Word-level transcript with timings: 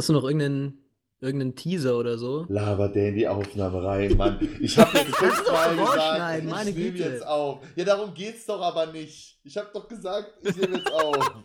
Hast 0.00 0.08
du 0.08 0.14
noch 0.14 0.24
irgendeinen, 0.24 0.78
irgendeinen 1.20 1.54
Teaser 1.56 1.98
oder 1.98 2.16
so? 2.16 2.46
Labert 2.48 2.94
der 2.94 3.10
in 3.10 3.16
die 3.16 3.28
Aufnahme 3.28 3.84
rein, 3.84 4.16
Mann. 4.16 4.38
Ich 4.58 4.78
habe 4.78 4.96
jetzt 4.96 5.14
fünfmal 5.14 5.76
gesagt, 5.76 6.44
meine 6.46 6.70
ich 6.70 6.76
nehme 6.76 6.90
Güte. 6.92 7.02
jetzt 7.10 7.26
auf. 7.26 7.58
Ja, 7.76 7.84
darum 7.84 8.14
geht's 8.14 8.46
doch 8.46 8.62
aber 8.62 8.86
nicht. 8.86 9.38
Ich 9.44 9.58
habe 9.58 9.68
doch 9.74 9.86
gesagt, 9.86 10.32
ich 10.42 10.56
nehme 10.56 10.78
jetzt 10.78 10.90
auf. 10.90 11.16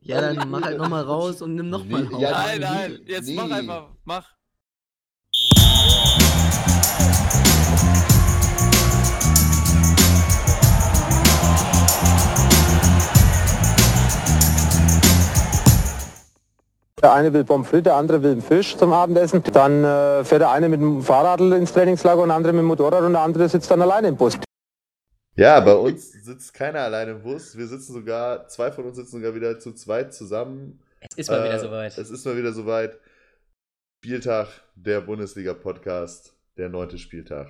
Ja, 0.00 0.18
dann 0.22 0.48
mach 0.48 0.62
halt 0.62 0.78
nochmal 0.78 1.04
raus 1.04 1.42
und 1.42 1.56
nimm 1.56 1.68
nochmal 1.68 2.04
Nee, 2.04 2.14
auf. 2.14 2.22
ja, 2.22 2.30
Nein, 2.30 2.60
nein, 2.62 3.00
jetzt 3.04 3.28
mach 3.32 3.46
nee. 3.48 3.52
einfach, 3.52 3.90
mach. 4.04 4.26
Der 17.02 17.14
eine 17.14 17.32
will 17.32 17.44
Pommes 17.44 17.68
frites, 17.68 17.84
der 17.84 17.94
andere 17.94 18.22
will 18.22 18.32
einen 18.32 18.42
Fisch 18.42 18.76
zum 18.76 18.92
Abendessen. 18.92 19.42
Dann 19.52 19.84
äh, 19.84 20.22
fährt 20.24 20.42
der 20.42 20.50
eine 20.50 20.68
mit 20.68 20.80
dem 20.80 21.02
Fahrrad 21.02 21.40
ins 21.40 21.72
Trainingslager 21.72 22.22
und 22.22 22.28
der 22.28 22.36
andere 22.36 22.52
mit 22.52 22.60
dem 22.60 22.66
Motorrad 22.66 23.02
und 23.02 23.12
der 23.12 23.22
andere 23.22 23.48
sitzt 23.48 23.70
dann 23.70 23.80
alleine 23.80 24.08
im 24.08 24.16
Bus. 24.16 24.38
Ja, 25.36 25.60
bei 25.60 25.72
uns 25.72 26.12
sitzt 26.12 26.52
keiner 26.52 26.80
alleine 26.80 27.12
im 27.12 27.22
Bus. 27.22 27.56
Wir 27.56 27.66
sitzen 27.66 27.94
sogar, 27.94 28.46
zwei 28.48 28.70
von 28.70 28.84
uns 28.84 28.96
sitzen 28.96 29.12
sogar 29.12 29.34
wieder 29.34 29.58
zu 29.58 29.72
zweit 29.72 30.12
zusammen. 30.12 30.82
Es 31.00 31.16
ist 31.16 31.30
mal 31.30 31.40
Äh, 31.40 31.44
wieder 31.44 31.58
soweit. 31.60 31.96
Es 31.96 32.10
ist 32.10 32.26
mal 32.26 32.36
wieder 32.36 32.52
soweit. 32.52 32.98
Spieltag 34.04 34.48
der 34.74 35.00
Bundesliga-Podcast, 35.00 36.34
der 36.58 36.68
neunte 36.68 36.98
Spieltag. 36.98 37.48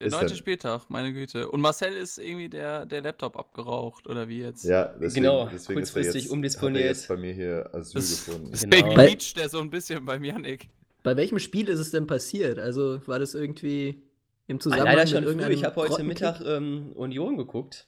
Der 0.00 0.06
Ist 0.06 0.12
neunte 0.14 0.34
Spieltag, 0.34 0.88
meine 0.88 1.12
Güte. 1.12 1.50
Und 1.50 1.60
Marcel 1.60 1.92
ist 1.92 2.16
irgendwie 2.18 2.48
der, 2.48 2.86
der 2.86 3.02
Laptop 3.02 3.36
abgeraucht, 3.36 4.06
oder 4.06 4.28
wie 4.28 4.40
jetzt? 4.40 4.64
Ja, 4.64 4.86
deswegen, 4.98 5.24
Genau, 5.24 5.44
deswegen 5.44 5.58
ist 5.58 5.68
er 5.68 5.74
kurzfristig 5.74 6.22
jetzt, 6.24 6.32
umdisponiert. 6.32 6.76
Hat 6.78 6.82
er 6.84 6.88
jetzt 6.88 7.08
bei 7.08 7.16
mir 7.18 7.32
hier 7.34 7.68
Asyl 7.74 8.00
Das- 8.00 8.24
gefunden. 8.26 8.48
Deswegen 8.50 8.70
Genau. 8.88 8.94
quietscht 8.94 9.36
der 9.36 9.48
so 9.50 9.60
ein 9.60 9.68
bisschen 9.68 10.04
beim 10.06 10.24
Yannick. 10.24 10.70
Bei 11.02 11.16
welchem 11.16 11.38
Spiel 11.38 11.68
ist 11.68 11.78
es 11.80 11.90
denn 11.90 12.06
passiert? 12.06 12.58
Also 12.58 13.06
war 13.06 13.18
das 13.18 13.34
irgendwie 13.34 14.02
im 14.46 14.56
Ah, 14.56 14.60
Zusammenhang 14.60 14.86
leider 14.86 15.00
mit 15.02 15.08
schon 15.10 15.18
früh. 15.18 15.26
irgendeinem 15.28 15.52
Ich 15.52 15.64
habe 15.64 15.76
heute? 15.76 16.02
Mittag 16.02 16.40
ähm, 16.46 16.92
Union 16.94 17.36
geguckt. 17.36 17.86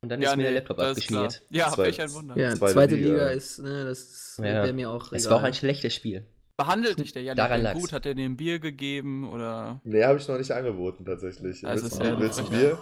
Und 0.00 0.10
dann 0.10 0.22
ist 0.22 0.36
mir 0.36 0.44
der 0.44 0.52
Laptop 0.52 0.78
abgeschmiert. 0.78 1.42
Ja, 1.50 1.76
welch 1.76 2.00
ein 2.00 2.12
Wunder. 2.12 2.38
Ja, 2.38 2.54
Zweite 2.54 2.72
zweite, 2.72 2.94
Liga. 2.94 3.08
Liga, 3.08 3.28
ist, 3.30 3.58
ne, 3.58 3.84
das 3.84 4.36
Ja. 4.38 4.44
wäre 4.44 4.72
mir 4.72 4.90
auch 4.90 5.12
Es 5.12 5.24
egal. 5.24 5.32
war 5.32 5.40
auch 5.40 5.44
ein 5.44 5.54
schlechtes 5.54 5.92
Spiel. 5.92 6.24
Behandelt 6.58 6.98
dich 6.98 7.12
der 7.12 7.22
Yannick 7.22 7.36
Daran 7.38 7.62
lag's. 7.62 7.80
gut? 7.80 7.92
Hat 7.92 8.04
er 8.04 8.14
dir 8.14 8.24
ein 8.24 8.36
Bier 8.36 8.58
gegeben 8.58 9.30
oder? 9.30 9.80
Nee, 9.84 10.02
habe 10.04 10.18
ich 10.18 10.26
noch 10.26 10.36
nicht 10.38 10.50
angeboten, 10.50 11.04
tatsächlich. 11.06 11.60
Das 11.62 11.82
willst 11.82 12.02
ja 12.02 12.18
willst 12.18 12.40
du 12.40 12.44
ein. 12.44 12.50
Bier? 12.50 12.78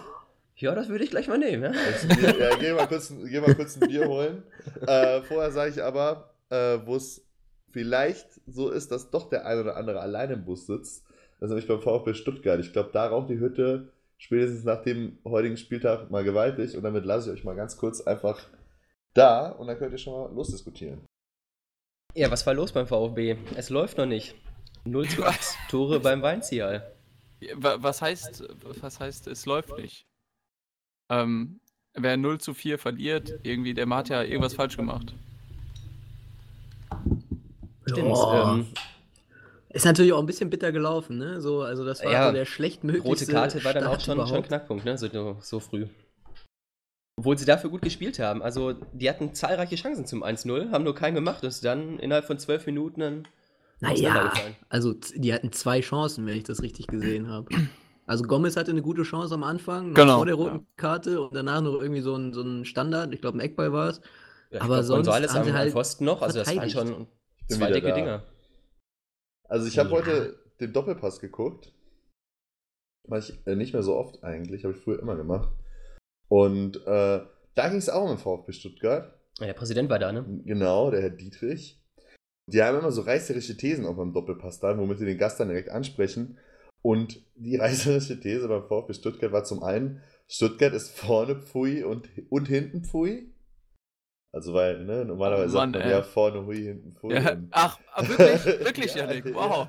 Ja, 0.55 0.73
das 0.73 0.89
würde 0.89 1.03
ich 1.03 1.11
gleich 1.11 1.27
mal 1.27 1.37
nehmen. 1.37 1.61
Ja? 1.61 1.69
Bier? 2.15 2.39
Ja, 2.39 2.55
geh 2.57 2.73
mal 2.73 2.87
kurz, 2.87 3.11
ein- 3.11 3.27
geh 3.29 3.39
mal 3.39 3.53
kurz 3.53 3.79
ein 3.79 3.87
Bier 3.87 4.07
holen. 4.07 4.43
Äh, 4.87 5.21
vorher 5.21 5.51
sage 5.51 5.71
ich 5.71 5.81
aber, 5.83 6.33
äh, 6.49 6.79
wo 6.85 6.95
es 6.95 7.23
vielleicht 7.71 8.27
so 8.47 8.69
ist, 8.69 8.91
dass 8.91 9.11
doch 9.11 9.29
der 9.29 9.45
ein 9.45 9.59
oder 9.59 9.77
andere 9.77 9.99
alleine 10.01 10.33
im 10.33 10.43
Bus 10.45 10.65
sitzt. 10.65 11.05
Das 11.39 11.47
ist 11.47 11.49
nämlich 11.49 11.67
beim 11.67 11.79
VfB 11.81 12.15
Stuttgart. 12.15 12.59
Ich 12.59 12.73
glaube, 12.73 12.89
da 12.91 13.05
raucht 13.07 13.29
die 13.29 13.39
Hütte 13.39 13.91
spätestens 14.17 14.63
nach 14.63 14.81
dem 14.83 15.19
heutigen 15.23 15.55
Spieltag 15.57 16.09
mal 16.09 16.23
gewaltig. 16.23 16.75
Und 16.75 16.81
damit 16.83 17.05
lasse 17.05 17.29
ich 17.31 17.37
euch 17.39 17.43
mal 17.45 17.55
ganz 17.55 17.77
kurz 17.77 18.01
einfach 18.01 18.39
da 19.13 19.49
und 19.51 19.67
dann 19.67 19.77
könnt 19.77 19.91
ihr 19.93 19.97
schon 19.99 20.13
mal 20.13 20.33
losdiskutieren. 20.35 21.01
Ja, 22.17 22.31
was 22.31 22.45
war 22.45 22.53
los 22.53 22.71
beim 22.71 22.87
VfB? 22.87 23.37
Es 23.55 23.69
läuft 23.69 23.97
noch 23.97 24.05
nicht. 24.05 24.35
0 24.85 25.07
zu 25.07 25.23
8 25.25 25.57
Tore 25.69 25.99
beim 25.99 26.21
Weinzial. 26.21 26.91
Wa- 27.55 27.77
Was 27.79 28.01
heißt, 28.01 28.43
was 28.81 28.99
heißt, 28.99 29.27
es 29.27 29.45
läuft 29.45 29.77
nicht? 29.77 30.05
Ähm, 31.09 31.59
wer 31.93 32.17
0 32.17 32.39
zu 32.39 32.53
4 32.53 32.79
verliert, 32.79 33.33
irgendwie, 33.43 33.73
der 33.73 33.87
hat 33.89 34.09
ja 34.09 34.23
irgendwas 34.23 34.53
falsch 34.55 34.75
gemacht. 34.77 35.13
Stimmt. 37.85 38.09
Ja. 38.17 38.53
Ähm, 38.53 38.67
Ist 39.69 39.85
natürlich 39.85 40.13
auch 40.13 40.19
ein 40.19 40.25
bisschen 40.25 40.49
bitter 40.49 40.71
gelaufen, 40.71 41.17
ne? 41.17 41.39
So, 41.41 41.61
also 41.61 41.85
das 41.85 42.03
war 42.03 42.11
Ja, 42.11 42.27
so 42.27 42.33
der 42.33 42.45
schlechtmöglichste 42.45 43.25
rote 43.31 43.31
Karte 43.31 43.63
war 43.63 43.73
dann 43.73 43.83
auch 43.83 43.99
Start 43.99 44.03
schon, 44.03 44.15
schon 44.15 44.25
überhaupt. 44.27 44.47
Knackpunkt, 44.47 44.85
ne? 44.85 44.97
So, 44.97 45.37
so 45.41 45.59
früh. 45.59 45.87
Obwohl 47.17 47.37
sie 47.37 47.45
dafür 47.45 47.71
gut 47.71 47.81
gespielt 47.81 48.19
haben. 48.19 48.43
Also, 48.43 48.73
die 48.93 49.09
hatten 49.09 49.33
zahlreiche 49.33 49.75
Chancen 49.75 50.05
zum 50.05 50.23
1-0, 50.23 50.69
haben 50.71 50.83
nur 50.83 50.93
keinen 50.93 51.15
gemacht. 51.15 51.43
Das 51.43 51.55
ist 51.55 51.65
dann 51.65 51.97
innerhalb 51.97 52.25
von 52.25 52.37
zwölf 52.37 52.65
Minuten 52.67 53.01
dann 53.01 53.27
Naja, 53.81 54.31
also 54.69 54.93
die 55.15 55.33
hatten 55.33 55.51
zwei 55.51 55.81
Chancen, 55.81 56.25
wenn 56.27 56.37
ich 56.37 56.43
das 56.43 56.61
richtig 56.61 56.87
gesehen 56.87 57.27
habe. 57.27 57.49
Also 58.05 58.23
Gomez 58.23 58.55
hatte 58.55 58.71
eine 58.71 58.81
gute 58.83 59.01
Chance 59.03 59.33
am 59.33 59.43
Anfang, 59.43 59.93
Genau, 59.93 60.17
vor 60.17 60.25
der 60.25 60.35
roten 60.35 60.57
ja. 60.57 60.63
Karte 60.77 61.19
und 61.21 61.35
danach 61.35 61.61
noch 61.61 61.81
irgendwie 61.81 62.01
so 62.01 62.15
ein, 62.15 62.33
so 62.33 62.41
ein 62.41 62.65
Standard, 62.65 63.13
ich 63.13 63.19
glaube 63.19 63.37
ein 63.37 63.41
Eckball 63.41 63.73
war 63.73 63.89
es. 63.89 64.01
Ja, 64.51 64.61
Aber 64.61 64.75
glaub, 64.75 64.85
sonst 64.85 65.05
Gonzales 65.07 65.33
haben 65.33 65.43
sie 65.43 65.53
halt 65.53 65.71
Pfosten 65.73 66.05
noch. 66.05 66.21
Also, 66.21 66.39
das 66.39 66.55
waren 66.55 66.69
schon 66.69 67.07
zwei 67.49 67.71
dicke 67.71 67.89
da. 67.89 67.95
Dinger. 67.95 68.23
Also 69.49 69.67
ich 69.67 69.77
habe 69.77 69.89
Ja. 69.89 69.95
heute 69.95 70.39
den 70.59 70.71
Doppelpass 70.71 71.19
geguckt. 71.19 71.73
Mach 73.07 73.17
ich 73.17 73.33
äh, 73.47 73.55
nicht 73.55 73.73
mehr 73.73 73.83
so 73.83 73.95
oft 73.95 74.23
eigentlich, 74.23 74.63
habe 74.63 74.73
ich 74.73 74.79
früher 74.81 74.99
immer 74.99 75.15
gemacht. 75.15 75.49
Und 76.29 76.77
äh, 76.85 77.21
da 77.55 77.69
ging 77.69 77.77
es 77.77 77.89
auch 77.89 78.03
um 78.03 78.09
den 78.09 78.17
VfB 78.17 78.51
Stuttgart. 78.51 79.13
Ja, 79.39 79.45
der 79.45 79.53
Präsident 79.53 79.89
war 79.89 79.99
da, 79.99 80.11
ne? 80.11 80.25
Genau, 80.45 80.91
der 80.91 81.01
Herr 81.01 81.09
Dietrich. 81.09 81.79
Die 82.49 82.61
haben 82.61 82.79
immer 82.79 82.91
so 82.91 83.01
reißerische 83.01 83.57
Thesen 83.57 83.85
auch 83.85 83.95
beim 83.95 84.13
Doppelpass 84.13 84.59
dann, 84.59 84.79
womit 84.79 84.99
sie 84.99 85.05
den 85.05 85.17
Gast 85.17 85.39
dann 85.39 85.49
direkt 85.49 85.69
ansprechen. 85.69 86.37
Und 86.81 87.21
die 87.35 87.55
reißerische 87.57 88.19
These 88.19 88.47
beim 88.47 88.67
VfB 88.67 88.93
Stuttgart 88.93 89.31
war 89.31 89.43
zum 89.43 89.63
einen, 89.63 90.01
Stuttgart 90.27 90.73
ist 90.73 90.91
vorne 90.91 91.35
Pfui 91.35 91.83
und, 91.83 92.09
und 92.29 92.47
hinten 92.47 92.83
Pfui. 92.83 93.29
Also 94.33 94.53
weil, 94.53 94.83
ne, 94.83 95.05
normalerweise 95.05 95.55
Oh 95.55 95.59
Mann, 95.59 95.73
sagt 95.73 95.83
man 95.85 95.91
ey. 95.91 95.97
ja 95.97 96.03
vorne 96.03 96.45
Hui, 96.45 96.57
hinten 96.57 96.93
Pfui. 96.93 97.13
Ja, 97.15 97.37
ach, 97.51 97.79
ah, 97.93 98.07
wirklich, 98.07 98.45
wirklich, 98.65 98.93
Ja, 98.95 99.05
Yannick, 99.07 99.25
ja, 99.25 99.33
wow. 99.33 99.67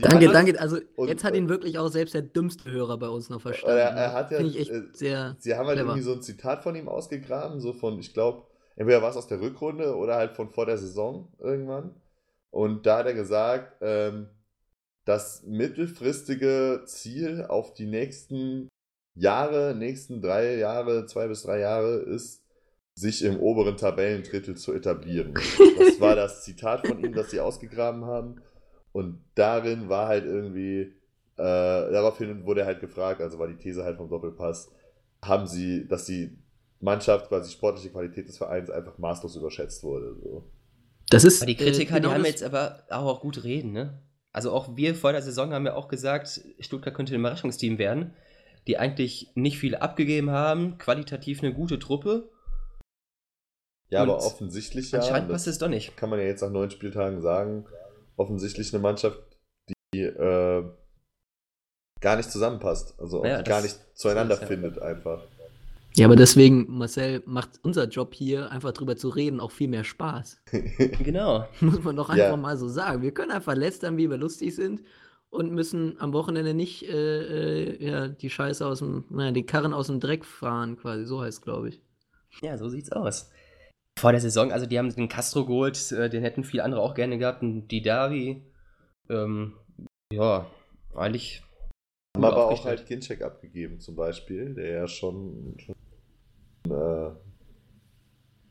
Danke, 0.00 0.28
danke. 0.28 0.60
Also 0.60 0.78
und- 0.96 1.08
jetzt 1.08 1.24
hat 1.24 1.34
ihn 1.36 1.48
wirklich 1.48 1.78
auch 1.78 1.88
selbst 1.88 2.14
der 2.14 2.22
dümmste 2.22 2.70
Hörer 2.72 2.96
bei 2.98 3.08
uns 3.08 3.28
noch 3.28 3.40
verstanden. 3.42 3.76
Er- 3.78 3.90
er 3.90 4.12
hat 4.12 4.30
ja, 4.30 4.38
Finde 4.38 4.50
ich 4.52 4.60
echt 4.60 4.70
äh, 4.70 4.82
sehr. 4.92 5.36
Sie 5.38 5.54
haben 5.54 5.66
halt 5.66 5.76
Clever. 5.76 5.90
irgendwie 5.90 6.02
so 6.04 6.14
ein 6.14 6.22
Zitat 6.22 6.62
von 6.62 6.74
ihm 6.74 6.88
ausgegraben, 6.88 7.60
so 7.60 7.72
von, 7.74 7.98
ich 7.98 8.12
glaube, 8.14 8.46
entweder 8.76 9.02
war 9.02 9.10
es 9.10 9.16
aus 9.16 9.28
der 9.28 9.40
Rückrunde 9.40 9.94
oder 9.96 10.16
halt 10.16 10.32
von 10.32 10.50
vor 10.50 10.66
der 10.66 10.78
Saison 10.78 11.32
irgendwann. 11.38 11.94
Und 12.50 12.86
da 12.86 12.98
hat 12.98 13.06
er 13.06 13.14
gesagt, 13.14 13.76
ähm, 13.82 14.28
das 15.04 15.42
mittelfristige 15.46 16.82
Ziel 16.86 17.44
auf 17.48 17.74
die 17.74 17.86
nächsten 17.86 18.68
Jahre, 19.14 19.74
nächsten 19.76 20.22
drei 20.22 20.56
Jahre, 20.56 21.06
zwei 21.06 21.28
bis 21.28 21.42
drei 21.42 21.60
Jahre 21.60 21.96
ist, 21.96 22.42
sich 22.94 23.24
im 23.24 23.40
oberen 23.40 23.76
Tabellendrittel 23.76 24.56
zu 24.56 24.72
etablieren. 24.72 25.34
Das 25.78 26.00
war 26.00 26.16
das 26.16 26.44
Zitat 26.44 26.86
von 26.86 27.02
ihm, 27.04 27.12
das 27.12 27.30
sie 27.30 27.40
ausgegraben 27.40 28.04
haben. 28.04 28.40
Und 28.92 29.20
darin 29.34 29.88
war 29.88 30.08
halt 30.08 30.24
irgendwie, 30.24 30.80
äh, 30.80 30.92
daraufhin 31.36 32.44
wurde 32.46 32.64
halt 32.64 32.80
gefragt, 32.80 33.20
also 33.20 33.38
war 33.38 33.48
die 33.48 33.56
These 33.56 33.84
halt 33.84 33.96
vom 33.96 34.08
Doppelpass, 34.08 34.70
haben 35.22 35.46
sie, 35.46 35.86
dass 35.86 36.06
die 36.06 36.36
Mannschaft, 36.80 37.28
quasi 37.28 37.50
sportliche 37.52 37.90
Qualität 37.90 38.28
des 38.28 38.38
Vereins 38.38 38.70
einfach 38.70 38.98
maßlos 38.98 39.36
überschätzt 39.36 39.82
wurde. 39.82 40.16
So. 40.22 40.44
Das 41.10 41.24
ist. 41.24 41.42
Aber 41.42 41.50
die 41.50 41.56
Kritiker, 41.56 41.96
äh, 41.96 42.00
genau 42.00 42.10
die 42.10 42.14
haben 42.14 42.24
jetzt 42.24 42.42
aber 42.42 42.84
auch 42.90 43.20
gut 43.20 43.42
reden, 43.44 43.72
ne? 43.72 44.00
Also 44.32 44.50
auch 44.50 44.76
wir 44.76 44.94
vor 44.94 45.12
der 45.12 45.22
Saison 45.22 45.52
haben 45.52 45.64
ja 45.64 45.74
auch 45.74 45.88
gesagt, 45.88 46.40
Stuttgart 46.58 46.94
könnte 46.94 47.14
ein 47.14 47.20
Überraschungsteam 47.20 47.78
werden, 47.78 48.14
die 48.66 48.78
eigentlich 48.78 49.30
nicht 49.34 49.58
viel 49.58 49.76
abgegeben 49.76 50.30
haben, 50.30 50.76
qualitativ 50.78 51.42
eine 51.42 51.54
gute 51.54 51.78
Truppe. 51.78 52.30
Ja, 53.94 54.02
aber 54.02 54.16
Und 54.18 54.24
offensichtlich 54.24 54.90
ja, 54.90 54.98
Anscheinend 55.00 55.30
passt 55.30 55.46
es 55.46 55.58
doch 55.58 55.68
nicht. 55.68 55.96
kann 55.96 56.10
man 56.10 56.18
ja 56.18 56.26
jetzt 56.26 56.42
nach 56.42 56.50
neun 56.50 56.70
Spieltagen 56.70 57.20
sagen, 57.22 57.64
offensichtlich 58.16 58.72
eine 58.74 58.82
Mannschaft, 58.82 59.18
die 59.94 60.02
äh, 60.02 60.64
gar 62.00 62.16
nicht 62.16 62.30
zusammenpasst. 62.30 62.94
Also 62.98 63.24
Ja, 63.24 63.42
die 63.42 63.48
gar 63.48 63.62
nicht 63.62 63.78
zueinander 63.94 64.34
das 64.36 64.38
ist 64.38 64.42
ja- 64.42 64.48
findet 64.48 64.78
einfach. 64.80 65.22
Ja, 65.96 66.06
aber 66.06 66.16
deswegen, 66.16 66.66
Marcel, 66.76 67.22
macht 67.24 67.50
unser 67.62 67.84
Job 67.86 68.14
hier, 68.14 68.50
einfach 68.50 68.72
drüber 68.72 68.96
zu 68.96 69.10
reden, 69.10 69.38
auch 69.38 69.52
viel 69.52 69.68
mehr 69.68 69.84
Spaß. 69.84 70.42
Genau. 71.04 71.46
Muss 71.60 71.84
man 71.84 71.94
doch 71.94 72.12
Ja. 72.14 72.24
einfach 72.26 72.36
mal 72.36 72.56
so 72.56 72.66
sagen. 72.68 73.00
Wir 73.02 73.12
können 73.14 73.30
einfach 73.30 73.54
lästern, 73.54 73.96
wie 73.96 74.10
wir 74.10 74.16
lustig 74.16 74.56
sind 74.56 74.82
und 75.30 75.52
müssen 75.52 75.94
am 76.00 76.12
Wochenende 76.12 76.52
nicht 76.52 76.82
äh, 76.88 77.62
äh, 77.74 77.84
ja, 77.90 78.08
die 78.08 78.28
Scheiße 78.28 78.66
aus 78.66 78.80
dem, 78.80 79.04
naja, 79.08 79.30
die 79.30 79.46
Karren 79.46 79.72
aus 79.72 79.86
dem 79.86 80.00
Dreck 80.00 80.24
fahren, 80.24 80.76
quasi. 80.76 81.04
So 81.06 81.20
heißt 81.22 81.42
glaube 81.42 81.68
ich. 81.68 81.80
Ja, 82.42 82.58
so 82.58 82.68
sieht's 82.68 82.90
aus. 82.90 83.30
Vor 83.98 84.12
der 84.12 84.20
Saison, 84.20 84.52
also 84.52 84.66
die 84.66 84.78
haben 84.78 84.94
den 84.94 85.08
Castro 85.08 85.46
geholt, 85.46 85.92
äh, 85.92 86.10
den 86.10 86.22
hätten 86.22 86.44
viele 86.44 86.64
andere 86.64 86.82
auch 86.82 86.94
gerne 86.94 87.18
gehabt, 87.18 87.42
einen 87.42 87.68
Didari. 87.68 88.42
Ähm, 89.08 89.54
ja, 90.12 90.50
eigentlich. 90.94 91.42
Haben 92.16 92.24
aber 92.24 92.48
auch 92.48 92.64
halt 92.64 92.86
Ginczek 92.86 93.22
abgegeben 93.22 93.80
zum 93.80 93.96
Beispiel, 93.96 94.54
der 94.54 94.68
ja 94.68 94.88
schon, 94.88 95.56
schon 95.58 95.74
äh, 96.70 97.10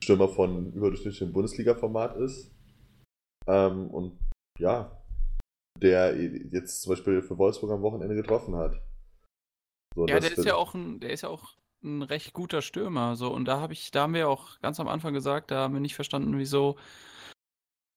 Stürmer 0.04 0.28
von 0.28 0.74
überdurchschnittlichem 0.74 1.32
Bundesliga-Format 1.32 2.18
ist. 2.18 2.52
Ähm, 3.48 3.90
und 3.90 4.20
ja, 4.60 5.04
der 5.82 6.16
jetzt 6.18 6.82
zum 6.82 6.92
Beispiel 6.92 7.22
für 7.22 7.38
Wolfsburg 7.38 7.72
am 7.72 7.82
Wochenende 7.82 8.16
getroffen 8.16 8.56
hat. 8.56 8.82
So, 9.96 10.08
Ja, 10.08 10.20
der 10.20 10.32
ist 10.32 10.46
ja 10.46 10.56
auch 10.56 10.74
ein, 10.74 11.00
der 11.00 11.12
ist 11.12 11.22
ja 11.22 11.30
auch 11.30 11.56
ein 11.84 12.02
recht 12.02 12.34
guter 12.34 12.62
Stürmer. 12.62 13.16
So, 13.16 13.32
und 13.34 13.46
da 13.46 13.60
habe 13.60 13.74
ich, 13.74 13.92
da 13.92 14.04
haben 14.04 14.14
wir 14.14 14.30
auch 14.30 14.60
ganz 14.62 14.80
am 14.80 14.88
Anfang 14.88 15.14
gesagt, 15.14 15.52
da 15.52 15.64
haben 15.64 15.74
wir 15.74 15.82
nicht 15.82 15.96
verstanden, 15.96 16.38
wieso 16.38 16.78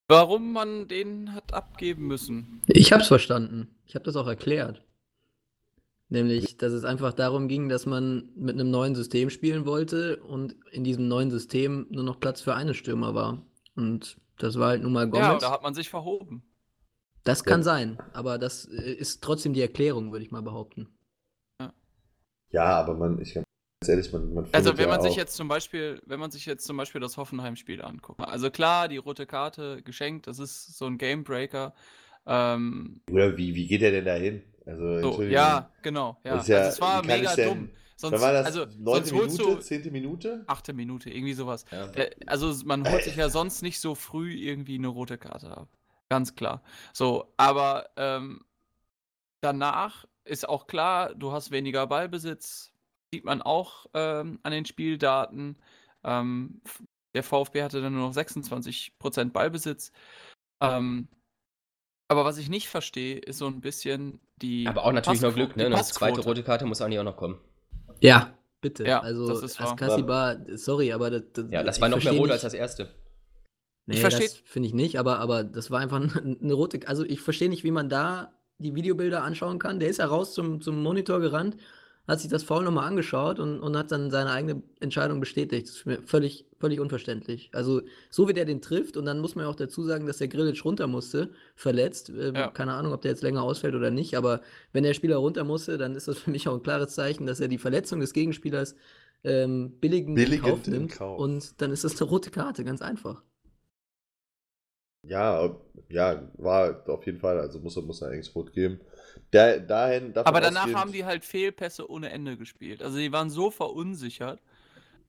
warum 0.09 0.53
man 0.53 0.87
den 0.87 1.33
hat 1.33 1.53
abgeben 1.53 2.07
müssen. 2.07 2.61
Ich 2.67 2.93
hab's 2.93 3.07
verstanden. 3.07 3.75
Ich 3.85 3.95
habe 3.95 4.05
das 4.05 4.15
auch 4.15 4.27
erklärt. 4.27 4.83
Nämlich, 6.09 6.55
dass 6.57 6.71
es 6.71 6.85
einfach 6.85 7.11
darum 7.11 7.49
ging, 7.49 7.67
dass 7.67 7.85
man 7.85 8.29
mit 8.35 8.55
einem 8.55 8.71
neuen 8.71 8.95
System 8.95 9.29
spielen 9.29 9.65
wollte 9.65 10.23
und 10.23 10.55
in 10.71 10.85
diesem 10.85 11.09
neuen 11.09 11.29
System 11.31 11.87
nur 11.89 12.05
noch 12.05 12.21
Platz 12.21 12.39
für 12.39 12.55
eine 12.55 12.73
Stürmer 12.73 13.13
war. 13.13 13.45
Und 13.75 14.17
das 14.37 14.57
war 14.57 14.69
halt 14.69 14.83
nun 14.83 14.93
mal 14.93 15.03
Ja, 15.13 15.27
Gomez. 15.27 15.41
da 15.41 15.51
hat 15.51 15.63
man 15.63 15.73
sich 15.73 15.89
verhoben. 15.89 16.43
das 17.25 17.43
kann 17.43 17.59
Ja. 17.59 17.63
sein, 17.65 17.97
aber 18.13 18.37
das 18.37 18.63
äh, 18.65 18.93
ist 18.93 19.21
trotzdem 19.21 19.51
die 19.51 19.61
Erklärung, 19.61 20.13
würde 20.13 20.23
ich 20.23 20.31
mal 20.31 20.41
behaupten. 20.41 20.87
Ja, 22.51 22.79
aber 22.79 22.93
man, 22.93 23.19
ich 23.19 23.37
ehrlich, 23.85 24.11
man, 24.11 24.33
man 24.33 24.47
Also 24.51 24.77
wenn 24.77 24.85
ja 24.85 24.91
man 24.91 25.01
sich 25.01 25.11
auch- 25.13 25.17
jetzt 25.17 25.35
zum 25.35 25.47
Beispiel, 25.47 26.01
wenn 26.05 26.19
man 26.19 26.31
sich 26.31 26.45
jetzt 26.45 26.65
zum 26.65 26.77
Beispiel 26.77 26.99
das 27.01 27.17
Hoffenheim-Spiel 27.17 27.81
anguckt. 27.81 28.19
Also 28.21 28.49
klar, 28.49 28.87
die 28.87 28.97
rote 28.97 29.25
Karte 29.25 29.81
geschenkt, 29.83 30.27
das 30.27 30.39
ist 30.39 30.77
so 30.77 30.85
ein 30.85 30.97
Gamebreaker. 30.97 31.73
Ähm, 32.25 33.01
Oder 33.11 33.37
wie, 33.37 33.55
wie 33.55 33.67
geht 33.67 33.81
der 33.81 33.91
denn 33.91 34.05
da 34.05 34.15
hin? 34.15 34.43
Also, 34.65 35.13
so, 35.13 35.23
ja, 35.23 35.71
genau. 35.81 36.17
Ja. 36.23 36.35
Das 36.37 36.47
ja- 36.47 36.57
also 36.57 36.69
es 36.69 36.81
war 36.81 37.05
mega 37.05 37.35
dumm. 37.35 37.69
Sonst, 37.95 38.21
war 38.21 38.31
das? 38.33 38.45
also, 38.45 38.65
Neunte 38.77 39.11
Minute? 39.13 39.37
du 39.37 39.55
Zehnte 39.55 39.89
Minute? 39.89 40.43
achte 40.45 40.73
Minute, 40.73 41.09
irgendwie 41.09 41.33
sowas. 41.33 41.65
Ja. 41.71 41.87
Der, 41.87 42.11
also 42.27 42.53
man 42.65 42.87
holt 42.87 43.03
sich 43.03 43.15
ja 43.15 43.29
sonst 43.29 43.63
nicht 43.63 43.79
so 43.79 43.95
früh 43.95 44.33
irgendwie 44.33 44.75
eine 44.75 44.87
rote 44.87 45.17
Karte 45.17 45.55
ab. 45.57 45.69
Ganz 46.09 46.35
klar. 46.35 46.61
So, 46.93 47.33
aber 47.37 47.89
ähm, 47.97 48.41
danach 49.41 50.05
ist 50.25 50.47
auch 50.47 50.67
klar, 50.67 51.15
du 51.15 51.31
hast 51.31 51.49
weniger 51.51 51.87
Ballbesitz. 51.87 52.71
Sieht 53.13 53.25
man 53.25 53.41
auch 53.41 53.85
ähm, 53.93 54.39
an 54.43 54.51
den 54.51 54.65
Spieldaten. 54.65 55.57
Ähm, 56.03 56.61
der 57.15 57.23
VfB 57.23 57.63
hatte 57.63 57.81
dann 57.81 57.93
nur 57.93 58.07
noch 58.09 58.15
26% 58.15 59.31
Ballbesitz. 59.31 59.91
Ähm, 60.61 61.07
aber 62.09 62.25
was 62.25 62.37
ich 62.37 62.49
nicht 62.49 62.67
verstehe, 62.67 63.17
ist 63.17 63.37
so 63.39 63.47
ein 63.47 63.61
bisschen 63.61 64.19
die. 64.41 64.67
Aber 64.67 64.85
auch 64.85 64.91
natürlich 64.91 65.21
noch 65.21 65.29
Passquo- 65.31 65.35
Glück, 65.35 65.53
die 65.53 65.59
ne? 65.59 65.65
Eine 65.67 65.83
zweite 65.83 66.21
rote 66.21 66.43
Karte 66.43 66.65
muss 66.65 66.81
eigentlich 66.81 66.99
auch 66.99 67.03
noch 67.03 67.17
kommen. 67.17 67.39
Ja, 68.01 68.33
bitte. 68.61 68.85
Ja, 68.85 68.99
also, 69.01 69.27
das 69.27 69.41
ist. 69.43 69.59
Askasibar, 69.61 70.37
sorry, 70.55 70.91
aber 70.93 71.09
das, 71.09 71.23
das, 71.33 71.45
Ja, 71.49 71.63
das 71.63 71.81
war 71.81 71.89
noch 71.89 72.03
mehr 72.03 72.13
rot 72.13 72.23
nicht- 72.23 72.31
als 72.31 72.41
das 72.41 72.53
erste. 72.53 72.93
Nee, 73.87 73.95
Ich 73.95 74.01
versteh- 74.01 74.23
das 74.25 74.33
finde 74.45 74.67
ich 74.67 74.73
nicht, 74.73 74.99
aber, 74.99 75.19
aber 75.19 75.43
das 75.45 75.71
war 75.71 75.79
einfach 75.79 75.97
eine 76.41 76.53
rote. 76.53 76.85
Also 76.87 77.03
ich 77.03 77.21
verstehe 77.21 77.49
nicht, 77.49 77.63
wie 77.63 77.71
man 77.71 77.89
da 77.89 78.33
die 78.57 78.75
Videobilder 78.75 79.23
anschauen 79.23 79.59
kann. 79.59 79.79
Der 79.79 79.89
ist 79.89 79.97
ja 79.99 80.05
raus 80.05 80.33
zum, 80.33 80.61
zum 80.61 80.81
Monitor 80.81 81.19
gerannt, 81.19 81.57
hat 82.07 82.21
sich 82.21 82.29
das 82.29 82.43
Foul 82.43 82.63
nochmal 82.63 82.87
angeschaut 82.87 83.39
und, 83.39 83.59
und 83.59 83.75
hat 83.77 83.91
dann 83.91 84.09
seine 84.11 84.31
eigene 84.31 84.63
Entscheidung 84.79 85.19
bestätigt. 85.19 85.67
Das 85.67 85.75
ist 85.77 85.85
mir 85.85 86.01
völlig, 86.03 86.45
völlig 86.59 86.79
unverständlich. 86.79 87.49
Also 87.53 87.81
so 88.09 88.27
wie 88.29 88.33
der 88.33 88.45
den 88.45 88.61
trifft 88.61 88.95
und 88.97 89.05
dann 89.05 89.19
muss 89.19 89.35
man 89.35 89.45
ja 89.45 89.51
auch 89.51 89.55
dazu 89.55 89.83
sagen, 89.83 90.05
dass 90.07 90.17
der 90.19 90.29
Grillitsch 90.29 90.63
runter 90.65 90.87
musste, 90.87 91.31
verletzt. 91.55 92.09
Ähm, 92.09 92.35
Ja. 92.35 92.47
Keine 92.51 92.73
Ahnung, 92.73 92.93
ob 92.93 93.01
der 93.01 93.11
jetzt 93.11 93.23
länger 93.23 93.43
ausfällt 93.43 93.75
oder 93.75 93.91
nicht, 93.91 94.15
aber 94.15 94.41
wenn 94.71 94.83
der 94.83 94.93
Spieler 94.93 95.17
runter 95.17 95.43
musste, 95.43 95.77
dann 95.77 95.95
ist 95.95 96.07
das 96.07 96.17
für 96.19 96.31
mich 96.31 96.47
auch 96.47 96.53
ein 96.55 96.63
klares 96.63 96.93
Zeichen, 96.95 97.25
dass 97.27 97.39
er 97.39 97.47
die 97.49 97.57
Verletzung 97.57 97.99
des 97.99 98.13
Gegenspielers 98.13 98.75
ähm, 99.23 99.71
billigend, 99.79 100.23
in 100.23 100.29
Billigend 100.29 100.41
Kauf 100.41 100.67
in 100.67 100.73
nimmt. 100.73 100.91
Kauf. 100.91 101.19
Und 101.19 101.61
dann 101.61 101.71
ist 101.71 101.83
das 101.83 101.99
eine 101.99 102.09
rote 102.09 102.31
Karte, 102.31 102.63
ganz 102.63 102.81
einfach. 102.81 103.23
Ja, 105.03 105.55
ja, 105.89 106.31
war 106.37 106.83
auf 106.89 107.05
jeden 107.05 107.19
Fall, 107.19 107.39
also 107.39 107.59
muss 107.59 107.77
er, 107.77 107.83
muss 107.83 108.01
er 108.01 108.09
eigentlich 108.09 108.33
rot 108.35 108.51
geben. 108.53 108.81
Da, 109.31 109.57
dahin, 109.57 110.13
davon 110.13 110.27
Aber 110.27 110.41
danach 110.41 110.63
ausgehend- 110.63 110.79
haben 110.79 110.91
die 110.91 111.05
halt 111.05 111.25
Fehlpässe 111.25 111.89
ohne 111.89 112.09
Ende 112.09 112.37
gespielt. 112.37 112.81
Also 112.81 112.97
die 112.97 113.11
waren 113.11 113.29
so 113.29 113.51
verunsichert, 113.51 114.41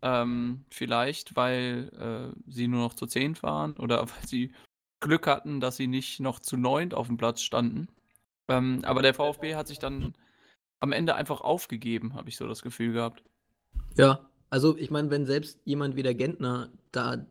ähm, 0.02 0.64
vielleicht 0.70 1.36
weil 1.36 2.32
äh, 2.36 2.50
sie 2.50 2.68
nur 2.68 2.80
noch 2.80 2.94
zu 2.94 3.06
10 3.06 3.42
waren 3.42 3.76
oder 3.76 4.00
weil 4.08 4.26
sie 4.26 4.52
Glück 5.00 5.26
hatten, 5.26 5.60
dass 5.60 5.76
sie 5.76 5.86
nicht 5.86 6.20
noch 6.20 6.40
zu 6.40 6.56
9 6.56 6.92
auf 6.92 7.06
dem 7.06 7.16
Platz 7.16 7.42
standen. 7.42 7.88
Ähm, 8.48 8.80
aber 8.84 9.02
der 9.02 9.14
VfB 9.14 9.54
hat 9.54 9.68
sich 9.68 9.78
dann 9.78 10.14
am 10.80 10.92
Ende 10.92 11.14
einfach 11.14 11.40
aufgegeben, 11.40 12.14
habe 12.14 12.28
ich 12.28 12.36
so 12.36 12.46
das 12.46 12.62
Gefühl 12.62 12.92
gehabt. 12.92 13.22
Ja, 13.96 14.28
also 14.50 14.76
ich 14.76 14.90
meine, 14.90 15.10
wenn 15.10 15.26
selbst 15.26 15.60
jemand 15.64 15.96
wie 15.96 16.02
der 16.02 16.14
Gentner 16.14 16.70
da 16.92 17.26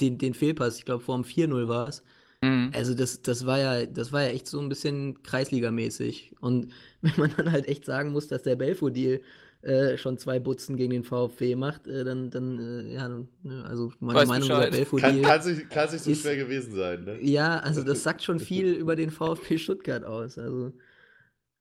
den, 0.00 0.18
den 0.18 0.34
Fehlpass, 0.34 0.78
ich 0.78 0.84
glaube 0.84 1.04
vor 1.04 1.16
dem 1.16 1.24
4-0 1.24 1.68
war 1.68 1.88
es, 1.88 2.02
Mhm. 2.42 2.70
also 2.74 2.94
das, 2.94 3.22
das 3.22 3.46
war 3.46 3.58
ja, 3.58 3.86
das 3.86 4.12
war 4.12 4.22
ja 4.22 4.28
echt 4.28 4.46
so 4.46 4.60
ein 4.60 4.68
bisschen 4.68 5.22
Kreisligamäßig. 5.22 6.34
Und 6.40 6.72
wenn 7.00 7.12
man 7.16 7.32
dann 7.36 7.52
halt 7.52 7.66
echt 7.68 7.84
sagen 7.84 8.12
muss, 8.12 8.28
dass 8.28 8.42
der 8.42 8.56
Belfodil 8.56 9.22
äh, 9.62 9.96
schon 9.96 10.16
zwei 10.18 10.38
Butzen 10.38 10.76
gegen 10.76 10.90
den 10.92 11.02
VfB 11.02 11.56
macht, 11.56 11.88
äh, 11.88 12.04
dann, 12.04 12.30
dann, 12.30 12.58
äh, 12.58 12.94
ja, 12.94 13.08
ne, 13.08 13.64
also 13.66 13.90
meine 14.00 14.20
Weiß 14.20 14.28
Meinung 14.28 14.48
über 14.48 14.58
Bescheid. 14.58 14.70
Kann, 14.70 14.78
Belfodil. 14.78 15.22
kann, 15.22 15.42
sich, 15.42 15.68
kann 15.70 15.88
sich 15.88 16.02
so 16.02 16.10
ist- 16.10 16.22
schwer 16.22 16.36
gewesen 16.36 16.72
sein, 16.74 17.04
ne? 17.04 17.18
Ja, 17.22 17.58
also 17.58 17.82
das 17.82 18.02
sagt 18.02 18.22
schon 18.22 18.38
viel 18.40 18.72
über 18.74 18.94
den 18.96 19.10
VfB 19.10 19.58
Stuttgart 19.58 20.04
aus. 20.04 20.38
Also, 20.38 20.72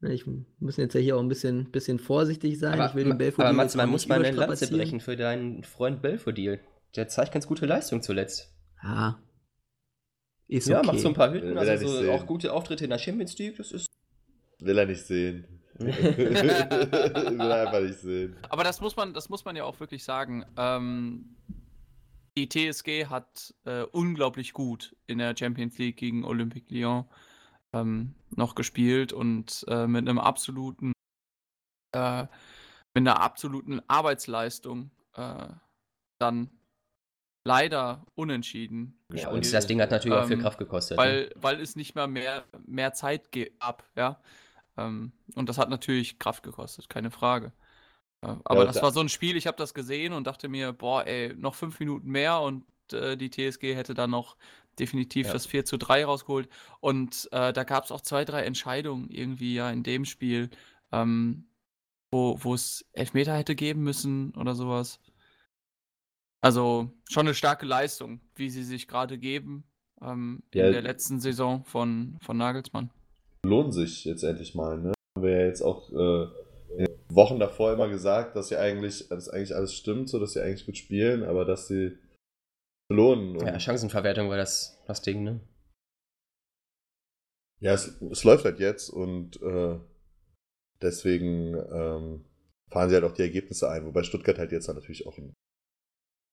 ne, 0.02 0.14
ich 0.14 0.26
müssen 0.60 0.82
jetzt 0.82 0.94
ja 0.94 1.00
hier 1.00 1.16
auch 1.16 1.22
ein 1.22 1.30
bisschen, 1.30 1.72
bisschen 1.72 1.98
vorsichtig 1.98 2.60
sein. 2.60 2.74
Aber, 2.74 2.90
ich 2.90 2.96
will 2.96 3.06
den 3.06 3.18
Belfodil 3.18 3.46
aber 3.48 3.56
Matze, 3.56 3.78
man 3.78 3.90
muss 3.90 4.08
mal 4.08 4.24
eine 4.24 4.36
Lanze 4.36 4.68
brechen 4.70 5.00
für 5.00 5.16
deinen 5.16 5.64
Freund 5.64 6.02
Belfodil. 6.02 6.60
Der 6.96 7.08
zeigt 7.08 7.32
ganz 7.32 7.48
gute 7.48 7.66
Leistung 7.66 8.02
zuletzt. 8.04 8.54
Ja. 8.84 9.18
Ist 10.48 10.68
Ja, 10.68 10.80
okay. 10.80 10.88
macht 10.88 11.00
so 11.00 11.08
ein 11.08 11.14
paar 11.14 11.32
Hütten, 11.32 11.50
Will 11.50 11.58
also 11.58 11.88
so 11.88 12.00
sehen. 12.02 12.10
auch 12.12 12.26
gute 12.26 12.54
Auftritte 12.54 12.84
in 12.84 12.90
der 12.92 13.00
Champions 13.00 13.38
League. 13.38 13.58
Das 13.58 13.72
ist 13.72 13.88
Will 14.60 14.78
er 14.78 14.86
nicht 14.86 15.04
sehen. 15.04 15.46
Will 15.78 17.42
er 17.42 17.68
einfach 17.68 17.82
nicht 17.82 18.00
sehen. 18.00 18.36
Aber 18.50 18.64
das 18.64 18.80
muss 18.80 18.96
man, 18.96 19.14
das 19.14 19.28
muss 19.30 19.44
man 19.44 19.56
ja 19.56 19.64
auch 19.66 19.80
wirklich 19.80 20.04
sagen. 20.04 20.46
Ähm, 20.58 21.36
die 22.38 22.48
TSG 22.48 23.08
hat 23.08 23.54
äh, 23.66 23.84
unglaublich 23.84 24.54
gut 24.54 24.96
in 25.08 25.18
der 25.18 25.36
Champions 25.38 25.78
League 25.78 25.98
gegen 25.98 26.24
Olympique 26.24 26.74
Lyon 26.74 27.06
ähm, 27.74 28.14
noch 28.36 28.56
gespielt 28.56 29.14
und 29.14 29.66
äh, 29.68 29.88
mit 29.88 30.08
einem 30.08 30.20
absoluten, 30.20 30.94
äh, 31.94 32.22
mit 32.94 33.02
einer 33.02 33.22
absoluten 33.22 33.82
Arbeitsleistung 33.88 34.92
äh, 35.16 35.48
dann 36.20 36.50
leider 37.46 38.06
unentschieden 38.16 39.00
ja, 39.14 39.30
und 39.30 39.54
das 39.54 39.68
Ding 39.68 39.80
hat 39.80 39.92
natürlich 39.92 40.18
auch 40.18 40.26
viel 40.28 40.36
Ähm, 40.36 40.42
Kraft 40.42 40.58
gekostet. 40.58 40.98
ne? 40.98 41.04
weil, 41.04 41.32
weil 41.36 41.62
es 41.62 41.76
nicht 41.78 41.96
mehr 41.96 42.08
mehr, 42.08 42.44
mehr 42.66 42.94
Zeit 42.94 43.32
gab, 43.32 43.90
ja. 43.96 44.20
Ähm, 44.78 45.14
und 45.36 45.48
das 45.50 45.58
hat 45.58 45.70
natürlich 45.70 46.20
Kraft 46.20 46.44
gekostet, 46.44 46.90
keine 46.90 47.12
Frage. 47.12 47.54
Äh, 48.22 48.36
aber 48.46 48.62
Ja, 48.62 48.66
das 48.66 48.76
da- 48.78 48.84
war 48.84 48.92
so 48.92 49.00
ein 49.02 49.10
Spiel, 49.10 49.38
ich 49.38 49.48
habe 49.48 49.58
das 49.58 49.74
gesehen 49.74 50.14
und 50.14 50.26
dachte 50.28 50.50
mir, 50.50 50.74
boah, 50.74 51.06
ey, 51.06 51.34
noch 51.36 51.56
fünf 51.56 51.80
Minuten 51.80 52.10
mehr 52.10 52.42
und 52.42 52.66
äh, 52.94 53.18
die 53.18 53.30
TSG 53.30 53.76
hätte 53.76 53.94
dann 53.94 54.12
noch 54.12 54.38
definitiv 54.80 55.28
Ja. 55.28 55.34
das 55.34 55.46
4 55.46 55.66
zu 55.66 55.78
3 55.78 56.06
rausgeholt. 56.06 56.50
Und 56.82 57.30
äh, 57.32 57.54
da 57.54 57.64
gab 57.64 57.86
es 57.86 57.92
auch 57.92 58.02
zwei, 58.02 58.26
drei 58.26 58.44
Entscheidungen 58.44 59.10
irgendwie 59.10 59.56
ja 59.56 59.70
in 59.72 59.84
dem 59.84 60.06
Spiel, 60.06 60.50
ähm, 60.92 61.48
wo 62.12 62.38
wo 62.44 62.54
es 62.54 62.86
Elfmeter 62.94 63.36
hätte 63.38 63.56
geben 63.56 63.84
müssen 63.84 64.34
oder 64.36 64.56
sowas. 64.56 65.00
Also 66.42 66.92
schon 67.10 67.26
eine 67.28 67.34
starke 67.34 67.66
Leistung, 67.66 68.20
wie 68.36 68.50
sie 68.50 68.64
sich 68.64 68.88
gerade 68.88 69.18
geben 69.18 69.64
ähm, 70.02 70.44
Ja. 70.54 70.68
in 70.68 70.74
der 70.74 70.82
letzten 70.82 71.20
Saison 71.20 71.64
von, 71.66 72.18
von 72.22 72.38
Nagelsmann. 72.38 72.92
Lohnt 73.46 73.74
sich 73.74 74.06
jetzt 74.06 74.24
endlich 74.24 74.56
mal, 74.56 74.78
ne? 74.78 74.94
Haben 75.18 75.26
wir 75.26 75.40
ja 75.40 75.46
jetzt 75.46 75.62
auch 75.62 75.92
äh, 75.92 76.24
in 76.78 76.86
den 76.86 77.16
Wochen 77.16 77.40
davor 77.40 77.74
immer 77.74 77.88
gesagt, 77.88 78.36
dass 78.36 78.50
sie 78.50 78.58
eigentlich, 78.58 79.08
dass 79.08 79.30
eigentlich 79.30 79.56
alles 79.56 79.74
stimmt, 79.74 80.10
so 80.10 80.20
dass 80.20 80.34
sie 80.34 80.42
eigentlich 80.42 80.66
gut 80.66 80.78
spielen, 80.78 81.24
aber 81.24 81.46
dass 81.46 81.68
sie 81.68 81.98
belohnen. 82.90 83.38
Und 83.38 83.48
ja, 83.48 83.60
Chancenverwertung 83.60 84.30
war 84.30 84.38
das, 84.38 84.82
das 84.88 85.02
Ding, 85.02 85.24
ne? 85.24 85.40
Ja, 87.62 87.74
es, 87.74 88.00
es 88.02 88.24
läuft 88.24 88.46
halt 88.46 88.60
jetzt 88.60 88.90
und 88.90 89.42
äh, 89.42 89.80
deswegen 90.82 91.56
ähm, 91.56 92.26
fahren 92.70 92.90
sie 92.90 92.96
halt 92.96 93.06
auch 93.06 93.14
die 93.14 93.22
Ergebnisse 93.22 93.70
ein, 93.70 93.86
wobei 93.86 94.04
Stuttgart 94.04 94.38
halt 94.38 94.52
jetzt 94.52 94.68
dann 94.68 94.76
natürlich 94.76 95.08
auch 95.08 95.18
ein 95.18 95.34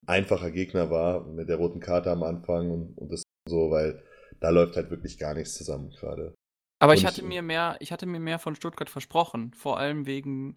einfacher 0.06 0.50
Gegner 0.50 0.90
war 0.90 1.25
mit 1.26 1.49
der 1.49 1.56
roten 1.56 1.80
Karte 1.80 2.11
am 2.11 2.23
Anfang 2.23 2.71
und, 2.71 2.99
und 2.99 3.12
das 3.12 3.23
so, 3.49 3.71
weil 3.71 4.02
da 4.40 4.50
läuft 4.50 4.76
halt 4.76 4.90
wirklich 4.90 5.18
gar 5.18 5.35
nichts 5.35 5.54
zusammen 5.54 5.90
gerade. 5.90 6.35
Aber 6.80 6.92
Und 6.92 6.99
ich 6.99 7.02
ich- 7.02 7.06
hatte 7.06 7.23
mir 7.23 7.42
mehr, 7.42 7.76
ich 7.80 7.92
hatte 7.92 8.06
mir 8.06 8.21
mehr 8.21 8.38
von 8.38 8.56
Stuttgart 8.56 8.90
versprochen, 8.90 9.52
vor 9.54 9.78
allem 9.78 10.06
wegen, 10.06 10.56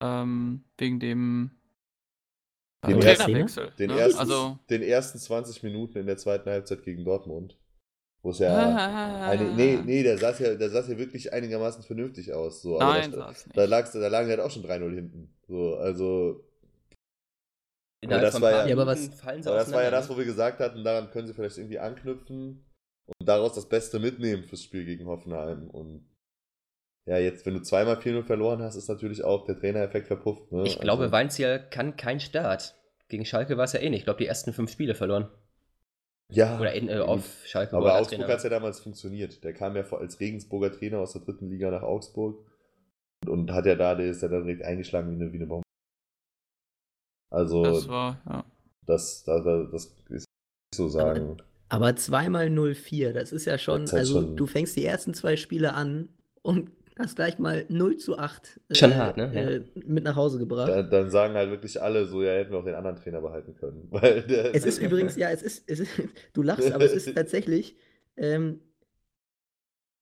ähm, 0.00 0.64
wegen 0.78 1.00
dem 1.00 1.50
äh, 2.82 2.88
Den 2.88 3.00
Trainerwechsel. 3.00 3.72
Den, 3.78 3.88
ne? 3.88 3.94
ersten, 3.96 4.18
also, 4.18 4.58
den 4.70 4.82
ersten 4.82 5.18
20 5.18 5.62
Minuten 5.62 5.98
in 5.98 6.06
der 6.06 6.16
zweiten 6.16 6.48
Halbzeit 6.50 6.82
gegen 6.84 7.04
Dortmund, 7.04 7.58
wo 8.22 8.30
es 8.30 8.38
ja 8.40 8.82
eine, 9.24 9.52
nee, 9.52 9.82
nee, 9.84 10.02
der 10.02 10.18
saß 10.18 10.40
ja, 10.40 10.54
der 10.56 10.70
saß 10.70 10.88
ja 10.88 10.98
wirklich 10.98 11.32
einigermaßen 11.32 11.82
vernünftig 11.84 12.32
aus. 12.34 12.62
So, 12.62 12.80
aber 12.80 12.86
Nein, 12.86 13.10
da, 13.12 13.18
saß 13.18 13.46
nicht. 13.46 13.56
da, 13.56 13.64
lag's, 13.66 13.92
da 13.92 14.08
lagen 14.08 14.28
halt 14.30 14.40
auch 14.40 14.50
schon 14.50 14.62
3-0 14.64 14.94
hinten. 14.94 15.34
So, 15.48 15.76
also 15.76 16.44
Innerhalb 18.04 18.24
das 18.26 18.32
von 18.34 18.42
war 18.42 18.50
ja- 18.52 18.66
Ja, 18.66 18.74
aber 18.76 18.94
Minuten 18.94 19.12
fallen 19.12 19.42
sie 19.42 19.48
Aber 19.48 19.58
das 19.58 19.72
war 19.72 19.82
ja 19.82 19.90
das, 19.90 20.08
wo 20.10 20.16
wir 20.16 20.24
gesagt 20.24 20.60
hatten, 20.60 20.84
daran 20.84 21.10
können 21.10 21.26
sie 21.26 21.34
vielleicht 21.34 21.58
irgendwie 21.58 21.78
anknüpfen 21.78 22.64
und 23.06 23.28
daraus 23.28 23.54
das 23.54 23.68
Beste 23.68 23.98
mitnehmen 23.98 24.44
fürs 24.44 24.62
Spiel 24.62 24.84
gegen 24.84 25.06
Hoffenheim. 25.06 25.68
Und 25.70 26.08
ja, 27.06 27.18
jetzt, 27.18 27.44
wenn 27.44 27.54
du 27.54 27.60
zweimal 27.62 27.96
4-0 27.96 28.22
verloren 28.24 28.62
hast, 28.62 28.76
ist 28.76 28.88
natürlich 28.88 29.24
auch 29.24 29.44
der 29.44 29.58
Trainereffekt 29.58 30.06
verpufft. 30.06 30.50
Ne? 30.52 30.64
Ich 30.66 30.78
glaube, 30.80 31.02
also, 31.04 31.12
Weinziel 31.12 31.58
kann 31.70 31.96
kein 31.96 32.20
Start. 32.20 32.74
Gegen 33.08 33.26
Schalke 33.26 33.56
war 33.58 33.64
es 33.64 33.74
ja 33.74 33.80
eh 33.80 33.90
nicht. 33.90 34.00
Ich 34.00 34.04
glaube, 34.04 34.18
die 34.18 34.26
ersten 34.26 34.52
fünf 34.54 34.70
Spiele 34.70 34.94
verloren. 34.94 35.28
Ja. 36.30 36.58
Oder 36.58 36.72
in, 36.72 36.88
äh, 36.88 36.98
auf 37.00 37.42
Schalke. 37.44 37.76
Aber 37.76 37.90
er 37.92 38.00
Augsburg 38.00 38.26
hat 38.26 38.38
es 38.38 38.42
ja 38.44 38.50
damals 38.50 38.80
funktioniert. 38.80 39.44
Der 39.44 39.52
kam 39.52 39.76
ja 39.76 39.82
als 39.92 40.18
Regensburger 40.20 40.72
Trainer 40.72 41.00
aus 41.00 41.12
der 41.12 41.20
dritten 41.22 41.50
Liga 41.50 41.70
nach 41.70 41.82
Augsburg 41.82 42.38
und, 43.24 43.30
und 43.30 43.52
hat 43.52 43.66
ja 43.66 43.74
da, 43.74 43.94
der 43.94 44.06
ist 44.06 44.22
ja 44.22 44.28
dann 44.28 44.44
direkt 44.44 44.62
eingeschlagen 44.64 45.10
wie 45.10 45.22
eine, 45.22 45.32
wie 45.32 45.36
eine 45.36 45.46
Bombe. 45.46 45.63
Also, 47.34 47.62
Das 47.64 47.78
das, 47.80 47.88
war, 47.88 48.20
ja. 48.28 48.44
das, 48.86 49.24
das, 49.24 49.44
das 49.44 49.84
ist 49.84 49.94
nicht 50.08 50.26
so 50.74 50.88
sagen. 50.88 51.36
Aber 51.68 51.96
zweimal 51.96 52.46
0-4, 52.46 53.12
das 53.12 53.32
ist 53.32 53.46
ja 53.46 53.58
schon, 53.58 53.82
Das 53.82 53.90
ist 53.90 53.92
halt 53.92 54.00
also 54.00 54.20
schon- 54.22 54.36
du 54.36 54.46
fängst 54.46 54.76
die 54.76 54.84
ersten 54.84 55.14
zwei 55.14 55.36
Spiele 55.36 55.74
an 55.74 56.08
und 56.42 56.70
hast 56.98 57.16
gleich 57.16 57.38
mal 57.40 57.64
0 57.68 57.96
zu 57.96 58.18
8 58.18 58.60
Schon 58.70 58.94
hart, 58.94 59.16
ne? 59.16 59.32
Ja. 59.34 59.40
äh, 59.50 59.64
mit 59.84 60.04
nach 60.04 60.14
Hause 60.14 60.38
gebracht. 60.38 60.68
Da, 60.68 60.82
dann 60.82 61.10
sagen 61.10 61.34
halt 61.34 61.50
wirklich 61.50 61.82
alle 61.82 62.06
so, 62.06 62.22
ja, 62.22 62.30
hätten 62.32 62.52
wir 62.52 62.58
auch 62.60 62.64
den 62.64 62.76
anderen 62.76 62.96
Trainer 62.96 63.20
behalten 63.20 63.56
können. 63.56 63.86
Weil 63.90 64.22
der, 64.22 64.54
Es 64.54 64.64
ist 64.64 64.78
übrigens, 64.80 65.16
ja, 65.16 65.30
es 65.30 65.42
ist, 65.42 65.64
es 65.68 65.80
ist, 65.80 65.90
du 66.34 66.42
lachst, 66.42 66.70
aber 66.70 66.84
es 66.84 66.92
ist 66.92 67.12
tatsächlich, 67.16 67.76
ähm, 68.16 68.60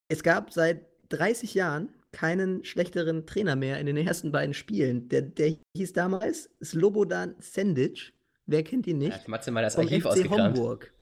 es 0.08 0.22
gab 0.22 0.52
seit 0.52 0.84
30 1.08 1.54
Jahren 1.54 1.88
keinen 2.12 2.64
schlechteren 2.64 3.26
Trainer 3.26 3.56
mehr 3.56 3.80
in 3.80 3.86
den 3.86 3.96
ersten 3.96 4.30
beiden 4.32 4.54
Spielen. 4.54 5.08
Der, 5.08 5.22
der 5.22 5.56
hieß 5.76 5.92
damals 5.94 6.50
Slobodan 6.62 7.34
Sendic. 7.38 8.12
Wer 8.46 8.62
kennt 8.64 8.86
ihn 8.86 8.98
nicht? 8.98 9.12
hat 9.12 9.28
Matze 9.28 9.50
mal 9.50 9.62
das 9.62 9.74
Vom 9.74 9.84
Archiv 9.84 10.02
FC 10.04 10.06
ausgekramt. 10.10 10.56
Homburg. 10.58 10.92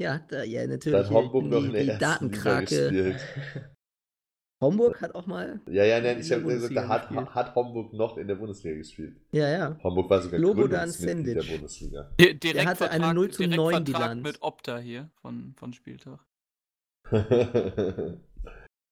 Ja, 0.00 0.20
da, 0.28 0.42
ja, 0.44 0.62
da 0.62 0.68
natürlich. 0.68 0.98
hat 0.98 1.10
Homburg 1.10 1.44
die, 1.44 1.50
noch 1.50 1.64
in 1.64 1.72
der 1.72 1.82
die 1.82 1.88
ersten 1.90 2.00
Liga 2.00 2.08
Datenkrake. 2.38 2.64
gespielt. 2.90 3.20
Homburg 4.60 5.00
hat 5.00 5.14
auch 5.14 5.26
mal. 5.26 5.60
Ja, 5.68 5.84
ja, 5.84 6.00
nein, 6.00 6.16
in 6.16 6.20
ich 6.22 6.28
der 6.28 6.38
habe 6.38 6.48
gesagt, 6.52 6.74
da 6.76 6.88
hat, 6.88 7.10
hat 7.10 7.54
Homburg 7.54 7.92
noch 7.92 8.18
in 8.18 8.26
der 8.26 8.34
Bundesliga 8.34 8.74
gespielt. 8.76 9.16
Ja, 9.30 9.48
ja. 9.48 9.78
Homburg 9.84 10.10
war 10.10 10.20
sogar 10.20 10.40
Slobodan 10.40 10.70
Gründungsmitglied 10.90 11.26
der 11.36 11.42
Sendic. 11.42 11.52
Bundesliga. 11.60 12.10
Di- 12.20 12.38
Direktvertrag, 12.40 12.66
hatte 12.68 12.90
eine 12.90 13.14
0 13.14 13.30
zu 13.30 13.42
9 13.42 13.50
Direktvertrag 13.84 13.84
Bilanz. 13.84 14.22
mit 14.26 14.42
Opta 14.42 14.78
hier 14.78 15.10
von, 15.22 15.54
von 15.56 15.72
Spieltag. 15.72 16.18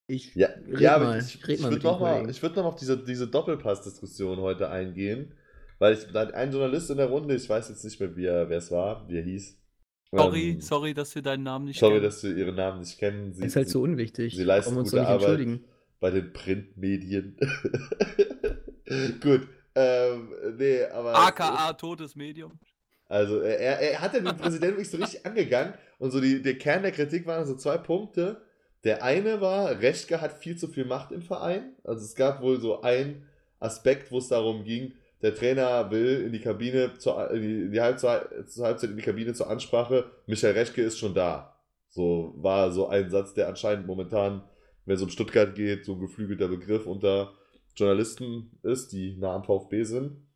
Ich 0.09 0.35
Ja, 0.35 0.49
red 0.69 0.81
ja 0.81 0.99
mal. 0.99 1.19
ich, 1.19 1.35
ich 1.49 1.61
mal 1.61 1.71
würde 1.71 1.75
mit 1.75 1.83
den 1.83 1.87
noch, 1.91 2.01
mal, 2.01 2.13
Kollegen. 2.15 2.31
ich 2.31 2.43
würd 2.43 2.57
noch 2.57 2.63
mal 2.63 2.69
auf 2.69 2.77
diese, 2.77 2.97
diese 3.03 3.27
Doppelpass-Diskussion 3.29 4.39
heute 4.41 4.69
eingehen, 4.71 5.35
weil 5.79 5.95
ich, 5.95 6.15
ein 6.15 6.53
Journalist 6.53 6.91
in 6.91 6.97
der 6.99 7.07
Runde, 7.07 7.35
ich 7.35 7.49
weiß 7.49 7.69
jetzt 7.69 7.85
nicht 7.85 7.99
mehr, 8.01 8.17
er, 8.17 8.49
wer 8.49 8.59
es 8.59 8.71
war, 8.71 9.09
wie 9.09 9.17
er 9.19 9.25
hieß. 9.25 9.59
Sorry, 10.13 10.51
Ähm, 10.51 10.61
sorry, 10.61 10.95
dass 10.95 11.15
wir 11.15 11.23
deinen 11.23 11.43
Namen 11.43 11.65
nicht 11.67 11.81
sorry, 11.81 11.95
kennen. 11.95 12.05
dass 12.05 12.23
wir 12.23 12.37
ihren 12.37 12.55
Namen 12.55 12.79
nicht 12.81 12.99
kennen. 12.99 13.33
Sie, 13.35 13.45
ist 13.45 13.57
halt 13.57 13.67
sie, 13.67 13.73
so 13.73 13.83
unwichtig. 13.83 14.37
sie 14.37 14.45
leisten 14.45 14.71
Brauchen 14.71 14.77
wir 14.77 14.81
uns 14.83 14.91
gute 14.93 15.03
Arbeit. 15.03 15.15
entschuldigen. 15.23 15.65
bei 15.99 16.11
den 16.11 16.33
Printmedien. 16.33 17.37
Gut, 19.21 19.49
ähm, 19.75 20.33
nee, 20.57 20.85
aber... 20.85 21.15
AKA 21.17 21.73
totes 21.73 22.15
Medium. 22.15 22.53
Also 23.09 23.41
er, 23.41 23.59
er, 23.59 23.79
er 23.81 24.01
hat 24.01 24.15
ja 24.15 24.21
den 24.21 24.37
Präsidenten 24.37 24.77
wirklich 24.77 24.91
so 24.91 24.97
richtig 24.99 25.27
angegangen 25.27 25.75
und 25.99 26.11
so 26.13 26.21
die, 26.21 26.43
der 26.43 26.59
Kern 26.59 26.83
der 26.83 26.93
Kritik 26.93 27.27
waren 27.27 27.47
so 27.47 27.57
zwei 27.57 27.79
Punkte. 27.79 28.41
Der 28.85 29.03
eine 29.03 29.41
war, 29.41 29.81
Reschke 29.81 30.21
hat 30.21 30.35
viel 30.39 30.57
zu 30.57 30.69
viel 30.69 30.85
Macht 30.85 31.13
im 31.13 31.23
Verein. 31.23 31.75
Also 31.85 32.05
es 32.05 32.15
gab 32.15 32.41
wohl 32.43 32.61
so 32.61 32.83
einen 32.83 33.27
Aspekt, 33.59 34.11
wo 34.13 34.19
es 34.19 34.29
darum 34.29 34.65
ging, 34.65 34.93
der 35.23 35.35
Trainer 35.35 35.91
will 35.91 36.23
in 36.27 36.33
die 36.33 36.41
Kabine, 36.41 36.93
zur, 36.99 37.31
in 37.31 37.73
die, 37.73 37.81
Halbzeit, 37.81 38.49
zur 38.49 38.67
Halbzeit 38.67 38.91
in 38.91 38.97
die 38.97 39.03
Kabine 39.03 39.33
zur 39.33 39.49
Ansprache, 39.49 40.11
Michael 40.27 40.55
Reschke 40.55 40.83
ist 40.83 40.99
schon 40.99 41.15
da. 41.15 41.59
So 41.89 42.35
war 42.37 42.71
so 42.71 42.89
ein 42.89 43.11
Satz, 43.11 43.33
der 43.35 43.49
anscheinend 43.49 43.87
momentan, 43.87 44.43
wenn 44.85 44.97
es 44.97 45.03
um 45.03 45.09
Stuttgart 45.09 45.55
geht, 45.55 45.85
so 45.85 45.95
ein 45.95 46.01
geflügelter 46.01 46.49
Begriff 46.49 46.87
unter 46.87 47.33
Journalisten 47.75 48.59
ist, 48.63 48.93
die 48.93 49.17
nah 49.17 49.35
am 49.35 49.45
VfB 49.45 49.85
sind. 49.85 50.27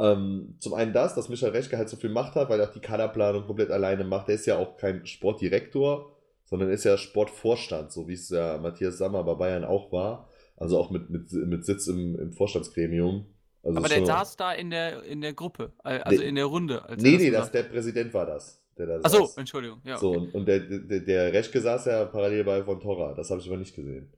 Ähm, 0.00 0.56
zum 0.58 0.74
einen 0.74 0.92
das, 0.92 1.14
dass 1.14 1.28
Michael 1.28 1.52
Reschke 1.52 1.76
halt 1.76 1.88
so 1.88 1.96
viel 1.96 2.10
Macht 2.10 2.34
hat, 2.34 2.48
weil 2.48 2.60
er 2.60 2.68
auch 2.68 2.72
die 2.72 2.80
Kaderplanung 2.80 3.46
komplett 3.46 3.70
alleine 3.70 4.04
macht. 4.04 4.28
Der 4.28 4.36
ist 4.36 4.46
ja 4.46 4.58
auch 4.58 4.76
kein 4.76 5.06
Sportdirektor, 5.06 6.16
sondern 6.52 6.68
ist 6.70 6.84
ja 6.84 6.98
Sportvorstand, 6.98 7.90
so 7.92 8.06
wie 8.08 8.12
es 8.12 8.28
ja 8.28 8.58
Matthias 8.58 8.98
Sammer 8.98 9.24
bei 9.24 9.32
Bayern 9.32 9.64
auch 9.64 9.90
war. 9.90 10.28
Also 10.58 10.76
auch 10.78 10.90
mit, 10.90 11.08
mit, 11.08 11.32
mit 11.32 11.64
Sitz 11.64 11.86
im, 11.86 12.14
im 12.20 12.32
Vorstandsgremium. 12.34 13.24
Also 13.62 13.78
Aber 13.78 13.88
der 13.88 13.96
schon- 13.96 14.04
saß 14.06 14.36
da 14.36 14.52
in 14.52 14.68
der, 14.68 15.02
in 15.04 15.22
der 15.22 15.32
Gruppe, 15.32 15.72
also 15.78 16.20
Nee. 16.20 16.28
in 16.28 16.34
der 16.34 16.44
Runde. 16.44 16.84
Als 16.84 17.02
er 17.02 17.10
Nee, 17.10 17.16
nee, 17.16 17.30
das, 17.30 17.50
der 17.50 17.62
Präsident 17.62 18.12
war 18.12 18.26
das. 18.26 18.62
Der 18.76 18.86
da 18.86 18.96
Achso, 19.02 19.24
saß. 19.24 19.38
Entschuldigung. 19.38 19.80
Ja, 19.84 19.96
So, 19.96 20.10
okay. 20.10 20.18
und, 20.18 20.34
und 20.34 20.46
der, 20.46 20.60
der, 20.60 21.00
der 21.00 21.32
Reschke 21.32 21.58
saß 21.58 21.86
ja 21.86 22.04
parallel 22.04 22.44
bei 22.44 22.62
Von 22.64 22.80
Torra. 22.80 23.14
Das 23.14 23.30
habe 23.30 23.40
ich 23.40 23.48
aber 23.48 23.56
nicht 23.56 23.74
gesehen. 23.74 24.12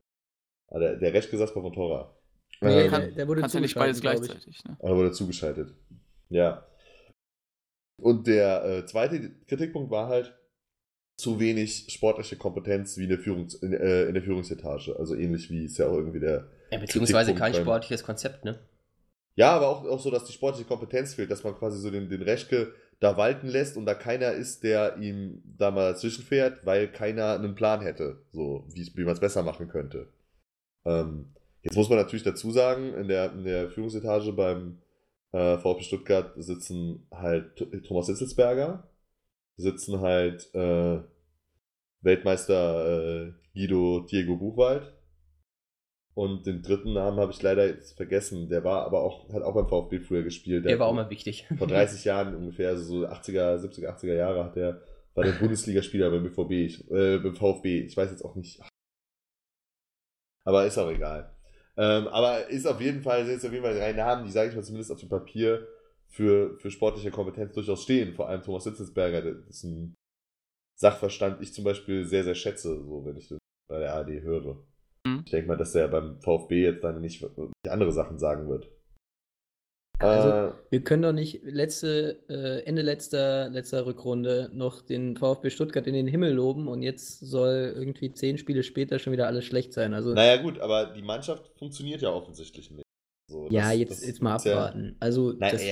Aber 0.68 0.80
der, 0.80 0.96
der 0.96 1.14
Reschke 1.14 1.36
saß 1.38 1.54
bei 1.54 1.60
Von 1.60 1.72
Torra. 1.72 2.16
Nee, 2.60 2.82
Ähm, 2.86 2.90
der, 2.90 3.10
der 3.12 3.28
wurde 3.28 3.42
Kannst 3.42 3.54
ja 3.54 3.60
nicht 3.60 3.76
beides 3.76 4.00
gleichzeitig. 4.00 4.64
Ne? 4.64 4.76
Aber 4.80 4.96
wurde 4.96 5.12
zugeschaltet. 5.12 5.72
Ja. 6.30 6.66
Und 8.02 8.26
der 8.26 8.64
äh, 8.64 8.86
zweite 8.86 9.30
Kritikpunkt 9.46 9.90
war 9.92 10.08
halt 10.08 10.36
zu 11.16 11.38
wenig 11.38 11.86
sportliche 11.90 12.36
Kompetenz 12.36 12.98
wie 12.98 13.04
in 13.04 13.10
der, 13.10 13.18
Führungs 13.18 13.54
in, 13.54 13.72
äh, 13.72 14.04
in 14.04 14.14
der 14.14 14.22
Führungsetage. 14.22 14.96
Also 14.98 15.14
ähnlich 15.14 15.50
wie 15.50 15.64
es 15.64 15.78
ja 15.78 15.86
auch 15.86 15.96
irgendwie 15.96 16.20
der. 16.20 16.48
Ja, 16.70 16.78
beziehungsweise 16.78 17.34
kein 17.34 17.54
sportliches 17.54 18.02
Konzept, 18.02 18.44
ne? 18.44 18.58
Ja, 19.36 19.52
aber 19.52 19.68
auch, 19.68 19.84
auch 19.84 20.00
so, 20.00 20.10
dass 20.10 20.24
die 20.24 20.32
sportliche 20.32 20.66
Kompetenz 20.66 21.14
fehlt, 21.14 21.30
dass 21.30 21.42
man 21.42 21.54
quasi 21.56 21.80
so 21.80 21.90
den, 21.90 22.08
den 22.08 22.22
Reschke 22.22 22.72
da 23.00 23.16
walten 23.16 23.48
lässt 23.48 23.76
und 23.76 23.86
da 23.86 23.94
keiner 23.94 24.32
ist, 24.32 24.62
der 24.62 24.96
ihm 24.98 25.42
da 25.44 25.70
mal 25.70 25.92
dazwischen 25.92 26.24
fährt, 26.24 26.64
weil 26.64 26.88
keiner 26.88 27.34
einen 27.34 27.54
Plan 27.54 27.80
hätte, 27.80 28.22
so 28.32 28.64
wie, 28.72 28.90
wie 28.94 29.04
man 29.04 29.14
es 29.14 29.20
besser 29.20 29.42
machen 29.42 29.68
könnte. 29.68 30.08
Ähm, 30.84 31.34
jetzt 31.62 31.76
muss 31.76 31.88
man 31.88 31.98
natürlich 31.98 32.22
dazu 32.22 32.50
sagen, 32.50 32.94
in 32.94 33.08
der, 33.08 33.32
in 33.32 33.44
der 33.44 33.70
Führungsetage 33.70 34.32
beim 34.32 34.78
äh, 35.32 35.58
VfB 35.58 35.82
Stuttgart 35.82 36.32
sitzen 36.36 37.06
halt 37.10 37.56
Thomas 37.86 38.06
Hitzelsberger, 38.06 38.88
sitzen 39.56 40.00
halt 40.00 40.52
äh, 40.54 41.00
Weltmeister 42.00 43.26
äh, 43.26 43.32
Guido 43.54 44.00
Diego 44.00 44.36
Buchwald 44.36 44.92
und 46.14 46.46
den 46.46 46.62
dritten 46.62 46.92
Namen 46.92 47.18
habe 47.18 47.32
ich 47.32 47.42
leider 47.42 47.66
jetzt 47.66 47.96
vergessen. 47.96 48.48
Der 48.48 48.62
war 48.62 48.86
aber 48.86 49.02
auch, 49.02 49.32
hat 49.32 49.42
auch 49.42 49.54
beim 49.54 49.68
VfB 49.68 49.98
früher 49.98 50.22
gespielt. 50.22 50.64
Der 50.64 50.78
war 50.78 50.86
auch 50.86 50.94
mal 50.94 51.10
wichtig. 51.10 51.46
Vor 51.58 51.66
30 51.66 52.04
Jahren 52.04 52.36
ungefähr, 52.36 52.68
also 52.68 52.84
so 52.84 53.06
80er, 53.06 53.58
70er, 53.58 53.98
80er 53.98 54.14
Jahre 54.14 54.44
hat 54.44 54.54
der, 54.54 54.80
war 55.14 55.24
der 55.24 55.32
Bundesligaspieler 55.40 56.10
beim 56.10 56.22
BVB, 56.22 56.50
ich, 56.52 56.90
äh, 56.90 57.18
beim 57.18 57.34
VfB. 57.34 57.80
Ich 57.80 57.96
weiß 57.96 58.10
jetzt 58.10 58.24
auch 58.24 58.36
nicht. 58.36 58.60
Aber 60.44 60.66
ist 60.66 60.78
auch 60.78 60.90
egal. 60.90 61.34
Ähm, 61.76 62.06
aber 62.06 62.46
ist 62.46 62.66
auf 62.66 62.80
jeden 62.80 63.02
Fall, 63.02 63.24
sind 63.24 63.34
jetzt 63.34 63.46
auf 63.46 63.52
jeden 63.52 63.64
Fall 63.64 63.74
drei 63.74 63.92
Namen, 63.92 64.24
die, 64.24 64.30
sage 64.30 64.50
ich 64.50 64.54
mal, 64.54 64.62
zumindest 64.62 64.92
auf 64.92 65.00
dem 65.00 65.08
Papier 65.08 65.66
für, 66.14 66.56
für 66.58 66.70
sportliche 66.70 67.10
Kompetenz 67.10 67.52
durchaus 67.54 67.82
stehen. 67.82 68.14
Vor 68.14 68.28
allem 68.28 68.42
Thomas 68.42 68.64
Sitzelsberger, 68.64 69.20
das 69.22 69.48
ist 69.48 69.64
ein 69.64 69.94
Sachverstand, 70.80 71.42
ich 71.42 71.52
zum 71.52 71.64
Beispiel 71.64 72.04
sehr, 72.04 72.24
sehr 72.24 72.34
schätze, 72.34 72.82
so 72.84 73.04
wenn 73.04 73.16
ich 73.16 73.28
das 73.28 73.38
bei 73.68 73.78
der 73.80 73.94
ARD 73.94 74.22
höre. 74.22 74.64
Mhm. 75.06 75.22
Ich 75.24 75.30
denke 75.32 75.48
mal, 75.48 75.56
dass 75.56 75.72
der 75.72 75.88
beim 75.88 76.20
VfB 76.20 76.62
jetzt 76.62 76.84
dann 76.84 77.00
nicht 77.00 77.24
andere 77.68 77.92
Sachen 77.92 78.18
sagen 78.18 78.48
wird. 78.48 78.70
Also, 80.00 80.28
äh, 80.28 80.52
Wir 80.70 80.82
können 80.82 81.02
doch 81.02 81.12
nicht 81.12 81.42
letzte, 81.44 82.20
äh, 82.28 82.64
Ende 82.66 82.82
letzter, 82.82 83.48
letzter 83.48 83.86
Rückrunde 83.86 84.50
noch 84.52 84.82
den 84.82 85.16
VfB 85.16 85.50
Stuttgart 85.50 85.86
in 85.86 85.94
den 85.94 86.06
Himmel 86.08 86.32
loben 86.32 86.66
und 86.68 86.82
jetzt 86.82 87.20
soll 87.20 87.72
irgendwie 87.76 88.12
zehn 88.12 88.36
Spiele 88.38 88.62
später 88.64 88.98
schon 88.98 89.12
wieder 89.12 89.26
alles 89.28 89.44
schlecht 89.44 89.72
sein. 89.72 89.94
Also 89.94 90.12
Naja, 90.12 90.40
gut, 90.42 90.58
aber 90.58 90.86
die 90.94 91.02
Mannschaft 91.02 91.50
funktioniert 91.58 92.02
ja 92.02 92.10
offensichtlich 92.12 92.70
nicht. 92.70 92.84
So, 93.30 93.48
ja, 93.50 93.70
das- 93.70 93.78
jetzt, 93.78 93.90
das 93.92 94.06
jetzt 94.06 94.22
mal 94.22 94.36
ist 94.36 94.44
ja- 94.44 94.52
abwarten. 94.56 94.96
Also 95.00 95.32
Nein, 95.32 95.52
das 95.52 95.62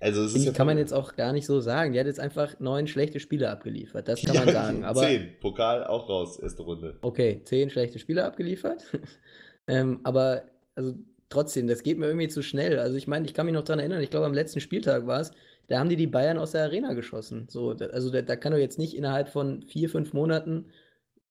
also 0.00 0.24
es 0.24 0.32
finde 0.32 0.46
ja 0.48 0.52
kann 0.52 0.66
man 0.66 0.78
jetzt 0.78 0.92
auch 0.92 1.16
gar 1.16 1.32
nicht 1.32 1.46
so 1.46 1.60
sagen. 1.60 1.92
Die 1.92 2.00
hat 2.00 2.06
jetzt 2.06 2.20
einfach 2.20 2.58
neun 2.60 2.86
schlechte 2.86 3.20
Spiele 3.20 3.50
abgeliefert. 3.50 4.08
Das 4.08 4.22
kann 4.22 4.34
Ja, 4.34 4.44
man 4.44 4.52
sagen. 4.54 4.84
Aber 4.84 5.00
Zehn. 5.02 5.28
Pokal 5.40 5.84
auch 5.84 6.08
raus, 6.08 6.38
erste 6.38 6.62
Runde. 6.62 6.98
Okay, 7.02 7.40
zehn 7.44 7.70
schlechte 7.70 7.98
Spiele 7.98 8.24
abgeliefert. 8.24 8.84
ähm, 9.68 10.00
aber 10.04 10.42
also 10.74 10.94
trotzdem, 11.28 11.66
das 11.66 11.82
geht 11.82 11.98
mir 11.98 12.06
irgendwie 12.06 12.28
zu 12.28 12.42
schnell. 12.42 12.78
Also 12.78 12.96
ich 12.96 13.06
meine, 13.06 13.26
ich 13.26 13.34
kann 13.34 13.46
mich 13.46 13.54
noch 13.54 13.64
daran 13.64 13.80
erinnern, 13.80 14.00
ich 14.02 14.10
glaube 14.10 14.26
am 14.26 14.34
letzten 14.34 14.60
Spieltag 14.60 15.06
war 15.06 15.20
es, 15.20 15.32
da 15.68 15.78
haben 15.78 15.88
die 15.88 15.96
die 15.96 16.06
Bayern 16.06 16.38
aus 16.38 16.52
der 16.52 16.62
Arena 16.64 16.92
geschossen. 16.92 17.46
So, 17.50 17.74
da, 17.74 17.86
also 17.86 18.10
da, 18.10 18.22
da 18.22 18.36
kann 18.36 18.52
doch 18.52 18.58
jetzt 18.58 18.78
nicht 18.78 18.96
innerhalb 18.96 19.28
von 19.28 19.62
vier, 19.62 19.88
fünf 19.88 20.12
Monaten, 20.12 20.66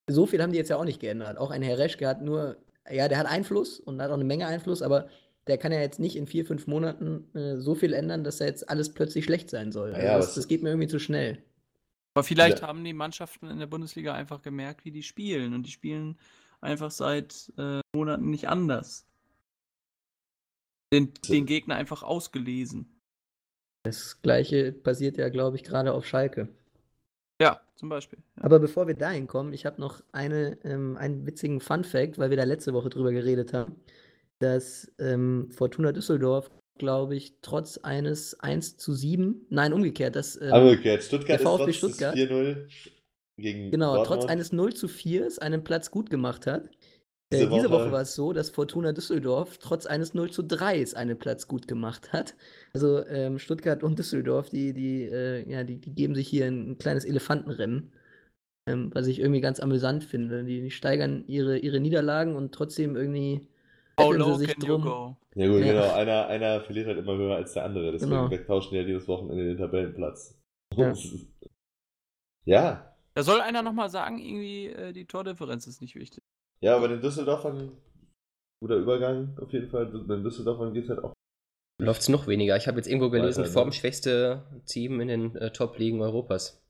so 0.08 0.26
viel 0.26 0.42
haben 0.42 0.52
die 0.52 0.58
jetzt 0.58 0.70
ja 0.70 0.78
auch 0.78 0.86
nicht 0.86 1.00
geändert. 1.00 1.38
Auch 1.38 1.52
ein 1.52 1.62
Herr 1.62 1.78
Reschke 1.78 2.08
hat 2.08 2.22
nur, 2.22 2.58
ja, 2.92 3.08
der 3.08 3.18
hat 3.18 3.28
Einfluss 3.28 3.80
und 3.80 4.02
hat 4.02 4.10
auch 4.12 4.16
eine 4.16 4.24
Menge 4.24 4.48
Einfluss, 4.48 4.82
aber 4.82 5.08
der 5.48 5.58
kann 5.58 5.72
ja 5.72 5.80
jetzt 5.80 6.00
nicht 6.00 6.16
in 6.16 6.28
vier, 6.28 6.46
fünf 6.46 6.68
Monaten 6.68 7.34
äh, 7.36 7.58
so 7.58 7.75
viel 7.75 7.94
ändern, 7.94 8.24
dass 8.24 8.38
da 8.38 8.46
jetzt 8.46 8.68
alles 8.70 8.94
plötzlich 8.94 9.25
schlecht 9.25 9.50
sein 9.50 9.72
soll. 9.72 9.94
Also 9.94 10.02
Naja, 10.02 10.18
das, 10.18 10.36
das 10.36 10.48
geht 10.48 10.64
mir 10.64 10.70
irgendwie 10.70 10.88
zu 10.88 11.00
schnell. 11.00 11.44
Aber 12.16 12.24
vielleicht 12.24 12.62
Ja. 12.62 12.68
haben 12.68 12.84
die 12.84 12.94
Mannschaften 12.94 13.50
in 13.50 13.60
der 13.60 13.68
Bundesliga 13.68 14.14
einfach 14.14 14.42
gemerkt, 14.42 14.86
wie 14.86 14.92
die 14.92 15.04
spielen. 15.04 15.54
Und 15.54 15.64
die 15.68 15.72
spielen 15.72 16.18
einfach 16.62 16.90
seit 16.90 17.52
äh, 17.58 17.82
Monaten 17.96 18.30
nicht 18.30 18.48
anders. 18.48 19.06
Den, 20.94 21.14
den 21.28 21.46
Gegner 21.46 21.75
einfach 21.75 22.04
ausgelesen. 22.04 22.90
Das 23.84 24.22
gleiche 24.22 24.72
passiert 24.72 25.18
ja, 25.18 25.30
glaube 25.30 25.58
ich, 25.58 25.64
gerade 25.64 25.94
auf 25.94 26.06
Schalke. 26.06 26.48
Ja, 27.42 27.62
zum 27.75 27.90
Beispiel. 27.90 28.20
Ja. 28.38 28.46
Aber 28.46 28.60
bevor 28.60 28.88
wir 28.88 28.96
dahin 28.96 29.28
kommen, 29.28 29.54
ich 29.54 29.66
habe 29.66 29.82
noch 29.82 30.02
eine, 30.12 30.58
ähm, 30.64 30.96
einen 30.98 31.25
witzigen 31.28 31.60
Fun-Fact, 31.60 32.18
weil 32.18 32.30
wir 32.30 32.38
da 32.38 32.46
letzte 32.46 32.74
Woche 32.74 32.90
drüber 32.90 33.12
geredet 33.12 33.54
haben, 33.54 33.75
dass 34.39 34.92
ähm, 35.00 35.50
Fortuna 35.51 35.92
Düsseldorf 35.92 36.50
glaube 36.77 37.15
ich, 37.15 37.38
trotz 37.42 37.77
eines 37.77 38.38
1 38.42 38.75
zu 38.75 38.94
7, 38.94 39.46
nein, 39.50 39.72
umgekehrt, 39.72 40.15
das, 40.18 40.39
ähm, 40.42 40.51
Umgekehrt, 40.51 41.04
Stuttgart 41.04 41.30
der 41.30 41.36
ist 41.38 41.44
VfB 41.44 41.58
trotz 41.63 41.65
des 41.68 41.77
Stuttgart. 41.77 42.15
4-0 42.15 42.68
gegen 43.38 43.72
genau, 43.72 43.96
trotz 43.98 44.08
Dortmund. 44.08 44.30
eines 44.32 44.51
0 44.51 44.74
zu 44.74 44.88
4 44.89 45.30
einen 45.39 45.63
Platz 45.63 45.89
gut 45.89 46.10
gemacht 46.10 46.48
hat. 46.48 46.65
Äh, 46.65 47.38
Diese 47.38 47.50
diese 47.50 47.70
Woche 47.70 47.86
Woche- 47.86 47.92
war 47.94 48.01
es 48.01 48.13
so, 48.15 48.34
dass 48.34 48.50
Fortuna 48.50 48.92
Düsseldorf 48.92 49.58
trotz 49.58 49.86
eines 49.86 50.13
0 50.13 50.32
zu 50.32 50.44
3 50.44 50.86
einen 50.96 51.18
Platz 51.18 51.48
gut 51.48 51.68
gemacht 51.68 52.12
hat. 52.13 52.36
Also 52.74 53.06
ähm, 53.08 53.39
Stuttgart 53.39 53.82
und 53.82 53.98
Düsseldorf, 53.98 54.50
die, 54.50 54.74
die, 54.74 55.04
äh, 55.04 55.50
ja, 55.50 55.63
die, 55.63 55.77
die 55.77 55.94
geben 55.96 56.13
sich 56.13 56.27
hier 56.27 56.46
ein, 56.46 56.72
ein 56.72 56.77
kleines 56.77 57.06
Elefantenrennen, 57.06 57.94
ähm, 58.70 58.89
was 58.94 59.08
ich 59.08 59.20
irgendwie 59.20 59.42
ganz 59.42 59.62
amüsant 59.62 60.04
finde. 60.04 60.44
Die, 60.44 60.62
die 60.62 60.72
steigern 60.72 61.24
ihre, 61.27 61.58
ihre 61.58 61.80
Niederlagen 61.80 62.36
und 62.36 62.54
trotzdem 62.54 62.98
irgendwie 62.98 63.48
How 64.00 64.14
low 64.14 64.38
can 64.38 64.48
you 64.48 64.54
drum. 64.68 64.82
go? 64.82 65.18
Ja 65.36 65.48
gut, 65.48 65.60
Ja. 65.62 65.74
genau. 65.74 65.94
Einer, 65.94 66.28
einer 66.28 66.62
verliert 66.62 66.88
halt 66.88 66.98
immer 66.98 67.16
höher 67.16 67.36
als 67.36 67.54
der 67.54 67.66
andere. 67.66 67.92
Deswegen 67.92 68.12
Genau. 68.12 68.30
wegtauschen 68.30 68.72
die 68.72 68.78
halt 68.78 68.88
jedes 68.88 69.08
Wochenende 69.08 69.46
den 69.46 69.58
Tabellenplatz. 69.58 70.38
Ja. 70.75 70.94
ja. 72.46 72.96
Da 73.14 73.24
soll 73.24 73.42
einer 73.42 73.62
nochmal 73.62 73.90
sagen, 73.90 74.20
irgendwie 74.20 74.68
äh, 74.68 74.92
die 74.94 75.06
Tordifferenz 75.06 75.68
ist 75.68 75.82
nicht 75.82 75.96
wichtig. 75.96 76.24
Ja, 76.62 76.75
aber 76.75 76.88
den 76.88 77.02
Düsseldorfern, 77.02 77.72
guter 78.62 78.75
Übergang 78.78 79.38
auf 79.42 79.52
jeden 79.54 79.70
Fall. 79.70 79.88
Den 79.92 80.24
Düsseldorfern 80.24 80.74
geht 80.74 80.84
es 80.86 80.90
halt 80.90 81.04
auch. 81.04 81.14
Läuft 81.82 82.02
es 82.02 82.10
noch 82.10 82.28
weniger. 82.28 82.56
Ich 82.56 82.68
habe 82.68 82.78
jetzt 82.78 82.88
irgendwo 82.88 83.10
gelesen, 83.10 83.40
Weiter, 83.40 83.50
ne? 83.50 83.54
formschwächste 83.54 84.62
Team 84.66 85.02
in 85.02 85.08
den 85.10 85.36
äh, 85.36 85.52
Top-Ligen 85.52 86.02
Europas. 86.02 86.62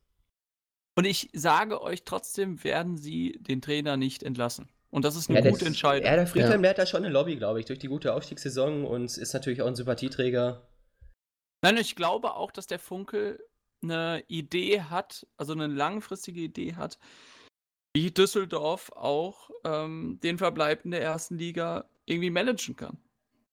Und 0.97 1.05
ich 1.05 1.29
sage 1.33 1.81
euch 1.81 2.03
trotzdem, 2.05 2.63
werden 2.63 2.97
sie 2.97 3.37
den 3.39 3.61
Trainer 3.61 3.97
nicht 3.97 4.23
entlassen. 4.23 4.67
Und 4.95 5.03
das 5.03 5.17
ist 5.17 5.29
eine 5.29 5.41
der- 5.41 5.51
gute 5.51 5.65
Entscheidung. 5.65 6.05
Ja, 6.05 6.15
der 6.15 6.25
Friedhelm, 6.25 6.53
Ja. 6.53 6.57
der 6.61 6.69
hat 6.69 6.77
da 6.77 6.85
schon 6.85 7.03
eine 7.03 7.11
Lobby, 7.13 7.35
glaube 7.35 7.59
ich, 7.59 7.65
durch 7.65 7.79
die 7.79 7.89
gute 7.89 8.13
Aufstiegssaison 8.13 8.85
und 8.85 9.17
ist 9.17 9.33
natürlich 9.33 9.61
auch 9.61 9.67
ein 9.67 9.75
Sympathieträger. 9.75 10.65
Nein, 11.61 11.75
ich 11.77 11.95
glaube 11.97 12.33
auch, 12.35 12.49
dass 12.51 12.65
der 12.67 12.79
Funkel 12.79 13.43
eine 13.83 14.23
Idee 14.27 14.81
hat, 14.83 15.27
also 15.35 15.51
eine 15.51 15.67
langfristige 15.67 16.39
Idee 16.39 16.75
hat, 16.75 16.97
wie 17.93 18.11
Düsseldorf 18.11 18.89
auch 18.93 19.49
ähm, 19.65 20.19
den 20.23 20.37
Verbleib 20.37 20.85
in 20.85 20.91
der 20.91 21.01
ersten 21.01 21.37
Liga 21.37 21.89
irgendwie 22.05 22.29
managen 22.29 22.75
kann. 22.77 22.97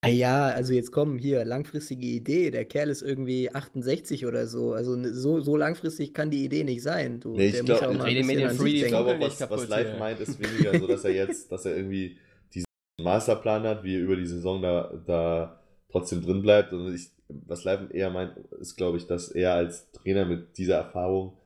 Ah 0.05 0.09
Ja, 0.09 0.49
also 0.49 0.73
jetzt 0.73 0.91
komm, 0.91 1.17
hier, 1.17 1.45
langfristige 1.45 2.07
Idee. 2.07 2.51
Der 2.51 2.65
Kerl 2.65 2.91
ist 2.91 3.03
irgendwie 3.03 3.55
68 3.55 4.27
oder 4.27 4.49
so. 4.49 4.73
Also 4.73 5.01
so, 5.13 5.41
so 5.41 5.57
langfristig 5.57 6.13
kann 6.13 6.29
die 6.29 6.45
Idee 6.45 6.65
nicht 6.65 6.83
sein. 6.83 7.21
Du, 7.21 7.37
Nee, 7.37 7.47
ich 7.47 7.53
der 7.53 7.63
glaub, 7.63 7.95
muss 7.95 8.07
ja 8.07 8.65
Ich 8.65 8.87
glaube 8.89 9.17
was, 9.21 9.41
was 9.49 9.69
Live 9.69 9.99
meint, 10.01 10.19
ist 10.19 10.41
weniger 10.41 10.77
so, 10.77 10.89
dass 10.89 11.05
er 11.05 11.13
jetzt, 11.13 11.53
dass 11.53 11.67
er 11.67 11.77
irgendwie 11.77 12.19
diesen 12.53 12.67
Masterplan 13.01 13.63
hat, 13.63 13.85
wie 13.85 13.95
er 13.95 14.01
über 14.01 14.17
die 14.17 14.27
Saison 14.27 14.61
da, 14.61 14.93
da 15.07 15.61
trotzdem 15.89 16.21
drin 16.21 16.43
bleibt. 16.43 16.73
Und 16.73 16.93
ich, 16.93 17.11
was 17.29 17.63
Live 17.63 17.83
eher 17.93 18.11
meint, 18.11 18.37
ist, 18.61 18.75
glaube 18.75 18.99
ich, 18.99 19.07
dass 19.07 19.31
er 19.31 19.55
als 19.55 19.93
Trainer 19.93 20.25
mit 20.25 20.59
dieser 20.59 20.79
Erfahrung 20.79 21.39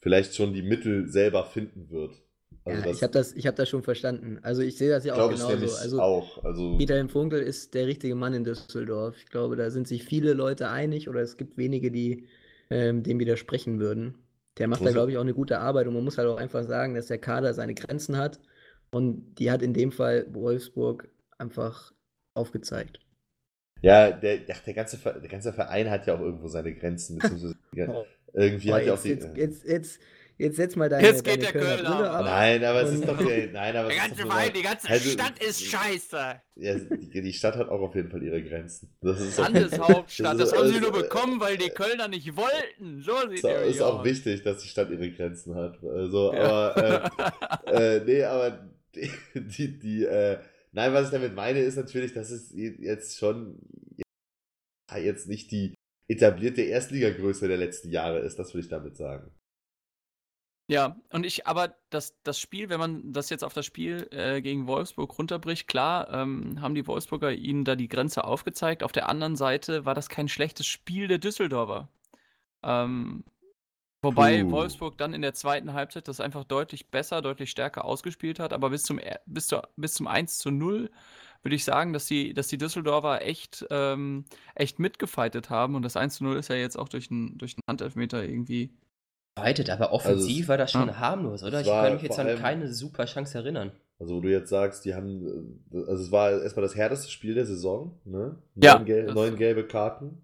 vielleicht 0.00 0.34
schon 0.34 0.54
die 0.54 0.62
Mittel 0.62 1.06
selber 1.10 1.44
finden 1.44 1.90
wird. 1.90 2.14
Also 2.64 2.82
Ja, 2.82 2.90
ich 2.90 3.02
habe 3.02 3.12
das, 3.12 3.32
ich 3.32 3.46
hab 3.46 3.56
das 3.56 3.68
schon 3.68 3.82
verstanden. 3.82 4.38
Also 4.42 4.62
ich 4.62 4.76
sehe 4.76 4.90
das 4.90 5.04
ja 5.04 5.14
auch 5.14 5.30
genauso. 5.30 5.74
Also 5.76 6.00
auch. 6.00 6.44
Also 6.44 6.76
Peter 6.76 7.08
Funkel 7.08 7.40
ist 7.40 7.74
der 7.74 7.86
richtige 7.86 8.14
Mann 8.14 8.34
in 8.34 8.44
Düsseldorf. 8.44 9.16
Ich 9.18 9.26
glaube, 9.26 9.56
da 9.56 9.70
sind 9.70 9.88
sich 9.88 10.04
viele 10.04 10.34
Leute 10.34 10.68
einig 10.68 11.08
oder 11.08 11.20
es 11.20 11.36
gibt 11.36 11.56
wenige, 11.56 11.90
die 11.90 12.26
ähm, 12.70 13.02
dem 13.02 13.18
widersprechen 13.18 13.80
würden. 13.80 14.18
Der 14.58 14.68
macht 14.68 14.84
da, 14.84 14.90
glaube 14.90 15.10
ich, 15.10 15.16
auch 15.16 15.22
eine 15.22 15.34
gute 15.34 15.58
Arbeit 15.58 15.86
und 15.86 15.94
man 15.94 16.04
muss 16.04 16.18
halt 16.18 16.28
auch 16.28 16.36
einfach 16.36 16.64
sagen, 16.64 16.94
dass 16.94 17.06
der 17.06 17.18
Kader 17.18 17.54
seine 17.54 17.74
Grenzen 17.74 18.16
hat 18.16 18.40
und 18.90 19.34
die 19.36 19.50
hat 19.50 19.62
in 19.62 19.72
dem 19.72 19.92
Fall 19.92 20.26
Wolfsburg 20.32 21.08
einfach 21.38 21.92
aufgezeigt. 22.34 23.00
ja, 23.80 24.10
der, 24.10 24.40
ach, 24.52 24.60
der, 24.60 24.74
ganze, 24.74 24.98
der 24.98 25.28
ganze 25.28 25.52
Verein 25.52 25.90
hat 25.90 26.06
ja 26.06 26.14
auch 26.14 26.20
irgendwo 26.20 26.48
seine 26.48 26.74
Grenzen. 26.74 27.18
Beziehungsweise 27.18 27.56
irgendwie 28.34 28.68
Boah, 28.68 28.76
hat 28.76 28.86
ja 28.86 28.94
auch 28.94 29.02
die. 29.02 29.08
jetzt, 29.08 29.36
jetzt, 29.36 29.64
jetzt, 29.66 30.00
jetzt 30.40 30.56
setz 30.56 30.74
mal 30.76 30.88
deine, 30.88 31.06
Jetzt 31.06 31.24
geht 31.24 31.42
deine 31.42 31.52
der 31.52 31.52
Kölner 31.52 31.76
Kölner 31.76 31.96
Brille 31.96 32.10
ab. 32.10 32.24
Nein, 32.24 32.64
aber 32.64 32.82
es 32.82 32.92
ist 32.92 33.06
doch 33.08 33.18
der, 33.18 33.46
nein, 33.52 33.76
aber 33.76 33.88
es 33.88 33.94
Der 33.94 34.04
ist 34.04 34.08
ganze 34.08 34.16
doch 34.16 34.24
nur 34.24 34.32
Verein, 34.32 34.46
mal- 34.48 34.52
die 34.52 34.62
ganze 34.62 34.88
Also, 34.88 35.10
Stadt 35.10 35.44
ist 35.44 35.62
scheiße. 35.64 36.40
Ja, 36.56 36.74
die, 36.74 37.22
die 37.22 37.32
Stadt 37.32 37.56
hat 37.56 37.68
auch 37.68 37.80
auf 37.80 37.94
jeden 37.94 38.10
Fall 38.10 38.22
ihre 38.22 38.42
Grenzen. 38.42 38.94
Das 39.00 39.20
ist 39.20 39.38
Landeshauptstadt, 39.38 40.34
das 40.40 40.50
ist- 40.52 40.58
haben 40.58 40.68
sie 40.68 40.74
ist- 40.74 40.80
nur 40.82 40.92
bekommen, 40.92 41.40
weil 41.40 41.56
die 41.56 41.68
Kölner 41.70 42.08
nicht 42.08 42.36
wollten. 42.36 43.00
So 43.02 43.12
sieht 43.28 43.32
ist, 43.36 43.44
der 43.44 43.62
ist 43.62 43.80
auch 43.82 44.04
wichtig, 44.04 44.42
dass 44.42 44.62
die 44.62 44.68
Stadt 44.68 44.90
ihre 44.90 45.10
Grenzen 45.10 45.54
hat. 45.54 45.78
Also, 45.84 46.32
aber, 46.32 47.12
äh, 47.66 47.96
äh, 47.96 48.04
nee, 48.06 48.24
aber 48.24 48.68
die, 48.94 49.10
die, 49.34 49.78
die 49.78 50.04
äh, 50.04 50.38
nein, 50.72 50.92
was 50.92 51.06
ich 51.06 51.10
damit 51.12 51.34
meine, 51.34 51.60
ist 51.60 51.76
natürlich, 51.76 52.12
dass 52.12 52.30
es 52.30 52.52
jetzt 52.54 53.18
schon 53.18 53.58
ja, 54.90 54.98
jetzt 54.98 55.28
nicht 55.28 55.50
die 55.50 55.74
etablierte 56.08 56.62
Erstligagröße 56.62 57.46
der 57.46 57.56
letzten 57.56 57.90
Jahre 57.90 58.18
ist, 58.18 58.36
das 58.38 58.52
will 58.52 58.60
ich 58.60 58.68
damit 58.68 58.96
sagen. 58.96 59.30
Ja, 60.70 60.96
und 61.12 61.26
ich, 61.26 61.48
aber 61.48 61.74
das, 61.90 62.14
das 62.22 62.38
Spiel, 62.38 62.68
wenn 62.68 62.78
man 62.78 63.12
das 63.12 63.28
jetzt 63.28 63.42
auf 63.42 63.52
das 63.52 63.66
Spiel 63.66 64.06
äh, 64.12 64.40
gegen 64.40 64.68
Wolfsburg 64.68 65.18
runterbricht, 65.18 65.66
klar, 65.66 66.08
ähm, 66.12 66.62
haben 66.62 66.76
die 66.76 66.86
Wolfsburger 66.86 67.32
ihnen 67.32 67.64
da 67.64 67.74
die 67.74 67.88
Grenze 67.88 68.22
aufgezeigt. 68.22 68.84
Auf 68.84 68.92
der 68.92 69.08
anderen 69.08 69.34
Seite 69.34 69.84
war 69.84 69.96
das 69.96 70.08
kein 70.08 70.28
schlechtes 70.28 70.66
Spiel 70.66 71.08
der 71.08 71.18
Düsseldorfer. 71.18 71.88
Ähm, 72.62 73.24
wobei 74.00 74.44
Puh. 74.44 74.52
Wolfsburg 74.52 74.96
dann 74.96 75.12
in 75.12 75.22
der 75.22 75.34
zweiten 75.34 75.72
Halbzeit 75.72 76.06
das 76.06 76.20
einfach 76.20 76.44
deutlich 76.44 76.88
besser, 76.88 77.20
deutlich 77.20 77.50
stärker 77.50 77.84
ausgespielt 77.84 78.38
hat. 78.38 78.52
Aber 78.52 78.70
bis 78.70 78.84
zum, 78.84 79.00
bis 79.26 79.48
zu, 79.48 79.60
bis 79.74 79.94
zum 79.94 80.06
1 80.06 80.38
zu 80.38 80.52
0 80.52 80.88
würde 81.42 81.56
ich 81.56 81.64
sagen, 81.64 81.92
dass 81.92 82.06
die, 82.06 82.32
dass 82.32 82.46
die 82.46 82.58
Düsseldorfer 82.58 83.22
echt, 83.22 83.66
ähm, 83.70 84.24
echt 84.54 84.78
mitgefightet 84.78 85.50
haben. 85.50 85.74
Und 85.74 85.82
das 85.82 85.96
1 85.96 86.14
zu 86.14 86.22
0 86.22 86.36
ist 86.36 86.48
ja 86.48 86.54
jetzt 86.54 86.78
auch 86.78 86.88
durch 86.88 87.10
einen 87.10 87.38
durch 87.38 87.54
einen 87.54 87.64
Handelfmeter 87.66 88.22
irgendwie 88.22 88.70
Weitet, 89.42 89.70
aber 89.70 89.92
offensiv 89.92 90.28
Also 90.28 90.40
es- 90.42 90.48
war 90.48 90.56
das 90.58 90.72
schon 90.72 90.88
Ja. 90.88 90.98
harmlos, 91.00 91.42
oder? 91.42 91.60
Ich 91.60 91.66
kann 91.66 91.92
mich 91.94 92.02
jetzt 92.02 92.18
an 92.18 92.26
allem- 92.26 92.38
keine 92.38 92.72
super 92.72 93.04
Chance 93.06 93.38
erinnern. 93.38 93.72
Also, 93.98 94.16
wo 94.16 94.20
du 94.20 94.30
jetzt 94.30 94.48
sagst, 94.48 94.84
die 94.86 94.94
haben, 94.94 95.60
äh, 95.72 95.76
also 95.88 96.02
es 96.04 96.10
war 96.12 96.30
erstmal 96.42 96.62
das 96.62 96.74
härteste 96.74 97.10
Spiel 97.10 97.34
der 97.34 97.44
Saison, 97.44 97.98
ne? 98.04 98.36
Ja, 98.56 98.76
Neun, 98.76 98.84
gel 98.86 99.04
das- 99.06 99.14
neun 99.14 99.36
gelbe 99.36 99.64
Karten. 99.64 100.22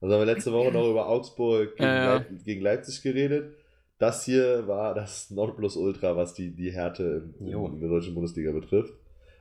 Also 0.00 0.14
haben 0.14 0.22
wir 0.26 0.34
letzte 0.34 0.52
Woche 0.52 0.72
noch 0.72 0.90
über 0.90 1.06
Augsburg 1.08 1.76
gegen, 1.76 1.84
Ja, 1.88 1.94
ja. 2.04 2.14
Leip 2.16 2.44
gegen 2.44 2.62
Leipzig 2.62 3.02
geredet. 3.02 3.54
Das 3.98 4.24
hier 4.24 4.66
war 4.66 4.94
das 4.94 5.30
Nonplusultra, 5.30 6.16
was 6.16 6.34
die, 6.34 6.50
die 6.50 6.72
Härte 6.72 7.30
in, 7.38 7.46
in 7.52 7.80
der 7.80 7.88
deutschen 7.88 8.14
Bundesliga 8.14 8.50
betrifft. 8.50 8.92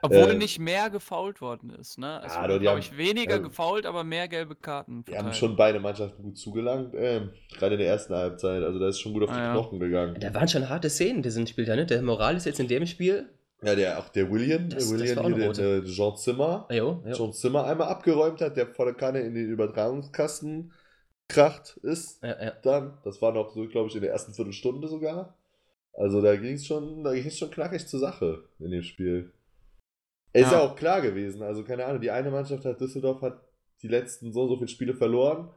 Obwohl 0.03 0.31
Ähm, 0.31 0.37
nicht 0.39 0.57
mehr 0.59 0.89
gefault 0.89 1.41
worden 1.41 1.69
ist, 1.69 1.97
ne? 1.99 2.21
Es 2.25 2.33
Ja, 2.33 2.43
wurde, 2.43 2.53
die 2.55 2.59
glaube 2.61 2.79
ich, 2.79 2.97
weniger 2.97 3.33
also- 3.35 3.47
gefault, 3.49 3.85
aber 3.85 4.03
mehr 4.03 4.27
gelbe 4.27 4.55
Karten. 4.55 5.03
Die 5.05 5.11
haben 5.11 5.25
verteilt. 5.25 5.35
schon 5.35 5.55
beide 5.55 5.79
Mannschaften 5.79 6.23
gut 6.23 6.37
zugelangt, 6.37 6.93
ähm, 6.97 7.29
gerade 7.57 7.75
in 7.75 7.79
der 7.79 7.87
ersten 7.89 8.15
Halbzeit. 8.15 8.63
Also 8.63 8.79
da 8.79 8.87
ist 8.89 8.99
schon 8.99 9.13
gut 9.13 9.23
auf 9.23 9.29
die 9.29 9.35
Ah, 9.35 9.43
ja. 9.47 9.51
Knochen 9.53 9.79
gegangen. 9.79 10.17
Da 10.19 10.33
waren 10.33 10.47
schon 10.47 10.67
harte 10.69 10.89
Szenen, 10.89 11.21
diesen 11.21 11.45
Spiel 11.47 11.65
da, 11.65 11.75
ne? 11.75 11.85
Der 11.85 12.01
Morales 12.01 12.45
jetzt 12.45 12.59
in 12.59 12.67
dem 12.67 12.85
Spiel. 12.87 13.29
Ja, 13.63 13.75
der, 13.75 13.99
auch 13.99 14.09
der 14.09 14.31
William, 14.31 14.69
Das- 14.69 14.89
der 14.89 14.97
William 14.99 15.17
hier, 15.35 15.35
eine 15.45 15.53
der, 15.53 15.81
der 15.81 15.83
Jean 15.91 16.15
Zimmer, 16.17 16.65
Ah, 16.67 16.73
jo, 16.73 17.03
jo. 17.05 17.13
John 17.13 17.31
Zimmer 17.31 17.65
einmal 17.65 17.89
abgeräumt 17.89 18.41
hat, 18.41 18.57
der 18.57 18.65
volle 18.67 18.95
Kanne 18.95 19.19
in 19.21 19.35
den 19.35 19.49
Übertragungskasten 19.49 20.71
kracht 21.27 21.77
ist. 21.83 22.23
Ja, 22.23 22.43
ja. 22.43 22.51
Dann, 22.63 22.97
das 23.03 23.21
war 23.21 23.31
noch 23.33 23.53
so, 23.53 23.67
glaube 23.67 23.89
ich, 23.89 23.95
in 23.95 24.01
der 24.01 24.11
ersten 24.11 24.33
Viertelstunde 24.33 24.87
sogar. 24.87 25.35
Also 25.93 26.21
da 26.21 26.35
ging 26.35 26.53
es 26.55 26.65
schon, 26.65 27.03
da 27.03 27.13
ging 27.13 27.25
es 27.27 27.37
schon 27.37 27.51
knackig 27.51 27.87
zur 27.87 27.99
Sache 27.99 28.43
in 28.59 28.71
dem 28.71 28.81
Spiel. 28.83 29.31
Es 30.33 30.45
ist 30.45 30.51
ja 30.51 30.59
Ja. 30.59 30.65
auch 30.65 30.75
klar 30.75 31.01
gewesen, 31.01 31.41
also 31.41 31.63
keine 31.63 31.85
Ahnung, 31.85 32.01
die 32.01 32.11
eine 32.11 32.31
Mannschaft 32.31 32.63
hat, 32.65 32.79
Düsseldorf 32.79 33.21
hat 33.21 33.41
die 33.81 33.87
letzten 33.87 34.31
so 34.31 34.43
und 34.43 34.49
so 34.49 34.55
viele 34.57 34.67
Spiele 34.67 34.93
verloren. 34.93 35.49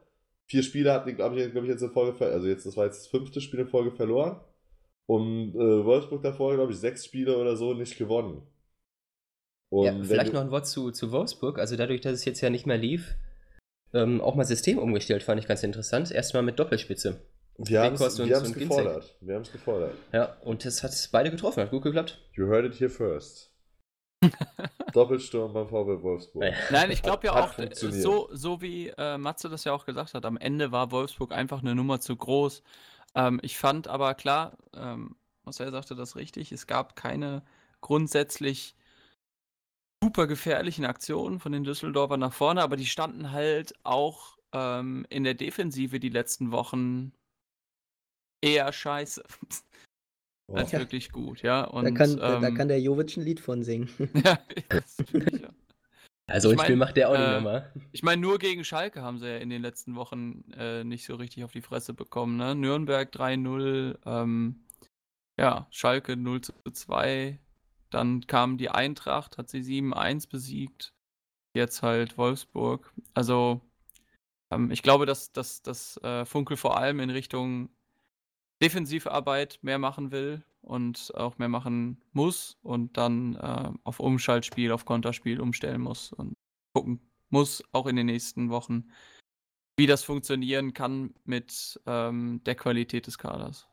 Vier 0.46 0.62
Spiele 0.62 0.92
hatten 0.92 1.08
die, 1.08 1.14
glaube 1.14 1.40
ich, 1.40 1.52
glaub 1.52 1.64
ich, 1.64 1.70
jetzt 1.70 1.82
in 1.82 1.90
Folge 1.90 2.24
also 2.26 2.46
jetzt, 2.46 2.66
das 2.66 2.76
war 2.76 2.84
jetzt 2.86 3.00
das 3.00 3.06
fünfte 3.06 3.40
Spiel 3.40 3.60
in 3.60 3.68
Folge 3.68 3.92
verloren. 3.92 4.40
Und 5.06 5.54
äh, 5.54 5.84
Wolfsburg 5.84 6.22
davor, 6.22 6.54
glaube 6.54 6.72
ich, 6.72 6.78
sechs 6.78 7.04
Spiele 7.04 7.36
oder 7.36 7.56
so 7.56 7.74
nicht 7.74 7.98
gewonnen. 7.98 8.42
Und 9.70 9.84
ja 9.86 10.04
vielleicht 10.04 10.32
noch 10.32 10.40
ein 10.40 10.50
Wort 10.50 10.66
zu, 10.66 10.90
zu 10.90 11.12
Wolfsburg. 11.12 11.58
Also 11.58 11.76
dadurch, 11.76 12.00
dass 12.00 12.12
es 12.12 12.24
jetzt 12.24 12.40
ja 12.40 12.50
nicht 12.50 12.66
mehr 12.66 12.78
lief, 12.78 13.14
ähm, 13.92 14.20
auch 14.20 14.34
mal 14.34 14.44
System 14.44 14.78
umgestellt, 14.78 15.22
fand 15.22 15.40
ich 15.40 15.46
ganz 15.46 15.62
interessant. 15.62 16.10
Erstmal 16.10 16.42
mit 16.42 16.58
Doppelspitze. 16.58 17.22
wir 17.58 17.80
haben 17.80 17.94
es 17.94 18.52
gefordert. 18.54 19.16
Wir 19.20 19.34
haben 19.34 19.42
es 19.42 19.52
gefordert. 19.52 19.94
Ja, 20.12 20.36
und 20.42 20.64
das 20.64 20.82
hat 20.82 20.92
beide 21.12 21.30
getroffen, 21.30 21.62
hat 21.62 21.70
gut 21.70 21.82
geklappt. 21.82 22.20
You 22.32 22.46
heard 22.46 22.64
it 22.64 22.80
here 22.80 22.90
first. 22.90 23.53
Doppelsturm 24.92 25.52
beim 25.52 25.68
VW 25.68 26.02
Wolfsburg. 26.02 26.52
Nein, 26.70 26.90
ich 26.90 27.02
glaube 27.02 27.26
ja 27.26 27.34
Hat 27.34 27.60
auch, 27.60 27.74
so, 27.74 28.28
so 28.32 28.60
wie 28.60 28.88
äh, 28.88 29.18
Matze 29.18 29.48
das 29.48 29.64
ja 29.64 29.72
auch 29.72 29.86
gesagt 29.86 30.14
hat, 30.14 30.24
am 30.24 30.36
Ende 30.36 30.72
war 30.72 30.90
Wolfsburg 30.90 31.32
einfach 31.32 31.60
eine 31.60 31.74
Nummer 31.74 32.00
zu 32.00 32.16
groß. 32.16 32.62
Ähm, 33.14 33.40
ich 33.42 33.58
fand 33.58 33.88
aber 33.88 34.14
klar, 34.14 34.56
ähm, 34.74 35.16
Marcel 35.44 35.70
sagte 35.70 35.94
das 35.94 36.16
richtig, 36.16 36.52
es 36.52 36.66
gab 36.66 36.96
keine 36.96 37.42
grundsätzlich 37.80 38.74
super 40.02 40.26
gefährlichen 40.26 40.84
Aktionen 40.84 41.40
von 41.40 41.52
den 41.52 41.64
Düsseldorfern 41.64 42.20
nach 42.20 42.32
vorne, 42.32 42.62
aber 42.62 42.76
die 42.76 42.86
standen 42.86 43.32
halt 43.32 43.74
auch 43.84 44.36
ähm, 44.52 45.06
in 45.10 45.24
der 45.24 45.34
Defensive 45.34 45.98
die 45.98 46.08
letzten 46.08 46.50
Wochen 46.52 47.12
eher 48.42 48.72
scheiße. 48.72 49.24
Oh. 50.46 50.56
als 50.56 50.72
Ja. 50.72 50.80
wirklich 50.80 51.10
gut, 51.10 51.42
ja. 51.42 51.64
Und, 51.64 51.84
da, 51.84 51.90
kann, 51.90 52.16
da, 52.16 52.40
da 52.40 52.48
ähm, 52.48 52.54
kann 52.54 52.68
der 52.68 52.80
Jovic 52.80 53.16
ein 53.16 53.22
Lied 53.22 53.40
von 53.40 53.62
singen. 53.62 53.88
ja, 54.24 54.38
das 54.68 54.96
ich 54.98 55.40
ja. 55.40 55.48
Also 56.26 56.50
Ich 56.50 56.58
ein 56.58 56.64
Spiel 56.64 56.76
macht 56.76 56.96
der 56.96 57.10
auch 57.10 57.18
nicht 57.18 57.26
äh, 57.26 57.34
nochmal. 57.34 57.72
Ich 57.92 58.02
meine, 58.02 58.20
nur 58.20 58.38
gegen 58.38 58.64
Schalke 58.64 59.02
haben 59.02 59.18
sie 59.18 59.28
ja 59.28 59.36
in 59.36 59.50
den 59.50 59.60
letzten 59.62 59.94
Wochen 59.94 60.44
äh, 60.56 60.82
nicht 60.82 61.04
so 61.04 61.16
richtig 61.16 61.44
auf 61.44 61.52
die 61.52 61.60
Fresse 61.60 61.92
bekommen. 61.92 62.36
Ne? 62.36 62.54
Nürnberg 62.54 63.10
3-0, 63.10 63.98
ähm, 64.06 64.64
ja, 65.38 65.66
Schalke 65.70 66.16
0 66.16 66.40
zu 66.40 66.52
2. 66.70 67.38
Dann 67.90 68.26
kam 68.26 68.56
die 68.56 68.70
Eintracht, 68.70 69.36
hat 69.36 69.50
sie 69.50 69.60
7-1 69.60 70.28
besiegt. 70.28 70.94
Jetzt 71.54 71.82
halt 71.82 72.16
Wolfsburg. 72.16 72.92
Also, 73.12 73.60
ähm, 74.50 74.70
ich 74.70 74.82
glaube, 74.82 75.06
dass, 75.06 75.30
dass 75.32 75.98
äh, 75.98 76.24
Funkel 76.24 76.56
vor 76.56 76.78
allem 76.78 77.00
in 77.00 77.10
Richtung 77.10 77.68
Defensivarbeit 78.64 79.58
mehr 79.60 79.78
machen 79.78 80.10
will 80.10 80.42
und 80.62 81.12
auch 81.14 81.36
mehr 81.36 81.50
machen 81.50 82.00
muss 82.12 82.56
und 82.62 82.96
dann 82.96 83.36
äh, 83.36 83.70
auf 83.84 84.00
Umschaltspiel, 84.00 84.72
auf 84.72 84.86
Konterspiel 84.86 85.38
umstellen 85.38 85.82
muss 85.82 86.14
und 86.14 86.32
gucken 86.74 87.00
muss, 87.28 87.62
auch 87.72 87.86
in 87.86 87.96
den 87.96 88.06
nächsten 88.06 88.48
Wochen, 88.48 88.90
wie 89.76 89.86
das 89.86 90.02
funktionieren 90.02 90.72
kann 90.72 91.14
mit 91.24 91.78
ähm, 91.84 92.40
der 92.46 92.54
Qualität 92.54 93.06
des 93.06 93.18
Kaders. 93.18 93.68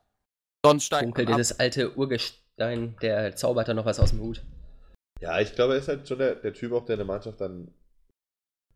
Sonst 0.62 0.84
steigt 0.84 1.04
Funkel, 1.04 1.24
dieses 1.24 1.58
alte 1.58 1.96
Urgestein, 1.96 2.94
der 3.00 3.34
zaubert 3.34 3.68
da 3.68 3.74
noch 3.74 3.86
was 3.86 3.98
aus 3.98 4.10
dem 4.10 4.20
Hut. 4.20 4.42
Ja, 5.22 5.40
ich 5.40 5.54
glaube, 5.54 5.72
er 5.72 5.78
ist 5.78 5.88
halt 5.88 6.06
schon 6.06 6.18
der, 6.18 6.34
der 6.34 6.52
Typ, 6.52 6.72
auch 6.72 6.84
der 6.84 6.96
eine 6.96 7.04
Mannschaft 7.04 7.40
dann 7.40 7.72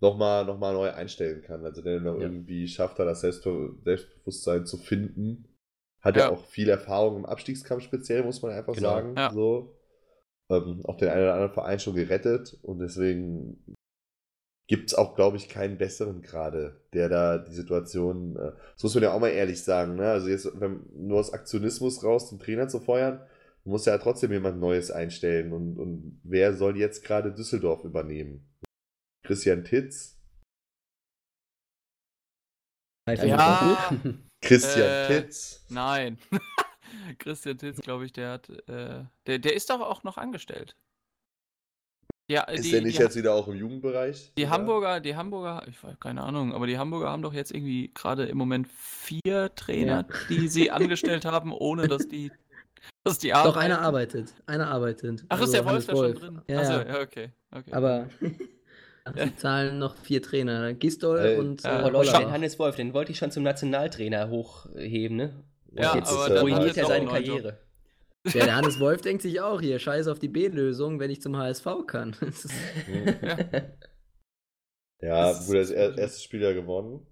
nochmal 0.01 0.47
noch 0.47 0.59
mal 0.59 0.73
neu 0.73 0.91
einstellen 0.91 1.43
kann. 1.43 1.63
Also 1.65 1.83
der 1.83 2.01
noch 2.01 2.15
Ja. 2.15 2.23
irgendwie 2.23 2.69
schafft, 2.69 2.99
da 2.99 3.05
das 3.05 3.21
Selbstbe 3.21 3.77
Selbstbewusstsein 3.85 4.65
zu 4.65 4.79
finden. 4.79 5.49
Hat 6.01 6.17
ja. 6.17 6.25
Ja. 6.25 6.31
auch 6.31 6.45
viel 6.45 6.69
Erfahrung 6.69 7.17
im 7.17 7.27
Abstiegskampf 7.27 7.83
speziell, 7.83 8.23
muss 8.23 8.43
man 8.43 8.53
einfach 8.53 8.75
Genau. 8.75 8.89
sagen. 8.89 9.15
Ja. 9.17 9.33
So. 9.33 9.77
Ähm, 10.49 10.83
auch 10.85 10.97
den 10.97 11.09
einen 11.09 11.23
oder 11.23 11.35
anderen 11.35 11.55
Verein 11.55 11.81
schon 11.81 11.97
gerettet 11.97 12.57
und 12.63 12.79
deswegen 12.79 13.65
gibt 14.69 14.91
es 14.91 14.95
auch, 14.95 15.15
glaube 15.17 15.37
ich, 15.37 15.49
keinen 15.49 15.79
besseren 15.79 16.23
gerade, 16.23 16.81
der 16.93 17.09
da 17.09 17.39
die 17.39 17.53
Situation, 17.55 18.37
äh, 18.37 18.53
das 18.75 18.83
muss 18.83 18.95
man 18.95 19.05
ja 19.05 19.13
auch 19.13 19.21
mal 19.21 19.29
ehrlich 19.29 19.63
sagen, 19.63 19.97
ne? 19.97 20.11
also 20.11 20.29
jetzt 20.29 20.49
wenn, 20.61 20.85
nur 20.95 21.19
aus 21.19 21.33
Aktionismus 21.33 22.03
raus 22.05 22.31
den 22.31 22.39
Trainer 22.39 22.69
zu 22.69 22.81
feuern, 22.81 23.27
muss 23.65 23.87
ja 23.87 23.99
trotzdem 23.99 24.31
jemand 24.31 24.61
Neues 24.61 24.93
einstellen 24.93 25.53
und, 25.53 25.79
und 25.79 26.21
wer 26.23 26.55
soll 26.55 26.77
jetzt 26.77 27.03
gerade 27.05 27.33
Düsseldorf 27.33 27.85
übernehmen? 27.85 28.49
Christian 29.25 29.65
Titz? 29.65 30.21
Ja. 33.09 33.91
Christian 34.47 34.89
Äh, 34.89 35.07
Titz? 35.23 35.65
Nein. 35.69 36.19
Christian 37.19 37.59
Titz, 37.59 37.81
glaube 37.81 38.07
ich, 38.07 38.13
der 38.13 38.31
hat, 38.33 38.49
äh, 38.69 39.05
der, 39.27 39.39
der 39.39 39.55
ist 39.55 39.71
doch 39.71 39.81
auch 39.81 40.03
noch 40.05 40.17
angestellt. 40.17 40.77
Ja, 42.29 42.43
Ist 42.43 42.65
die, 42.65 42.73
der 42.73 42.83
nicht 42.83 42.99
die, 42.99 43.03
jetzt 43.03 43.15
wieder 43.15 43.35
auch 43.35 43.47
im 43.47 43.55
Jugendbereich? 43.55 44.33
die 44.37 44.43
Ja. 44.43 44.51
Hamburger, 44.51 44.99
die 44.99 45.15
Hamburger, 45.15 45.63
ich 45.69 45.81
weiß 45.83 46.01
keine 46.01 46.23
Ahnung, 46.25 46.53
aber 46.55 46.67
die 46.67 46.77
Hamburger 46.77 47.11
haben 47.11 47.23
doch 47.23 47.33
jetzt 47.33 47.53
irgendwie 47.53 47.93
gerade 47.95 48.25
im 48.27 48.37
Moment 48.37 48.67
vier 48.77 49.55
Trainer, 49.55 50.05
die 50.29 50.49
sie 50.49 50.71
angestellt 50.73 51.25
haben, 51.25 51.53
ohne 51.53 51.87
dass 51.87 52.09
die, 52.09 52.33
dass 53.05 53.19
die 53.19 53.31
Doch, 53.31 53.55
einer 53.57 53.81
arbeiten. 53.81 54.19
arbeitet. 54.19 54.35
Einer 54.47 54.69
arbeitet. 54.69 55.25
Ach, 55.29 55.37
ist 55.37 55.43
Also 55.43 55.53
der 55.53 55.65
Wolf 55.67 55.87
da 55.87 55.95
schon 55.97 56.15
drin? 56.15 56.43
Ja, 56.49 56.61
Achso, 56.61 56.73
ja. 56.73 56.87
ja, 56.87 57.01
okay. 57.01 57.31
okay. 57.53 57.73
Aber 57.73 58.09
sie 59.15 59.37
zahlen 59.37 59.79
noch 59.79 59.97
vier 59.97 60.23
Trainer. 60.23 60.75
Gistol 60.75 61.19
Ey, 61.19 61.39
und 61.39 61.63
ja. 61.63 61.81
äh, 61.81 61.85
Oh 61.85 61.89
Leute, 61.91 62.31
Hannes 62.31 62.59
Wolf, 62.59 62.77
den 62.77 62.93
wollte 62.95 63.13
ich 63.13 63.19
schon 63.19 63.31
zum 63.31 63.43
Nationaltrainer 63.43 64.29
hochheben, 64.31 65.17
ne? 65.17 65.45
Und 65.71 65.79
Ja, 65.83 65.95
jetzt 65.97 66.11
aber 66.13 66.29
dann 66.29 66.39
ruiniert 66.39 66.77
er 66.77 66.87
seine 66.87 67.07
Karriere. 67.07 67.59
Ja, 68.27 68.45
der 68.45 68.57
Hannes 68.57 68.81
Wolf 68.81 69.03
denkt 69.03 69.23
sich 69.23 69.41
auch 69.41 69.61
hier, 69.61 69.79
scheiß 69.79 70.09
auf 70.09 70.19
die 70.19 70.29
B-Lösung, 70.29 70.99
wenn 70.99 71.11
ich 71.11 71.21
zum 71.23 71.37
HSV 71.37 71.67
kann. 71.87 72.17
Ja. 75.01 75.09
Ja, 75.09 75.29
Das 75.29 75.41
ist- 75.41 75.47
gut, 75.47 75.57
das 75.57 75.71
er- 75.71 75.99
erste 75.99 76.23
Spiel 76.23 76.41
ja 76.43 76.53
gewonnen. 76.53 77.07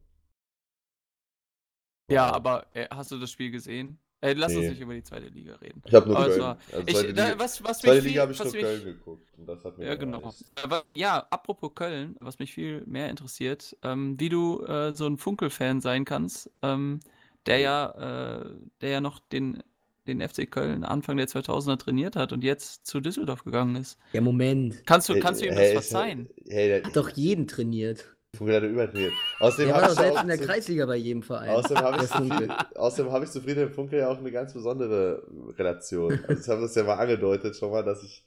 ja, 2.11 2.33
aber 2.33 2.67
äh, 2.75 2.87
hast 2.91 3.13
du 3.13 3.19
das 3.19 3.31
Spiel 3.31 3.51
gesehen? 3.51 3.99
Äh, 4.25 4.33
lass 4.33 4.53
uns 4.53 4.63
Nee. 4.63 4.71
nicht 4.71 4.81
über 4.81 4.95
die 4.95 5.03
zweite 5.03 5.27
Liga 5.27 5.55
reden. 5.57 5.83
Ich 5.85 5.93
habe 5.95 6.09
nur 6.09 6.19
es 6.27 6.37
Köln. 6.37 6.43
Also 6.73 6.87
Ich, 6.87 7.15
da, 7.15 7.27
Liga, 7.29 7.39
was, 7.39 7.63
was 7.63 7.79
zweite 7.81 7.95
mich 7.97 8.05
Liga 8.05 8.13
viel, 8.13 8.21
habe 8.23 8.33
ich 8.33 8.39
was 8.41 8.45
nur 8.47 8.55
mich, 8.55 8.63
Köln 8.63 8.85
geguckt. 8.85 9.29
Und 9.37 9.47
das 9.47 9.65
hat 9.65 9.77
mir 9.79 9.87
Ja, 9.87 9.95
genau. 9.97 10.33
Aber 10.63 10.85
ja, 10.95 11.27
apropos 11.31 11.73
Köln, 11.75 12.17
was 12.21 12.39
mich 12.39 12.53
viel 12.55 12.83
mehr 12.87 13.11
interessiert, 13.11 13.77
ähm, 13.83 14.19
wie 14.19 14.31
du 14.31 14.65
äh, 14.65 14.95
so 14.95 15.07
ein 15.07 15.19
Funkel-Fan 15.19 15.81
sein 15.83 16.05
kannst, 16.07 16.51
ähm, 16.63 17.01
der 17.45 17.59
ja, 17.59 18.41
äh, 18.41 18.51
der 18.81 18.89
ja 18.91 19.01
noch 19.03 19.19
den, 19.19 19.63
den 20.07 20.21
FC 20.27 20.51
Köln 20.51 20.85
Anfang 20.85 21.19
der 21.19 21.29
2000er 21.29 21.77
trainiert 21.79 22.17
hat 22.17 22.33
und 22.33 22.43
jetzt 22.45 22.87
zu 22.87 23.01
Düsseldorf 23.01 23.45
gegangen 23.45 23.77
ist. 23.77 23.99
Ja, 24.15 24.23
Moment. 24.23 24.87
Kannst 24.87 25.09
du, 25.11 25.15
Hey, 25.15 25.21
kannst 25.21 25.43
du 25.43 25.47
ihm 25.47 25.53
hey, 25.53 25.75
das 25.75 25.85
ich- 25.85 25.91
verzeihen? 25.91 26.29
Hey, 26.49 26.69
der 26.69 26.85
Hat 26.85 26.97
doch 26.97 27.11
jeden 27.11 27.47
trainiert. 27.47 28.14
Funkel 28.35 28.57
hat 28.57 28.63
er 28.63 28.69
übertrainiert. 28.69 29.13
Außerdem 29.41 29.67
Der 29.67 29.75
war 29.75 29.83
habe 29.83 29.95
doch 29.95 30.01
selbst 30.01 30.23
in 30.23 30.29
der 30.29 30.39
Kreisliga 30.39 30.87
bei 30.87 30.97
jedem 30.97 31.23
Verein. 31.23 31.51
außerdem 31.51 31.79
hab 31.79 31.97
Der 31.97 32.05
ich, 32.05 32.77
außerdem 32.77 33.13
hab 33.13 33.23
ich 33.23 33.31
zu 33.31 33.41
Friedhelm 33.41 33.71
Funkel 33.73 34.01
ja 34.01 34.09
auch 34.09 34.19
eine 34.19 34.31
ganz 34.31 34.53
besondere 34.53 35.23
Relation. 35.59 36.19
Also 36.29 36.43
ich 36.43 36.49
habe 36.49 36.61
das 36.63 36.75
ja 36.75 36.85
mal 36.85 36.95
angedeutet 36.95 37.57
schon 37.57 37.71
mal, 37.71 37.83
dass 37.83 38.03
ich 38.03 38.25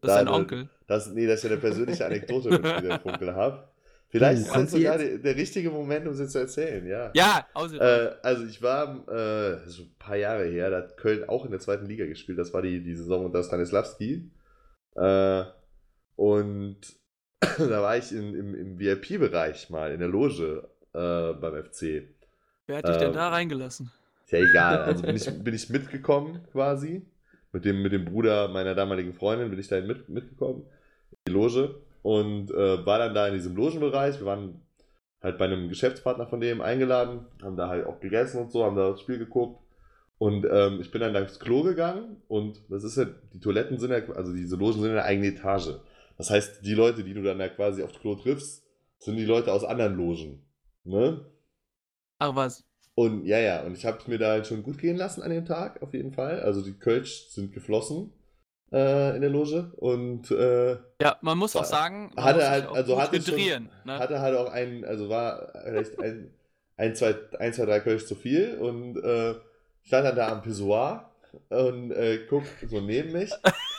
Das 0.00 0.10
ist 0.12 0.16
dein 0.16 0.28
Onkel. 0.28 0.68
dass, 0.86 1.08
nee, 1.10 1.26
dass 1.26 1.44
ich 1.44 1.50
eine 1.50 1.60
persönliche 1.60 2.06
Anekdote 2.06 2.50
mit 2.50 2.66
Friedhelm 2.66 3.00
Funkel 3.00 3.34
habe. 3.34 3.68
Vielleicht 4.10 4.40
ist 4.40 4.54
das 4.54 4.70
sogar 4.70 4.98
jetzt? 4.98 5.12
der, 5.12 5.18
der 5.18 5.36
richtige 5.36 5.70
Moment, 5.70 6.08
um 6.08 6.14
sie 6.14 6.26
zu 6.28 6.38
erzählen, 6.38 6.86
ja. 6.86 7.10
Ja, 7.14 7.46
außer. 7.52 7.76
Äh, 7.78 8.14
also 8.22 8.44
ich 8.46 8.62
war, 8.62 9.06
äh, 9.06 9.60
das 9.64 9.76
schon 9.76 9.84
ein 9.84 9.94
paar 9.98 10.16
Jahre 10.16 10.46
her, 10.46 10.70
da 10.70 10.78
hat 10.78 10.96
Köln 10.96 11.28
auch 11.28 11.44
in 11.44 11.50
der 11.50 11.60
zweiten 11.60 11.84
Liga 11.84 12.06
gespielt. 12.06 12.38
Das 12.38 12.54
war 12.54 12.62
die, 12.62 12.82
die 12.82 12.94
Saison 12.94 13.26
unter 13.26 13.42
Stanislavski. 13.42 14.30
Äh, 14.96 15.44
und 16.16 16.78
da 17.40 17.82
war 17.82 17.96
ich 17.96 18.12
in, 18.12 18.34
im, 18.34 18.54
im 18.54 18.78
VIP-Bereich 18.78 19.70
mal, 19.70 19.92
in 19.92 20.00
der 20.00 20.08
Loge 20.08 20.68
äh, 20.92 21.32
beim 21.34 21.64
FC. 21.64 22.08
Wer 22.66 22.78
hat 22.78 22.88
dich 22.88 22.96
denn 22.96 23.08
ähm, 23.08 23.14
da 23.14 23.28
reingelassen? 23.28 23.90
Ist 24.24 24.32
ja 24.32 24.38
egal. 24.40 24.78
Also 24.82 25.02
bin 25.02 25.16
ich, 25.16 25.26
bin 25.44 25.54
ich 25.54 25.70
mitgekommen 25.70 26.40
quasi. 26.52 27.02
Mit 27.52 27.64
dem, 27.64 27.82
mit 27.82 27.92
dem 27.92 28.04
Bruder 28.04 28.48
meiner 28.48 28.74
damaligen 28.74 29.14
Freundin 29.14 29.48
bin 29.50 29.58
ich 29.58 29.68
dahin 29.68 29.86
mit, 29.86 30.08
mitgekommen. 30.08 30.64
In 31.10 31.16
die 31.28 31.32
Loge. 31.32 31.76
Und 32.02 32.50
äh, 32.50 32.84
war 32.84 32.98
dann 32.98 33.14
da 33.14 33.26
in 33.26 33.34
diesem 33.34 33.56
Logenbereich. 33.56 34.18
Wir 34.18 34.26
waren 34.26 34.60
halt 35.22 35.38
bei 35.38 35.46
einem 35.46 35.68
Geschäftspartner 35.68 36.26
von 36.26 36.40
dem 36.40 36.60
eingeladen. 36.60 37.26
Haben 37.42 37.56
da 37.56 37.68
halt 37.68 37.86
auch 37.86 38.00
gegessen 38.00 38.42
und 38.42 38.52
so, 38.52 38.64
haben 38.64 38.76
da 38.76 38.90
das 38.90 39.00
Spiel 39.00 39.18
geguckt. 39.18 39.60
Und 40.18 40.46
ähm, 40.50 40.80
ich 40.80 40.90
bin 40.90 41.00
dann 41.00 41.16
aufs 41.16 41.40
Klo 41.40 41.62
gegangen. 41.62 42.20
Und 42.28 42.60
das 42.68 42.84
ist 42.84 42.96
ja, 42.96 43.06
die 43.32 43.40
Toiletten 43.40 43.78
sind 43.78 43.92
ja, 43.92 44.06
also 44.14 44.32
diese 44.34 44.56
Logen 44.56 44.80
sind 44.80 44.90
in 44.90 44.94
der 44.94 45.04
eigenen 45.04 45.34
Etage. 45.34 45.70
Das 46.18 46.30
heißt, 46.30 46.64
die 46.66 46.74
Leute, 46.74 47.04
die 47.04 47.14
du 47.14 47.22
dann 47.22 47.38
da 47.38 47.48
quasi 47.48 47.82
aufs 47.82 47.98
Klo 48.00 48.16
triffst, 48.16 48.64
sind 48.98 49.16
die 49.16 49.24
Leute 49.24 49.52
aus 49.52 49.64
anderen 49.64 49.94
Logen. 49.96 50.44
Ne? 50.84 51.24
Ach 52.18 52.34
was. 52.34 52.64
Und 52.94 53.24
ja, 53.24 53.38
ja, 53.38 53.62
und 53.62 53.76
ich 53.76 53.86
habe 53.86 53.98
es 53.98 54.08
mir 54.08 54.18
da 54.18 54.30
halt 54.30 54.46
schon 54.48 54.64
gut 54.64 54.78
gehen 54.78 54.96
lassen 54.96 55.22
an 55.22 55.30
dem 55.30 55.44
Tag, 55.46 55.80
auf 55.82 55.94
jeden 55.94 56.12
Fall. 56.12 56.40
Also 56.40 56.62
die 56.62 56.72
Kölsch 56.76 57.28
sind 57.28 57.52
geflossen 57.52 58.12
äh, 58.72 59.14
in 59.14 59.20
der 59.20 59.30
Loge 59.30 59.72
und 59.76 60.28
äh, 60.32 60.72
Ja, 61.00 61.16
man 61.20 61.38
muss 61.38 61.54
auch 61.54 61.60
War- 61.60 61.66
sagen, 61.66 62.10
man 62.16 62.24
hatte 62.24 62.50
halt, 62.50 62.66
auch 62.66 62.74
also 62.74 63.00
hatte 63.00 63.22
schon. 63.22 63.36
Ne? 63.84 63.98
hatte 64.00 64.20
halt 64.20 64.36
auch 64.36 64.50
einen, 64.50 64.84
also 64.84 65.08
war 65.08 65.52
vielleicht 65.64 66.00
ein, 66.00 66.34
ein, 66.76 66.96
zwei, 66.96 67.14
ein, 67.38 67.52
zwei, 67.52 67.66
drei 67.66 67.78
Kölsch 67.78 68.06
zu 68.06 68.16
viel 68.16 68.58
und 68.58 68.96
äh, 68.96 69.36
stand 69.84 70.04
dann 70.06 70.16
da 70.16 70.32
am 70.32 70.42
Pissoir 70.42 71.07
und 71.50 71.90
äh, 71.92 72.20
guck 72.28 72.44
so 72.68 72.80
neben 72.80 73.12
mich 73.12 73.30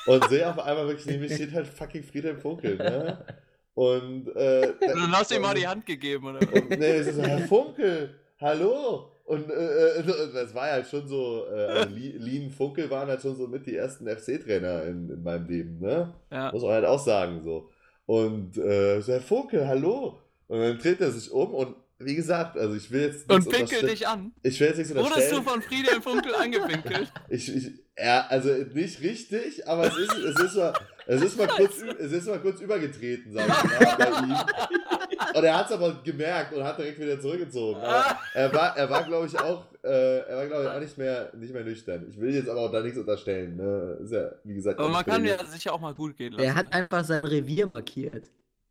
und 0.06 0.30
sehe 0.30 0.50
auf 0.50 0.60
einmal 0.60 0.88
wirklich 0.88 1.06
neben 1.06 1.22
mir 1.22 1.30
steht 1.34 1.54
halt 1.54 1.68
fucking 1.68 2.04
Friedhelm 2.04 2.38
Funkel, 2.40 2.76
ne? 2.78 3.26
Und, 3.74 4.28
äh, 4.36 4.74
dann 4.88 5.12
hast 5.12 5.32
du 5.32 5.36
ihm 5.36 5.42
mal 5.42 5.56
die 5.56 5.68
Hand 5.68 5.86
gegeben, 5.86 6.28
oder? 6.28 6.40
Und, 6.54 6.70
nee, 6.72 6.98
es 6.98 7.08
ist 7.08 7.16
so, 7.16 7.24
Herr 7.24 7.48
Funkel, 7.48 8.16
hallo. 8.42 9.12
Und 9.24 9.50
äh, 9.50 10.00
äh, 10.00 10.04
das 10.34 10.54
war 10.56 10.72
halt 10.72 10.88
schon 10.88 11.08
so, 11.08 11.46
äh, 11.54 11.66
also 11.66 11.96
Li- 11.96 12.18
Lien 12.18 12.50
Funkel 12.50 12.90
waren 12.90 13.08
halt 13.08 13.22
schon 13.22 13.36
so 13.36 13.48
mit 13.48 13.66
die 13.68 13.76
ersten 13.76 14.08
FC-Trainer 14.08 14.84
in, 14.86 15.10
in 15.10 15.24
meinem 15.24 15.48
Leben, 15.48 15.80
ne? 15.80 16.14
Ja. 16.32 16.52
Muss 16.52 16.64
man 16.64 16.72
halt 16.72 16.86
auch 16.86 17.00
sagen, 17.00 17.42
so. 17.44 17.70
Und 18.06 18.58
äh, 18.58 19.00
so, 19.02 19.14
Herr 19.14 19.22
Funkel, 19.22 19.68
hallo. 19.68 20.18
Und 20.48 20.60
dann 20.60 20.80
dreht 20.80 21.00
er 21.00 21.12
sich 21.12 21.32
um 21.32 21.54
und 21.54 21.76
wie 22.00 22.16
gesagt, 22.16 22.58
also 22.58 22.76
ich 22.76 22.90
will 22.92 23.02
jetzt 23.02 23.30
Und 23.30 23.46
unterstell- 23.46 23.88
dich 23.88 24.08
an. 24.08 24.32
Ich 24.42 24.60
will 24.60 24.68
jetzt 24.68 24.78
nichts 24.78 24.94
Wurdest 24.96 25.14
unterstellen. 25.14 25.44
du 25.44 25.50
von 25.50 25.62
Friedhelm 25.62 26.02
Funkel 26.02 26.34
angepinkelt? 26.40 27.12
Ich, 27.30 27.54
ich, 27.56 27.72
ja, 27.98 28.26
also 28.30 28.50
nicht 28.74 29.02
richtig, 29.02 29.68
aber 29.68 29.88
es 29.88 29.98
ist, 29.98 30.14
es 30.14 30.40
ist, 30.42 30.56
mal, 30.56 30.74
es 31.08 31.22
ist, 31.22 31.38
mal, 31.38 31.48
kurz, 31.48 31.82
es 32.00 32.12
ist 32.14 32.28
mal 32.28 32.40
kurz 32.40 32.62
übergetreten, 32.62 33.34
sag 33.34 33.48
ich 33.48 33.80
mal, 33.80 33.96
bei 33.98 34.08
ihm. 34.08 35.36
Und 35.36 35.44
er 35.44 35.58
hat 35.58 35.66
es 35.66 35.74
aber 35.74 36.02
gemerkt 36.04 36.54
und 36.54 36.64
hat 36.64 36.78
direkt 36.80 36.98
wieder 37.00 37.20
zurückgezogen. 37.20 37.82
Aber 37.82 38.18
er 38.34 38.54
war, 38.54 38.78
er 38.78 38.90
war 38.90 39.04
glaube 39.04 39.28
ich, 39.28 39.38
auch, 39.38 39.66
äh, 39.84 40.20
er 40.20 40.38
war, 40.38 40.48
glaube 40.48 40.64
ich, 40.64 40.70
auch 40.70 40.80
nicht 40.80 40.98
mehr, 40.98 41.32
nicht 41.36 41.54
mehr 41.54 41.64
nüchtern. 41.66 42.06
Ich 42.10 42.18
will 42.20 42.34
jetzt 42.34 42.48
aber 42.48 42.62
auch 42.62 42.72
da 42.72 42.80
nichts 42.82 42.98
unterstellen. 42.98 43.58
Ne? 43.58 43.98
Ist 44.02 44.14
ja, 44.14 44.32
wie 44.46 44.54
gesagt, 44.56 44.80
Aber 44.80 44.88
man 44.90 45.04
kann 45.06 45.26
ja 45.26 45.44
sicher 45.46 45.74
auch 45.74 45.82
mal 45.82 45.94
gut 45.94 46.16
gehen 46.16 46.32
lassen. 46.32 46.46
Er 46.46 46.56
hat 46.56 46.72
einfach 46.72 47.04
sein 47.04 47.26
Revier 47.26 47.70
markiert. 47.74 48.30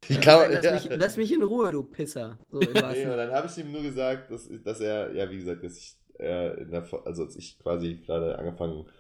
Die- 0.09 0.21
kann, 0.21 0.51
Lass, 0.53 0.65
ja. 0.65 0.73
mich, 0.75 0.89
lass 0.91 1.17
mich 1.17 1.33
in 1.33 1.43
Ruhe, 1.43 1.71
du 1.73 1.83
Pisser. 1.83 2.39
So, 2.51 2.59
Nee, 2.93 3.05
und 3.05 3.17
dann 3.17 3.31
habe 3.33 3.47
ich 3.47 3.59
ihm 3.59 3.73
nur 3.73 3.83
gesagt, 3.83 4.31
dass, 4.31 4.49
dass 4.65 4.81
er, 4.81 5.13
ja, 5.15 5.31
wie 5.31 5.39
gesagt, 5.39 5.65
dass 5.65 5.77
ich, 5.79 5.97
äh, 6.19 6.63
in 6.63 6.71
der, 6.71 6.87
also 7.05 7.25
als 7.25 7.37
ich 7.37 7.59
quasi 7.59 7.97
gerade 8.05 8.39
angefangen 8.39 8.79
habe, 8.79 8.91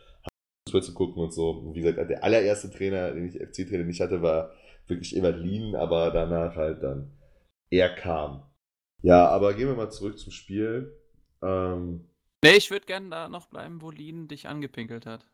Fußball 0.68 0.82
zu 0.82 0.94
gucken 0.94 1.22
und 1.22 1.32
so. 1.32 1.50
Und 1.50 1.74
wie 1.74 1.80
gesagt, 1.80 2.10
der 2.10 2.24
allererste 2.24 2.70
Trainer, 2.70 3.12
den 3.12 3.26
ich 3.26 3.34
FC-Trainer 3.40 3.84
nicht 3.84 4.00
hatte, 4.00 4.22
war 4.22 4.52
wirklich 4.86 5.16
Evalin, 5.16 5.74
aber 5.76 6.10
danach 6.10 6.56
halt 6.56 6.82
dann 6.82 7.12
er 7.70 7.94
kam. 7.94 8.42
Ja, 9.02 9.28
aber 9.28 9.54
gehen 9.54 9.68
wir 9.68 9.74
mal 9.76 9.90
zurück 9.90 10.18
zum 10.18 10.32
Spiel. 10.32 10.94
Ähm, 11.42 12.08
Nee, 12.44 12.56
ich 12.56 12.70
würde 12.70 12.86
gerne 12.86 13.08
da 13.10 13.28
noch 13.28 13.46
bleiben, 13.46 13.82
wo 13.82 13.90
Lien 13.90 14.28
dich 14.28 14.46
angepinkelt 14.48 15.06
hat. 15.06 15.26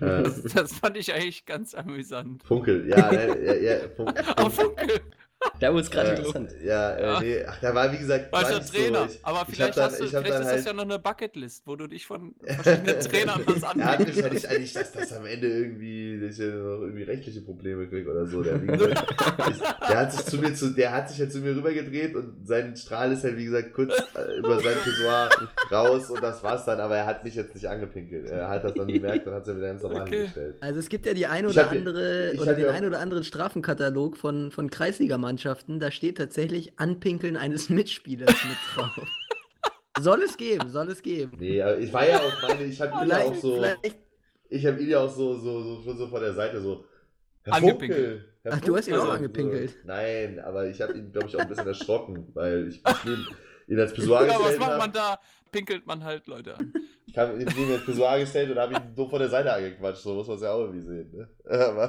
Äh, 0.00 0.22
Das 0.54 0.72
fand 0.72 0.96
ich 0.96 1.12
eigentlich 1.12 1.44
ganz 1.46 1.74
amüsant. 1.74 2.42
Funkel, 2.44 2.88
ja, 2.88 3.10
ne, 3.10 3.38
ja, 3.44 3.54
ja, 3.54 3.88
Funkel. 3.88 4.24
Funkel! 4.50 5.00
Da 5.60 5.72
wurde 5.72 5.82
es 5.82 5.90
gerade 5.90 6.10
Äh, 6.10 6.16
interessant. 6.16 6.52
ja, 6.64 6.90
äh, 6.92 7.02
Ja. 7.02 7.20
nee, 7.20 7.44
ach, 7.46 7.58
da 7.60 7.74
war 7.74 7.92
wie 7.92 7.98
gesagt. 7.98 8.32
War 8.32 8.44
schon 8.44 8.56
nicht 8.58 8.66
so, 8.68 8.72
Trainer. 8.78 9.08
ich- 9.08 9.18
aber 9.24 9.34
ich 9.34 9.40
hab 9.40 9.50
vielleicht, 9.50 9.76
dann- 9.76 9.84
hast 9.84 10.00
du, 10.00 10.04
ich 10.04 10.14
hab 10.14 10.24
vielleicht 10.24 10.40
ist 10.40 10.46
das 10.46 10.52
halt- 10.56 10.66
ja 10.66 10.72
noch 10.72 10.82
eine 10.82 10.98
Bucketlist, 10.98 11.62
wo 11.66 11.76
du 11.76 11.86
dich 11.86 12.06
von 12.06 12.34
verschiedenen 12.44 13.00
Trainern 13.00 13.42
was 13.46 13.62
Er 13.62 13.84
hat 13.84 13.98
mich 14.00 14.08
ja 14.08 14.14
nicht 14.14 14.24
anbietest. 14.24 14.46
eigentlich, 14.48 14.72
dass 14.72 14.92
das 14.92 15.12
am 15.12 15.26
Ende 15.26 15.46
irgendwie, 15.48 16.20
dass 16.20 16.32
ich 16.32 16.38
ja 16.38 16.46
noch 16.46 16.80
irgendwie 16.82 17.02
rechtliche 17.04 17.40
Probleme 17.42 17.86
kriege 17.88 18.10
oder 18.10 18.26
so. 18.26 18.42
Der, 18.42 18.60
wie 18.62 18.66
gesagt, 18.66 19.14
ich, 19.50 19.58
der 19.88 19.98
hat 19.98 20.12
sich 20.12 20.24
zu 20.26 20.38
mir 20.38 20.54
zu, 20.54 20.70
der 20.70 20.92
hat 20.92 21.08
sich 21.08 21.18
ja 21.18 21.28
zu 21.28 21.38
mir 21.38 21.54
rübergedreht 21.56 22.14
und 22.16 22.46
sein 22.46 22.76
Strahl 22.76 23.12
ist 23.12 23.22
halt, 23.24 23.36
wie 23.36 23.44
gesagt, 23.44 23.72
kurz 23.74 23.92
äh, 24.14 24.38
über 24.38 24.60
sein 24.60 24.76
Pissoir 24.82 25.28
raus 25.70 26.10
und 26.10 26.22
das 26.22 26.42
war's 26.42 26.64
dann, 26.64 26.80
aber 26.80 26.96
er 26.96 27.06
hat 27.06 27.24
mich 27.24 27.34
jetzt 27.36 27.54
nicht 27.54 27.66
angepinkelt. 27.68 28.28
Er 28.30 28.48
hat 28.48 28.64
das 28.64 28.74
dann 28.74 28.88
gemerkt 28.88 29.26
und 29.26 29.34
hat 29.34 29.42
es 29.42 29.48
ja 29.48 29.56
wieder 29.56 29.68
ganz 29.68 29.82
normal 29.82 30.02
Okay. 30.02 30.16
hingestellt. 30.16 30.56
Also 30.60 30.78
es 30.80 30.88
gibt 30.88 31.06
ja 31.06 31.14
die 31.14 31.26
ein 31.26 31.44
Ich 31.44 31.50
oder 31.52 31.64
hab 31.64 31.72
ja- 31.72 31.78
andere 31.78 32.30
ich 32.32 32.40
oder 32.40 32.50
hab 32.52 32.56
den 32.58 32.68
ein 32.68 32.84
oder 32.86 32.98
anderen 33.00 33.24
Strafenkatalog 33.24 34.16
von, 34.16 34.50
von 34.50 34.70
Kreisligamannschaften, 35.28 35.80
da 35.80 35.90
steht 35.90 36.18
tatsächlich 36.18 36.78
Anpinkeln 36.78 37.36
eines 37.36 37.68
Mitspielers 37.70 38.34
mit 38.44 38.56
drauf. 38.74 39.08
soll 40.00 40.22
es 40.22 40.36
geben, 40.36 40.70
soll 40.70 40.88
es 40.90 41.02
geben. 41.02 41.32
Nee, 41.38 41.60
aber 41.62 41.78
ich 41.78 41.92
war 41.92 42.08
ja 42.08 42.18
auch 42.18 42.42
meine, 42.48 42.64
ich 42.64 42.80
habe 42.80 43.04
ihn 43.04 43.10
ja 43.10 43.18
auch 43.18 43.34
so, 43.34 43.54
vielleicht, 43.56 43.98
ich 44.48 44.66
habe 44.66 44.80
ihn 44.80 44.88
ja 44.88 45.00
auch 45.00 45.10
so, 45.10 45.34
so, 45.34 45.62
so, 45.62 45.82
schon 45.82 45.98
so 45.98 46.08
von 46.08 46.20
der 46.20 46.34
Seite 46.34 46.60
so. 46.60 46.84
Herr 47.44 47.54
Angepinkelt. 47.54 48.08
Funkel, 48.08 48.24
Herr 48.42 48.52
Ach, 48.54 48.60
du 48.60 48.76
hast 48.76 48.88
ihn 48.88 48.94
auch 48.94 49.08
angepinkelt. 49.08 49.70
So, 49.70 49.76
nein, 49.84 50.38
aber 50.40 50.66
ich 50.68 50.80
habe 50.80 50.92
ihn, 50.94 51.12
glaube 51.12 51.28
ich, 51.28 51.36
auch 51.36 51.40
ein 51.40 51.48
bisschen 51.48 51.66
erschrocken, 51.66 52.28
weil 52.34 52.68
ich 52.68 52.82
neben 53.04 53.26
ihn 53.68 53.80
als 53.80 53.92
Pissoir 53.92 54.26
Ja, 54.26 54.32
was 54.34 54.38
gestellt 54.38 54.60
macht 54.60 54.70
habe. 54.70 54.78
man 54.78 54.92
da? 54.92 55.18
Pinkelt 55.50 55.86
man 55.86 56.04
halt 56.04 56.26
Leute 56.26 56.58
an. 56.58 56.72
Ich 57.06 57.16
habe 57.16 57.38
ihn 57.40 57.46
das 57.46 57.84
Pissoir 57.86 58.18
gestellt 58.18 58.50
und 58.50 58.58
habe 58.58 58.74
ihn 58.74 58.94
so 58.94 59.08
von 59.08 59.18
der 59.18 59.30
Seite 59.30 59.50
angequatscht. 59.52 60.02
So 60.02 60.14
muss 60.14 60.26
man 60.26 60.36
es 60.36 60.42
ja 60.42 60.52
auch 60.52 60.60
irgendwie 60.60 60.82
sehen. 60.86 61.10
Ne? 61.10 61.28
Aber, 61.58 61.88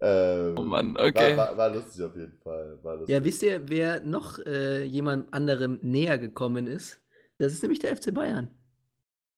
ähm, 0.00 0.54
Oh 0.58 0.62
Mann, 0.62 0.96
okay. 0.96 1.36
war, 1.36 1.48
war, 1.50 1.56
war 1.56 1.70
lustig 1.74 2.04
auf 2.04 2.14
jeden 2.16 2.36
Fall. 2.38 2.78
War 2.82 2.96
lustig. 2.96 3.12
ja, 3.14 3.24
wisst 3.24 3.42
ihr, 3.42 3.68
wer 3.68 4.00
noch 4.00 4.38
äh, 4.46 4.84
jemand 4.84 5.32
anderem 5.34 5.78
näher 5.82 6.18
gekommen 6.18 6.66
ist? 6.66 7.00
Das 7.38 7.52
ist 7.52 7.62
nämlich 7.62 7.78
der 7.80 7.96
FC 7.96 8.12
Bayern. 8.14 8.50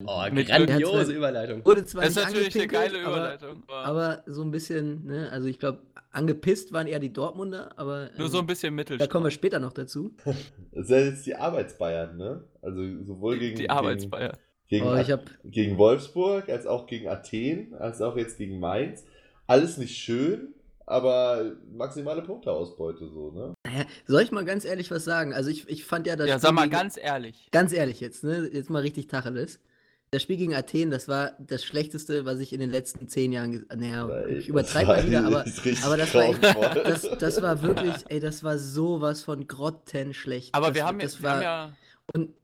Oh, 0.07 0.23
Mit 0.33 0.49
grandiose 0.49 1.13
Überleitung. 1.13 1.63
Wurde 1.65 1.85
zwar 1.85 2.03
Das 2.05 2.17
ist 2.17 2.25
natürlich 2.25 2.55
eine 2.57 2.67
geile 2.69 3.03
Überleitung. 3.03 3.63
Aber, 3.69 3.85
Aber 3.85 4.23
so 4.27 4.41
ein 4.43 4.51
bisschen, 4.51 5.05
ne, 5.05 5.29
also 5.31 5.47
ich 5.47 5.59
glaube, 5.59 5.81
angepisst 6.11 6.73
waren 6.73 6.87
eher 6.87 7.01
die 7.01 7.13
Dortmunder, 7.13 7.71
aber 7.79 8.09
nur 8.17 8.27
ähm, 8.27 8.33
so 8.33 8.39
ein 8.39 8.47
bisschen 8.47 8.71
da 8.73 8.77
Mittelstand. 8.77 9.11
kommen 9.11 9.27
wir 9.27 9.31
später 9.31 9.59
noch 9.61 9.73
dazu. 9.75 10.15
Das 10.73 10.85
ist 10.85 10.91
ja 10.91 10.99
jetzt 11.01 11.27
die 11.27 11.35
Arbeitsbayern, 11.35 12.17
ne? 12.17 12.45
Also 12.63 12.81
sowohl 13.05 13.39
gegen, 13.39 13.57
Die 13.59 13.69
Arbeitsbayern. 13.69 14.37
gegen, 14.69 14.87
Oh, 14.87 14.91
gegen, 14.93 15.01
ich 15.03 15.11
habe 15.11 15.25
gegen 15.45 15.77
Wolfsburg, 15.79 16.49
als 16.49 16.67
auch 16.67 16.87
gegen 16.87 17.09
Athen, 17.09 17.75
als 17.75 18.01
auch 18.01 18.17
jetzt 18.17 18.39
gegen 18.39 18.59
Mainz. 18.61 19.05
Alles 19.51 19.79
nicht 19.79 19.97
schön, 19.97 20.55
aber 20.87 21.53
maximale 21.73 22.23
Punkteausbeute 22.23 23.09
so, 23.09 23.31
ne? 23.33 23.55
Naja, 23.67 23.85
soll 24.07 24.23
ich 24.23 24.31
mal 24.31 24.45
ganz 24.45 24.65
ehrlich 24.65 24.91
was 24.91 25.05
sagen? 25.05 25.35
Also 25.35 25.51
ich, 25.51 25.69
ich 25.69 25.85
fand 25.85 26.07
ja 26.07 26.15
das 26.17 26.29
Ja, 26.29 26.35
Spiel 26.35 26.43
sag 26.43 26.53
mal 26.55 26.63
gegen- 26.63 26.73
ganz 26.73 26.97
ehrlich. 26.97 27.49
ganz 27.51 27.73
ehrlich 27.73 28.01
jetzt, 28.01 28.23
ne? 28.25 28.49
Jetzt 28.53 28.71
mal 28.71 28.81
richtig 28.83 29.09
Tacheles. 29.09 29.59
Das 30.13 30.23
Spiel 30.23 30.37
gegen 30.37 30.55
Athen, 30.55 30.91
das 30.91 31.07
war 31.07 31.33
das 31.39 31.65
Schlechteste, 31.65 32.25
was 32.25 32.39
ich 32.41 32.53
in 32.53 32.59
den 32.61 32.71
letzten 32.71 33.07
zehn 33.09 33.33
Jahren, 33.33 33.65
naja, 33.77 34.09
Ey, 34.09 34.39
ich 34.39 34.49
übertreibe 34.49 34.87
das 34.89 35.03
mal 35.03 35.07
wieder, 35.09 35.25
aber, 35.25 35.45
aber 35.85 35.97
das 35.97 36.15
war 36.15 36.25
echt, 36.25 36.43
das, 36.85 37.09
das 37.19 37.43
war 37.43 37.63
wirklich, 37.63 37.95
ey, 38.09 38.19
das 38.19 38.43
war 38.43 38.59
sowas 38.59 39.23
von 39.23 39.47
grottenschlecht. 39.47 40.53
Aber 40.55 40.69
das, 40.69 40.75
wir 40.77 40.85
haben, 40.85 40.99
ja, 41.01 41.07
wir 41.09 41.13
haben 41.13 41.23
war, 41.39 41.43
ja. 41.43 41.73
und 42.15 42.35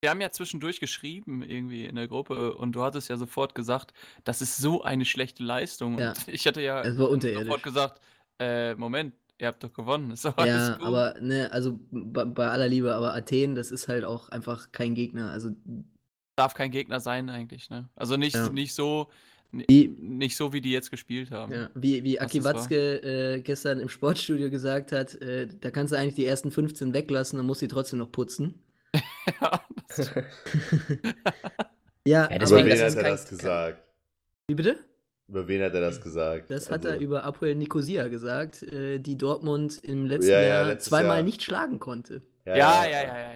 Wir 0.00 0.10
haben 0.10 0.20
ja 0.20 0.30
zwischendurch 0.30 0.78
geschrieben, 0.78 1.42
irgendwie 1.42 1.84
in 1.86 1.96
der 1.96 2.06
Gruppe, 2.06 2.54
und 2.54 2.72
du 2.72 2.82
hattest 2.82 3.08
ja 3.08 3.16
sofort 3.16 3.54
gesagt, 3.54 3.92
das 4.24 4.40
ist 4.40 4.56
so 4.58 4.82
eine 4.82 5.04
schlechte 5.04 5.42
Leistung. 5.42 5.98
Ja. 5.98 6.10
Und 6.10 6.18
ich 6.28 6.46
hatte 6.46 6.60
ja 6.62 6.82
Es 6.82 6.96
war 6.98 7.10
unterirdisch. 7.10 7.44
sofort 7.44 7.62
gesagt, 7.64 8.00
äh, 8.38 8.74
Moment, 8.76 9.14
ihr 9.38 9.48
habt 9.48 9.62
doch 9.64 9.72
gewonnen. 9.72 10.10
Ist 10.12 10.24
doch 10.24 10.38
ja, 10.44 10.76
gut. 10.76 10.86
aber, 10.86 11.14
ne, 11.20 11.50
also 11.50 11.78
bei, 11.90 12.24
bei 12.24 12.48
aller 12.48 12.68
Liebe, 12.68 12.94
aber 12.94 13.14
Athen, 13.14 13.56
das 13.56 13.70
ist 13.72 13.88
halt 13.88 14.04
auch 14.04 14.28
einfach 14.28 14.70
kein 14.70 14.94
Gegner. 14.94 15.30
Also 15.32 15.50
darf 16.36 16.54
kein 16.54 16.70
Gegner 16.70 17.00
sein 17.00 17.28
eigentlich, 17.28 17.68
ne? 17.68 17.88
Also 17.96 18.16
nicht, 18.16 18.36
Ja. 18.36 18.48
nicht 18.50 18.74
so, 18.74 19.08
Wie- 19.50 19.88
nicht 20.00 20.36
so, 20.36 20.52
wie 20.52 20.60
die 20.60 20.70
jetzt 20.70 20.90
gespielt 20.92 21.32
haben. 21.32 21.52
Ja, 21.52 21.70
wie, 21.74 22.04
wie 22.04 22.20
Aki. 22.20 22.44
Watzke 22.44 23.02
äh, 23.02 23.40
gestern 23.40 23.80
im 23.80 23.88
Sportstudio 23.88 24.48
gesagt 24.50 24.92
hat, 24.92 25.14
äh, 25.16 25.48
da 25.60 25.70
kannst 25.72 25.92
du 25.92 25.98
eigentlich 25.98 26.14
die 26.14 26.26
ersten 26.26 26.52
15 26.52 26.92
weglassen, 26.94 27.38
dann 27.38 27.46
musst 27.46 27.62
du 27.62 27.66
die 27.66 27.72
trotzdem 27.72 27.98
noch 27.98 28.12
putzen. 28.12 28.54
Ja, 29.40 29.60
das- 29.96 30.10
Ja, 32.04 32.28
Ja, 32.30 32.38
deswegen, 32.38 32.66
Über 32.66 32.74
wen 32.76 32.80
hat 32.82 32.94
er 32.94 33.02
kein- 33.02 33.10
das 33.12 33.28
gesagt? 33.28 33.82
wie 34.48 34.54
bitte? 34.54 34.76
Über 35.28 35.46
wen 35.46 35.62
hat 35.62 35.74
er 35.74 35.80
das 35.82 36.00
gesagt? 36.00 36.50
Das 36.50 36.70
hat 36.70 36.86
Also, 36.86 36.88
er 36.96 37.00
über 37.00 37.24
Apoel 37.24 37.54
Nicosia 37.54 38.08
gesagt, 38.08 38.62
äh, 38.62 38.98
die 38.98 39.18
Dortmund 39.18 39.78
im 39.82 40.06
letzten 40.06 40.30
Ja, 40.32 40.40
ja, 40.40 40.48
Jahr 40.48 40.64
letztes 40.68 40.88
zweimal 40.88 41.16
Jahr. 41.16 41.22
nicht 41.22 41.42
schlagen 41.42 41.78
konnte. 41.78 42.22
ja, 42.46 42.56
ja, 42.56 42.84
ja, 42.86 43.02
ja, 43.02 43.32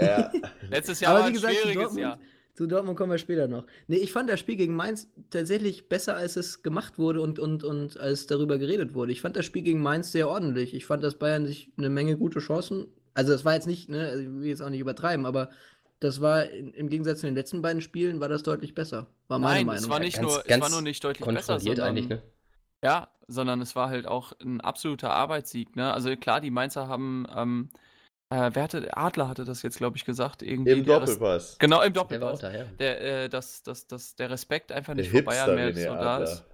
ja. 0.00 0.06
ja. 0.06 0.32
Letztes 0.70 0.98
Jahr 0.98 1.12
Aber 1.12 1.20
war 1.20 1.26
wie 1.26 1.30
ein 1.30 1.34
gesagt, 1.34 1.54
zu 1.54 1.60
schwieriges 1.60 1.82
Dortmund, 1.84 2.00
Jahr. 2.02 2.18
zu 2.54 2.66
Dortmund 2.66 2.98
kommen 2.98 3.12
wir 3.12 3.18
später 3.18 3.46
noch. 3.46 3.64
Nee, 3.86 3.98
ich 3.98 4.10
fand 4.10 4.28
das 4.28 4.40
Spiel 4.40 4.56
gegen 4.56 4.74
Mainz 4.74 5.08
tatsächlich 5.30 5.88
besser, 5.88 6.16
als 6.16 6.34
es 6.34 6.64
gemacht 6.64 6.98
wurde 6.98 7.20
und, 7.20 7.38
und, 7.38 7.62
und 7.62 7.96
als 8.00 8.26
darüber 8.26 8.58
geredet 8.58 8.94
wurde. 8.94 9.12
Ich 9.12 9.20
fand 9.20 9.36
das 9.36 9.44
Spiel 9.44 9.62
gegen 9.62 9.80
Mainz 9.80 10.10
sehr 10.10 10.28
ordentlich. 10.28 10.74
Ich 10.74 10.84
fand, 10.84 11.04
dass 11.04 11.14
Bayern 11.14 11.46
sich 11.46 11.70
eine 11.78 11.90
Menge 11.90 12.16
gute 12.16 12.40
Chancen. 12.40 12.88
Also, 13.16 13.32
das 13.32 13.44
war 13.44 13.54
jetzt 13.54 13.66
nicht, 13.66 13.88
ne, 13.88 14.08
also 14.08 14.22
ich 14.22 14.28
will 14.28 14.44
jetzt 14.46 14.62
auch 14.62 14.70
nicht 14.70 14.80
übertreiben, 14.80 15.26
aber 15.26 15.50
das 16.00 16.20
war 16.20 16.44
in, 16.44 16.72
im 16.74 16.88
Gegensatz 16.88 17.20
zu 17.20 17.26
den 17.26 17.34
letzten 17.34 17.62
beiden 17.62 17.80
Spielen, 17.80 18.20
war 18.20 18.28
das 18.28 18.42
deutlich 18.42 18.74
besser. 18.74 19.06
War 19.28 19.38
meine 19.38 19.56
Nein, 19.60 19.66
Meinung. 19.66 19.82
es 19.82 19.88
war 19.88 19.98
nicht 19.98 20.16
Ganz- 20.16 20.26
nur, 20.30 20.40
es 20.40 20.46
ganz 20.46 20.62
war 20.62 20.70
nur 20.70 20.82
nicht 20.82 21.02
deutlich 21.02 21.26
besser, 21.26 21.58
sondern, 21.58 21.86
eigentlich, 21.88 22.08
ne? 22.08 22.22
ja, 22.84 23.08
sondern 23.26 23.60
es 23.62 23.74
war 23.74 23.88
halt 23.88 24.06
auch 24.06 24.32
ein 24.40 24.60
absoluter 24.60 25.12
Arbeitssieg, 25.14 25.74
ne? 25.74 25.92
Also 25.92 26.14
klar, 26.16 26.40
die 26.40 26.50
Mainzer 26.50 26.86
haben, 26.88 27.26
ähm, 27.34 27.70
äh, 28.28 28.50
wer 28.52 28.62
hatte, 28.64 28.96
Adler 28.96 29.28
hatte 29.28 29.44
das 29.44 29.62
jetzt, 29.62 29.78
glaube 29.78 29.96
ich, 29.96 30.04
gesagt, 30.04 30.42
irgendwie. 30.42 30.72
Im 30.72 30.84
der 30.84 31.00
Res- 31.00 31.12
Doppelpass. 31.18 31.56
Genau, 31.58 31.80
im 31.80 31.92
Der 31.94 32.02
war 32.02 32.04
Doppelpass. 32.04 32.32
unter, 32.34 32.54
ja. 32.58 32.64
Der, 32.78 33.00
äh, 33.24 33.28
dass, 33.30 33.62
dass, 33.62 33.86
dass 33.86 34.14
der 34.16 34.28
Respekt 34.30 34.72
einfach 34.72 34.94
Der 34.94 35.02
nicht 35.04 35.10
vor 35.12 35.22
Bayern 35.22 35.54
mehr 35.54 35.72
so 35.74 35.94
da 35.94 36.18
ist. 36.18 36.44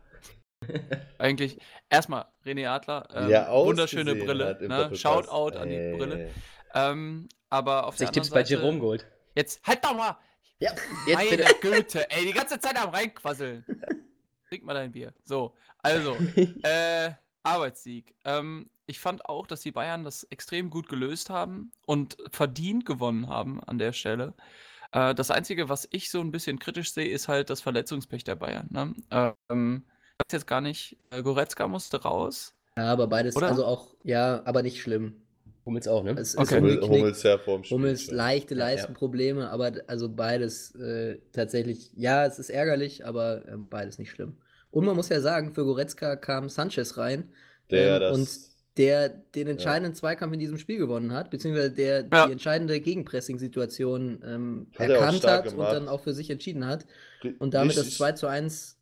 Eigentlich, 1.19 1.59
erstmal, 1.89 2.27
René 2.45 2.69
Adler, 2.69 3.09
ähm, 3.15 3.31
er 3.31 3.53
wunderschöne 3.53 4.15
Brille, 4.15 4.59
ne? 4.61 4.95
Shoutout 4.95 5.57
an 5.57 5.69
die. 5.69 5.97
Brille. 5.97 6.31
Ähm, 6.75 7.29
aber 7.51 7.87
auf 7.87 7.97
Sich 7.97 8.07
der 8.07 8.13
Tipps 8.13 8.29
anderen 8.29 8.43
bei 8.43 8.49
Seite, 8.49 8.61
Jerome 8.61 8.81
geholt. 8.81 9.07
Jetzt, 9.35 9.63
halt 9.67 9.85
doch 9.85 9.97
mal! 9.97 10.17
Ja, 10.59 10.73
jetzt 11.07 11.17
Meine 11.17 11.31
bitte. 11.31 11.55
Güte, 11.61 12.11
ey, 12.11 12.25
die 12.25 12.33
ganze 12.33 12.59
Zeit 12.61 12.81
am 12.81 12.91
reinquasseln. 12.91 13.65
Trink 14.49 14.65
mal 14.65 14.75
dein 14.75 14.93
Bier. 14.93 15.13
So, 15.25 15.55
also, 15.79 16.17
äh, 16.63 17.11
Arbeitssieg. 17.43 18.15
Ähm, 18.25 18.71
ich 18.87 19.01
fand 19.01 19.27
auch, 19.27 19.47
dass 19.47 19.61
die 19.61 19.73
Bayern 19.73 20.05
das 20.05 20.25
extrem 20.25 20.71
gut 20.71 20.89
gelöst 20.89 21.31
haben 21.31 21.73
und 21.87 22.17
verdient 22.31 22.87
gewonnen 22.87 23.29
haben 23.29 23.63
an 23.65 23.79
der 23.79 23.93
Stelle. 23.93 24.35
Äh, 24.93 25.15
das 25.15 25.31
Einzige, 25.31 25.69
was 25.69 25.89
ich 25.91 26.11
so 26.11 26.21
ein 26.21 26.31
bisschen 26.31 26.59
kritisch 26.59 26.93
sehe, 26.93 27.09
ist 27.09 27.29
halt 27.29 27.51
das 27.51 27.61
Verletzungspech 27.61 28.25
der 28.25 28.37
Bayern. 28.37 28.69
Ne? 28.71 28.95
Ähm, 29.51 29.85
weiß 30.19 30.33
jetzt 30.33 30.47
gar 30.47 30.61
nicht, 30.61 30.97
äh, 31.11 31.23
Goretzka 31.23 31.69
musste 31.69 32.01
raus. 32.03 32.53
Ja, 32.77 32.87
aber 32.87 33.07
beides, 33.07 33.37
Oder? 33.37 33.49
also 33.49 33.65
auch, 33.67 33.95
ja, 34.03 34.43
aber 34.45 34.63
nicht 34.63 34.81
schlimm. 34.81 35.17
Hummels 35.65 35.87
auch, 35.87 36.03
ne? 36.03 36.13
Es 36.13 36.31
ist 36.35 36.39
Okay. 36.39 36.57
Hummel. 36.59 36.81
Hummels 36.83 37.23
ja 37.23 37.39
vorm 37.39 37.63
Spiel. 37.63 37.77
Hummels 37.77 38.11
leichte 38.11 38.55
Ja, 38.55 38.61
ja. 38.61 38.67
Leistenprobleme, 38.67 39.49
aber 39.51 39.73
also 39.87 40.09
beides 40.09 40.75
äh, 40.75 41.19
tatsächlich, 41.33 41.93
ja, 41.95 42.27
es 42.27 42.39
ist 42.39 42.51
ärgerlich, 42.51 43.07
aber 43.07 43.47
äh, 43.47 43.57
beides 43.57 43.99
nicht 43.99 44.11
schlimm. 44.11 44.37
Und 44.73 44.85
man 44.87 44.97
muss 44.97 45.09
ja 45.11 45.21
sagen, 45.21 45.53
für 45.53 45.65
Goretzka 45.65 46.17
kam 46.17 46.49
Sanchez 46.49 46.97
rein, 46.97 47.29
Der 47.71 47.97
ähm, 47.97 48.01
das. 48.01 48.19
und 48.19 48.53
der 48.79 49.11
den 49.11 49.47
entscheidenden 49.49 49.95
Zweikampf 49.95 50.33
in 50.33 50.41
diesem 50.41 50.57
Spiel 50.59 50.79
gewonnen 50.79 51.13
hat, 51.13 51.31
beziehungsweise 51.31 51.71
der 51.71 52.09
Ja. 52.13 52.27
die 52.27 52.33
entscheidende 52.33 52.81
Gegenpressing-Situation 52.81 54.23
ähm, 54.27 54.67
er 54.79 54.89
erkannt 54.91 55.19
stark 55.19 55.41
hat 55.45 55.53
und 55.53 55.59
gemacht. 55.59 55.75
dann 55.75 55.89
auch 55.89 56.01
für 56.01 56.15
sich 56.15 56.31
entschieden 56.31 56.67
hat 56.67 56.87
und 57.39 57.55
damit 57.55 57.77
das 57.77 57.83
richtig- 57.85 57.99
2 57.99 58.13
zu 58.13 58.27
1 58.29 58.79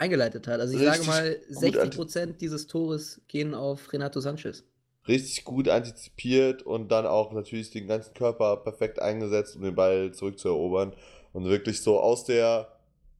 eingeleitet 0.00 0.46
hat. 0.48 0.60
Also 0.60 0.74
ich 0.74 0.82
sage 0.82 1.00
Richtig 1.00 1.06
mal, 1.06 1.34
gut 1.34 1.56
60 1.56 1.90
Prozent 1.92 2.40
dieses 2.40 2.66
Tores 2.66 3.20
gehen 3.28 3.54
auf 3.54 3.92
Renato 3.92 4.20
Sanchez. 4.20 4.64
richtig 5.08 5.44
gut 5.44 5.68
antizipiert 5.68 6.62
und 6.62 6.88
dann 6.92 7.06
auch 7.06 7.32
natürlich 7.32 7.70
den 7.70 7.86
ganzen 7.88 8.14
Körper 8.14 8.56
perfekt 8.58 9.00
eingesetzt, 9.00 9.56
um 9.56 9.62
den 9.62 9.74
Ball 9.74 10.12
zurückzuerobern. 10.12 10.94
Und 11.32 11.44
wirklich 11.44 11.80
so 11.82 12.00
aus 12.00 12.24
der, 12.24 12.68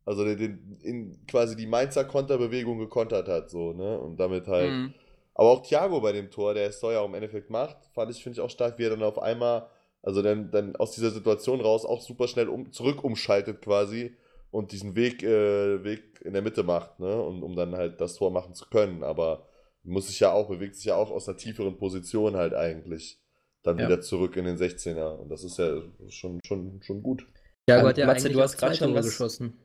also 0.05 0.25
den, 0.25 0.39
den, 0.39 0.79
in 0.83 1.27
quasi 1.27 1.57
die 1.57 1.67
Mainzer 1.67 2.05
Konterbewegung 2.05 2.79
gekontert 2.79 3.29
hat, 3.29 3.51
so, 3.51 3.73
ne? 3.73 3.99
Und 3.99 4.19
damit 4.19 4.47
halt. 4.49 4.71
Mhm. 4.71 4.95
Aber 5.35 5.51
auch 5.51 5.63
Thiago 5.63 6.01
bei 6.01 6.13
dem 6.13 6.31
Tor, 6.31 6.55
der 6.55 6.69
es 6.69 6.79
Steuer 6.79 7.05
im 7.05 7.15
Endeffekt 7.15 7.51
macht, 7.51 7.77
fand 7.95 8.11
ich, 8.11 8.23
finde 8.23 8.39
ich 8.39 8.41
auch 8.41 8.51
stark, 8.51 8.79
wie 8.79 8.85
er 8.85 8.91
dann 8.91 9.03
auf 9.03 9.19
einmal, 9.21 9.69
also 10.03 10.23
dann, 10.23 10.51
dann 10.51 10.77
aus 10.77 10.93
dieser 10.93 11.11
Situation 11.11 11.61
raus 11.61 11.85
auch 11.87 12.03
super 12.03 12.29
schnell 12.29 12.49
um, 12.49 12.73
zurück 12.73 13.05
umschaltet 13.05 13.63
quasi 13.63 14.17
und 14.51 14.73
diesen 14.73 14.95
Weg, 14.97 15.23
äh, 15.23 15.85
Weg 15.85 16.21
in 16.25 16.33
der 16.33 16.43
Mitte 16.43 16.63
macht, 16.63 16.99
ne? 17.01 17.21
Und, 17.23 17.43
um 17.43 17.55
dann 17.57 17.75
halt 17.77 18.01
das 18.01 18.15
Tor 18.17 18.31
machen 18.31 18.55
zu 18.55 18.67
können. 18.69 19.03
Aber 19.05 19.49
muss 19.83 20.09
sich 20.09 20.21
ja 20.21 20.33
auch, 20.33 20.49
bewegt 20.49 20.77
sich 20.77 20.87
ja 20.87 20.97
auch 20.97 21.11
aus 21.11 21.29
einer 21.29 21.39
tieferen 21.39 21.77
Position 21.79 22.37
halt 22.37 22.55
eigentlich 22.55 23.19
dann 23.63 23.79
Ja. 23.79 23.87
wieder 23.87 24.01
zurück 24.01 24.37
in 24.37 24.45
den 24.45 24.57
16er. 24.57 25.19
Und 25.19 25.29
das 25.29 25.45
ist 25.45 25.59
ja 25.59 25.83
schon, 26.09 26.41
schon, 26.45 26.81
schon 26.83 27.03
gut. 27.03 27.27
Thiago 27.67 27.83
Ähm, 27.83 27.89
hat 27.89 27.99
ja 27.99 28.07
Matze, 28.07 28.29
du 28.31 28.41
hast 28.41 28.59
zwei 28.59 28.75
schon 28.75 28.95
was- 28.95 29.07
geschossen. 29.07 29.59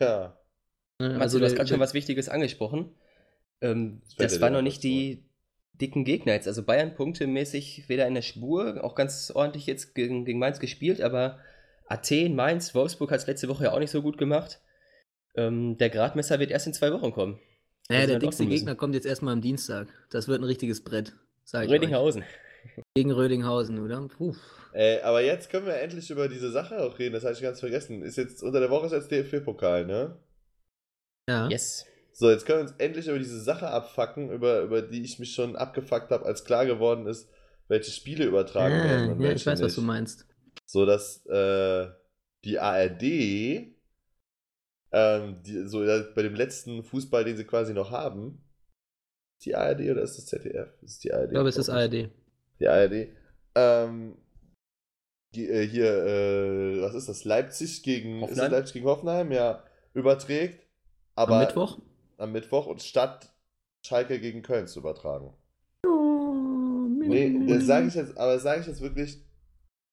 Ja. 0.00 0.38
Ne, 1.00 1.08
Matze, 1.10 1.20
also 1.20 1.38
du 1.38 1.44
hast 1.44 1.56
gerade 1.56 1.68
schon 1.68 1.80
was 1.80 1.94
Wichtiges 1.94 2.28
angesprochen. 2.28 2.94
Ähm, 3.60 4.02
Das 4.18 4.40
waren 4.40 4.52
noch 4.52 4.62
nicht 4.62 4.82
die 4.82 5.24
dicken 5.80 6.04
Gegner 6.04 6.34
jetzt. 6.34 6.46
Also 6.46 6.62
Bayern 6.62 6.94
punktemäßig 6.94 7.88
weder 7.88 8.06
in 8.06 8.14
der 8.14 8.22
Spur, 8.22 8.82
auch 8.84 8.94
ganz 8.94 9.32
ordentlich 9.34 9.66
jetzt 9.66 9.94
gegen, 9.94 10.24
gegen 10.24 10.38
Mainz 10.38 10.60
gespielt, 10.60 11.00
aber 11.00 11.38
Athen, 11.86 12.34
Mainz, 12.34 12.74
Wolfsburg 12.74 13.10
hat 13.10 13.20
es 13.20 13.26
letzte 13.26 13.48
Woche 13.48 13.64
ja 13.64 13.72
auch 13.72 13.78
nicht 13.78 13.90
so 13.90 14.02
gut 14.02 14.18
gemacht. 14.18 14.60
Ähm, 15.36 15.76
der 15.78 15.90
Gradmesser 15.90 16.38
wird 16.38 16.50
erst 16.50 16.66
in 16.66 16.74
zwei 16.74 16.92
Wochen 16.92 17.12
kommen. 17.12 17.38
Ja, 17.90 17.96
Also 17.98 18.08
der 18.08 18.18
dickste. 18.18 18.46
Gegner 18.46 18.74
kommt 18.74 18.94
jetzt 18.94 19.06
erstmal 19.06 19.34
am 19.34 19.42
Dienstag. 19.42 19.88
Das 20.10 20.28
wird 20.28 20.40
ein 20.40 20.44
richtiges 20.44 20.82
Brett. 20.82 21.14
Sag 21.44 21.64
ich 21.64 21.70
euch. 21.70 21.76
Rödinghausen. 21.76 22.24
Gegen 22.94 23.10
Rödinghausen, 23.10 23.78
oder? 23.78 24.08
Puh. 24.08 24.34
Äh, 24.72 25.00
aber 25.02 25.20
jetzt 25.20 25.50
können 25.50 25.66
wir 25.66 25.80
endlich 25.80 26.10
über 26.10 26.28
diese 26.28 26.50
Sache 26.50 26.82
auch 26.82 26.98
reden, 26.98 27.12
das 27.12 27.24
habe 27.24 27.34
ich 27.34 27.42
ganz 27.42 27.60
vergessen. 27.60 28.02
Ist 28.02 28.16
jetzt 28.16 28.42
unter 28.42 28.60
der 28.60 28.70
Woche 28.70 28.86
ist 28.86 28.92
jetzt 28.92 29.10
DFB-Pokal, 29.10 29.84
ne? 29.86 30.16
Ja. 31.28 31.48
Yes. 31.48 31.84
So, 32.12 32.30
jetzt 32.30 32.46
können 32.46 32.60
wir 32.60 32.70
uns 32.70 32.74
endlich 32.78 33.08
über 33.08 33.18
diese 33.18 33.40
Sache 33.40 33.68
abfacken, 33.68 34.30
über, 34.30 34.62
über 34.62 34.82
die 34.82 35.02
ich 35.02 35.18
mich 35.18 35.34
schon 35.34 35.56
abgefuckt 35.56 36.10
habe, 36.10 36.24
als 36.24 36.44
klar 36.44 36.64
geworden 36.64 37.06
ist, 37.06 37.28
welche 37.68 37.90
Spiele 37.90 38.24
übertragen 38.24 38.74
werden. 38.76 39.08
Ah, 39.08 39.12
und 39.12 39.20
ja, 39.20 39.28
welche 39.28 39.36
ich 39.36 39.46
weiß, 39.46 39.60
was 39.60 39.66
nicht. 39.66 39.76
du 39.76 39.82
meinst. 39.82 40.26
So 40.74 40.84
dass 40.86 41.24
äh, 41.26 41.88
die 42.44 42.58
ARD 42.58 43.02
ähm, 44.90 45.40
die, 45.46 45.68
so 45.68 45.84
äh, 45.84 46.02
bei 46.16 46.22
dem 46.22 46.34
letzten 46.34 46.82
Fußball, 46.82 47.22
den 47.24 47.36
sie 47.36 47.44
quasi 47.44 47.72
noch 47.72 47.92
haben, 47.92 48.42
ist 49.38 49.46
die 49.46 49.54
ARD 49.54 49.82
oder 49.82 50.02
ist 50.02 50.18
das 50.18 50.26
ZDF? 50.26 50.82
Ist 50.82 51.04
die 51.04 51.12
ARD. 51.12 51.26
Ich 51.26 51.30
glaube, 51.30 51.48
es 51.48 51.58
ist. 51.58 51.68
ARD. 51.68 52.10
Die 52.58 52.66
ARD. 52.66 53.08
Ähm, 53.54 54.16
die, 55.36 55.48
äh, 55.48 55.64
hier, 55.64 55.86
äh, 55.86 56.82
was 56.82 56.96
ist 56.96 57.08
das? 57.08 57.24
Leipzig 57.24 57.84
gegen 57.84 58.16
ist 58.16 58.22
es 58.22 58.30
Hoffenheim? 58.30 58.50
Leipzig 58.50 58.72
gegen 58.74 58.86
Hoffenheim, 58.86 59.30
ja, 59.30 59.62
überträgt. 59.92 60.66
Aber 61.14 61.36
Am 61.36 61.40
Mittwoch? 61.42 61.78
am 62.18 62.32
Mittwoch 62.32 62.66
und 62.66 62.82
statt 62.82 63.32
Schalke 63.86 64.18
gegen 64.18 64.42
Köln 64.42 64.66
zu 64.66 64.80
übertragen. 64.80 65.34
Oh, 65.86 66.88
Nee, 66.88 67.46
das 67.46 67.64
sage 67.66 67.86
ich 67.86 67.94
jetzt, 67.94 68.18
aber 68.18 68.34
das 68.34 68.42
sage 68.42 68.62
ich 68.62 68.66
jetzt 68.66 68.80
wirklich 68.80 69.24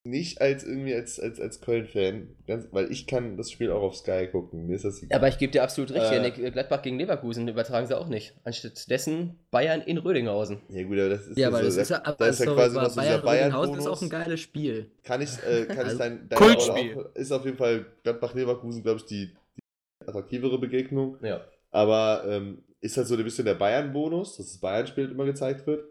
nicht 0.04 0.42
als 0.42 0.64
irgendwie 0.64 0.96
als, 0.96 1.20
als, 1.20 1.40
als 1.40 1.62
Köln-Fan, 1.62 2.30
weil 2.72 2.92
ich 2.92 3.06
kann 3.06 3.38
das 3.38 3.52
Spiel 3.52 3.72
auch 3.72 3.84
auf 3.84 3.96
Sky 3.96 4.28
gucken. 4.32 4.66
Mir 4.66 4.76
ist 4.76 4.86
das 4.86 5.02
egal. 5.04 5.18
Aber 5.20 5.28
ich 5.28 5.38
gebe 5.38 5.52
dir 5.52 5.62
absolut 5.62 5.92
recht, 5.92 6.12
Äh. 6.12 6.52
Gladbach 6.52 6.82
gegen 6.82 6.98
Leverkusen 6.98 7.48
übertragen 7.48 7.86
sie 7.86 7.96
auch 7.96 8.08
nicht. 8.08 8.34
Anstattdessen 8.44 9.38
Bayern 9.52 9.82
in 9.82 10.00
Rödinghausen. 10.00 10.60
ja 10.70 10.84
gut, 10.84 10.98
aber 10.98 11.10
das 11.10 11.28
ist 11.28 11.38
Ja, 11.38 11.50
aber 11.50 11.60
so, 11.60 11.66
das 11.66 11.76
da, 11.76 11.82
ist 11.82 11.90
ja, 11.92 12.00
da 12.00 12.10
aber 12.12 12.28
ist 12.30 12.40
ja 12.40 12.46
quasi 12.54 12.76
noch 12.78 12.90
so 12.90 13.02
dieser 13.02 13.18
Bayern 13.20 13.52
Rödinghausen 13.52 13.76
ist 13.78 13.88
auch 13.88 14.02
ein 14.02 14.10
geiles 14.10 14.40
Spiel. 14.40 14.90
Kann 15.04 15.22
ich, 15.22 15.30
äh, 15.48 15.66
kann 15.66 15.78
ich 15.78 15.84
Also, 15.86 15.98
dein, 16.00 16.28
dein 16.30 16.40
Kultspiel. 16.40 16.98
Auch, 16.98 17.16
ist 17.16 17.32
auf 17.32 17.46
jeden 17.46 17.58
Fall 17.58 17.86
Gladbach-Leverkusen, 18.04 18.82
glaube 18.82 18.98
ich, 19.02 19.06
die, 19.06 19.28
die 19.56 20.08
attraktivere 20.08 20.58
Begegnung. 20.58 21.18
Ja. 21.22 21.42
Aber 21.70 22.24
ähm, 22.28 22.64
ist 22.80 22.98
halt 22.98 23.06
so 23.06 23.16
ein 23.16 23.24
bisschen 23.24 23.46
der 23.46 23.54
Bayern-Bonus, 23.54 24.38
dass 24.38 24.48
das 24.48 24.58
Bayern-Spiel 24.58 25.12
immer 25.12 25.26
gezeigt 25.26 25.68
wird. 25.68 25.86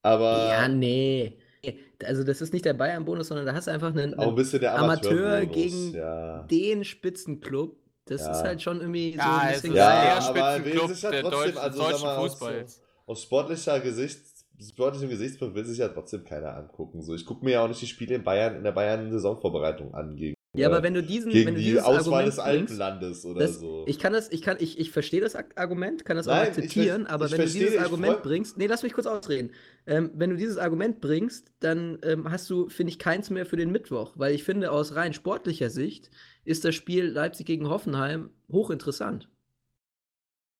Aber 0.00 0.48
Ja, 0.48 0.68
nee. 0.68 1.36
Also 2.04 2.24
das 2.24 2.40
ist 2.40 2.52
nicht 2.52 2.64
der 2.64 2.74
Bayern-Bonus, 2.74 3.28
sondern 3.28 3.46
da 3.46 3.54
hast 3.54 3.68
du 3.68 3.70
einfach 3.70 3.94
einen, 3.94 4.14
auch 4.14 4.28
ein 4.28 4.34
Amateur 4.34 4.72
Amateur 4.72 5.46
gegen 5.46 5.94
ja. 5.94 6.42
den 6.44 6.84
Spitzenclub. 6.84 7.76
Das 8.06 8.22
Ja. 8.22 8.32
ist 8.32 8.42
halt 8.42 8.62
schon 8.62 8.80
irgendwie 8.80 9.12
so 9.12 9.18
Ja, 9.18 9.38
ein 9.38 9.54
es 9.54 9.62
bisschen 9.62 9.76
Ja, 9.76 10.02
der 10.02 10.14
aber 10.24 10.56
Spitzenclub 10.56 10.88
will 10.88 10.94
sich 10.94 11.02
ja 11.02 11.10
der 11.12 11.22
trotzdem, 11.22 11.58
also 11.58 11.78
deutschen 11.82 12.04
mal, 12.04 12.16
aus-. 12.16 12.82
Aus 13.06 13.22
sportlicher 13.22 13.80
Gesicht, 13.80 14.20
sportlichem 14.60 15.08
Gesichtspunkt 15.08 15.54
will 15.54 15.64
sich 15.64 15.78
ja 15.78 15.88
trotzdem 15.88 16.24
keiner 16.24 16.56
angucken. 16.56 17.02
So, 17.02 17.14
ich 17.14 17.24
gucke 17.24 17.44
mir 17.44 17.52
ja 17.52 17.64
auch 17.64 17.68
nicht 17.68 17.80
die 17.80 17.86
Spiele 17.86 18.14
in 18.16 18.24
Bayern 18.24 18.56
in 18.56 18.64
der 18.64 18.72
Bayern-Saisonvorbereitung 18.72 19.94
an 19.94 20.16
gegen, 20.16 20.34
Ja, 20.54 20.68
äh, 20.68 20.72
aber 20.72 20.82
wenn 20.82 20.92
du 20.92 21.02
diesen, 21.02 21.32
gegen 21.32 21.46
wenn 21.46 21.54
du 21.54 21.60
die 21.60 21.66
dieses 21.68 21.82
Auswahl 21.82 21.98
Argument 21.98 22.26
des 22.28 22.38
Alpenlandes 22.38 23.24
oder 23.24 23.40
das, 23.40 23.58
so. 23.58 23.84
ich 23.86 23.98
kann 23.98 24.12
das, 24.12 24.30
ich 24.30 24.42
kann, 24.42 24.58
ich, 24.60 24.78
ich 24.78 24.90
verstehe 24.90 25.22
das 25.22 25.34
Ar- 25.34 25.46
Argument, 25.56 26.04
kann 26.04 26.18
das 26.18 26.28
auch 26.28 26.32
Nein, 26.34 26.42
ich 26.52 26.58
akzeptieren, 26.58 27.06
aber 27.06 27.24
ich 27.24 27.32
wenn 27.32 27.38
du 27.38 27.42
verstehe, 27.44 27.62
dieses 27.62 27.76
ich 27.76 27.80
Argument 27.80 28.16
freu- 28.16 28.22
bringst, 28.22 28.58
nee, 28.58 28.66
lass 28.66 28.82
mich 28.82 28.92
kurz 28.92 29.06
ausreden. 29.06 29.52
Ähm, 29.86 30.10
wenn 30.14 30.28
du 30.28 30.36
dieses 30.36 30.58
Argument 30.58 31.00
bringst, 31.00 31.52
dann 31.60 31.98
ähm, 32.02 32.30
hast 32.30 32.50
du, 32.50 32.68
finde 32.68 32.90
ich, 32.90 32.98
keins 32.98 33.30
mehr 33.30 33.46
für 33.46 33.56
den 33.56 33.72
Mittwoch, 33.72 34.12
weil 34.16 34.34
ich 34.34 34.44
finde, 34.44 34.70
aus 34.72 34.94
rein 34.94 35.14
sportlicher 35.14 35.70
Sicht 35.70 36.10
ist 36.44 36.66
das 36.66 36.74
Spiel 36.74 37.06
Leipzig 37.06 37.46
gegen 37.46 37.70
Hoffenheim 37.70 38.28
hochinteressant. 38.50 39.30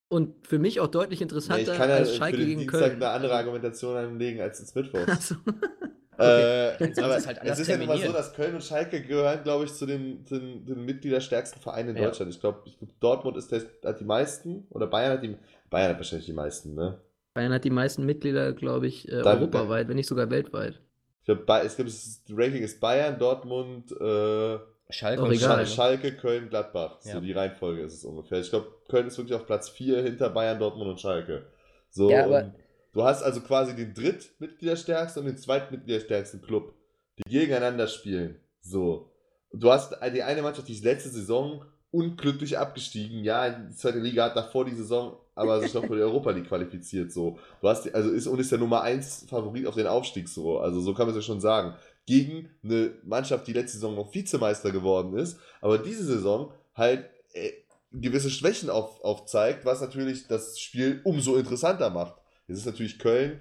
Und 0.08 0.46
für 0.46 0.58
mich 0.58 0.80
auch 0.80 0.88
deutlich 0.88 1.20
Nee, 1.20 1.24
interessanter 1.24 1.72
ich 1.72 1.78
kann 1.78 1.88
ja 1.90 1.96
als 1.96 2.10
für 2.10 2.16
Schalke 2.16 2.36
den 2.38 2.46
gegen 2.46 2.60
Dienstag 2.60 2.80
Köln. 2.80 2.96
eine 3.02 3.08
andere 3.10 3.34
Argumentation 3.34 3.96
anlegen 3.96 4.40
als 4.40 4.60
ins 4.60 4.74
Mittwoch. 4.74 5.06
Also, 5.06 5.36
Äh, 6.22 6.78
Sonst 6.78 6.98
aber 7.02 7.16
ist 7.16 7.26
halt 7.26 7.38
es 7.42 7.58
ist 7.58 7.68
ja 7.68 7.76
mal 7.78 7.98
so, 7.98 8.12
dass 8.12 8.32
Köln 8.34 8.54
und 8.54 8.62
Schalke 8.64 9.02
gehören, 9.02 9.42
glaube 9.42 9.64
ich, 9.64 9.72
zu 9.74 9.86
den, 9.86 10.24
zu 10.26 10.38
den, 10.38 10.64
den 10.64 10.84
mitgliederstärksten 10.84 11.60
Vereinen 11.60 11.90
in 11.90 11.96
Ja. 11.96 12.04
Deutschland. 12.08 12.32
Ich 12.32 12.40
glaube, 12.40 12.60
ich 12.66 12.78
glaub, 12.78 12.90
Dortmund 13.00 13.36
ist 13.36 13.50
der, 13.52 13.62
hat 13.84 14.00
die 14.00 14.04
meisten 14.04 14.66
oder 14.70 14.86
Bayern 14.86 15.12
hat 15.12 15.22
die 15.22 15.36
Bayern 15.70 15.90
hat 15.90 15.96
wahrscheinlich 15.98 16.26
die 16.26 16.32
meisten, 16.32 16.74
ne? 16.74 16.98
Bayern 17.34 17.52
hat 17.52 17.64
die 17.64 17.70
meisten 17.70 18.04
Mitglieder, 18.04 18.52
glaube 18.52 18.86
ich, 18.86 19.08
äh, 19.08 19.22
Dann- 19.22 19.38
europaweit, 19.38 19.88
wenn 19.88 19.96
nicht 19.96 20.08
sogar 20.08 20.30
weltweit. 20.30 20.80
Ich 21.20 21.26
glaube, 21.26 21.44
es 21.64 21.76
gibt 21.76 21.88
das 21.88 22.20
Ranking 22.30 22.62
ist 22.62 22.80
Bayern, 22.80 23.18
Dortmund, 23.18 23.92
äh, 23.92 24.58
Schalke 24.90 25.22
Auch 25.22 25.26
und 25.26 25.32
egal. 25.32 25.64
Schal 25.64 25.66
Schalke, 25.66 26.12
Köln, 26.16 26.50
Gladbach. 26.50 26.96
So 27.00 27.10
Ja. 27.10 27.20
die 27.20 27.32
Reihenfolge 27.32 27.80
ist 27.82 27.94
es 27.94 28.04
ungefähr. 28.04 28.40
Ich 28.40 28.50
glaube, 28.50 28.66
Köln 28.90 29.06
ist 29.06 29.16
wirklich 29.16 29.34
auf 29.34 29.46
Platz 29.46 29.70
4 29.70 30.02
hinter 30.02 30.28
Bayern, 30.28 30.58
Dortmund 30.58 30.90
und 30.90 31.00
Schalke. 31.00 31.46
So, 31.88 32.10
Ja, 32.10 32.24
aber- 32.24 32.38
und 32.44 32.52
du 32.92 33.02
hast 33.02 33.22
also 33.22 33.40
quasi 33.40 33.74
den 33.74 33.94
drittmitgliederstärksten 33.94 35.22
und 35.22 35.28
den 35.28 35.38
zweitmitgliederstärksten 35.38 36.42
Club, 36.42 36.74
die 37.18 37.30
gegeneinander 37.30 37.86
spielen. 37.88 38.40
So. 38.60 39.10
Du 39.52 39.70
hast 39.70 39.94
die 40.14 40.22
eine 40.22 40.42
Mannschaft, 40.42 40.68
die 40.68 40.72
ist 40.72 40.84
letzte 40.84 41.10
Saison 41.10 41.64
unglücklich 41.90 42.58
abgestiegen. 42.58 43.22
Ja, 43.22 43.50
die 43.50 43.74
zweite 43.74 43.98
Liga 43.98 44.24
hat 44.24 44.36
davor 44.36 44.64
die 44.64 44.74
Saison 44.74 45.18
aber 45.34 45.60
sich 45.60 45.72
noch 45.74 45.86
für 45.86 45.96
die 45.96 46.02
Europa 46.02 46.30
League 46.30 46.48
qualifiziert. 46.48 47.12
So. 47.12 47.38
Du 47.60 47.68
hast 47.68 47.84
die, 47.84 47.94
also 47.94 48.10
ist 48.10 48.26
und 48.26 48.38
ist 48.38 48.52
der 48.52 48.58
Nummer 48.58 48.82
1 48.82 49.26
Favorit 49.28 49.66
auf 49.66 49.74
den 49.74 49.86
Aufstieg 49.86 50.28
so. 50.28 50.58
Also 50.58 50.80
so 50.80 50.94
kann 50.94 51.06
man 51.06 51.16
es 51.16 51.24
ja 51.24 51.26
schon 51.26 51.40
sagen. 51.40 51.74
Gegen 52.06 52.50
eine 52.62 52.94
Mannschaft, 53.04 53.46
die 53.46 53.52
letzte 53.52 53.78
Saison 53.78 53.94
noch 53.94 54.12
Vizemeister 54.14 54.70
geworden 54.70 55.16
ist, 55.16 55.38
aber 55.60 55.78
diese 55.78 56.04
Saison 56.04 56.52
halt 56.74 57.08
äh, 57.32 57.52
gewisse 57.92 58.30
Schwächen 58.30 58.70
auf, 58.70 59.02
aufzeigt, 59.02 59.64
was 59.64 59.80
natürlich 59.80 60.26
das 60.26 60.58
Spiel 60.58 61.00
umso 61.04 61.36
interessanter 61.36 61.90
macht. 61.90 62.14
Jetzt 62.48 62.58
ist 62.58 62.66
natürlich 62.66 62.98
Köln 62.98 63.40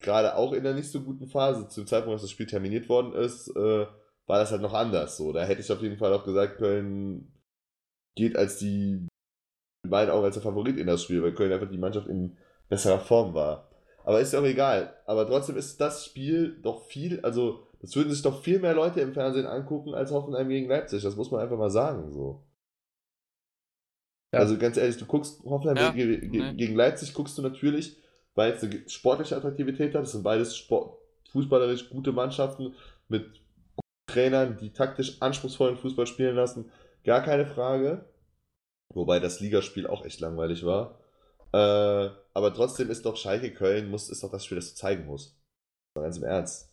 gerade 0.00 0.36
auch 0.36 0.52
in 0.52 0.64
der 0.64 0.74
nicht 0.74 0.90
so 0.90 1.00
guten 1.02 1.26
Phase. 1.26 1.68
Zum 1.68 1.86
Zeitpunkt, 1.86 2.14
als 2.14 2.22
das 2.22 2.30
Spiel 2.30 2.46
terminiert 2.46 2.88
worden 2.88 3.12
ist, 3.12 3.48
äh, 3.48 3.86
war 4.26 4.38
das 4.38 4.50
halt 4.50 4.62
noch 4.62 4.74
anders. 4.74 5.16
So, 5.16 5.32
da 5.32 5.44
hätte 5.44 5.60
ich 5.60 5.72
auf 5.72 5.82
jeden 5.82 5.98
Fall 5.98 6.12
auch 6.12 6.24
gesagt, 6.24 6.58
Köln 6.58 7.32
geht 8.14 8.36
als 8.36 8.58
die, 8.58 9.06
in 9.84 9.90
meinen 9.90 10.10
Augen 10.10 10.24
als 10.24 10.34
der 10.34 10.42
Favorit 10.42 10.76
in 10.78 10.86
das 10.86 11.02
Spiel, 11.02 11.22
weil 11.22 11.34
Köln 11.34 11.52
einfach 11.52 11.70
die 11.70 11.78
Mannschaft 11.78 12.08
in 12.08 12.36
besserer 12.68 12.98
Form 12.98 13.34
war. 13.34 13.70
Aber 14.04 14.20
ist 14.20 14.32
ja 14.32 14.40
auch 14.40 14.44
egal. 14.44 14.94
Aber 15.06 15.26
trotzdem 15.26 15.56
ist 15.56 15.80
das 15.80 16.04
Spiel 16.04 16.60
doch 16.62 16.84
viel, 16.86 17.20
also 17.20 17.66
das 17.80 17.94
würden 17.94 18.10
sich 18.10 18.22
doch 18.22 18.42
viel 18.42 18.58
mehr 18.58 18.74
Leute 18.74 19.00
im 19.00 19.12
Fernsehen 19.12 19.46
angucken 19.46 19.94
als 19.94 20.10
Hoffenheim 20.10 20.48
gegen 20.48 20.68
Leipzig. 20.68 21.02
Das 21.02 21.16
muss 21.16 21.30
man 21.30 21.40
einfach 21.40 21.58
mal 21.58 21.70
sagen. 21.70 22.12
So. 22.12 22.44
Ja. 24.32 24.40
Also 24.40 24.56
ganz 24.58 24.76
ehrlich, 24.76 24.96
du 24.96 25.06
guckst 25.06 25.42
Hoffenheim 25.44 25.76
Ja, 25.76 25.90
ge 25.90 26.20
ge 26.20 26.40
nee. 26.40 26.54
gegen 26.54 26.74
Leipzig, 26.74 27.14
guckst 27.14 27.36
du 27.36 27.42
natürlich, 27.42 27.96
weil 28.36 28.52
es 28.52 28.62
eine 28.62 28.88
sportliche 28.88 29.36
Attraktivität 29.36 29.94
hat. 29.94 30.02
Das 30.02 30.12
sind 30.12 30.22
beides 30.22 30.56
Sport 30.56 30.98
fußballerisch 31.32 31.90
gute 31.90 32.12
Mannschaften 32.12 32.74
mit 33.08 33.42
Trainern, 34.08 34.56
die 34.56 34.72
taktisch 34.72 35.20
anspruchsvollen 35.20 35.76
Fußball 35.76 36.06
spielen 36.06 36.36
lassen. 36.36 36.70
Gar 37.04 37.22
keine 37.22 37.46
Frage. 37.46 38.08
Wobei 38.94 39.18
das 39.18 39.40
Ligaspiel 39.40 39.86
auch 39.86 40.04
echt 40.04 40.20
langweilig 40.20 40.64
war. 40.64 41.00
Äh, 41.52 42.10
aber 42.34 42.54
trotzdem 42.54 42.90
ist 42.90 43.04
doch 43.04 43.16
Schalke 43.16 43.52
Köln, 43.52 43.90
muss, 43.90 44.08
ist 44.08 44.22
doch 44.22 44.30
das 44.30 44.44
Spiel, 44.44 44.56
das 44.56 44.70
du 44.70 44.76
zeigen 44.76 45.06
musst. 45.06 45.36
Ganz 45.96 46.18
im 46.18 46.24
Ernst. 46.24 46.72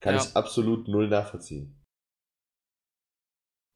Kann 0.00 0.14
Ja. 0.14 0.22
ich 0.22 0.36
absolut 0.36 0.88
null 0.88 1.08
nachvollziehen. 1.08 1.82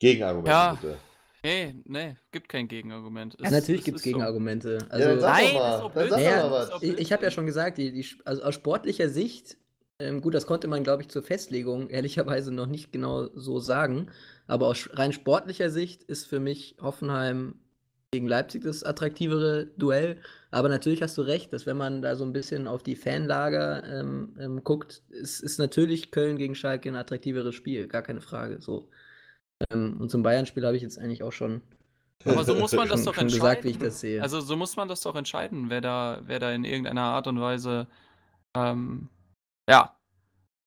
Gegenargumente 0.00 0.50
Ja. 0.50 0.74
bitte. 0.74 0.98
Nee, 1.42 1.74
nee, 1.86 2.16
gibt 2.32 2.48
kein 2.48 2.68
Gegenargument. 2.68 3.36
Es- 3.40 3.50
Natürlich 3.50 3.84
gibt 3.84 3.96
es 3.98 4.02
so. 4.02 4.10
Gegenargumente. 4.10 4.78
ja, 4.82 4.86
Also, 4.90 5.20
sag 5.20 5.32
Nein, 5.42 5.54
mal. 5.54 5.90
ist 6.04 6.10
Naja, 6.10 6.62
ist 6.62 6.82
ich, 6.82 6.98
ich 6.98 7.12
habe 7.12 7.24
ja 7.24 7.30
schon 7.30 7.46
gesagt, 7.46 7.78
die, 7.78 7.92
die, 7.92 8.06
also 8.24 8.42
aus 8.42 8.54
sportlicher 8.54 9.08
Sicht, 9.08 9.56
ähm, 9.98 10.20
gut, 10.20 10.34
das 10.34 10.46
konnte 10.46 10.68
man, 10.68 10.84
glaube 10.84 11.02
ich, 11.02 11.08
zur 11.08 11.22
Festlegung 11.22 11.88
ehrlicherweise 11.88 12.52
noch 12.52 12.66
nicht 12.66 12.92
genau 12.92 13.28
so 13.34 13.58
sagen, 13.58 14.10
aber 14.46 14.66
aus 14.66 14.88
rein 14.92 15.12
sportlicher 15.12 15.70
Sicht 15.70 16.02
ist 16.02 16.26
für 16.26 16.40
mich 16.40 16.76
Hoffenheim 16.80 17.54
gegen 18.12 18.26
Leipzig 18.26 18.62
das 18.64 18.82
attraktivere 18.82 19.66
Duell. 19.78 20.16
Aber 20.50 20.68
natürlich 20.68 21.00
hast 21.00 21.16
du 21.16 21.22
recht, 21.22 21.52
dass 21.52 21.64
wenn 21.64 21.76
man 21.76 22.02
da 22.02 22.16
so 22.16 22.24
ein 22.24 22.32
bisschen 22.32 22.66
auf 22.66 22.82
die 22.82 22.96
Fanlager 22.96 23.84
ähm, 23.84 24.34
ähm, 24.38 24.64
guckt, 24.64 25.02
ist, 25.10 25.40
ist 25.42 25.58
natürlich 25.58 26.10
Köln 26.10 26.36
gegen 26.36 26.54
Schalke 26.56 26.88
ein 26.88 26.96
attraktiveres 26.96 27.54
Spiel, 27.54 27.86
gar 27.86 28.02
keine 28.02 28.20
Frage. 28.20 28.60
So. 28.60 28.88
Ähm, 29.70 29.96
und 30.00 30.10
zum 30.10 30.22
Bayern-Spiel 30.22 30.64
habe 30.64 30.76
ich 30.76 30.82
jetzt 30.82 30.98
eigentlich 30.98 31.22
auch 31.22 31.32
schon 31.32 31.60
Aber 32.24 32.44
so 32.44 32.54
muss 32.56 32.72
man 32.72 32.88
das 32.88 33.00
Schon- 33.00 33.06
doch 33.06 33.14
schon 33.14 33.22
entscheiden. 33.24 33.40
gesagt, 33.40 33.64
wie 33.64 33.70
ich 33.70 33.78
das 33.78 34.00
sehe. 34.00 34.22
Also 34.22 34.40
so 34.40 34.56
muss 34.56 34.76
man 34.76 34.88
das 34.88 35.00
doch 35.02 35.16
entscheiden, 35.16 35.66
wer 35.68 35.80
da, 35.80 36.20
wer 36.24 36.38
da 36.38 36.50
in 36.52 36.64
irgendeiner 36.64 37.02
Art 37.02 37.26
und 37.26 37.40
Weise 37.40 37.86
ähm, 38.54 39.08
ja, 39.68 39.94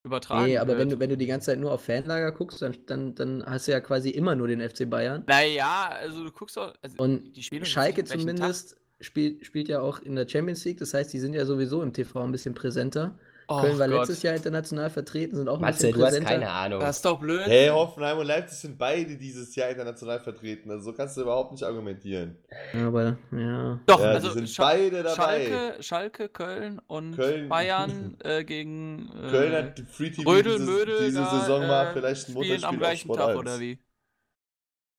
übertragen 0.06 0.46
Nee, 0.46 0.58
aber 0.58 0.70
wird. 0.70 0.80
wenn 0.80 0.89
du, 0.89 1.00
wenn 1.00 1.10
du 1.10 1.18
die 1.18 1.26
ganze 1.26 1.48
Zeit 1.48 1.60
nur 1.60 1.72
auf 1.72 1.84
Fanlager 1.86 2.32
guckst, 2.32 2.62
dann, 2.62 2.76
dann, 2.86 3.16
dann 3.16 3.44
hast 3.46 3.68
du 3.68 3.72
ja 3.72 3.80
quasi 3.82 4.10
immer 4.10 4.36
nur 4.36 4.48
den 4.48 4.62
FC 4.62 4.89
Bayern. 4.89 5.24
Naja, 5.28 5.89
also 5.89 6.24
du 6.24 6.32
guckst 6.32 6.58
doch. 6.58 6.74
Also 6.82 6.96
Und 6.98 7.34
die 7.34 7.44
spielen 7.44 7.66
Schalke 7.66 8.04
zumindest 8.04 8.78
spielt, 9.00 9.46
spielt 9.46 9.68
ja 9.70 9.82
auch 9.82 10.00
in 10.00 10.16
der 10.16 10.28
Champions 10.28 10.64
League. 10.66 10.78
Das 10.78 10.94
heißt, 10.94 11.12
die 11.14 11.20
sind 11.20 11.34
ja 11.34 11.46
sowieso 11.46 11.82
im 11.82 11.91
TV 11.94 12.22
ein 12.24 12.32
bisschen 12.32 12.54
präsenter. 12.54 13.18
Oh 13.48 13.62
Köln 13.62 13.78
war 13.80 13.88
Gott. 13.88 13.98
letztes 14.00 14.24
Jahr 14.24 14.36
international 14.36 14.89
vertreten, 14.89 15.36
sind 15.36 15.50
auch 15.50 15.56
ein 15.56 15.62
Matze, 15.62 15.88
bisschen 15.88 16.00
du 16.00 16.06
hast 16.06 16.12
präsenter. 16.12 16.30
keine 16.32 16.50
Ahnung. 16.50 16.80
Das 16.80 16.96
ist 16.98 17.06
doch 17.06 17.20
blöd. 17.20 17.41
Hey, 17.46 17.68
Hoffenheim 17.70 18.18
und 18.18 18.26
Leipzig 18.26 18.58
sind 18.60 18.78
beide 18.78 19.18
dieses 19.18 19.56
Jahr 19.56 19.70
international 19.70 20.20
vertreten. 20.22 20.72
Also 20.72 20.91
so 20.91 20.94
kannst 20.94 21.18
du 21.18 21.22
überhaupt 21.22 21.52
nicht 21.52 21.64
argumentieren. 21.64 22.38
Aber 22.74 23.18
ja. 23.32 23.80
Doch, 23.86 24.00
Ja, 24.00 24.06
also 24.12 24.32
sind 24.32 24.48
Scha- 24.48 24.62
beide 24.62 25.04
dabei. 25.04 25.16
Schalke, 25.16 25.84
Schalke, 25.84 26.30
Köln 26.30 26.80
und 26.88 27.16
Köln- 27.16 27.50
Bayern 27.50 28.18
äh, 28.24 28.44
gegen 28.44 29.10
äh, 29.14 29.30
Köln 29.30 29.54
hat 29.54 29.78
die 29.78 29.84
Free 29.84 30.10
TV 30.12 30.30
Rödel, 30.30 30.54
dieses, 30.54 30.68
Mödel 30.70 30.98
diese 31.06 31.20
da, 31.22 31.39
Saison 31.39 31.68
mal 31.68 31.88
äh, 31.88 31.94
vielleicht 31.94 32.30
ein 32.30 32.32
spielen 32.32 32.36
Montagsspiel 32.62 32.66
am 32.66 32.76
auf 32.76 32.80
gleichen 32.80 33.02
Sport 33.06 33.20
Tag 33.20 33.28
1. 33.30 33.38
oder 33.39 33.60
wie? 33.60 33.80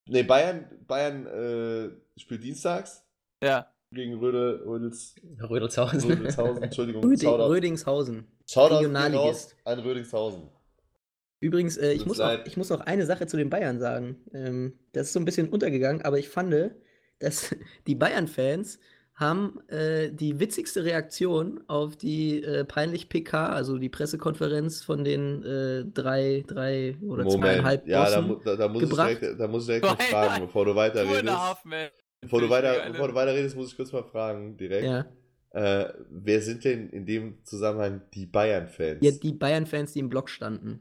Nee, 0.06 0.22
Bayern, 0.22 0.66
Bayern 0.86 1.26
äh, 1.26 2.20
spielt 2.20 2.44
dienstags 2.44 3.02
Ja. 3.42 3.66
Gegen 3.94 4.18
Rödel, 4.18 4.62
Rödels, 4.66 5.14
Rödelshausen. 5.40 6.10
Rödelshausen, 6.10 6.62
Entschuldigung. 6.62 7.02
Röding, 7.04 7.28
Shoutout- 7.28 7.48
Rödingshausen. 7.48 8.26
Shoutout 8.48 8.76
Regionalligist. 8.76 9.56
an 9.64 9.78
Rödingshausen. 9.80 10.42
Übrigens, 11.40 11.76
äh, 11.76 11.92
ich, 11.92 12.06
muss 12.06 12.20
auch, 12.20 12.38
ich 12.46 12.56
muss 12.56 12.70
noch 12.70 12.80
eine 12.80 13.06
Sache 13.06 13.26
zu 13.26 13.36
den 13.36 13.50
Bayern 13.50 13.78
sagen. 13.78 14.16
Ähm, 14.32 14.78
das 14.92 15.08
ist 15.08 15.12
so 15.12 15.20
ein 15.20 15.24
bisschen 15.24 15.48
untergegangen, 15.48 16.02
aber 16.02 16.18
ich 16.18 16.28
fand, 16.28 16.54
dass 17.18 17.54
die 17.86 17.94
Bayern-Fans 17.94 18.78
haben 19.14 19.60
äh, 19.68 20.10
die 20.10 20.40
witzigste 20.40 20.84
Reaktion 20.84 21.62
auf 21.68 21.96
die 21.96 22.42
äh, 22.42 22.64
peinlich 22.64 23.08
PK, 23.08 23.46
also 23.50 23.78
die 23.78 23.88
Pressekonferenz 23.88 24.82
von 24.82 25.04
den 25.04 25.44
äh, 25.44 25.84
drei, 25.84 26.42
drei 26.46 26.96
oder 27.06 27.28
zweieinhalb 27.28 27.86
ja, 27.86 28.10
da, 28.10 28.20
Bossen. 28.22 28.44
da, 28.44 28.56
da, 28.56 28.68
muss 28.68 28.82
ich 28.82 28.90
gebracht. 28.90 29.20
direkt, 29.20 29.40
da 29.40 29.46
muss 29.46 29.62
ich 29.62 29.80
direkt 29.80 29.86
Zweieinhalb. 30.00 30.10
fragen, 30.10 30.46
bevor 30.46 30.64
du 30.64 30.74
weiterredest. 30.74 31.24
Bevor 32.24 32.40
du, 32.40 32.50
weiter, 32.50 32.76
geil. 32.76 32.92
bevor 32.92 33.08
du 33.08 33.14
weiterredest, 33.14 33.56
muss 33.56 33.70
ich 33.70 33.76
kurz 33.76 33.92
mal 33.92 34.02
fragen, 34.02 34.56
direkt. 34.56 34.84
ja. 34.84 35.06
Äh, 35.50 35.92
wer 36.10 36.40
sind 36.42 36.64
denn 36.64 36.90
in 36.90 37.06
dem 37.06 37.44
Zusammenhang 37.44 38.02
die 38.12 38.26
Bayern-Fans? 38.26 38.98
ja, 39.02 39.12
die 39.12 39.32
Bayern-Fans, 39.32 39.92
die 39.92 40.00
im 40.00 40.08
Block 40.08 40.28
standen, 40.28 40.80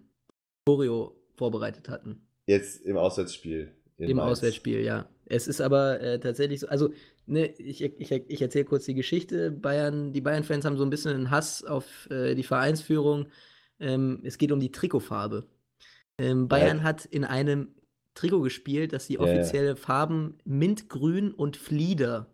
Choreo 0.66 1.16
vorbereitet 1.36 1.90
hatten. 1.90 2.26
Jetzt 2.48 2.82
im 2.82 2.98
Auswärtsspiel. 2.98 3.72
in 3.98 4.10
Im 4.10 4.18
Mainz. 4.18 4.32
Auswärtsspiel, 4.32 4.80
ja. 4.80 5.08
Es 5.26 5.48
ist 5.48 5.62
aber 5.62 6.02
äh, 6.02 6.20
tatsächlich 6.20 6.60
so, 6.60 6.68
also, 6.68 6.90
ne, 7.28 7.48
ich, 7.58 7.84
ich, 7.84 8.12
ich 8.12 8.42
erzähle 8.42 8.66
kurz 8.66 8.86
die 8.86 8.96
Geschichte. 8.96 9.52
Bayern, 9.52 10.12
die 10.12 10.22
Bayern-Fans 10.22 10.66
haben 10.66 10.78
so 10.78 10.84
ein 10.84 10.90
bisschen 10.90 11.14
einen 11.14 11.30
Hass 11.32 11.64
auf 11.64 12.10
äh, 12.10 12.34
die 12.34 12.44
Vereinsführung. 12.44 13.28
Ähm, 13.80 14.22
es 14.24 14.40
geht 14.40 14.52
um 14.52 14.60
die 14.60 14.72
Trikotfarbe. 14.72 15.48
Ähm, 16.18 16.48
Bayern 16.48 16.84
hat 16.84 17.06
in 17.06 17.24
einem 17.24 17.76
Trikot 18.16 18.42
gespielt, 18.42 18.94
das 18.94 19.08
die 19.08 19.14
Ja, 19.16 19.26
ja. 19.26 19.34
offizielle 19.34 19.76
Farben 19.76 20.38
Mintgrün 20.46 21.32
und 21.32 21.58
Flieder. 21.58 22.28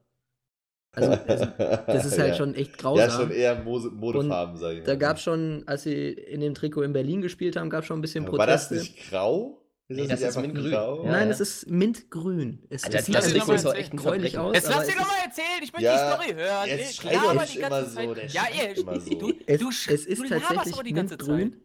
Also, 0.91 1.11
also 1.11 1.45
das 1.87 2.05
ist 2.05 2.17
halt 2.19 2.29
Ja. 2.29 2.35
schon 2.35 2.55
echt 2.55 2.77
grausam. 2.77 3.07
Ja, 3.09 3.09
schon 3.15 3.31
eher 3.31 3.63
Mose 3.63 3.89
Modefarben, 3.91 4.57
sage 4.57 4.75
ich 4.75 4.79
mal. 4.81 4.85
Da 4.87 4.95
gab 4.95 5.17
es 5.17 5.23
schon, 5.23 5.63
als 5.67 5.83
sie 5.83 6.09
in 6.09 6.41
dem 6.41 6.55
Trikot 6.55 6.81
in 6.81 6.93
Berlin 6.93 7.21
gespielt 7.21 7.55
haben, 7.55 7.69
gab 7.69 7.81
es 7.81 7.87
schon 7.87 7.99
ein 7.99 8.01
bisschen 8.01 8.27
Aber 8.27 8.37
War 8.37 8.47
das 8.47 8.67
Proteste. 8.69 8.91
nicht 8.93 9.09
grau? 9.09 9.55
Nee, 9.91 10.05
das 10.05 10.21
ist 10.21 10.39
Mintgrün. 10.39 10.71
Ja, 10.71 10.95
Nein, 11.03 11.27
ja. 11.29 11.33
es 11.33 11.39
ist 11.39 11.67
Mintgrün. 11.69 12.63
Es, 12.69 12.83
Alter, 12.83 12.99
es 12.99 13.05
sieht 13.07 13.15
das 13.15 13.23
ein 13.25 13.35
ist 13.35 13.47
bisschen 13.47 13.67
aber 13.67 13.77
echt 13.79 13.97
gräulich 13.97 14.37
aus. 14.37 14.53
Jetzt 14.55 14.69
lass 14.69 14.81
es 14.81 14.87
dir 14.87 14.93
doch 14.93 15.01
ist- 15.01 15.07
mal 15.07 15.23
erzählen, 15.25 15.63
ich 15.63 15.73
möchte 15.73 15.85
Ja, 15.85 16.15
die 16.17 16.23
Story 16.23 16.39
hören. 16.39 16.67
jetzt 16.67 16.89
Ich 16.91 16.95
schreit 16.97 17.15
doch 17.15 17.33
nicht 17.33 17.55
immer 17.55 17.85
so, 17.85 17.99
ja, 17.99 18.43
ihr, 18.55 18.77
immer 18.77 18.99
so. 18.99 19.09
du, 19.15 19.33
Es, 19.47 19.59
du, 19.59 19.69
es 19.69 19.87
ist 20.05 20.21
du 20.21 20.27
tatsächlich 20.29 20.73
aber 20.75 20.83
die 20.83 20.93
ganze 20.93 21.15
mintgrün. 21.15 21.55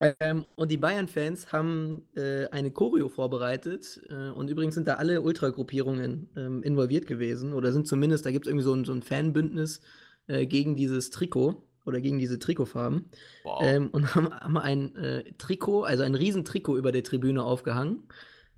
Ähm, 0.00 0.44
und 0.54 0.70
die 0.70 0.76
Bayern-Fans 0.76 1.52
haben 1.52 2.02
äh, 2.14 2.46
eine 2.48 2.70
Choreo 2.70 3.08
vorbereitet. 3.08 4.00
Äh, 4.08 4.30
und 4.30 4.48
übrigens 4.48 4.74
sind 4.74 4.86
da 4.86 4.94
alle 4.94 5.20
Ultragruppierungen 5.22 6.30
ähm, 6.36 6.62
involviert 6.62 7.06
gewesen. 7.06 7.52
Oder 7.52 7.72
sind 7.72 7.86
zumindest, 7.86 8.24
da 8.24 8.30
gibt 8.30 8.46
es 8.46 8.50
irgendwie 8.50 8.64
so 8.64 8.74
ein, 8.74 8.84
so 8.84 8.92
ein 8.92 9.02
Fanbündnis 9.02 9.80
äh, 10.28 10.46
gegen 10.46 10.76
dieses 10.76 11.10
Trikot 11.10 11.62
oder 11.84 12.00
gegen 12.00 12.18
diese 12.18 12.38
Trikotfarben. 12.38 13.10
Wow. 13.42 13.60
Ähm, 13.62 13.88
und 13.90 14.14
haben, 14.14 14.32
haben 14.32 14.58
ein 14.58 14.94
äh, 14.96 15.24
Trikot, 15.38 15.84
also 15.84 16.04
ein 16.04 16.14
Riesentrikot 16.14 16.76
über 16.76 16.92
der 16.92 17.02
Tribüne 17.02 17.42
aufgehangen, 17.42 18.04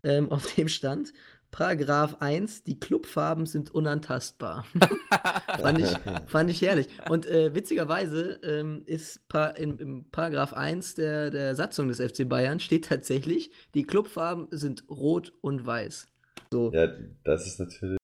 ähm, 0.03 0.31
auf 0.33 0.55
dem 0.55 0.69
stand 0.69 1.13
Paragraph 1.51 2.17
1, 2.21 2.63
die 2.65 2.79
Clubfarben 2.79 3.45
sind 3.47 3.75
unantastbar. 3.75 4.65
fand, 5.61 5.79
ich, 5.81 5.89
fand 6.27 6.51
ich 6.51 6.63
herrlich. 6.63 6.89
Und 7.09 7.27
äh, 7.27 7.55
witzigerweise 7.55 8.39
ähm, 8.45 8.83
ist 8.87 9.27
pa 9.29 9.47
im, 9.49 9.79
im 9.79 10.05
Paragraph 10.11 10.53
1 10.53 10.95
der, 10.95 11.31
der 11.31 11.57
Satzung 11.57 11.89
des 11.89 12.01
FC 12.01 12.29
Bayern 12.29 12.61
steht 12.61 12.87
tatsächlich, 12.87 13.51
die 13.75 13.83
Clubfarben 13.85 14.47
sind 14.51 14.85
rot 14.89 15.33
und 15.41 15.67
weiß. 15.67 16.07
So. 16.53 16.73
Ja, 16.73 16.89
das 17.25 17.47
ist 17.47 17.59
natürlich. 17.59 17.99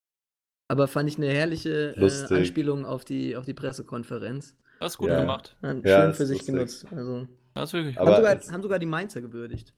Aber 0.69 0.89
fand 0.89 1.09
ich 1.09 1.17
eine 1.17 1.29
herrliche 1.29 1.95
äh. 1.97 2.35
Anspielung 2.35 2.85
auf 2.85 3.05
die, 3.05 3.37
auf 3.37 3.45
die 3.45 3.55
Pressekonferenz. 3.55 4.57
das 4.81 4.93
ist 4.95 4.99
gut 4.99 5.09
Ja. 5.11 5.21
gemacht. 5.21 5.57
Ja, 5.63 5.71
schön 5.71 6.11
ist 6.11 6.17
für 6.17 6.27
sich 6.27 6.39
lustig. 6.39 6.55
genutzt. 6.55 6.87
Also, 6.91 7.29
Das 7.55 7.69
ist 7.71 7.73
wirklich 7.75 7.99
Aber 8.01 8.11
haben, 8.17 8.17
sogar, 8.41 8.53
haben 8.53 8.63
sogar 8.63 8.79
die 8.81 8.87
Mainzer 8.87 9.21
gewürdigt. 9.21 9.73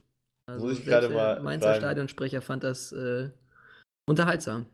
Also 0.47 0.67
Muss 0.67 0.79
ich 0.79 0.87
gerade 0.87 1.09
der 1.09 1.17
mal 1.17 1.41
Mainzer 1.43 1.67
fragen. 1.69 1.81
Stadionsprecher 1.81 2.41
fand 2.41 2.65
das 2.65 2.93
äh, 2.93 3.29
unterhaltsam. 4.09 4.67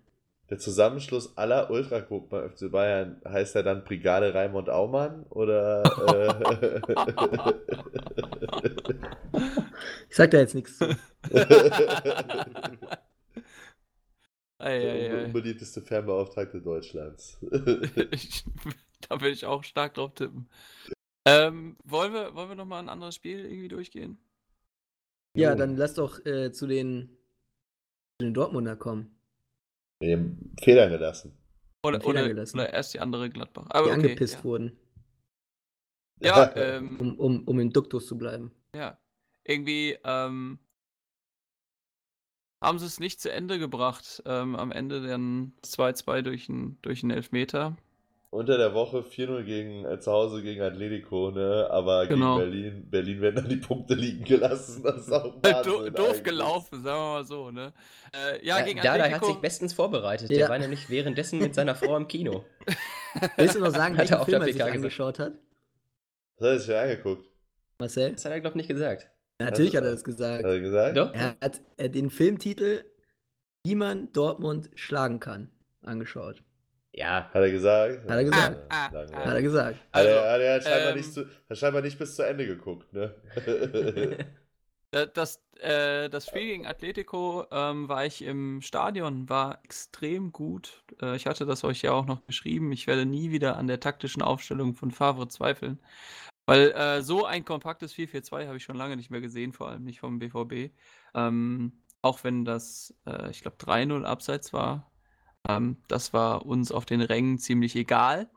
Der 0.51 0.59
Zusammenschluss 0.59 1.37
aller 1.39 1.70
Ultragruppen 1.70 2.28
beim 2.28 2.51
FC 2.51 2.70
Bayern 2.70 3.20
heißt 3.26 3.57
er 3.57 3.62
dann 3.62 3.85
Brigade 3.85 4.35
Raimund 4.35 4.68
Aumann 4.68 5.24
oder 5.30 5.82
äh, 6.07 6.80
Ich 10.09 10.16
sag 10.16 10.30
da 10.30 10.39
jetzt 10.39 10.55
nichts 10.55 10.78
zu. 10.78 10.97
Ei, 14.59 15.24
unbeliebteste 15.24 15.82
Fernbeauftragte 15.82 16.61
Deutschlands. 16.61 17.39
Ich, 18.12 18.45
da 19.09 19.20
will 19.20 19.32
ich 19.32 19.45
auch 19.45 19.64
stark 19.64 19.95
drauf 19.95 20.14
tippen. 20.14 20.49
Ähm, 21.26 21.76
wollen 21.85 22.12
wir, 22.12 22.35
wollen 22.35 22.51
wir 22.51 22.55
nochmal 22.55 22.80
ein 22.82 22.89
anderes 22.89 23.14
Spiel 23.16 23.41
irgendwie 23.41 23.68
durchgehen? 23.68 24.18
Ja, 25.37 25.57
dann 25.57 25.76
lass 25.76 25.95
doch 25.95 26.24
äh, 26.24 26.53
zu, 26.53 26.66
den, 26.68 27.09
zu 28.18 28.26
den 28.26 28.35
Dortmunder 28.35 28.76
kommen. 28.76 29.14
Haben 30.13 30.55
Federn 30.61 30.91
gelassen. 30.91 31.37
Oder, 31.85 32.01
Fehler 32.01 32.21
oder, 32.21 32.29
gelassen. 32.29 32.59
oder 32.59 32.73
erst 32.73 32.95
die 32.95 33.01
andere 33.01 33.29
Gladbach. 33.31 33.65
Die 33.65 33.71
Aber 33.75 33.87
okay, 33.87 33.95
angepisst 33.95 34.35
ja. 34.37 34.45
wurden, 34.45 34.79
Ja, 36.21 36.55
ähm, 36.57 36.97
um, 36.99 37.19
um, 37.19 37.45
um 37.45 37.61
im 37.61 37.71
Duktus 37.73 38.07
zu 38.07 38.17
bleiben. 38.19 38.53
ja. 38.75 38.99
Irgendwie 39.47 39.99
ähm, 40.05 40.59
haben 42.63 42.79
sie 42.79 42.87
es 42.87 42.99
nicht 42.99 43.21
zu 43.21 43.31
Ende 43.31 43.59
gebracht. 43.59 44.23
Ähm, 44.25 44.57
am 44.57 44.73
Ende 44.73 45.07
dann 45.07 45.53
2-2 45.63 46.23
durch 46.23 46.49
einen 46.49 46.81
durch 46.81 47.03
einen 47.03 47.11
Elfmeter. 47.11 47.77
Unter 48.35 48.59
der 48.59 48.74
Woche 48.74 49.05
4-0 49.05 49.45
gegen, 49.45 49.85
äh, 49.85 50.01
zu 50.01 50.11
Hause 50.11 50.43
gegen 50.43 50.61
Atletico, 50.61 51.30
ne? 51.30 51.68
Aber 51.70 52.07
Genau. 52.09 52.39
gegen 52.39 52.51
Berlin, 52.51 52.91
Berlin 52.91 53.20
werden 53.20 53.37
dann 53.37 53.49
die 53.49 53.57
Punkte 53.57 53.95
liegen 53.95 54.24
gelassen. 54.24 54.82
Das 54.82 55.03
ist 55.03 55.12
auch 55.12 55.35
Do 55.64 55.89
doof 55.91 56.09
eigentlich. 56.09 56.24
gelaufen, 56.24 56.82
sagen 56.82 56.99
wir 56.99 57.12
mal 57.14 57.24
so, 57.24 57.51
ne? 57.51 57.72
Äh, 58.12 58.45
ja, 58.45 58.59
Ja, 58.59 58.64
gegen 58.64 58.80
Dada 58.80 59.09
hat 59.11 59.24
sich 59.24 59.37
bestens 59.37 59.72
vorbereitet. 59.72 60.30
Ja. 60.30 60.37
Der 60.39 60.49
war 60.49 60.59
nämlich 60.59 60.91
währenddessen 60.91 61.39
mit 61.39 61.55
seiner 61.55 61.74
Frau 61.74 61.97
im 61.97 62.09
Kino. 62.09 62.45
Willst 63.37 63.55
du 63.55 63.61
noch 63.61 63.70
sagen, 63.70 63.97
Hat 63.97 64.11
er 64.11 64.11
welchen 64.11 64.14
auf 64.14 64.24
Film 64.26 64.41
der 64.41 64.41
er 64.41 64.45
sich 64.47 64.55
PK 64.55 64.64
gesagt. 64.64 64.76
angeschaut 64.76 65.18
hat? 65.18 65.32
Das 66.37 66.47
hat 66.49 66.53
er 66.55 66.59
sich 66.59 66.76
angeguckt. 66.76 67.28
Marcel? 67.78 68.12
Das 68.12 68.24
hat 68.24 68.32
er, 68.32 68.41
glaube 68.41 68.53
ich, 68.55 68.57
nicht 68.57 68.68
gesagt. 68.68 69.09
Ja, 69.41 69.47
natürlich 69.47 69.74
hat 69.76 69.82
er 69.85 69.89
er. 69.91 69.95
das 69.95 70.05
gesagt. 70.05 70.45
Hat 70.45 70.51
er 70.51 70.61
gesagt? 70.61 70.97
Doch? 70.97 71.12
Er 71.12 71.37
hat 71.41 71.61
äh, 71.76 71.89
den 71.91 72.09
Filmtitel 72.11 72.85
Wie 73.64 73.74
man 73.74 74.12
Dortmund 74.12 74.70
schlagen 74.76 75.18
kann 75.18 75.51
angeschaut. 75.82 76.43
Ja. 76.97 77.24
Hat 77.32 77.34
er 77.34 77.51
gesagt? 77.51 78.05
Hat 78.05 78.11
er 78.11 78.24
gesagt. 78.24 78.57
Ah, 78.68 78.88
danke. 78.88 79.16
ah, 79.16 79.24
Hat 79.26 79.34
er 79.34 79.42
gesagt. 79.42 79.76
Hat 79.76 79.84
Also, 79.92 80.09
er, 80.11 80.32
hat 80.32 80.40
er 80.40 80.61
scheinbar, 80.62 80.90
ähm, 80.90 80.97
nicht 80.97 81.12
zu, 81.12 81.26
hat 81.51 81.59
scheinbar 81.59 81.82
nicht 81.82 81.99
bis 81.99 82.14
zu 82.16 82.22
Ende 82.22 82.47
geguckt, 82.47 82.92
ne? 82.92 83.14
Da- 84.92 85.07
Das, 85.07 85.42
äh, 85.61 86.09
das 86.09 86.26
Spiel 86.28 86.42
gegen 86.47 86.66
Atletico 86.66 87.47
ähm, 87.51 87.88
war 87.88 88.07
ich 88.07 88.22
im 88.22 88.61
Stadion, 88.62 89.28
war 89.28 89.59
extrem 89.64 90.30
gut. 90.30 90.84
Äh, 91.03 91.16
ich 91.16 91.26
hatte 91.26 91.47
das 91.47 91.64
euch 91.64 91.82
ja 91.82 91.90
auch 91.92 92.07
noch 92.07 92.24
geschrieben. 92.26 92.70
Ich 92.70 92.86
werde 92.86 93.05
nie 93.05 93.32
wieder 93.32 93.57
an 93.57 93.66
der 93.66 93.80
taktischen 93.80 94.22
Aufstellung 94.22 94.74
von 94.76 94.92
Favre 94.92 95.26
zweifeln. 95.26 95.80
Weil 96.47 96.72
äh, 96.72 97.03
so 97.03 97.24
ein 97.24 97.45
kompaktes 97.45 97.92
4-4-2 97.95 98.47
habe 98.47 98.59
ich 98.59 98.64
schon 98.64 98.76
lange 98.76 98.97
nicht 98.97 99.11
mehr 99.11 99.20
gesehen, 99.22 99.53
vor 99.53 99.68
allem 99.68 99.82
nicht 99.84 100.01
vom 100.01 100.18
BVB. 100.20 100.72
Ähm, 101.14 101.72
auch 102.03 102.22
wenn 102.22 102.45
das, 102.45 102.95
äh, 103.07 103.30
ich 103.30 103.40
glaube, 103.42 103.57
3-0 103.59 104.05
abseits 104.05 104.53
war. 104.53 104.92
Ähm, 105.49 105.76
das 105.88 106.12
war 106.12 106.47
uns 106.47 106.72
auf 106.72 106.84
den 106.84 107.01
Rängen 107.01 107.38
ziemlich 107.38 107.76
egal. 107.76 108.28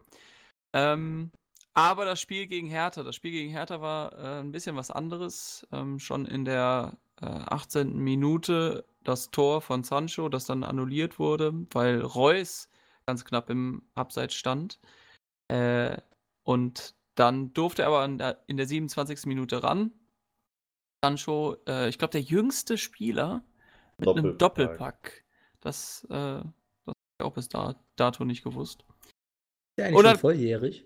Ähm, 0.74 1.32
aber 1.74 2.06
das 2.06 2.20
Spiel 2.20 2.48
gegen 2.48 2.68
Hertha, 2.68 3.04
das 3.04 3.16
Spiel 3.16 3.32
gegen 3.32 3.52
Hertha 3.52 3.82
war 3.82 4.14
äh, 4.14 4.40
ein 4.40 4.52
bisschen 4.52 4.76
was 4.76 4.92
anderes. 4.92 5.68
Ähm, 5.72 6.00
schon 6.00 6.26
in 6.26 6.44
der 6.44 6.98
äh, 7.22 7.26
18. 7.26 7.98
Minute 7.98 8.86
das 9.04 9.32
Tor 9.32 9.62
von 9.62 9.84
Sancho, 9.84 10.28
das 10.28 10.46
dann 10.46 10.64
annulliert 10.64 11.20
wurde, 11.20 11.54
weil 11.72 12.02
Reus 12.02 12.70
ganz 13.06 13.24
knapp 13.26 13.50
im 13.50 13.84
Abseits 13.96 14.34
stand. 14.34 14.80
Äh, 15.48 15.98
und 16.44 16.96
dann 17.16 17.54
durfte 17.54 17.84
er 17.84 17.88
aber 17.90 18.06
in 18.06 18.18
der, 18.18 18.44
in 18.48 18.58
der 18.58 18.68
27. 18.68 19.26
Minute 19.26 19.64
ran. 19.64 19.92
Sancho, 21.04 21.58
äh, 21.68 21.90
ich 21.90 21.98
glaube, 21.98 22.12
der 22.12 22.22
jüngste 22.22 22.78
Spieler 22.78 23.44
mit 23.98 24.10
einem 24.10 24.38
Doppelpack. 24.38 24.78
Doppelpack. 24.78 25.24
Das, 25.62 26.06
äh, 26.10 26.42
auch 27.22 27.34
bis 27.34 27.50
da, 27.50 27.76
dato 27.96 28.26
nicht 28.26 28.44
gewusst. 28.44 28.82
Ist 28.82 28.88
der 29.78 29.86
eigentlich 29.88 29.98
Oder- 30.00 30.10
schon 30.12 30.20
volljährig? 30.20 30.86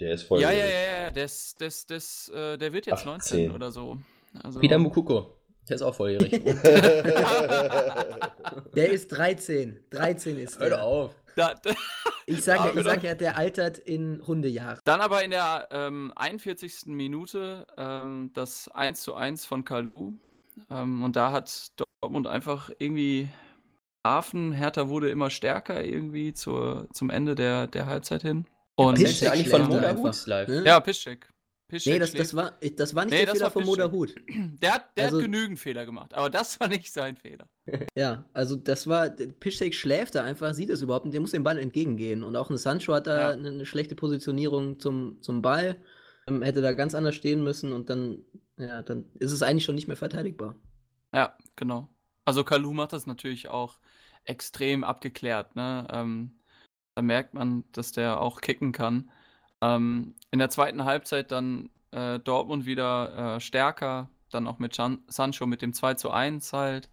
Der 0.00 0.12
ist 0.12 0.24
voll. 0.24 0.40
Ja, 0.42 0.50
ja, 0.50 0.66
ja, 0.66 1.02
ja, 1.04 1.10
das, 1.10 1.54
das, 1.58 1.86
das, 1.86 2.28
äh, 2.28 2.58
der 2.58 2.72
wird 2.74 2.84
jetzt 2.86 3.06
19 3.06 3.46
18. 3.46 3.50
oder 3.52 3.72
so. 3.72 3.96
Also, 4.42 4.60
Wieder 4.60 4.76
Mukuko. 4.78 5.32
Der 5.68 5.76
ist 5.76 5.82
auch 5.82 5.94
volljährig. 5.94 6.32
Der 8.74 8.90
ist 8.90 9.08
13. 9.08 9.80
13 9.90 10.38
ist 10.38 10.58
Hör 10.58 10.70
doch 10.70 10.76
der. 10.76 10.84
auf. 10.84 11.14
da, 11.34 11.54
da, 11.62 11.70
Ich 12.26 12.42
sage 12.44 12.76
ja, 12.76 12.82
sag 12.82 13.02
ja, 13.02 13.14
der 13.14 13.36
altert 13.36 13.78
in 13.78 14.22
Hundejahren. 14.26 14.80
Dann 14.84 15.00
aber 15.00 15.24
in 15.24 15.30
der 15.30 15.68
ähm, 15.70 16.12
41. 16.14 16.86
Minute 16.86 17.66
ähm, 17.76 18.30
das 18.34 18.68
1 18.68 19.00
zu 19.00 19.14
1 19.14 19.46
von 19.46 19.64
Kalu. 19.64 20.12
Ähm, 20.70 21.02
und 21.02 21.16
da 21.16 21.32
hat 21.32 21.72
Dortmund 22.00 22.26
einfach 22.26 22.70
irgendwie 22.78 23.28
Hafen, 24.06 24.52
Hertha 24.52 24.88
wurde 24.88 25.10
immer 25.10 25.30
stärker 25.30 25.84
irgendwie 25.84 26.32
zur, 26.32 26.88
zum 26.92 27.10
Ende 27.10 27.34
der, 27.34 27.66
der 27.66 27.86
Halbzeit 27.86 28.22
hin. 28.22 28.46
Und 28.74 29.00
Das 29.00 29.10
ist 29.10 29.20
ja 29.20 29.32
eigentlich 29.32 29.48
von 29.48 29.60
schlägt 29.62 29.72
Moda 29.74 29.88
einfach, 29.88 30.04
Hut 30.20 30.26
live. 30.26 30.48
ne? 30.48 30.64
ja, 30.64 30.80
Piszczek. 30.80 31.28
Piszczek 31.68 31.92
Nee, 31.94 31.98
das, 31.98 32.12
das, 32.12 32.36
war, 32.36 32.52
das 32.76 32.94
war 32.94 33.04
nicht 33.06 33.12
Nee, 33.14 33.24
der 33.24 33.26
das 33.34 33.38
Fehler 33.38 33.50
von 33.50 33.62
Piszczek. 33.64 33.84
Moda 33.84 33.92
Hut. 33.96 34.14
Der, 34.62 34.74
hat, 34.74 34.96
der 34.96 35.04
Also- 35.06 35.16
hat 35.18 35.24
genügend 35.24 35.58
Fehler 35.58 35.84
gemacht, 35.86 36.14
aber 36.14 36.30
das 36.30 36.60
war 36.60 36.68
nicht 36.68 36.92
sein 36.92 37.16
Fehler. 37.16 37.48
Ja, 37.96 38.24
also 38.32 38.54
das 38.56 38.86
war, 38.86 39.08
Piszczek 39.10 39.74
schläft 39.74 40.14
da 40.14 40.22
einfach, 40.24 40.54
sieht 40.54 40.70
es 40.70 40.82
überhaupt 40.82 41.06
nicht, 41.06 41.14
der 41.14 41.20
muss 41.20 41.32
dem 41.32 41.42
Ball 41.42 41.58
entgegengehen. 41.58 42.22
Und 42.22 42.36
auch 42.36 42.50
ein 42.50 42.56
Sancho 42.58 42.94
hat 42.94 43.06
da 43.08 43.18
Ja. 43.20 43.28
eine, 43.30 43.48
eine 43.48 43.66
schlechte 43.66 43.94
Positionierung 43.96 44.78
zum, 44.78 45.20
zum 45.22 45.42
Ball, 45.42 45.76
ähm, 46.28 46.42
hätte 46.42 46.60
da 46.62 46.72
ganz 46.72 46.94
anders 46.94 47.14
stehen 47.16 47.42
müssen 47.42 47.72
und 47.72 47.90
dann, 47.90 48.18
ja, 48.58 48.82
dann 48.82 49.06
ist 49.18 49.32
es 49.32 49.42
eigentlich 49.42 49.64
schon 49.64 49.74
nicht 49.74 49.88
mehr 49.88 49.96
verteidigbar. 49.96 50.54
Ja, 51.14 51.36
genau. 51.56 51.88
Also 52.24 52.44
Kalu 52.44 52.72
macht 52.72 52.92
das 52.92 53.06
natürlich 53.06 53.48
auch 53.48 53.78
extrem 54.26 54.84
abgeklärt. 54.84 55.56
Ne? 55.56 55.86
Ähm, 55.90 56.38
da 56.94 57.02
merkt 57.02 57.34
man, 57.34 57.64
dass 57.72 57.92
der 57.92 58.20
auch 58.20 58.40
kicken 58.40 58.72
kann. 58.72 59.10
Ähm, 59.62 60.14
in 60.30 60.38
der 60.38 60.50
zweiten 60.50 60.84
Halbzeit 60.84 61.30
dann 61.32 61.70
äh, 61.92 62.18
Dortmund 62.18 62.66
wieder 62.66 63.36
äh, 63.36 63.40
stärker, 63.40 64.10
dann 64.30 64.46
auch 64.46 64.58
mit 64.58 64.74
San 64.74 65.04
Sancho 65.08 65.46
mit 65.46 65.62
dem 65.62 65.72
2 65.72 65.94
zu 65.94 66.10
1 66.10 66.52
halt. 66.52 66.90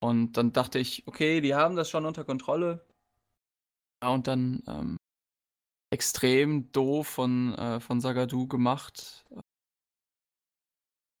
Und 0.00 0.36
dann 0.36 0.52
dachte 0.52 0.78
ich, 0.78 1.06
okay, 1.06 1.40
die 1.40 1.54
haben 1.54 1.76
das 1.76 1.88
schon 1.88 2.04
unter 2.04 2.24
Kontrolle. 2.24 2.86
Ja, 4.02 4.10
und 4.10 4.26
dann 4.26 4.62
ähm, 4.68 4.96
extrem 5.90 6.70
doof 6.72 7.06
von, 7.08 7.54
äh, 7.54 7.80
von 7.80 8.00
Sagadu 8.00 8.46
gemacht. 8.46 9.24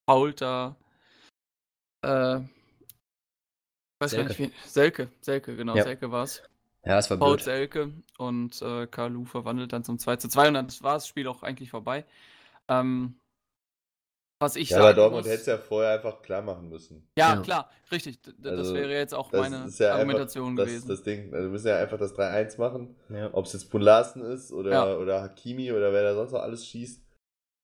Fault 0.06 0.40
da. 0.42 0.76
Äh, 2.02 2.42
weiß 4.04 4.16
gar 4.16 4.24
nicht, 4.24 4.38
wie. 4.38 4.52
Selke, 4.66 5.08
Selke, 5.20 5.56
genau, 5.56 5.74
Ja. 5.76 5.84
Selke 5.84 6.10
war 6.10 6.24
es. 6.24 6.42
Ja, 6.84 6.98
es 6.98 7.08
war 7.10 7.16
Paul 7.16 7.36
blöd. 7.36 7.44
Selke 7.44 7.92
und 8.18 8.60
äh, 8.60 8.86
Kalu 8.86 9.24
verwandelt 9.24 9.72
dann 9.72 9.84
zum 9.84 9.98
2 9.98 10.16
zu 10.16 10.28
2 10.28 10.48
und 10.48 10.54
dann 10.54 10.68
war 10.80 10.94
das 10.94 11.06
Spiel 11.08 11.26
auch 11.28 11.42
eigentlich 11.42 11.70
vorbei. 11.70 12.04
Ähm, 12.68 13.14
was 14.40 14.56
ich 14.56 14.70
Ja, 14.70 14.78
aber 14.78 14.92
Dortmund 14.94 15.24
hätte 15.26 15.36
es 15.40 15.46
ja 15.46 15.56
vorher 15.56 15.94
einfach 15.94 16.20
klar 16.20 16.42
machen 16.42 16.68
müssen. 16.68 17.08
ja, 17.16 17.34
Ja. 17.34 17.40
klar, 17.40 17.70
richtig. 17.90 18.20
d- 18.20 18.32
d- 18.32 18.36
Das 18.42 18.58
Also, 18.58 18.74
wäre 18.74 18.92
jetzt 18.92 19.14
auch 19.14 19.32
meine 19.32 19.66
ja 19.78 19.94
Argumentation 19.94 20.50
einfach 20.50 20.64
das, 20.64 20.72
gewesen. 20.72 20.88
das 20.88 21.02
Ding. 21.02 21.32
Also 21.32 21.46
wir 21.46 21.50
müssen 21.52 21.68
ja 21.68 21.78
einfach 21.78 21.98
das 21.98 22.12
3-1 22.14 22.58
machen. 22.58 22.94
Ja. 23.08 23.30
Ob 23.32 23.46
es 23.46 23.54
jetzt 23.54 23.72
Larsen 23.72 24.22
ist 24.22 24.52
oder, 24.52 24.70
Ja. 24.72 24.96
oder 24.96 25.22
Hakimi 25.22 25.72
oder 25.72 25.92
wer 25.92 26.02
da 26.02 26.14
sonst 26.14 26.32
noch 26.32 26.40
alles 26.42 26.66
schießt. 26.66 27.00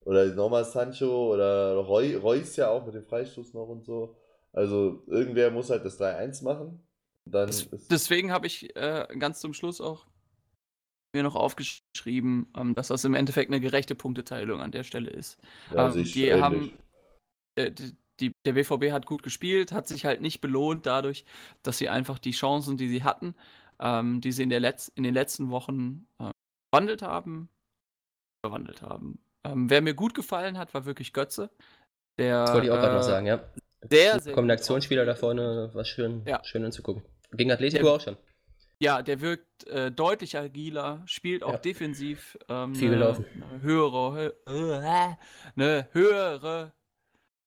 Oder 0.06 0.26
nochmal 0.26 0.64
Sancho 0.64 1.34
oder 1.34 1.74
Roy, 1.74 2.14
Reus 2.14 2.56
ja 2.56 2.70
auch 2.70 2.86
mit 2.86 2.94
dem 2.94 3.04
Freistoß 3.04 3.52
noch 3.52 3.68
und 3.68 3.84
so. 3.84 4.16
Also 4.52 5.02
irgendwer 5.06 5.50
muss 5.50 5.70
halt 5.70 5.84
das 5.84 5.96
3-1 5.98 6.42
machen. 6.42 6.80
Dann 7.24 7.46
Das, 7.48 7.68
deswegen 7.90 8.32
habe 8.32 8.46
ich 8.46 8.74
äh, 8.76 9.06
ganz 9.18 9.40
zum 9.40 9.54
Schluss 9.54 9.80
auch 9.80 10.06
mir 11.12 11.22
noch 11.22 11.34
aufgeschrieben, 11.34 12.48
ähm, 12.56 12.74
dass 12.74 12.88
das 12.88 13.04
im 13.04 13.14
Endeffekt 13.14 13.50
eine 13.50 13.60
gerechte 13.60 13.94
Punkteteilung 13.94 14.60
an 14.60 14.70
der 14.70 14.84
Stelle 14.84 15.10
ist. 15.10 15.38
ja, 15.74 15.88
ähm, 15.88 16.04
die 16.04 16.28
ähnlich. 16.28 16.42
haben- 16.42 16.72
äh, 17.56 17.70
die, 17.70 17.96
die, 18.20 18.32
der 18.44 18.52
BVB 18.52 18.92
hat 18.92 19.06
gut 19.06 19.22
gespielt, 19.22 19.72
hat 19.72 19.88
sich 19.88 20.04
halt 20.04 20.20
nicht 20.20 20.40
belohnt 20.40 20.86
dadurch, 20.86 21.24
dass 21.62 21.78
sie 21.78 21.88
einfach 21.88 22.18
die 22.18 22.32
Chancen, 22.32 22.76
die 22.76 22.88
sie 22.88 23.02
hatten, 23.02 23.34
ähm, 23.80 24.20
die 24.20 24.30
sie 24.32 24.42
in, 24.42 24.50
der 24.50 24.60
Letz-, 24.60 24.92
in 24.94 25.02
den 25.02 25.14
letzten 25.14 25.50
Wochen 25.50 26.06
äh, 26.18 26.30
verwandelt 26.72 27.02
haben, 27.02 27.48
verwandelt 28.44 28.82
haben. 28.82 29.18
Ähm, 29.44 29.70
wer 29.70 29.80
mir 29.80 29.94
gut 29.94 30.14
gefallen 30.14 30.58
hat, 30.58 30.74
war 30.74 30.84
wirklich 30.84 31.12
Götze. 31.12 31.50
Der, 32.18 32.44
Das 32.44 32.54
wollte 32.54 32.66
ich 32.66 32.72
auch 32.72 32.78
gerade 32.78 32.94
noch 32.94 33.00
äh, 33.00 33.04
sagen, 33.04 33.26
ja. 33.26 33.42
Sehr, 33.88 34.20
sehr 34.20 34.34
Kombinationsspieler 34.34 35.04
da 35.06 35.14
vorne, 35.14 35.70
war 35.72 35.84
schön, 35.84 36.22
Ja. 36.26 36.42
schön 36.44 36.64
anzugucken. 36.64 37.02
Gegen 37.32 37.50
Atletico 37.50 37.84
Der- 37.84 37.92
auch 37.94 38.00
schon. 38.00 38.16
Ja, 38.82 39.02
der 39.02 39.20
wirkt 39.20 39.66
äh, 39.66 39.92
deutlich 39.92 40.38
agiler, 40.38 41.02
spielt 41.04 41.42
auch 41.42 41.52
Ja. 41.52 41.58
defensiv 41.58 42.38
ähm, 42.48 42.74
Viel 42.74 42.88
eine, 42.88 42.96
gelaufen. 42.98 43.26
eine 43.50 43.62
höhere, 43.62 44.34
hö 44.46 44.72
äh, 44.72 45.14
eine 45.54 45.88
höhere 45.92 46.72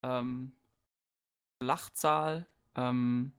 ähm, 0.04 0.52
Lachzahl. 1.60 2.46
Ähm, 2.76 3.32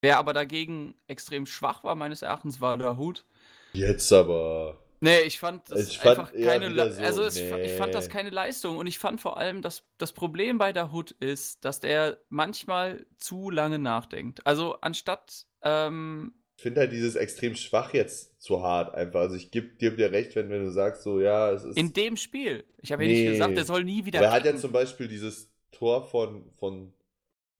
wer 0.00 0.18
aber 0.18 0.32
dagegen 0.32 0.94
extrem 1.06 1.46
schwach 1.46 1.84
war, 1.84 1.94
meines 1.94 2.22
Erachtens, 2.22 2.60
war 2.60 2.76
der 2.78 2.96
Hut. 2.96 3.24
Jetzt 3.72 4.12
aber. 4.12 4.78
Nee, 5.00 5.20
ich 5.22 5.38
fand 5.38 5.70
das 5.70 5.88
Ich 5.88 5.98
fand 5.98 6.18
einfach 6.18 6.34
eher 6.34 6.50
keine 6.50 6.68
Le- 6.68 6.92
so, 6.92 7.02
also 7.02 7.22
es, 7.22 7.36
ich 7.62 7.72
fand 7.72 7.94
das 7.94 8.06
nee. 8.06 8.12
keine 8.12 8.30
Leistung 8.30 8.76
und 8.76 8.86
ich 8.86 8.98
fand 8.98 9.20
vor 9.20 9.38
allem, 9.38 9.62
dass 9.62 9.84
das 9.98 10.12
Problem 10.12 10.58
bei 10.58 10.72
der 10.72 10.92
Hut 10.92 11.12
ist, 11.12 11.64
dass 11.64 11.80
der 11.80 12.18
manchmal 12.28 13.06
zu 13.16 13.50
lange 13.50 13.78
nachdenkt. 13.78 14.46
Also 14.46 14.74
anstatt 14.80 15.46
ähm, 15.62 16.34
Ich 16.56 16.62
finde 16.62 16.80
halt 16.82 16.92
dieses 16.92 17.16
extrem 17.16 17.56
schwach 17.56 17.92
jetzt 17.94 18.40
zu 18.40 18.62
hart 18.62 18.94
einfach. 18.94 19.20
Also 19.20 19.34
ich 19.34 19.50
gebe 19.50 19.74
geb 19.76 19.96
dir 19.96 20.12
recht, 20.12 20.36
wenn, 20.36 20.48
wenn 20.50 20.64
du 20.64 20.70
sagst, 20.70 21.02
so 21.02 21.20
ja, 21.20 21.50
es 21.50 21.64
ist. 21.64 21.76
in 21.76 21.92
dem 21.92 22.16
Spiel, 22.16 22.64
ich 22.78 22.92
habe 22.92 23.04
ja 23.04 23.08
Nee. 23.08 23.14
nicht 23.22 23.32
gesagt, 23.32 23.56
der 23.56 23.64
soll 23.64 23.84
nie 23.84 24.04
wieder. 24.04 24.18
Aber 24.18 24.28
er 24.28 24.32
hat 24.32 24.44
ja 24.44 24.56
zum 24.56 24.72
Beispiel 24.72 25.08
dieses 25.08 25.50
Tor 25.72 26.04
von, 26.04 26.50
von 26.58 26.92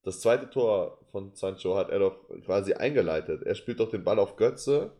das 0.02 0.20
zweite 0.20 0.50
Tor 0.50 0.98
von 1.12 1.34
Sancho 1.34 1.76
hat 1.76 1.90
er 1.90 2.00
doch 2.00 2.28
quasi 2.44 2.74
eingeleitet. 2.74 3.42
Er 3.44 3.54
spielt 3.54 3.80
doch 3.80 3.90
den 3.90 4.04
Ball 4.04 4.18
auf 4.18 4.36
Götze. 4.36 4.92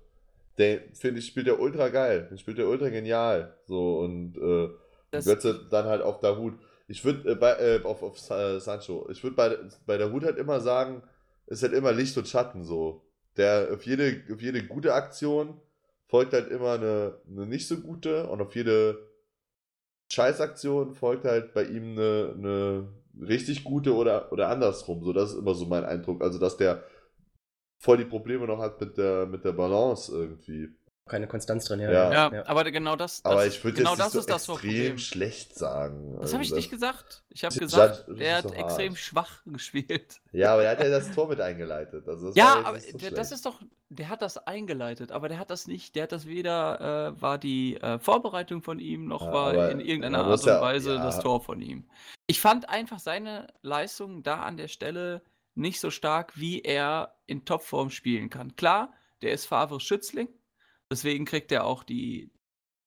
Den, 0.59 0.81
finde 0.95 1.21
ich, 1.21 1.27
spielt 1.27 1.47
er 1.49 1.61
ultra 1.61 1.89
geil. 1.89 2.27
Den 2.31 2.39
spielt 2.39 2.59
er 2.59 2.69
ultra 2.69 2.89
genial. 2.89 3.55
So 3.67 4.01
und 4.01 4.37
äh, 4.37 4.69
Götze 5.25 5.67
dann 5.71 5.87
halt 5.87 6.03
auf 6.03 6.21
der 6.21 6.37
Hut. 6.39 6.55
Ich 6.89 7.05
würde 7.05 7.31
äh, 7.33 7.35
bei 7.35 7.53
äh, 7.53 7.81
auf, 7.85 8.03
auf 8.03 8.19
Sa- 8.19 8.61
Sancho, 8.61 9.09
ich 9.11 9.23
würde 9.23 9.37
bei, 9.37 9.57
bei 9.87 9.97
der 9.97 10.13
Hut 10.13 10.25
halt 10.25 10.39
immer 10.39 10.61
sagen, 10.61 11.03
ist 11.47 11.63
halt 11.63 11.73
immer 11.73 11.93
Licht 11.93 12.17
und 12.19 12.29
Schatten 12.29 12.65
so. 12.65 13.03
Der 13.37 13.71
auf 13.73 13.85
jede, 13.87 14.23
auf 14.33 14.41
jede 14.43 14.65
gute 14.67 14.95
Aktion 14.95 15.61
folgt 16.09 16.33
halt 16.33 16.51
immer 16.51 16.73
eine, 16.73 17.19
eine 17.29 17.47
nicht 17.47 17.69
so 17.69 17.77
gute 17.79 18.29
und 18.29 18.41
auf 18.43 18.55
jede 18.55 18.99
Scheißaktion 20.11 20.95
folgt 20.95 21.25
halt 21.25 21.55
bei 21.55 21.65
ihm 21.65 21.93
eine, 21.93 22.35
eine 22.37 22.89
richtig 23.27 23.65
gute 23.65 23.95
oder, 23.95 24.33
oder 24.33 24.49
andersrum. 24.49 25.05
So, 25.05 25.13
das 25.13 25.33
ist 25.33 25.39
immer 25.39 25.55
so 25.55 25.67
mein 25.67 25.85
Eindruck. 25.85 26.23
Also, 26.23 26.39
dass 26.39 26.57
der 26.57 26.83
voll 27.81 27.97
die 27.97 28.05
Probleme 28.05 28.47
noch 28.47 28.59
hat 28.61 28.81
mit 28.81 28.97
der, 28.97 29.27
mit 29.27 29.45
der 29.45 29.53
Balance 29.53 30.13
irgendwie. 30.13 30.69
Keine 31.09 31.27
Konstanz 31.27 31.65
drin, 31.65 31.81
ja. 31.81 31.91
Ja. 31.91 32.13
Ja, 32.13 32.33
ja. 32.33 32.47
aber 32.47 32.71
genau 32.71 32.95
das, 32.95 33.25
Aber 33.25 33.45
das 33.45 33.57
ich 33.57 33.65
würde 33.65 33.79
genau 33.79 33.91
jetzt 33.97 33.99
das 33.99 34.15
ist 34.15 34.29
so 34.29 34.33
das 34.33 34.49
extrem 34.49 34.55
Problem. 34.71 34.99
schlecht 34.99 35.59
sagen. 35.59 36.13
Das 36.21 36.33
habe 36.33 36.39
Also 36.41 36.41
ich 36.43 36.53
nicht 36.53 36.71
gesagt. 36.71 37.25
Ich 37.31 37.43
habe 37.43 37.53
Das- 37.53 37.59
gesagt, 37.59 38.05
das 38.07 38.15
ist 38.17 38.21
er 38.21 38.37
hat 38.37 38.43
so 38.45 38.51
hart. 38.51 38.59
extrem 38.61 38.95
schwach 38.95 39.43
gespielt. 39.47 40.21
Ja, 40.31 40.53
aber 40.53 40.63
er 40.65 40.71
hat 40.73 40.79
ja 40.81 40.89
das 40.89 41.11
Tor 41.11 41.27
mit 41.27 41.41
eingeleitet. 41.41 42.07
Also 42.07 42.29
das 42.29 42.37
Ja, 42.37 42.63
aber 42.65 42.79
so 42.79 42.97
der, 42.97 43.11
das 43.11 43.33
ist 43.33 43.45
doch, 43.45 43.61
der 43.89 44.09
hat 44.09 44.23
das 44.23 44.39
eingeleitet, 44.47 45.11
aber 45.11 45.29
der 45.29 45.41
hat 45.41 45.51
das 45.51 45.67
nicht, 45.67 45.97
der 45.97 46.05
hat 46.05 46.13
das 46.13 46.27
weder, 46.27 47.17
äh, 47.17 47.21
war 47.21 47.39
die 47.39 47.77
äh, 47.81 47.99
Vorbereitung 47.99 48.63
von 48.63 48.79
ihm, 48.79 49.07
noch 49.07 49.23
Ja, 49.27 49.33
war 49.33 49.47
aber 49.49 49.71
in 49.73 49.81
irgendeiner 49.81 50.19
Art 50.27 50.39
und 50.41 50.47
ja- 50.47 50.61
Weise 50.61 50.95
ja. 50.95 51.03
das 51.03 51.19
Tor 51.19 51.41
von 51.41 51.61
ihm. 51.61 51.89
Ich 52.29 52.41
fand 52.41 52.69
einfach 52.69 53.01
seine 53.01 53.49
Leistung 53.63 54.23
da 54.23 54.43
an 54.43 54.57
der 54.57 54.69
Stelle 54.69 55.23
nicht 55.61 55.81
so 55.81 55.91
stark, 55.91 56.39
wie 56.39 56.63
er 56.63 57.15
in 57.27 57.45
Topform 57.45 57.91
spielen 57.91 58.31
kann. 58.31 58.57
Klar, 58.57 58.93
der 59.23 59.33
ist 59.33 59.47
Favre 59.47 59.81
Schützling, 59.81 60.29
deswegen 60.91 61.25
kriegt 61.25 61.53
er 61.53 61.65
auch 61.65 61.85
die 61.85 62.33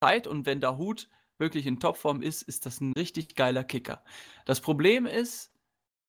Zeit 0.02 0.26
und 0.26 0.46
wenn 0.46 0.60
der 0.60 0.76
Hut 0.76 1.08
wirklich 1.38 1.66
in 1.66 1.80
Topform 1.80 2.22
ist, 2.22 2.42
ist 2.42 2.66
das 2.66 2.80
ein 2.80 2.92
richtig 2.92 3.34
geiler 3.34 3.64
Kicker. 3.64 4.04
Das 4.44 4.60
Problem 4.60 5.06
ist, 5.06 5.52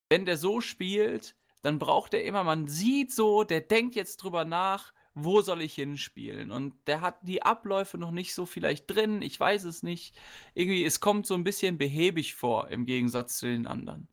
wenn 0.10 0.26
der 0.26 0.38
so 0.38 0.62
spielt, 0.62 1.36
dann 1.62 1.80
braucht 1.80 2.14
er 2.14 2.24
immer, 2.24 2.44
man 2.44 2.68
sieht 2.68 3.12
so, 3.12 3.44
der 3.44 3.62
denkt 3.62 3.96
jetzt 3.96 4.18
drüber 4.18 4.46
nach, 4.46 4.94
wo 5.16 5.42
soll 5.42 5.62
ich 5.62 5.74
hinspielen? 5.74 6.52
Und 6.52 6.76
der 6.88 7.02
hat 7.02 7.18
die 7.22 7.42
Abläufe 7.42 7.98
noch 7.98 8.12
nicht 8.12 8.36
so 8.36 8.46
vielleicht 8.46 8.86
drin, 8.88 9.22
ich 9.22 9.40
weiß 9.40 9.64
es 9.64 9.82
nicht. 9.82 10.16
Irgendwie, 10.54 10.84
es 10.84 11.00
kommt 11.00 11.26
so 11.26 11.34
ein 11.34 11.46
bisschen 11.46 11.78
behäbig 11.78 12.36
vor 12.36 12.68
im 12.68 12.86
Gegensatz 12.86 13.38
zu 13.38 13.48
den 13.48 13.66
anderen. 13.66 14.10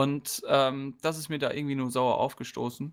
Und 0.00 0.42
ähm, 0.48 0.96
das 1.02 1.18
ist 1.18 1.28
mir 1.28 1.38
da 1.38 1.50
irgendwie 1.52 1.74
nur 1.74 1.90
sauer 1.90 2.18
aufgestoßen. 2.18 2.92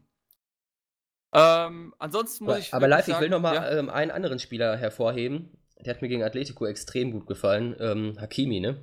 Ähm, 1.33 1.93
ansonsten 1.99 2.45
muss 2.45 2.51
Aber, 2.53 2.59
ich. 2.59 2.73
aber 2.73 2.87
live, 2.87 3.01
ich 3.01 3.07
will 3.07 3.13
sagen, 3.15 3.31
nochmal 3.31 3.55
ja, 3.55 3.71
ähm, 3.77 3.89
einen 3.89 4.11
anderen 4.11 4.39
Spieler 4.39 4.77
hervorheben. 4.77 5.51
Der 5.79 5.93
hat 5.93 6.01
mir 6.01 6.07
gegen 6.07 6.23
Atletico 6.23 6.65
extrem 6.65 7.11
gut 7.11 7.27
gefallen. 7.27 7.75
Ähm, 7.79 8.17
Hakimi, 8.19 8.59
ne? 8.59 8.81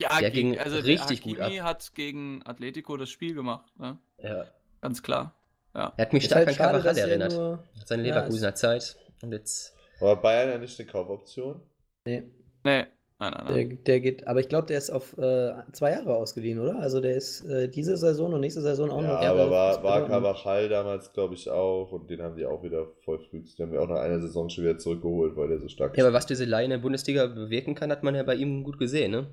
ja, 0.00 0.18
der 0.18 0.30
gegen, 0.32 0.52
ging 0.52 0.58
also 0.60 0.76
der 0.76 0.84
richtig 0.86 1.22
gut 1.22 1.38
Hakimi 1.38 1.58
hat 1.58 1.94
gegen 1.94 2.42
Atletico 2.44 2.96
das 2.96 3.10
Spiel 3.10 3.34
gemacht, 3.34 3.70
ne? 3.78 3.98
Ja. 4.18 4.46
Ganz 4.80 5.02
klar. 5.02 5.34
Ja. 5.74 5.92
Er 5.96 6.06
hat 6.06 6.12
mich 6.12 6.24
Ist 6.24 6.30
stark 6.30 6.46
halt 6.46 6.60
an 6.60 6.66
Carvajal 6.72 6.98
er 6.98 7.08
erinnert. 7.08 7.32
nur- 7.32 7.64
Seine 7.84 8.02
Ja, 8.02 8.14
Leverkusener 8.14 8.54
Zeit. 8.56 8.96
Und 9.22 9.32
jetzt. 9.32 9.74
Aber 10.00 10.16
Bayern 10.16 10.48
ja 10.50 10.58
nicht 10.58 10.78
eine 10.80 10.88
Kaufoption. 10.88 11.62
Nee, 12.04 12.24
Nee, 12.64 12.86
nein, 13.30 13.44
nein, 13.44 13.54
der, 13.54 13.66
nein. 13.66 13.84
der 13.84 14.00
geht, 14.00 14.26
aber 14.26 14.40
ich 14.40 14.48
glaube, 14.48 14.66
der 14.66 14.78
ist 14.78 14.90
auf 14.90 15.16
äh, 15.18 15.52
zwei 15.72 15.92
Jahre 15.92 16.14
ausgeliehen, 16.16 16.58
oder? 16.58 16.78
Also 16.80 17.00
der 17.00 17.16
ist 17.16 17.44
äh, 17.44 17.68
diese 17.68 17.96
Saison 17.96 18.32
und 18.32 18.40
nächste 18.40 18.60
Saison 18.60 18.90
auch 18.90 19.02
Ja, 19.02 19.08
noch. 19.08 19.20
aber 19.20 19.50
war, 19.50 19.82
war. 19.82 20.06
Carvajal 20.06 20.68
damals, 20.68 21.12
glaube 21.12 21.34
ich, 21.34 21.48
auch. 21.48 21.92
Und 21.92 22.10
den 22.10 22.22
haben 22.22 22.36
die 22.36 22.44
auch 22.46 22.62
wieder 22.62 22.86
voll 23.04 23.18
früh. 23.18 23.42
Den 23.42 23.66
haben 23.66 23.72
wir 23.72 23.82
auch 23.82 23.88
nach 23.88 24.00
einer 24.00 24.20
Saison 24.20 24.48
schon 24.50 24.64
wieder 24.64 24.78
zurückgeholt, 24.78 25.36
weil 25.36 25.48
der 25.48 25.58
so 25.60 25.68
stark 25.68 25.96
Ja, 25.96 26.04
aber 26.04 26.12
was 26.12 26.26
diese 26.26 26.44
Laie 26.44 26.64
in 26.64 26.70
der 26.70 26.78
Bundesliga 26.78 27.26
bewirken 27.26 27.74
kann, 27.74 27.90
hat 27.90 28.02
man 28.02 28.14
ja 28.14 28.22
bei 28.22 28.34
ihm 28.34 28.64
gut 28.64 28.78
gesehen, 28.78 29.10
ne? 29.10 29.26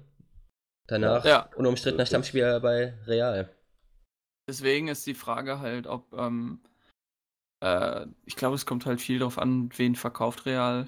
Danach 0.87 1.25
Ja. 1.25 1.49
unumstrittener 1.55 2.01
Richtig. 2.03 2.09
Stammspieler 2.09 2.59
bei 2.59 2.93
Real. 3.05 3.49
Deswegen 4.49 4.87
ist 4.87 5.05
die 5.05 5.13
Frage 5.13 5.59
halt, 5.59 5.85
ob, 5.85 6.11
ähm, 6.13 6.59
äh, 7.63 8.07
ich 8.25 8.35
glaube, 8.35 8.55
es 8.55 8.65
kommt 8.65 8.85
halt 8.87 8.99
viel 8.99 9.19
darauf 9.19 9.37
an, 9.37 9.69
wen 9.77 9.95
verkauft 9.95 10.45
Real. 10.47 10.87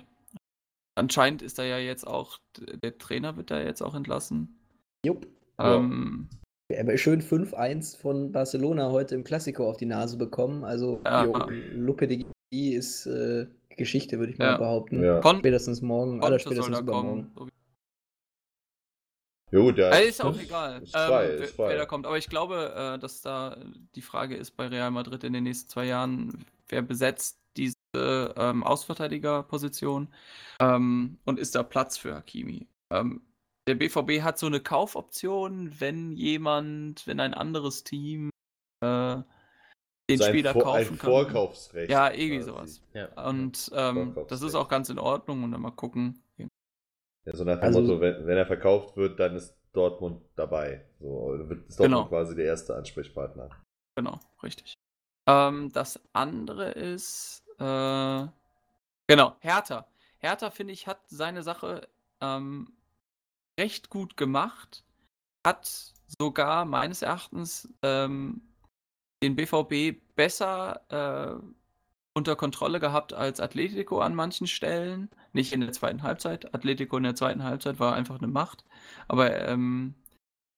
Anscheinend 1.01 1.41
ist 1.41 1.57
da 1.57 1.63
ja 1.63 1.79
jetzt 1.79 2.05
auch, 2.05 2.37
der 2.83 2.95
Trainer 2.99 3.35
wird 3.35 3.49
da 3.49 3.59
jetzt 3.59 3.81
auch 3.81 3.95
entlassen. 3.95 4.59
Jupp. 5.03 5.25
Ja. 5.59 5.77
Ähm, 5.77 6.29
Aber 6.79 6.95
schön 6.95 7.23
5-1 7.23 7.97
von 7.97 8.31
Barcelona 8.31 8.91
heute 8.91 9.15
im 9.15 9.23
Klassiko 9.23 9.67
auf 9.67 9.77
die 9.77 9.87
Nase 9.87 10.15
bekommen. 10.15 10.63
Also 10.63 11.01
Ja. 11.03 11.25
jo, 11.25 11.33
Lopetegui 11.73 12.27
ist 12.75 13.07
äh, 13.07 13.47
Geschichte, 13.77 14.19
würde 14.19 14.31
ich 14.31 14.37
mal 14.37 14.51
Ja. 14.51 14.57
behaupten. 14.57 15.01
Ja. 15.03 15.21
Spätestens 15.39 15.81
morgen, 15.81 16.21
soll 16.21 16.39
spätestens 16.39 16.77
kommen. 16.77 16.83
übermorgen. 16.87 17.51
Jo, 19.51 19.71
der 19.71 19.91
Äh, 19.91 20.07
ist 20.09 20.21
auch 20.23 20.37
egal, 20.39 20.83
Ist 20.83 20.91
frei, 20.95 21.31
ähm, 21.35 21.41
ist 21.41 21.57
wer, 21.57 21.69
wer 21.69 21.77
da 21.77 21.85
kommt. 21.87 22.05
Aber 22.05 22.17
ich 22.19 22.29
glaube, 22.29 22.73
äh, 22.75 22.99
dass 22.99 23.21
da 23.21 23.57
die 23.95 24.03
Frage 24.03 24.35
ist 24.35 24.51
bei 24.51 24.67
Real 24.67 24.91
Madrid 24.91 25.23
in 25.23 25.33
den 25.33 25.45
nächsten 25.45 25.67
zwei 25.67 25.85
Jahren, 25.87 26.45
wer 26.69 26.83
besetzt 26.83 27.40
ähm, 27.95 28.63
Außenverteidigerposition 28.63 30.07
ähm, 30.59 31.17
und 31.25 31.39
ist 31.39 31.55
da 31.55 31.63
Platz 31.63 31.97
für 31.97 32.15
Hakimi? 32.15 32.67
Ähm, 32.91 33.21
der 33.67 33.75
BVB 33.75 34.21
hat 34.23 34.37
so 34.39 34.47
eine 34.47 34.59
Kaufoption, 34.59 35.79
wenn 35.79 36.13
jemand, 36.15 37.05
wenn 37.07 37.19
ein 37.19 37.33
anderes 37.33 37.83
Team 37.83 38.29
äh, 38.83 39.17
den 40.09 40.17
Sein 40.17 40.29
Spieler 40.29 40.53
Vor- 40.53 40.63
kaufen 40.63 40.93
ein 40.93 40.97
kann. 40.97 41.09
Vorkaufsrecht. 41.11 41.91
Ja, 41.91 42.11
irgendwie 42.11 42.37
quasi. 42.43 42.49
sowas. 42.49 42.81
Ja. 42.93 43.27
Und 43.27 43.71
ähm, 43.73 44.17
das 44.27 44.41
ist 44.41 44.55
auch 44.55 44.67
ganz 44.67 44.89
in 44.89 44.99
Ordnung 44.99 45.43
und 45.43 45.51
dann 45.51 45.61
mal 45.61 45.71
gucken. 45.71 46.21
Ja, 46.37 47.35
so 47.35 47.43
nach 47.43 47.57
dem 47.59 47.63
Also- 47.63 47.81
Motto, 47.81 48.01
wenn, 48.01 48.25
wenn 48.25 48.37
er 48.37 48.47
verkauft 48.47 48.97
wird, 48.97 49.19
dann 49.19 49.35
ist 49.35 49.55
Dortmund 49.73 50.21
dabei. 50.35 50.85
So 50.99 51.07
wird 51.47 51.67
ist 51.69 51.79
Dortmund 51.79 51.99
Genau. 51.99 52.09
quasi 52.09 52.35
der 52.35 52.45
erste 52.45 52.75
Ansprechpartner. 52.75 53.49
Genau, 53.95 54.19
richtig. 54.41 54.73
Ähm, 55.29 55.71
das 55.71 55.99
andere 56.13 56.71
ist, 56.71 57.40
äh, 57.61 58.27
genau, 59.07 59.35
Hertha. 59.39 59.87
Hertha, 60.17 60.49
finde 60.49 60.73
ich, 60.73 60.87
hat 60.87 61.01
seine 61.07 61.43
Sache 61.43 61.87
ähm, 62.19 62.73
recht 63.59 63.89
gut 63.89 64.17
gemacht. 64.17 64.83
Hat 65.45 65.93
sogar 66.19 66.65
meines 66.65 67.01
Erachtens 67.01 67.71
ähm, 67.81 68.41
den 69.23 69.35
BVB 69.35 69.99
besser 70.15 70.81
äh, 70.89 71.43
unter 72.13 72.35
Kontrolle 72.35 72.79
gehabt 72.79 73.13
als 73.13 73.39
Atletico 73.39 73.99
an 74.01 74.15
manchen 74.15 74.47
Stellen. 74.47 75.09
Nicht 75.33 75.53
in 75.53 75.61
der 75.61 75.71
zweiten 75.71 76.03
Halbzeit. 76.03 76.53
Atletico 76.53 76.97
in 76.97 77.03
der 77.03 77.15
zweiten 77.15 77.43
Halbzeit 77.43 77.79
war 77.79 77.93
einfach 77.95 78.17
eine 78.17 78.27
Macht. 78.27 78.65
Aber 79.07 79.47
ähm, 79.47 79.95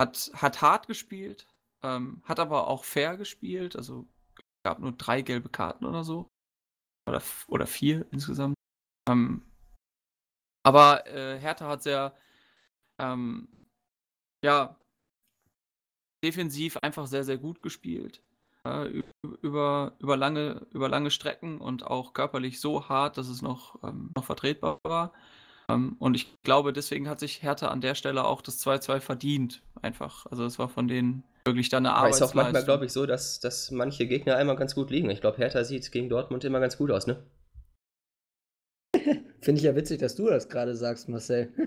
hat, 0.01 0.31
hat 0.33 0.61
hart 0.61 0.87
gespielt, 0.87 1.47
ähm, 1.83 2.21
hat 2.25 2.39
aber 2.39 2.67
auch 2.67 2.83
fair 2.83 3.17
gespielt. 3.17 3.75
Also 3.75 4.07
gab 4.63 4.79
nur 4.79 4.93
drei 4.93 5.21
gelbe 5.21 5.49
Karten 5.49 5.85
oder 5.85 6.03
so. 6.03 6.29
Oder, 7.07 7.21
oder 7.47 7.67
vier 7.67 8.05
insgesamt. 8.11 8.55
Ähm, 9.09 9.41
aber 10.65 11.05
äh, 11.07 11.39
Hertha 11.39 11.67
hat 11.67 11.83
sehr, 11.83 12.15
ähm, 12.99 13.47
ja, 14.43 14.77
defensiv 16.23 16.77
einfach 16.77 17.07
sehr, 17.07 17.23
sehr 17.23 17.37
gut 17.37 17.61
gespielt. 17.61 18.21
Äh, 18.65 19.03
über, 19.41 19.93
über, 19.99 20.17
lange, 20.17 20.65
über 20.71 20.87
lange 20.87 21.11
Strecken 21.11 21.59
und 21.59 21.83
auch 21.85 22.13
körperlich 22.13 22.61
so 22.61 22.87
hart, 22.87 23.17
dass 23.17 23.27
es 23.27 23.41
noch, 23.41 23.83
ähm, 23.83 24.11
noch 24.15 24.23
vertretbar 24.25 24.79
war. 24.83 25.13
Ähm, 25.69 25.97
und 25.99 26.15
ich 26.15 26.33
glaube, 26.43 26.73
deswegen 26.73 27.09
hat 27.09 27.19
sich 27.19 27.43
Hertha 27.43 27.67
an 27.69 27.81
der 27.81 27.95
Stelle 27.95 28.25
auch 28.25 28.41
das 28.41 28.59
2-2 28.65 29.01
verdient. 29.01 29.61
Einfach. 29.81 30.25
Also 30.27 30.45
es 30.45 30.59
war 30.59 30.69
von 30.69 30.87
denen 30.87 31.23
wirklich 31.45 31.69
dann 31.69 31.85
eine 31.85 31.95
Aber 31.95 32.09
ist 32.09 32.21
auch 32.21 32.33
manchmal, 32.33 32.63
glaube 32.63 32.85
ich, 32.85 32.91
so, 32.93 33.05
dass, 33.05 33.39
dass 33.39 33.71
manche 33.71 34.05
Gegner 34.07 34.35
einmal 34.37 34.55
ganz 34.55 34.75
gut 34.75 34.89
liegen. 34.91 35.09
Ich 35.09 35.21
glaube, 35.21 35.37
Hertha 35.37 35.63
sieht 35.63 35.91
gegen 35.91 36.09
Dortmund 36.09 36.43
immer 36.43 36.59
ganz 36.59 36.77
gut 36.77 36.91
aus, 36.91 37.05
ne? 37.07 37.23
Finde 39.41 39.59
ich 39.59 39.63
ja 39.65 39.75
witzig, 39.75 39.99
dass 39.99 40.15
du 40.15 40.27
das 40.29 40.47
gerade 40.47 40.75
sagst, 40.75 41.09
Marcel. 41.09 41.49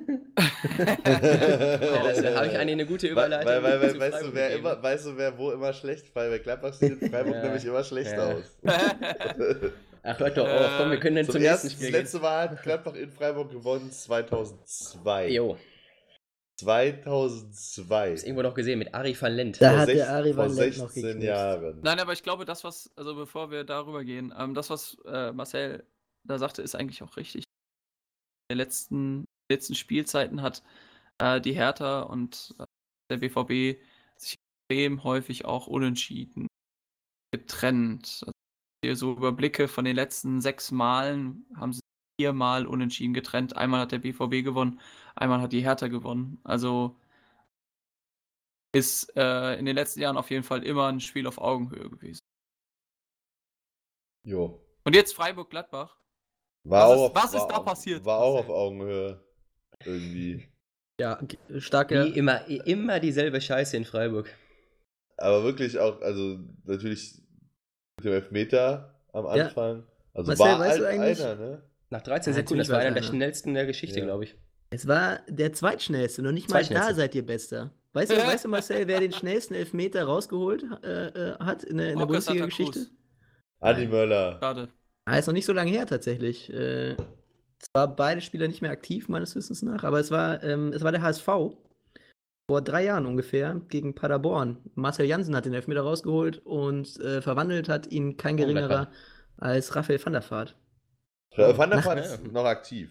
Ja, 1.06 2.02
das, 2.04 2.22
da 2.22 2.34
habe 2.36 2.46
ich 2.46 2.56
eigentlich 2.58 2.72
eine 2.72 2.86
gute 2.86 3.06
Überleitung. 3.06 3.46
weil, 3.50 3.62
weil, 3.62 3.80
weil 3.80 3.98
weißt, 4.00 4.20
du, 4.22 4.26
Freiburg 4.26 4.34
wer 4.34 4.50
immer, 4.50 4.82
weißt 4.82 5.06
du, 5.06 5.16
wer 5.16 5.38
wo 5.38 5.50
immer 5.52 5.72
schlecht 5.72 6.08
Freiburg 6.08 6.42
Gladbach 6.42 6.74
sieht 6.74 7.00
in 7.00 7.10
Freiburg 7.10 7.34
Ja. 7.36 7.42
nämlich 7.44 7.64
immer 7.64 7.84
schlecht 7.84 8.12
Ja. 8.12 8.34
aus. 8.34 8.58
Ach, 10.02 10.18
hört 10.18 10.36
doch 10.36 10.48
auf, 10.48 10.70
komm, 10.78 10.90
wir 10.90 11.00
können 11.00 11.16
dann 11.16 11.24
Zum 11.24 11.34
zum, 11.34 11.42
ersten, 11.42 11.66
nächsten 11.68 11.68
das 11.68 11.72
Spiel 11.72 11.90
gehen. 11.92 12.00
letzte 12.00 12.18
Mal 12.20 12.50
hat 12.50 12.62
Gladbach 12.62 12.94
in 12.94 13.10
Freiburg 13.10 13.50
gewonnen 13.50 13.90
2002. 13.90 15.28
Jo, 15.30 15.56
2002. 16.58 18.12
ist 18.12 18.24
irgendwo 18.24 18.42
noch 18.42 18.54
gesehen 18.54 18.78
mit 18.78 18.94
Ari 18.94 19.16
van 19.20 19.32
Lent. 19.32 19.60
Da 19.60 19.70
Vor 19.70 19.78
hat 19.80 19.88
der 19.88 19.96
sech- 20.06 20.08
Ari 20.10 20.36
van 20.36 20.54
Lent 20.54 20.78
noch 20.78 20.90
16 20.90 21.02
geknipst. 21.02 21.26
Jahren. 21.26 21.80
Nein, 21.82 21.98
aber 22.00 22.12
ich 22.12 22.22
glaube, 22.22 22.44
das, 22.44 22.64
was, 22.64 22.90
also 22.96 23.14
bevor 23.14 23.50
wir 23.50 23.64
darüber 23.64 24.04
gehen, 24.04 24.32
ähm, 24.36 24.54
das, 24.54 24.70
was 24.70 24.96
äh, 25.06 25.32
Marcel 25.32 25.86
da 26.26 26.38
sagte, 26.38 26.62
ist 26.62 26.74
eigentlich 26.74 27.02
auch 27.02 27.16
richtig. 27.16 27.44
In 28.48 28.54
den 28.54 28.58
letzten, 28.58 29.24
letzten 29.50 29.74
Spielzeiten 29.74 30.42
hat 30.42 30.62
äh, 31.18 31.40
die 31.40 31.52
Hertha 31.52 32.02
und 32.02 32.54
äh, 32.58 32.64
der 33.10 33.18
BVB 33.18 33.80
sich 34.16 34.36
extrem 34.68 35.04
häufig 35.04 35.44
auch 35.44 35.66
unentschieden 35.66 36.46
getrennt. 37.32 38.20
Also, 38.22 38.32
hier 38.84 38.96
so 38.96 39.12
Überblicke 39.12 39.68
von 39.68 39.84
den 39.84 39.96
letzten 39.96 40.40
sechs 40.40 40.70
Malen 40.70 41.46
haben 41.56 41.72
sie 41.72 41.80
viermal 42.26 42.66
unentschieden 42.66 43.14
getrennt. 43.14 43.56
Einmal 43.56 43.80
hat 43.80 43.92
der 43.92 43.98
BVB 43.98 44.42
gewonnen, 44.44 44.80
einmal 45.14 45.40
hat 45.40 45.52
die 45.52 45.62
Hertha 45.64 45.88
gewonnen. 45.88 46.40
Also 46.44 46.96
ist 48.74 49.14
äh, 49.16 49.54
in 49.58 49.64
den 49.64 49.74
letzten 49.74 50.00
Jahren 50.00 50.16
auf 50.16 50.30
jeden 50.30 50.42
Fall 50.44 50.62
immer 50.64 50.88
ein 50.88 51.00
Spiel 51.00 51.26
auf 51.26 51.38
Augenhöhe 51.38 51.88
gewesen. 51.90 52.20
Jo. 54.26 54.60
Und 54.84 54.94
jetzt 54.94 55.14
Freiburg-Gladbach. 55.14 55.96
War 56.64 56.88
Was 56.88 56.90
auch 56.90 56.94
ist- 56.94 57.10
auf, 57.10 57.24
was 57.24 57.34
ist 57.34 57.46
da 57.46 57.60
passiert? 57.60 58.04
War 58.04 58.18
auch 58.18 58.38
auf 58.40 58.48
Augenhöhe. 58.50 59.24
Irgendwie. 59.84 60.48
Ja, 61.00 61.20
starke. 61.58 62.06
Wie 62.06 62.18
immer, 62.18 62.46
immer 62.46 62.98
dieselbe 62.98 63.40
Scheiße 63.40 63.76
in 63.76 63.84
Freiburg. 63.84 64.28
Aber 65.18 65.44
wirklich 65.44 65.78
auch, 65.78 66.00
also 66.00 66.38
natürlich 66.64 67.22
mit 67.98 68.04
dem 68.06 68.12
Elfmeter 68.14 68.98
am 69.12 69.24
Ja. 69.36 69.46
Anfang. 69.46 69.86
Also 70.12 70.30
Marcel, 70.32 70.46
war 70.46 70.58
weißt 70.58 70.78
du 70.80 70.88
ein, 70.88 71.00
eigentlich- 71.00 71.22
einer, 71.24 71.34
ne? 71.36 71.65
Nach 71.90 72.02
13 72.02 72.32
Ja, 72.32 72.36
Sekunden, 72.40 72.58
das 72.58 72.68
war 72.68 72.78
einer 72.78 72.94
der 72.94 73.02
schnellsten 73.02 73.54
der 73.54 73.66
Geschichte, 73.66 73.98
Ja. 74.00 74.04
glaube 74.06 74.24
ich. 74.24 74.36
Es 74.70 74.86
war 74.88 75.20
der 75.28 75.52
zweitschnellste, 75.52 76.22
noch 76.22 76.32
nicht 76.32 76.50
mal 76.50 76.64
da 76.64 76.92
seid 76.92 77.14
ihr 77.14 77.24
Bester. 77.24 77.70
Weißt 77.92 78.10
du, 78.10 78.16
weißt 78.16 78.44
du, 78.44 78.48
Marcel, 78.48 78.88
wer 78.88 79.00
den 79.00 79.12
schnellsten 79.12 79.54
Elfmeter 79.54 80.04
rausgeholt 80.04 80.64
äh, 80.82 81.06
äh, 81.06 81.38
hat 81.38 81.62
in 81.62 81.78
der, 81.78 81.92
in 81.92 81.98
der 81.98 82.06
Bundesliga-Geschichte? 82.06 82.86
Adi 83.60 83.86
Möller. 83.86 84.38
Schade. 84.40 84.68
Ah, 85.04 85.16
ist 85.18 85.26
noch 85.28 85.34
nicht 85.34 85.46
so 85.46 85.52
lange 85.52 85.70
her 85.70 85.86
tatsächlich. 85.86 86.52
Äh, 86.52 86.96
zwar 87.58 87.94
beide 87.94 88.20
Spieler 88.20 88.48
nicht 88.48 88.60
mehr 88.60 88.72
aktiv, 88.72 89.08
meines 89.08 89.34
Wissens 89.36 89.62
nach, 89.62 89.84
aber 89.84 90.00
es 90.00 90.10
war, 90.10 90.42
ähm, 90.42 90.72
es 90.72 90.82
war 90.82 90.92
der 90.92 91.02
HSV. 91.02 91.26
Vor 92.48 92.62
drei 92.62 92.84
Jahren 92.84 93.06
ungefähr 93.06 93.60
gegen 93.68 93.94
Paderborn. 93.94 94.58
Marcel 94.74 95.06
Jansen 95.06 95.34
hat 95.34 95.46
den 95.46 95.54
Elfmeter 95.54 95.80
rausgeholt 95.80 96.38
und 96.44 96.98
äh, 97.00 97.22
verwandelt 97.22 97.68
hat 97.68 97.86
ihn 97.90 98.16
kein 98.16 98.34
Oh, 98.34 98.38
geringerer 98.38 98.90
als 99.36 99.74
Raphael 99.74 100.04
van 100.04 100.12
der 100.12 100.28
Vaart. 100.28 100.56
Van 101.36 101.70
der 101.70 101.84
Vaart 101.84 101.98
ist 102.00 102.32
noch 102.32 102.44
aktiv. 102.44 102.90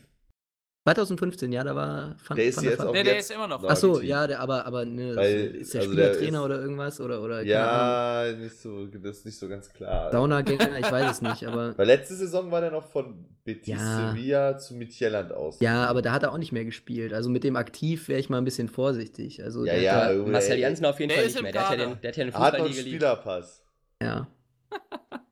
2015, 0.88 1.52
ja, 1.52 1.64
da 1.64 1.76
war 1.76 2.16
Van, 2.28 2.38
Der 2.38 2.46
ist 2.46 2.58
Van 2.58 2.64
jetzt 2.66 2.78
Vaart. 2.78 2.90
auch 2.90 2.94
Nee, 2.94 3.02
der 3.02 3.16
jetzt 3.16 3.32
ist 3.32 3.36
immer 3.36 3.48
noch. 3.48 3.64
Ach 3.64 3.76
so, 3.76 4.02
ja, 4.02 4.28
der, 4.28 4.40
aber, 4.40 4.68
aber 4.68 4.86
ne, 4.86 5.16
Weil, 5.16 5.56
ist 5.56 5.74
der 5.74 5.82
also 5.82 5.96
der 5.96 6.14
Spielertrainer 6.14 6.38
ist- 6.40 6.46
oder 6.46 6.62
irgendwas? 6.62 7.02
Oder, 7.02 7.22
oder 7.24 7.42
Ja, 7.42 8.26
nicht 8.38 8.56
so, 8.62 8.86
das 8.86 9.18
ist 9.18 9.26
nicht 9.26 9.40
so 9.40 9.48
ganz 9.50 9.74
klar. 9.74 10.12
Saunagänger, 10.12 10.78
ich 10.78 10.92
weiß 10.92 11.10
es 11.14 11.22
nicht, 11.24 11.44
aber 11.48 11.74
Weil 11.80 11.88
letzte 11.88 12.14
Saison 12.14 12.52
war 12.52 12.62
der 12.62 12.70
noch 12.70 12.86
von 12.86 13.26
Betis 13.44 13.68
Ja. 13.82 14.12
Sevilla 14.12 14.60
zu 14.60 14.76
Midtjylland 14.76 15.32
aus. 15.34 15.60
ja, 15.60 15.88
aber 15.88 16.04
da 16.04 16.12
hat 16.12 16.22
er 16.22 16.32
auch 16.32 16.38
nicht 16.38 16.52
mehr 16.52 16.66
gespielt. 16.66 17.14
Also 17.14 17.32
mit 17.32 17.44
dem 17.44 17.56
aktiv 17.56 18.08
wäre 18.08 18.20
ich 18.20 18.30
mal 18.30 18.38
ein 18.38 18.46
bisschen 18.46 18.70
vorsichtig. 18.70 19.42
Also 19.44 19.66
Ja, 19.66 19.74
der 19.74 19.82
ja, 19.82 20.12
Junge, 20.12 20.34
Marcel. 20.34 20.60
Janssen 20.60 20.86
auf 20.86 21.00
jeden 21.00 21.10
Der 21.10 21.18
Fall 21.18 21.26
ist 21.26 21.34
nicht 21.34 21.40
im 21.40 21.44
mehr. 21.46 21.52
Der 21.54 21.68
hat 21.70 21.80
ja 21.80 21.86
den, 21.88 22.00
der 22.02 22.10
hat 22.12 22.18
ja 22.18 22.24
den 22.26 22.34
hat 22.36 22.54
noch 22.54 22.60
einen 22.60 22.68
Fußball 22.68 22.84
Spielerpass. 22.86 23.64
da, 23.98 24.06
ja. 24.06 24.28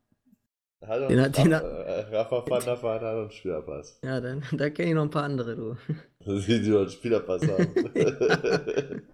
Hat 0.85 0.99
noch 1.01 1.07
Den 1.07 1.21
hat- 1.21 1.37
den 1.37 1.53
Rafa, 1.53 1.67
äh, 1.67 2.15
Rafa 2.15 2.45
van 2.49 2.63
der 2.65 2.83
Vaart 2.83 3.01
hat 3.01 3.15
einen 3.15 3.31
Spielerpass. 3.31 3.99
Ja, 4.03 4.19
dann, 4.21 4.43
da 4.51 4.69
kenne 4.69 4.89
ich 4.89 4.95
noch 4.95 5.03
ein 5.03 5.09
paar 5.09 5.23
andere, 5.23 5.55
du. 5.55 5.77
Die 6.25 6.69
noch 6.69 6.79
einen 6.81 6.89
Spielerpass 6.89 7.41
haben. 7.47 9.03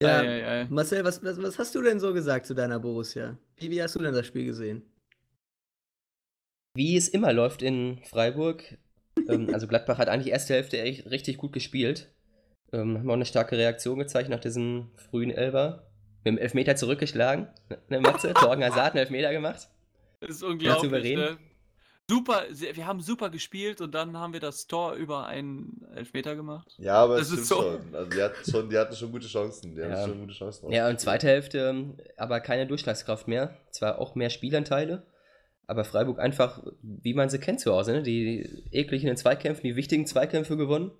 Ja, 0.00 0.20
Ei, 0.20 0.28
ei, 0.28 0.46
ei. 0.60 0.66
Marcel, 0.70 1.02
was, 1.04 1.24
was, 1.24 1.42
was 1.42 1.58
hast 1.58 1.74
du 1.74 1.82
denn 1.82 1.98
so 1.98 2.12
gesagt 2.14 2.46
zu 2.46 2.54
deiner 2.54 2.78
Borussia? 2.78 3.36
Wie, 3.56 3.68
wie 3.68 3.82
hast 3.82 3.96
du 3.96 3.98
denn 3.98 4.14
das 4.14 4.26
Spiel 4.28 4.44
gesehen? 4.44 4.82
Wie 6.76 6.96
es 6.96 7.08
immer 7.08 7.32
läuft 7.32 7.62
in 7.62 7.98
Freiburg. 8.04 8.78
ähm, 9.28 9.52
also 9.52 9.66
Gladbach 9.66 9.98
hat 9.98 10.08
eigentlich 10.08 10.32
erste 10.32 10.54
Hälfte 10.54 10.76
richtig 10.76 11.38
gut 11.38 11.52
gespielt. 11.52 12.14
Ähm, 12.72 12.98
haben 12.98 13.10
auch 13.10 13.14
eine 13.14 13.24
starke 13.24 13.58
Reaktion 13.58 13.98
gezeigt 13.98 14.28
nach 14.30 14.38
diesem 14.38 14.92
frühen 15.10 15.30
Elfer. 15.32 15.90
Mit 16.22 16.34
dem 16.34 16.38
Elfmeter 16.38 16.76
zurückgeschlagen. 16.76 17.48
Ne, 17.88 18.00
Matze? 18.00 18.34
Torgen 18.34 18.62
Hazard 18.62 18.84
hat 18.84 18.92
einen 18.92 19.00
Elfmeter 19.00 19.32
gemacht. 19.32 19.68
Das 20.20 20.30
ist 20.30 20.42
unglaublich. 20.42 20.90
souverän. 20.90 21.18
Ne? 21.18 21.38
Super, 22.10 22.44
wir 22.50 22.86
haben 22.86 23.00
super 23.02 23.28
gespielt 23.28 23.82
und 23.82 23.94
dann 23.94 24.16
haben 24.16 24.32
wir 24.32 24.40
das 24.40 24.66
Tor 24.66 24.94
über 24.94 25.26
einen 25.26 25.84
Elfmeter 25.94 26.34
gemacht. 26.36 26.66
ja, 26.78 26.94
aber 26.94 27.18
Das 27.18 27.30
es 27.30 27.40
ist 27.40 27.48
so. 27.48 27.56
schon. 27.56 27.94
Also 27.94 28.10
die 28.10 28.22
hatten 28.22 28.50
schon, 28.50 28.70
die 28.70 28.78
hatten 28.78 28.96
schon 28.96 29.12
gute 29.12 29.26
Chancen. 29.26 29.74
Die 29.74 29.80
Ja. 29.82 29.90
hatten 29.90 30.10
schon 30.12 30.20
gute 30.20 30.32
Chancen. 30.32 30.70
Ja, 30.72 30.88
und 30.88 30.98
zweite 30.98 31.26
Hälfte 31.26 31.58
ähm, 31.68 31.98
aber 32.16 32.40
keine 32.40 32.66
Durchschlagskraft 32.66 33.28
mehr. 33.28 33.58
Zwar 33.72 33.98
auch 33.98 34.14
mehr 34.14 34.30
Spielanteile, 34.30 35.06
aber 35.66 35.84
Freiburg 35.84 36.18
einfach, 36.18 36.62
wie 36.80 37.12
man 37.12 37.28
sie 37.28 37.40
kennt 37.40 37.60
zu 37.60 37.74
Hause, 37.74 37.92
ne? 37.92 38.02
die 38.02 38.64
ekligen 38.72 39.14
Zweikämpfen, 39.18 39.64
die 39.64 39.76
wichtigen 39.76 40.06
Zweikämpfe 40.06 40.56
gewonnen. 40.56 40.92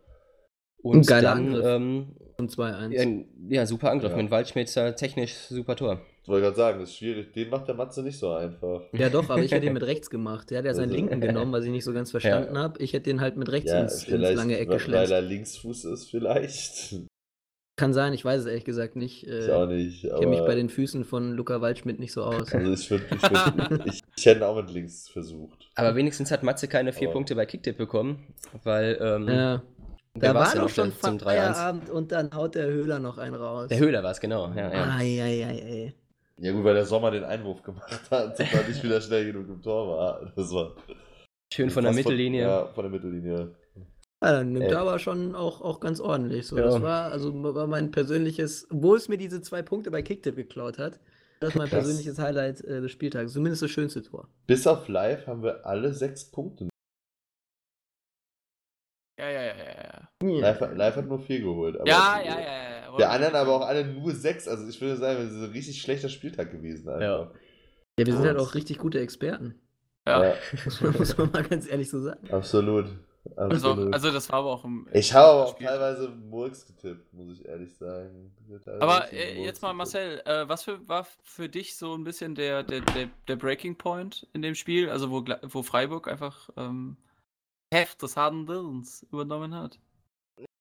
Und 0.83 0.99
Ein 0.99 1.03
geiler 1.03 1.31
dann, 1.35 1.47
Angriff. 1.49 1.65
ähm, 1.67 2.07
Um 2.39 2.47
2-1. 2.49 2.93
ja, 2.93 3.25
ja, 3.61 3.67
super 3.67 3.91
Angriff 3.91 4.13
Ja. 4.13 4.17
mit 4.17 4.31
Waldschmidt, 4.31 4.75
äh, 4.77 4.95
technisch 4.95 5.35
super 5.49 5.75
Tor. 5.77 6.01
Ich 6.23 6.29
wollte 6.29 6.45
gerade 6.45 6.57
sagen, 6.57 6.81
das 6.81 6.91
ist 6.91 6.97
schwierig. 6.97 7.33
Den 7.33 7.49
macht 7.51 7.67
der 7.67 7.75
Matze 7.75 8.03
nicht 8.03 8.19
so 8.19 8.31
einfach. 8.33 8.83
Ja, 8.93 9.09
doch, 9.09 9.29
aber 9.31 9.43
ich 9.43 9.51
hätte 9.51 9.67
ihn 9.67 9.73
mit 9.81 9.83
rechts 9.83 10.09
gemacht. 10.11 10.51
Der 10.51 10.59
hat 10.59 10.65
ja 10.67 10.75
seinen 10.75 10.85
Also- 10.91 10.97
linken 10.97 11.21
genommen, 11.21 11.53
was 11.53 11.65
ich 11.65 11.71
nicht 11.71 11.85
so 11.85 11.93
ganz 11.93 12.11
verstanden 12.11 12.57
habe. 12.59 12.81
Ich 12.83 12.93
hätte 12.93 13.05
den 13.11 13.21
halt 13.21 13.37
mit 13.37 13.51
rechts 13.51 13.71
Ja, 13.71 13.81
ins, 13.81 13.95
ins 13.95 14.05
vielleicht, 14.05 14.37
lange 14.37 14.59
Eck 14.59 14.69
weil 14.69 14.77
geschlänzt. 14.77 15.11
er 15.13 15.23
Linksfuß 15.23 15.85
ist, 15.87 16.11
vielleicht. 16.11 16.95
Kann 17.77 17.93
sein, 17.95 18.13
ich 18.13 18.25
weiß 18.25 18.41
es 18.41 18.47
ehrlich 18.47 18.65
gesagt 18.65 18.97
nicht. 18.97 19.27
Äh, 19.27 19.45
Ich 19.47 19.51
auch 19.53 19.67
nicht. 19.67 20.05
ich 20.05 20.11
kenne 20.11 20.27
mich 20.27 20.41
bei 20.41 20.55
den 20.57 20.69
Füßen 20.69 21.05
von 21.05 21.33
Luca 21.33 21.61
Waldschmidt 21.61 21.99
nicht 22.01 22.13
so 22.13 22.25
aus. 22.25 22.53
Also 22.53 22.73
ich 22.73 22.91
würde, 22.91 23.05
ich, 23.15 23.23
würd, 23.23 23.81
ich, 23.87 24.01
ich 24.17 24.27
hätte 24.27 24.47
auch 24.47 24.57
mit 24.57 24.71
links 24.71 25.09
versucht. 25.09 25.71
Aber 25.77 25.95
wenigstens 25.95 26.31
hat 26.33 26.43
Matze 26.43 26.67
keine 26.69 26.93
vier 26.93 27.09
Aber- 27.09 27.15
Punkte 27.15 27.35
bei 27.37 27.47
Kicktipp 27.47 27.79
bekommen, 27.79 28.27
weil 28.65 28.99
ähm, 29.01 29.29
Ja, 29.29 29.63
da 30.15 30.35
war 30.35 30.55
doch 30.55 30.63
noch 30.63 30.69
schon 30.69 30.93
zum 31.01 31.17
3-1. 31.17 31.23
Feierabend 31.25 31.91
und 31.91 32.13
dann 32.13 32.35
haut 32.35 32.55
der 32.55 32.67
Höhler 32.67 32.99
noch 32.99 33.19
einen 33.19 33.35
raus. 33.35 33.69
Der 33.69 33.79
Höhler 33.79 34.03
war 34.03 34.13
es, 34.13 34.21
genau. 34.21 34.49
Ja, 34.55 34.73
ja. 34.73 34.97
Ei, 34.97 35.23
ei, 35.23 35.45
ei. 35.45 35.95
Ja 36.41 36.53
gut, 36.53 36.65
weil 36.65 36.75
der 36.75 36.87
Sommer 36.87 37.11
den 37.11 37.25
Einwurf 37.25 37.63
gemacht 37.63 38.01
hat 38.11 38.39
und 38.41 38.53
dann 38.53 38.69
nicht 38.69 38.83
wieder 38.83 39.01
schnell 39.01 39.27
genug 39.27 39.49
im 39.49 39.63
Tor 39.63 39.89
war. 39.97 40.33
Das 40.37 40.53
war 40.53 40.77
Schön 41.53 41.71
von 41.71 41.85
der 41.85 41.93
Mittellinie. 41.93 42.43
ja, 42.43 42.67
von 42.69 42.85
der 42.85 42.91
Mittellinie. 42.93 43.55
Ja, 44.23 44.33
dann 44.33 44.53
nimmt 44.53 44.67
er 44.67 44.81
aber 44.81 44.99
schon 44.99 45.35
auch, 45.35 45.61
auch 45.61 45.81
ganz 45.81 46.01
ordentlich. 46.01 46.47
So, 46.47 46.57
Ja. 46.59 46.65
Das 46.65 46.83
war 46.83 47.13
also 47.13 47.33
war 47.55 47.67
mein 47.67 47.91
persönliches, 47.91 48.67
obwohl 48.71 48.97
es 48.99 49.09
mir 49.09 49.17
diese 49.17 49.41
zwei 49.43 49.63
Punkte 49.63 49.91
bei 49.91 50.03
Kicktipp 50.03 50.37
geklaut 50.37 50.79
hat, 50.79 51.01
das 51.41 51.51
ist 51.51 51.55
mein 51.57 51.69
Krass. 51.69 51.85
persönliches 51.85 52.19
Highlight 52.19 52.61
äh, 52.65 52.81
des 52.81 52.91
Spieltags. 52.91 53.33
Zumindest 53.33 53.63
das 53.63 53.71
schönste 53.71 54.03
Tor. 54.03 54.29
Bis 54.47 54.67
auf 54.67 54.89
live 54.89 55.27
haben 55.27 55.43
wir 55.43 55.65
alle 55.65 55.95
sechs 55.95 56.31
Punkte. 56.31 56.69
Ja, 59.19 59.31
ja, 59.31 59.43
ja, 59.43 59.55
ja. 59.57 59.78
Live, 60.23 60.61
live 60.75 60.97
hat 60.97 61.07
nur 61.07 61.21
vier 61.21 61.41
geholt. 61.41 61.77
Aber 61.77 61.89
Ja, 61.89 62.21
ja, 62.21 62.25
ja. 62.25 62.41
ja, 62.41 62.71
ja. 62.91 62.97
Der 62.97 63.11
anderen 63.11 63.37
aber 63.37 63.53
auch 63.55 63.67
alle 63.67 63.87
nur 63.87 64.13
sechs. 64.13 64.49
Also 64.49 64.67
ich 64.67 64.81
würde 64.81 64.97
sagen, 64.97 65.23
das 65.23 65.33
ist 65.33 65.43
ein 65.43 65.53
richtig 65.53 65.81
schlechter 65.81 66.09
Spieltag 66.09 66.51
gewesen. 66.51 66.89
Einfach. 66.89 67.01
Ja, 67.99 68.07
wir 68.07 68.13
sind 68.13 68.27
halt 68.27 68.39
auch 68.39 68.55
richtig 68.55 68.79
gute 68.79 69.01
Experten. 69.01 69.55
Ja. 70.07 70.25
Ja, 70.25 70.35
Muss 70.99 71.17
man, 71.19 71.31
mal 71.31 71.43
ganz 71.45 71.69
ehrlich 71.69 71.91
so 71.91 72.01
sagen. 72.01 72.31
absolut. 72.33 72.87
Also, 73.37 73.71
absolut. 73.73 73.95
also 73.95 74.11
das 74.11 74.31
war 74.31 74.39
aber 74.39 74.53
auch 74.53 74.65
im. 74.65 74.89
ich 74.93 75.13
habe 75.13 75.29
aber 75.29 75.45
auch 75.45 75.53
Spiel. 75.53 75.67
teilweise 75.67 76.09
Murks 76.09 76.67
getippt, 76.67 77.13
muss 77.13 77.39
ich 77.39 77.45
ehrlich 77.45 77.77
sagen. 77.77 78.33
Aber 78.81 79.13
äh, 79.13 79.43
jetzt 79.43 79.61
mal. 79.61 79.75
Marcel, 79.75 80.23
äh, 80.25 80.49
was 80.49 80.65
für, 80.65 80.87
war 80.89 81.07
für 81.23 81.49
dich 81.49 81.77
so 81.77 81.95
ein 81.95 82.05
bisschen 82.05 82.35
der, 82.35 82.63
der, 82.63 82.81
der, 82.81 83.11
der 83.29 83.37
Breaking 83.37 83.77
Point 83.77 84.27
in 84.33 84.41
dem 84.41 84.55
Spiel, 84.55 84.89
also 84.89 85.11
wo, 85.11 85.25
wo 85.43 85.63
Freiburg 85.63 86.09
einfach 86.09 86.49
ähm, 86.57 86.97
Heft 87.71 88.03
des 88.03 88.17
Handelns 88.17 89.07
übernommen 89.13 89.55
hat? 89.55 89.79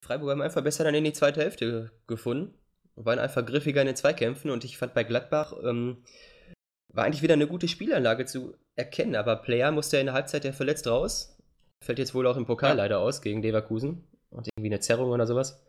Freiburg 0.07 0.29
haben 0.31 0.41
einfach 0.41 0.63
besser 0.63 0.85
dann 0.85 0.95
in 0.95 1.03
die 1.03 1.11
zweite 1.13 1.41
Hälfte 1.41 1.91
gefunden. 2.07 2.53
Waren 2.95 3.19
einfach 3.19 3.45
griffiger 3.45 3.81
in 3.81 3.87
den 3.87 3.95
Zweikämpfen 3.95 4.49
und 4.49 4.63
ich 4.63 4.77
fand 4.77 4.93
bei 4.93 5.03
Gladbach 5.03 5.53
ähm, 5.63 6.03
war 6.93 7.03
eigentlich 7.03 7.21
wieder 7.21 7.33
eine 7.33 7.47
gute 7.47 7.67
Spielanlage 7.67 8.25
zu 8.25 8.55
erkennen, 8.75 9.15
aber 9.15 9.35
Player 9.35 9.71
musste 9.71 9.97
ja 9.97 10.01
in 10.01 10.07
der 10.07 10.15
Halbzeit 10.15 10.45
ja 10.45 10.53
verletzt 10.53 10.87
raus. 10.87 11.37
Fällt 11.83 11.99
jetzt 11.99 12.15
wohl 12.15 12.25
auch 12.25 12.37
im 12.37 12.45
Pokal 12.45 12.69
Ja. 12.71 12.75
leider 12.75 12.99
aus 12.99 13.21
gegen 13.21 13.41
Leverkusen. 13.41 14.07
Und 14.29 14.47
irgendwie 14.47 14.69
eine 14.73 14.79
Zerrung 14.79 15.11
oder 15.11 15.27
sowas. 15.27 15.63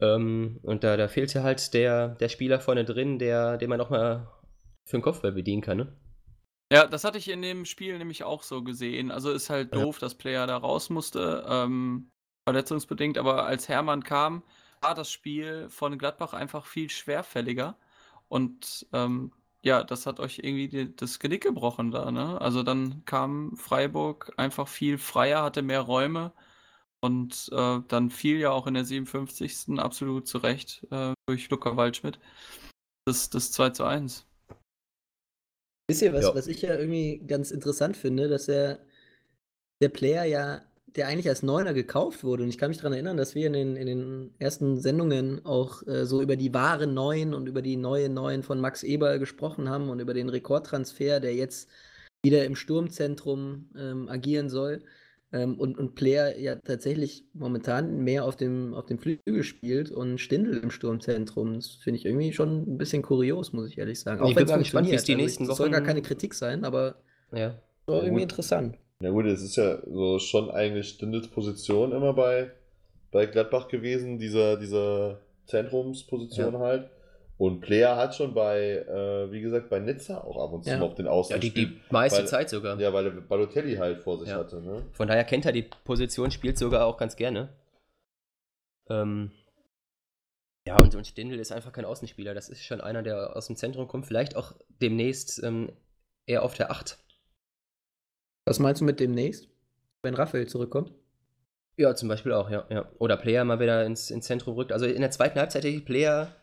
Ähm, 0.00 0.60
und 0.62 0.84
da, 0.84 0.96
da 0.96 1.08
fehlte 1.08 1.42
halt 1.42 1.74
der, 1.74 2.08
der 2.16 2.28
Spieler 2.28 2.60
vorne 2.60 2.84
drin, 2.84 3.18
der, 3.18 3.56
den 3.56 3.68
man 3.70 3.80
auch 3.80 3.90
mal 3.90 4.30
für 4.86 4.98
den 4.98 5.02
Kopfball 5.02 5.32
bedienen 5.32 5.62
kann. 5.62 5.78
Ne? 5.78 5.96
Ja, 6.72 6.86
das 6.86 7.04
hatte 7.04 7.18
ich 7.18 7.28
in 7.28 7.42
dem 7.42 7.64
Spiel 7.64 7.98
nämlich 7.98 8.24
auch 8.24 8.42
so 8.42 8.62
gesehen. 8.62 9.10
Also 9.10 9.32
ist 9.32 9.50
halt 9.50 9.74
Ja. 9.74 9.82
doof, 9.82 9.98
dass 9.98 10.14
Player 10.16 10.46
da 10.46 10.56
raus 10.56 10.88
musste, 10.88 11.44
ähm, 11.48 12.10
verletzungsbedingt, 12.46 13.18
aber 13.18 13.44
als 13.46 13.68
Hermann 13.68 14.02
kam, 14.04 14.42
war 14.80 14.94
das 14.94 15.10
Spiel 15.10 15.68
von 15.70 15.98
Gladbach 15.98 16.32
einfach 16.34 16.66
viel 16.66 16.90
schwerfälliger. 16.90 17.76
Und 18.28 18.86
ähm, 18.92 19.32
ja, 19.62 19.84
das 19.84 20.06
hat 20.06 20.20
euch 20.20 20.38
irgendwie 20.40 20.68
die, 20.68 20.96
das 20.96 21.18
Genick 21.20 21.42
gebrochen 21.44 21.90
da, 21.92 22.10
ne? 22.10 22.40
Also 22.40 22.62
dann 22.62 23.04
kam 23.04 23.56
Freiburg 23.56 24.32
einfach 24.36 24.68
viel 24.68 24.98
freier, 24.98 25.42
hatte 25.44 25.62
mehr 25.62 25.80
Räume 25.82 26.32
und 27.00 27.50
äh, 27.52 27.80
dann 27.88 28.10
fiel 28.10 28.38
ja 28.40 28.50
auch 28.52 28.66
in 28.66 28.74
der 28.74 28.84
57. 28.84 29.80
absolut 29.80 30.26
zurecht 30.28 30.86
äh, 30.90 31.14
durch 31.26 31.50
Luca 31.50 31.76
Waldschmidt 31.76 32.18
das, 33.06 33.30
das 33.30 33.52
2 33.52 33.70
zu 33.70 33.84
1. 33.84 34.26
Wisst 35.88 36.02
ihr, 36.02 36.12
was, 36.12 36.24
Ja. 36.24 36.34
was 36.34 36.46
ich 36.46 36.62
ja 36.62 36.74
irgendwie 36.74 37.22
ganz 37.26 37.50
interessant 37.50 37.96
finde, 37.96 38.28
dass 38.28 38.46
der, 38.46 38.80
der 39.82 39.90
Player 39.90 40.24
ja, 40.24 40.62
der 40.96 41.08
eigentlich 41.08 41.28
als 41.28 41.42
Neuner 41.42 41.72
gekauft 41.74 42.22
wurde. 42.24 42.42
Und 42.42 42.48
ich 42.48 42.58
kann 42.58 42.68
mich 42.70 42.78
daran 42.78 42.92
erinnern, 42.92 43.16
dass 43.16 43.34
wir 43.34 43.46
in 43.46 43.52
den, 43.54 43.76
in 43.76 43.86
den 43.86 44.34
ersten 44.38 44.78
Sendungen 44.78 45.44
auch 45.44 45.86
äh, 45.86 46.04
so 46.06 46.20
über 46.22 46.36
die 46.36 46.52
wahren 46.52 46.94
Neuen 46.94 47.34
und 47.34 47.46
über 47.48 47.62
die 47.62 47.76
neue 47.76 48.08
Neuen 48.08 48.42
von 48.42 48.60
Max 48.60 48.82
Eberl 48.82 49.18
gesprochen 49.18 49.68
haben 49.68 49.88
und 49.88 50.00
über 50.00 50.14
den 50.14 50.28
Rekordtransfer, 50.28 51.20
der 51.20 51.34
jetzt 51.34 51.68
wieder 52.24 52.44
im 52.44 52.54
Sturmzentrum 52.56 53.70
ähm, 53.76 54.08
agieren 54.08 54.48
soll. 54.48 54.82
Ähm, 55.34 55.54
und, 55.58 55.78
und 55.78 55.94
Player 55.94 56.38
ja 56.38 56.56
tatsächlich 56.56 57.24
momentan 57.32 58.04
mehr 58.04 58.26
auf 58.26 58.36
dem, 58.36 58.74
auf 58.74 58.84
dem 58.84 58.98
Flügel 58.98 59.42
spielt 59.44 59.90
und 59.90 60.18
Stindl 60.18 60.58
im 60.58 60.70
Sturmzentrum. 60.70 61.54
Das 61.54 61.68
finde 61.68 61.98
ich 62.00 62.04
irgendwie 62.04 62.34
schon 62.34 62.64
ein 62.74 62.76
bisschen 62.76 63.00
kurios, 63.02 63.54
muss 63.54 63.70
ich 63.70 63.78
ehrlich 63.78 63.98
sagen. 63.98 64.22
Ich 64.26 64.34
bin 64.34 64.42
wenn's 64.42 64.50
mal 64.50 64.58
gespannt, 64.58 64.90
wie 64.90 64.94
es 64.94 65.04
die 65.04 65.14
nächsten 65.14 65.44
ich, 65.44 65.48
das 65.48 65.56
soll 65.56 65.70
gar 65.70 65.80
Wochen- 65.80 65.86
keine 65.86 66.02
Kritik 66.02 66.34
sein, 66.34 66.64
aber 66.66 66.96
Ja. 67.32 67.54
irgendwie 67.86 68.10
gut. 68.10 68.22
interessant. 68.22 68.76
Na 69.02 69.10
gut, 69.10 69.26
es 69.26 69.42
ist 69.42 69.56
ja 69.56 69.78
so 69.84 70.20
schon 70.20 70.48
eigentlich 70.50 70.90
Stindels 70.90 71.26
Position 71.28 71.90
immer 71.90 72.12
bei, 72.12 72.52
bei 73.10 73.26
Gladbach 73.26 73.66
gewesen, 73.66 74.18
dieser, 74.18 74.56
dieser 74.56 75.18
Zentrumsposition 75.46 76.58
halt. 76.58 76.88
Und 77.36 77.60
Player 77.60 77.96
hat 77.96 78.14
schon 78.14 78.32
bei, 78.32 78.76
äh, 78.88 79.32
wie 79.32 79.40
gesagt, 79.40 79.68
bei 79.70 79.80
Nizza 79.80 80.18
auch 80.22 80.36
ab 80.40 80.52
und 80.52 80.62
zu 80.62 80.70
Ja. 80.70 80.80
auf 80.80 80.94
den 80.94 81.08
Außen 81.08 81.34
Ja, 81.34 81.38
die, 81.40 81.50
die 81.50 81.80
meiste 81.90 82.20
weil- 82.20 82.28
Zeit 82.28 82.48
sogar. 82.50 82.78
Ja, 82.78 82.92
weil 82.92 83.06
er 83.06 83.10
Balotelli 83.10 83.74
halt 83.74 83.98
vor 84.04 84.20
sich 84.20 84.28
Ja. 84.28 84.36
hatte, 84.36 84.60
ne? 84.62 84.84
Von 84.92 85.08
daher 85.08 85.24
kennt 85.24 85.46
er 85.46 85.52
die 85.52 85.68
Position, 85.84 86.30
spielt 86.30 86.56
sogar 86.56 86.86
auch 86.86 86.96
ganz 86.96 87.16
gerne. 87.16 87.48
Ähm, 88.88 89.32
ja, 90.68 90.76
und, 90.80 90.94
und 90.94 91.06
Stindl 91.08 91.40
ist 91.40 91.50
einfach 91.50 91.72
kein 91.72 91.84
Außenspieler. 91.86 92.34
Das 92.34 92.48
ist 92.48 92.62
schon 92.64 92.80
einer, 92.80 93.02
der 93.02 93.34
aus 93.34 93.48
dem 93.48 93.56
Zentrum 93.56 93.88
kommt. 93.88 94.06
Vielleicht 94.06 94.36
auch 94.36 94.52
demnächst 94.80 95.42
ähm, 95.42 95.72
eher 96.28 96.44
auf 96.44 96.54
der 96.54 96.70
8. 96.70 96.98
Was 98.44 98.58
meinst 98.58 98.80
du 98.80 98.84
mit 98.84 99.00
demnächst? 99.00 99.48
Wenn 100.02 100.14
Raphael 100.14 100.46
zurückkommt? 100.48 100.92
Ja, 101.76 101.94
zum 101.94 102.08
Beispiel 102.08 102.32
auch, 102.32 102.50
ja. 102.50 102.64
ja. 102.70 102.88
Oder 102.98 103.16
Player 103.16 103.44
mal 103.44 103.58
wieder 103.60 103.84
ins, 103.86 104.10
ins 104.10 104.26
Zentrum 104.26 104.54
rückt. 104.56 104.72
Also 104.72 104.86
in 104.86 105.00
der 105.00 105.10
zweiten 105.10 105.38
Halbzeit 105.38 105.64
hätte 105.64 105.74
ich 105.74 105.84
Player 105.84 106.34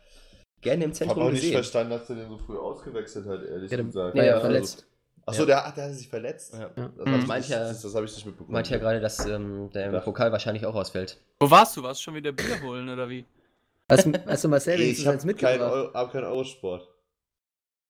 gerne 0.62 0.86
im 0.86 0.92
Ich 0.92 0.96
habe 1.02 1.08
Zentrum 1.10 1.24
auch 1.24 1.30
nicht 1.32 1.42
gesehen. 1.42 1.54
verstanden, 1.54 1.92
dass 1.92 2.10
er 2.10 2.16
den 2.16 2.30
so 2.30 2.38
früh 2.38 2.58
ausgewechselt 2.58 3.28
hat, 3.28 3.44
ehrlich 3.44 3.70
Ja, 3.70 3.78
der- 3.78 3.86
gesagt. 3.86 4.16
war 4.16 4.24
ja 4.24 4.32
ja, 4.36 4.40
verletzt. 4.40 4.86
Achso, 5.26 5.42
Ja. 5.42 5.62
der, 5.64 5.72
der 5.74 5.84
hat 5.86 5.94
sich 5.94 6.10
verletzt. 6.10 6.54
Ja. 6.54 6.72
Ja. 6.76 6.90
Das, 6.98 7.06
Mhm. 7.06 7.12
hab 7.12 7.20
ich 7.22 7.28
Mancher- 7.28 7.60
nicht, 7.60 7.70
das, 7.72 7.82
das 7.84 7.96
habe 7.96 8.06
ich 8.06 8.16
nicht 8.16 8.26
mitbekommen. 8.26 8.54
Meinte 8.54 8.72
ja 8.72 8.78
gerade, 8.80 9.00
dass 9.02 9.26
ähm, 9.28 9.70
der 9.74 9.92
Ja. 9.92 10.00
Pokal 10.00 10.32
wahrscheinlich 10.32 10.66
auch 10.66 10.74
ausfällt. 10.76 11.20
Wo 11.40 11.52
warst 11.52 11.78
du? 11.78 11.84
Warst 11.84 12.00
du 12.00 12.04
schon 12.06 12.16
wieder 12.16 12.32
Bier 12.32 12.62
holen 12.64 12.90
oder 12.90 13.08
wie? 13.10 13.26
Hast, 13.90 14.06
du- 14.08 14.14
hast 14.26 14.44
du 14.44 14.48
Marcel 14.48 14.80
ich 14.82 15.00
habe 15.06 15.14
eins 15.14 15.22
keinen 15.24 15.28
mitgebracht? 15.28 15.60
Euro, 15.72 15.94
hab 15.94 16.12
keinen 16.12 16.24
Eurosport. 16.26 16.88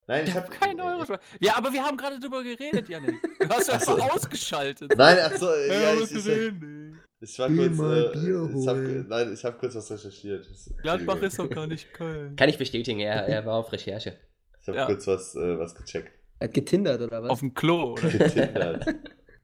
Nein, 0.10 0.24
ich 0.24 0.30
Ich 0.30 0.36
habe 0.36 0.48
habe 0.48 0.56
keinen 0.58 0.82
Euro. 0.82 1.18
Ja, 1.40 1.56
aber 1.56 1.72
wir 1.72 1.84
haben 1.84 1.96
gerade 1.96 2.20
drüber 2.20 2.42
geredet, 2.44 2.90
Janik. 2.90 3.16
Du 3.40 3.48
hast 3.48 3.68
ja 3.68 3.76
Ach 3.76 3.82
so. 3.82 3.94
einfach 3.96 4.16
ausgeschaltet. 4.16 4.92
Nein, 4.98 5.18
ach 5.22 5.34
so, 5.38 5.46
Ja, 5.46 5.74
ja, 5.82 5.94
ich, 5.94 6.02
ich, 6.06 6.10
gesehen, 6.14 7.00
ich 7.22 7.38
war 7.38 7.48
kurz. 7.48 7.80
Äh, 7.80 8.60
ich 8.60 8.68
hab, 8.68 8.78
nein, 9.08 9.34
ich 9.34 9.46
habe 9.46 9.58
kurz 9.60 9.76
was 9.76 9.92
recherchiert. 9.92 10.48
Gladbach 10.82 11.22
ist 11.22 11.38
doch 11.38 11.48
gar 11.48 11.68
nicht 11.68 11.94
Köln. 11.94 12.36
Kann 12.36 12.50
ich 12.50 12.58
bestätigen, 12.58 13.00
er, 13.02 13.28
er 13.28 13.46
war 13.46 13.54
auf 13.58 13.72
Recherche. 13.72 14.18
Ich 14.62 14.68
habe 14.68 14.78
Ja. 14.80 14.86
kurz 14.88 15.06
was, 15.06 15.36
äh, 15.36 15.60
was 15.60 15.76
gecheckt. 15.76 16.12
Er 16.40 16.48
hat 16.48 16.54
getindert 16.56 17.02
oder 17.02 17.22
was? 17.22 17.30
Auf 17.30 17.40
dem 17.42 17.54
Klo, 17.54 17.92
oder? 17.94 18.02
Getindert. 18.10 18.86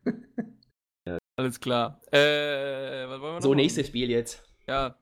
Alles 1.37 1.59
klar. 1.59 2.01
Äh, 2.11 2.17
was 3.07 3.19
wollen 3.19 3.21
wir 3.21 3.33
noch 3.33 3.41
So, 3.41 3.49
machen? 3.49 3.57
nächstes 3.57 3.87
Spiel 3.87 4.09
jetzt. 4.09 4.41
Ja. 4.67 4.97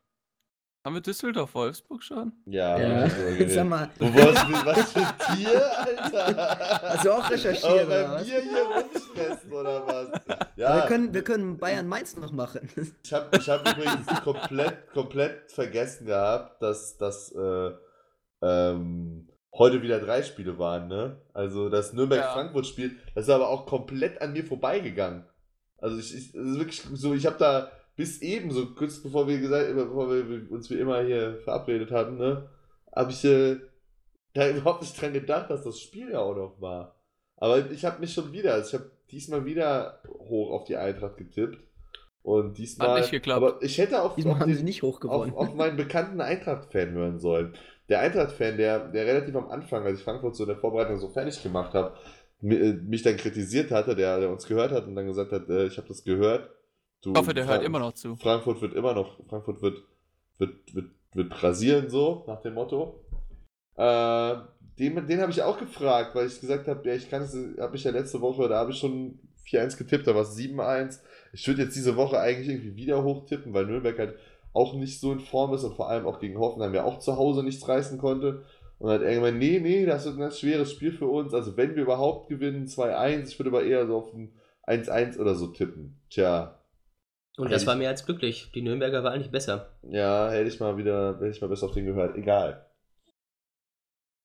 Haben 0.86 0.96
wir 0.96 1.02
Düsseldorf-Wolfsburg 1.02 2.04
schon? 2.04 2.34
ja, 2.46 2.78
ja, 2.78 3.10
sag 3.50 3.66
mal, 3.68 3.90
Wo 4.00 4.06
warst 4.14 4.44
du, 4.50 4.66
was 4.66 4.92
für 4.92 5.00
ein 5.00 5.38
Tier, 5.38 5.78
Alter? 5.80 6.60
Hast 6.90 7.06
du 7.06 7.12
auch 7.12 7.30
recherchiert, 7.30 7.64
Aber 7.64 7.86
oder 7.86 8.04
beim 8.04 8.12
was? 8.12 8.26
Bier 8.26 8.42
hier 8.42 8.64
rumfressen, 8.66 9.52
oder 9.54 9.88
was? 9.88 10.08
wir, 10.26 10.38
Ja, 10.58 10.86
können, 10.88 11.14
wir 11.14 11.24
können 11.24 11.58
Bayern 11.58 11.88
Mainz 11.88 12.18
noch 12.18 12.34
machen. 12.34 12.68
ich 13.02 13.14
habe 13.14 13.38
ich 13.38 13.50
hab 13.50 13.62
übrigens 13.62 14.08
komplett, 14.26 14.90
komplett 14.92 15.52
vergessen 15.54 16.06
gehabt, 16.06 16.62
dass, 16.62 16.98
dass 16.98 17.32
äh, 17.32 17.72
ähm, 18.42 19.30
heute 19.54 19.82
wieder 19.84 20.00
drei 20.02 20.22
Spiele 20.22 20.60
waren, 20.60 20.90
ne? 20.90 21.22
Also 21.34 21.70
das 21.70 21.94
Nürnberg-Frankfurt-Spiel, 21.94 22.98
das 23.16 23.24
ist 23.26 23.30
aber 23.30 23.48
auch 23.48 23.66
komplett 23.68 24.22
an 24.22 24.34
mir 24.34 24.44
vorbeigegangen. 24.44 25.24
Also 25.78 25.98
ich, 25.98 26.14
ich 26.14 26.34
das 26.34 26.42
ist 26.44 26.58
wirklich 26.60 26.82
so, 26.94 27.14
ich 27.14 27.26
habe 27.26 27.38
da 27.40 27.72
bis 27.96 28.22
eben, 28.22 28.52
so 28.52 28.74
kurz 28.74 29.02
bevor 29.02 29.28
wir 29.28 29.39
gesagt, 29.39 29.76
bevor 29.76 30.10
wir 30.10 30.52
uns 30.52 30.70
wie 30.70 30.80
immer 30.80 31.04
hier 31.04 31.39
verabredet 31.44 31.91
hatten, 31.91 32.18
ne, 32.18 32.50
habe 32.96 33.12
ich 33.12 33.24
äh, 33.26 33.58
da 34.34 34.50
überhaupt 34.56 34.82
nicht 34.82 35.00
dran 35.00 35.14
gedacht, 35.14 35.50
dass 35.50 35.64
das 35.64 35.80
Spiel 35.80 36.12
ja 36.12 36.20
auch 36.20 36.36
noch 36.36 36.62
war. 36.62 37.00
Aber 37.38 37.72
ich 37.72 37.86
habe 37.86 38.00
mich 38.00 38.14
schon 38.14 38.32
wieder, 38.32 38.54
also 38.54 38.68
ich 38.68 38.82
habe 38.82 38.91
diesmal 39.12 39.46
wieder 39.46 40.02
hoch 40.08 40.52
auf 40.52 40.64
die 40.66 40.78
Eintracht 40.78 41.18
getippt. 41.18 41.60
Und 42.22 42.58
diesmal. 42.58 43.02
nicht 43.02 43.12
geklappt. 43.12 43.44
Aber 43.44 43.62
ich 43.62 43.78
hätte 43.78 44.02
auf, 44.02 44.16
Diesmal 44.16 44.36
auf, 44.36 44.39
haben 44.39 44.48
den, 44.48 44.58
sie 44.58 44.64
nicht 44.64 44.82
hochgewonnen. 44.82 45.36
auf, 45.36 45.50
auf 45.50 45.56
meinen 45.56 45.76
bekannten 45.76 46.22
Eintracht-Fan 46.22 46.91
hören 46.91 47.20
sollen. 47.20 47.54
Der 47.89 48.00
Eintracht-Fan, 48.00 48.56
der, 48.56 48.88
der 48.88 49.06
relativ 49.06 49.36
am 49.36 49.50
Anfang, 49.50 49.84
als 49.84 50.00
ich 50.00 50.06
Frankfurt 50.06 50.36
so 50.36 50.44
in 50.44 50.50
der 50.50 50.58
Vorbereitung 50.58 50.98
so 51.00 51.10
fertig 51.10 51.44
gemacht 51.44 51.74
habe, 51.74 51.98
äh, 52.41 52.74
mich 52.74 53.04
dann 53.04 53.18
kritisiert 53.18 53.72
hatte, 53.72 53.94
der, 53.94 54.22
der 54.22 54.30
uns 54.30 54.48
gehört 54.48 54.72
hat 54.72 54.88
und 54.88 54.96
dann 54.96 55.08
gesagt 55.08 55.34
hat, 55.34 55.50
äh, 55.50 55.66
ich 55.66 55.78
habe 55.78 55.89
das 55.89 56.06
gehört. 56.06 56.50
Du, 57.04 57.12
Ich 57.12 57.18
hoffe, 57.18 57.34
der 57.34 57.45
hört 57.45 57.58
Fra- 57.60 57.66
immer 57.66 57.80
noch 57.80 57.93
zu. 57.93 58.16
Frankfurt 58.16 58.62
wird 58.62 58.74
immer 58.74 58.93
noch, 58.93 59.18
Frankfurt 59.28 59.62
wird, 59.62 59.84
wird, 60.38 60.74
wird, 60.74 60.91
wird 61.14 61.43
rasieren, 61.43 61.89
so, 61.89 62.24
nach 62.28 62.41
dem 62.41 62.54
Motto. 62.54 62.99
Äh, 63.76 64.36
den 64.80 65.06
den 65.08 65.22
habe 65.22 65.32
ich 65.32 65.41
auch 65.41 65.58
gefragt, 65.60 66.16
weil 66.16 66.28
ich 66.28 66.39
gesagt 66.39 66.68
habe, 66.68 66.88
ja, 66.88 66.95
ich 66.95 67.10
kann 67.10 67.24
es, 67.24 67.36
habe 67.60 67.76
ich 67.76 67.84
ja 67.84 67.91
letzte 67.91 68.22
Woche, 68.22 68.47
da 68.47 68.58
habe 68.60 68.72
ich 68.72 68.80
schon 68.80 69.20
4-1 69.47 69.78
getippt, 69.78 70.08
da 70.08 70.16
war 70.16 70.22
es 70.22 70.36
7-1. 70.38 70.99
Ich 71.34 71.47
würde 71.47 71.64
jetzt 71.64 71.76
diese 71.76 71.95
Woche 71.95 72.20
eigentlich 72.20 72.47
irgendwie 72.49 72.76
wieder 72.76 73.04
hochtippen, 73.04 73.54
weil 73.54 73.66
Nürnberg 73.66 73.97
halt 73.99 74.16
auch 74.54 74.74
nicht 74.76 74.99
so 74.99 75.12
in 75.12 75.20
Form 75.20 75.54
ist 75.54 75.64
und 75.64 75.76
vor 75.76 75.89
allem 75.89 76.06
auch 76.06 76.20
gegen 76.20 76.38
Hoffenheim 76.39 76.74
ja 76.74 76.84
auch 76.86 76.99
zu 76.99 77.18
Hause 77.18 77.43
nichts 77.43 77.68
reißen 77.68 77.97
konnte. 77.97 78.43
Und 78.80 78.89
hat 78.89 79.01
er 79.01 79.16
gemeint, 79.16 79.38
nee, 79.39 79.60
nee, 79.60 79.86
das 79.86 80.06
ist 80.06 80.14
ein 80.14 80.20
ganz 80.20 80.39
schweres 80.39 80.72
Spiel 80.72 80.91
für 80.91 81.08
uns. 81.08 81.34
Also 81.34 81.56
wenn 81.58 81.76
wir 81.76 81.84
überhaupt 81.84 82.30
gewinnen, 82.30 82.68
2-1, 82.68 83.28
ich 83.30 83.39
würde 83.39 83.49
aber 83.49 83.64
eher 83.64 83.86
so 83.88 83.97
auf 83.97 84.14
ein 84.14 84.32
1-1 84.68 85.20
oder 85.20 85.36
so 85.36 85.47
tippen. 85.47 85.99
Tja, 86.10 86.60
Und 87.38 87.52
das 87.52 87.66
war 87.66 87.76
mehr 87.76 87.90
als 87.90 88.06
glücklich. 88.06 88.52
Die 88.54 88.62
Nürnberger 88.62 89.04
waren 89.04 89.14
eigentlich 89.14 89.32
besser. 89.32 89.72
Ja, 89.90 90.30
hätte 90.30 90.50
ich 90.50 90.60
mal 90.60 90.78
wieder, 90.78 91.16
hätte 91.16 91.30
ich 91.30 91.42
mal 91.42 91.48
besser 91.48 91.66
auf 91.66 91.74
den 91.74 91.86
gehört. 91.86 92.16
Egal. 92.16 92.66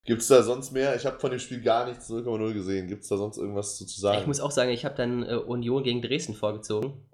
Gibt's 0.05 0.29
da 0.29 0.43
sonst 0.43 0.73
mehr? 0.73 0.95
Ich 0.97 1.05
habe 1.07 1.19
von 1.19 1.31
dem 1.31 1.41
Spiel 1.41 1.61
gar 1.61 1.87
nichts 1.87 2.09
0,0 2.11 2.53
gesehen. 2.53 2.87
Gibt's 2.89 3.09
da 3.09 3.17
sonst 3.17 3.37
irgendwas 3.39 3.77
zu, 3.77 3.87
zu 3.87 4.01
sagen? 4.01 4.21
Ich 4.21 4.27
muss 4.27 4.41
auch 4.41 4.51
sagen, 4.51 4.71
ich 4.71 4.85
habe 4.85 4.95
dann 4.95 5.23
äh, 5.23 5.35
Union 5.37 5.83
gegen 5.83 6.01
Dresden 6.03 6.35
vorgezogen. 6.35 7.05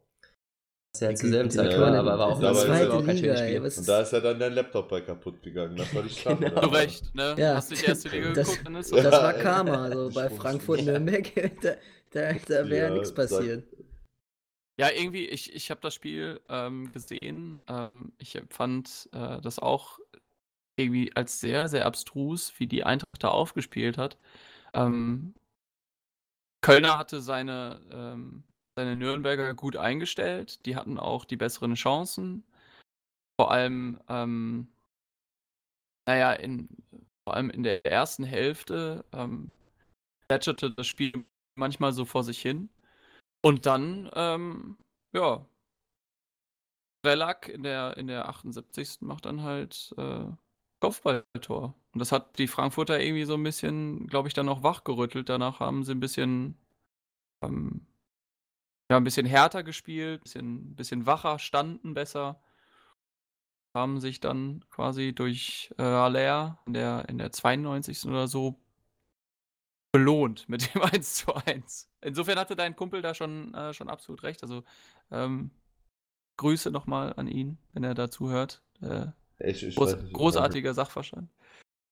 Was 0.94 1.00
ja 1.00 1.08
Die- 1.10 1.16
zur 1.16 1.30
selben 1.30 1.50
Zeit 1.50 1.76
war, 1.78 1.92
aber 1.92 2.18
war 2.18 2.26
auch, 2.28 2.40
das 2.40 2.60
der 2.62 2.68
war 2.70 2.76
zweiten 2.78 2.92
auch 2.92 3.04
kein 3.04 3.18
schönes 3.18 3.40
Spiel. 3.40 3.60
Und 3.60 3.88
da 3.88 4.00
ist 4.00 4.12
ja 4.12 4.20
dann 4.20 4.38
dein 4.38 4.52
Laptop 4.52 4.88
bei 4.88 5.00
kaputt 5.00 5.42
gegangen. 5.42 5.76
Das 5.76 5.92
war 5.92 6.02
die 6.04 6.10
Strafe. 6.10 6.44
Genau. 6.44 6.60
Zu 6.60 6.68
Recht, 6.68 7.14
ne? 7.16 7.34
Ja. 7.36 7.54
Hast 7.56 7.70
du 7.72 7.74
die 7.74 7.84
erste 7.84 8.08
Liga 8.10 8.32
Das- 8.32 8.46
geguckt, 8.48 8.66
dann 8.66 8.74
ist 8.76 8.92
Ja, 8.92 9.02
Das 9.02 9.12
war. 9.12 9.32
Karma. 9.34 9.82
Also 9.84 10.10
bei. 10.14 10.30
Frankfurt-Nürnberg, 10.30 11.32
da, 11.62 11.70
da, 12.12 12.32
da 12.48 12.68
wäre 12.68 12.88
Ja, 12.88 12.90
nichts 12.94 13.08
sag- 13.08 13.16
passiert. 13.16 13.64
Ja, 14.76 14.90
irgendwie, 14.90 15.26
ich, 15.26 15.54
ich 15.54 15.70
habe 15.70 15.80
das 15.80 15.94
Spiel 15.94 16.40
ähm, 16.48 16.90
gesehen. 16.92 17.60
Ähm, 17.68 18.12
ich 18.18 18.40
fand 18.50 19.08
äh, 19.12 19.40
das 19.40 19.58
auch 19.58 20.00
irgendwie 20.76 21.14
als 21.14 21.40
sehr, 21.40 21.68
sehr 21.68 21.86
abstrus, 21.86 22.52
wie 22.58 22.66
die 22.66 22.84
Eintracht 22.84 23.22
da 23.22 23.28
aufgespielt 23.28 23.98
hat. 23.98 24.18
Ähm, 24.72 25.34
Kölner 26.64 26.98
hatte 26.98 27.20
seine, 27.20 27.80
ähm, 27.92 28.42
seine 28.76 28.96
Nürnberger 28.96 29.54
gut 29.54 29.76
eingestellt. 29.76 30.64
Die 30.66 30.76
hatten 30.76 30.98
auch 30.98 31.24
die 31.24 31.36
besseren 31.36 31.74
Chancen. 31.74 32.42
Vor 33.38 33.50
allem, 33.50 34.00
ähm, 34.08 34.68
naja, 36.08 36.32
in, 36.32 36.68
vor 37.24 37.34
allem 37.34 37.50
in 37.50 37.62
der 37.62 37.86
ersten 37.86 38.24
Hälfte 38.24 39.04
ähm, 39.12 39.50
plätscherte 40.26 40.70
das 40.70 40.86
Spiel 40.86 41.24
manchmal 41.54 41.92
so 41.92 42.04
vor 42.04 42.24
sich 42.24 42.40
hin. 42.40 42.70
Und 43.44 43.66
dann, 43.66 44.10
ähm, 44.14 44.78
ja, 45.12 45.44
Relak 47.04 47.48
in 47.48 47.62
der, 47.62 47.96
in 47.98 48.06
der 48.06 48.26
78. 48.28 49.02
macht 49.02 49.26
dann 49.26 49.42
halt 49.42 49.94
äh, 49.98 50.24
Kopfballtor. 50.80 51.74
Und 51.92 51.98
das 52.00 52.10
hat 52.10 52.38
die 52.38 52.48
Frankfurter 52.48 52.98
irgendwie 53.00 53.26
so 53.26 53.34
ein 53.34 53.42
bisschen, 53.42 54.06
glaube 54.06 54.28
ich, 54.28 54.34
dann 54.34 54.48
auch 54.48 54.62
wachgerüttelt. 54.62 55.28
Danach 55.28 55.60
haben 55.60 55.84
sie 55.84 55.92
ein 55.92 56.00
bisschen, 56.00 56.56
ähm, 57.42 57.86
ja, 58.90 58.96
ein 58.96 59.04
bisschen 59.04 59.26
härter 59.26 59.62
gespielt, 59.62 60.20
ein 60.20 60.24
bisschen, 60.24 60.76
bisschen 60.76 61.06
wacher, 61.06 61.38
standen 61.38 61.92
besser. 61.92 62.40
Haben 63.74 64.00
sich 64.00 64.20
dann 64.20 64.64
quasi 64.70 65.12
durch 65.14 65.74
äh, 65.78 65.82
Aller 65.82 66.58
in 66.66 66.72
der, 66.72 67.08
in 67.10 67.18
der 67.18 67.30
92. 67.30 68.06
oder 68.06 68.26
so 68.26 68.58
belohnt 69.94 70.48
mit 70.48 70.74
dem 70.74 70.82
1 70.82 71.14
zu 71.14 71.32
1. 71.46 71.88
Insofern 72.00 72.36
hatte 72.36 72.56
dein 72.56 72.74
Kumpel 72.74 73.00
da 73.00 73.14
schon, 73.14 73.54
äh, 73.54 73.72
schon 73.72 73.88
absolut 73.88 74.24
recht. 74.24 74.42
Also 74.42 74.64
ähm, 75.12 75.52
Grüße 76.36 76.72
nochmal 76.72 77.12
an 77.16 77.28
ihn, 77.28 77.58
wenn 77.72 77.84
er 77.84 77.94
dazu 77.94 78.28
hört. 78.28 78.60
Äh, 78.82 79.06
Ich, 79.38 79.62
ich 79.64 79.76
groß, 79.76 79.96
großartiger 80.12 80.74
Sachverstand. 80.74 81.30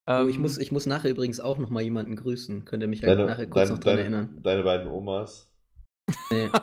Oh, 0.09 0.27
ich, 0.27 0.35
Ähm, 0.35 0.43
muss, 0.43 0.59
ich 0.59 0.73
muss 0.73 0.87
nachher 0.87 1.11
übrigens 1.11 1.39
auch 1.39 1.59
noch 1.59 1.71
mal 1.71 1.81
jemanden 1.83 2.17
grüßen. 2.17 2.65
Könnt 2.65 2.83
ihr 2.83 2.89
mich 2.89 3.03
Deine, 3.03 3.25
nachher 3.25 3.47
kurz 3.47 3.69
deine, 3.69 3.77
noch 3.77 3.79
dran 3.79 3.97
deine, 3.97 4.01
erinnern? 4.01 4.41
deine 4.43 4.63
beiden 4.65 4.89
Omas. 4.89 5.49
Nee. 6.31 6.51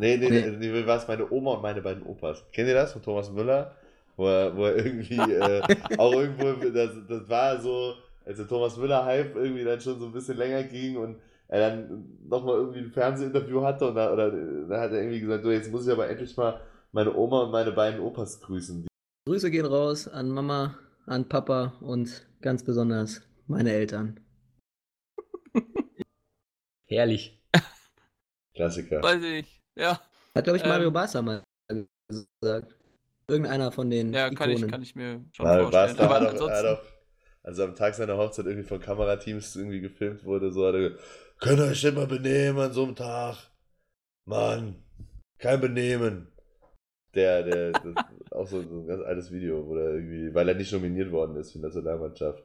Nee, 0.00 0.16
nee, 0.16 0.30
Nee. 0.30 0.50
nee, 0.52 0.80
es 0.80 1.08
meine 1.08 1.28
Oma 1.28 1.54
und 1.54 1.62
meine 1.62 1.82
beiden 1.82 2.04
Opas. 2.04 2.44
Kennt 2.52 2.68
ihr 2.68 2.74
das 2.74 2.92
von 2.92 3.02
Thomas 3.02 3.32
Müller? 3.32 3.74
Wo 4.16 4.26
er, 4.28 4.56
wo 4.56 4.64
er 4.66 4.76
irgendwie 4.76 5.16
äh, 5.16 5.60
auch 5.98 6.12
irgendwo, 6.12 6.54
das, 6.70 6.92
das 7.08 7.28
war 7.28 7.60
so, 7.60 7.94
als 8.28 8.36
der 8.36 8.46
Thomas 8.46 8.76
Müller-Hype 8.76 9.34
irgendwie 9.36 9.64
dann 9.64 9.80
schon 9.80 9.98
so 9.98 10.06
ein 10.06 10.12
bisschen 10.12 10.36
länger 10.36 10.62
ging 10.64 10.98
und 10.98 11.18
er 11.48 11.70
dann 11.70 12.18
nochmal 12.28 12.56
irgendwie 12.56 12.80
ein 12.80 12.90
Fernsehinterview 12.92 13.62
hatte 13.62 13.88
und 13.88 13.94
da, 13.94 14.12
oder, 14.12 14.30
da 14.30 14.80
hat 14.80 14.92
er 14.92 15.00
irgendwie 15.00 15.20
gesagt, 15.20 15.44
so 15.44 15.50
jetzt 15.50 15.72
muss 15.72 15.86
ich 15.86 15.92
aber 15.92 16.08
endlich 16.08 16.36
mal 16.36 16.60
meine 16.92 17.14
Oma 17.16 17.44
und 17.44 17.50
meine 17.52 17.72
beiden 17.72 18.00
Opas 18.00 18.40
grüßen. 18.42 18.86
Grüße 19.26 19.50
gehen 19.50 19.64
raus 19.64 20.08
an 20.08 20.28
Mama, 20.28 20.78
an 21.06 21.26
Papa 21.28 21.72
und 21.80 22.26
ganz 22.42 22.62
besonders 22.64 23.22
meine 23.46 23.72
Eltern. 23.72 24.20
Herrlich. 26.86 27.42
Klassiker. 28.54 29.02
Weiß 29.02 29.22
ich 29.22 29.30
nicht. 29.32 29.60
Ja, 29.76 30.00
Hat, 30.34 30.44
glaube 30.44 30.58
ich, 30.58 30.64
Ähm. 30.64 30.68
Mario 30.68 30.90
Basler 30.90 31.22
mal 31.22 31.42
gesagt. 32.08 32.74
Irgendeiner 33.26 33.72
von 33.72 33.90
den 33.90 34.12
ja 34.12 34.30
kann, 34.30 34.50
ich, 34.50 34.56
Ikonen. 34.56 34.70
kann 34.70 34.82
ich 34.82 34.94
mir 34.94 35.24
schon 35.32 35.46
Weil 35.46 35.62
vorstellen. 35.62 35.96
Basta 35.96 36.04
Aber 36.04 36.14
hat 36.14 36.22
doch, 36.22 36.30
ansonsten, 36.32 36.56
hat 36.56 36.64
doch, 36.64 36.82
also 37.48 37.64
am 37.64 37.74
Tag 37.74 37.94
seiner 37.94 38.18
Hochzeit 38.18 38.44
irgendwie 38.46 38.68
von 38.68 38.78
Kamerateams 38.80 39.56
irgendwie 39.56 39.80
gefilmt 39.80 40.22
wurde, 40.24 40.52
so 40.52 40.66
hat 40.66 40.74
er 40.74 40.90
gesagt, 40.90 41.02
könnt 41.40 41.58
ihr 41.60 41.64
euch 41.66 41.94
mal 41.94 42.06
benehmen 42.06 42.58
an 42.58 42.72
so 42.72 42.84
einem 42.84 42.94
Tag? 42.94 43.36
Mann, 44.26 44.82
kein 45.38 45.60
Benehmen. 45.60 46.30
Der, 47.14 47.42
der, 47.42 47.72
das 47.72 47.84
ist 47.86 48.32
auch 48.32 48.46
so, 48.46 48.62
so 48.62 48.80
ein 48.80 48.86
ganz 48.86 49.02
altes 49.02 49.32
Video, 49.32 49.66
wo 49.66 49.76
er 49.76 49.94
irgendwie, 49.94 50.34
weil 50.34 50.46
er 50.48 50.54
nicht 50.54 50.70
nominiert 50.72 51.10
worden 51.10 51.36
ist 51.36 51.52
für 51.52 51.58
die 51.58 51.64
Nationalmannschaft. 51.64 52.44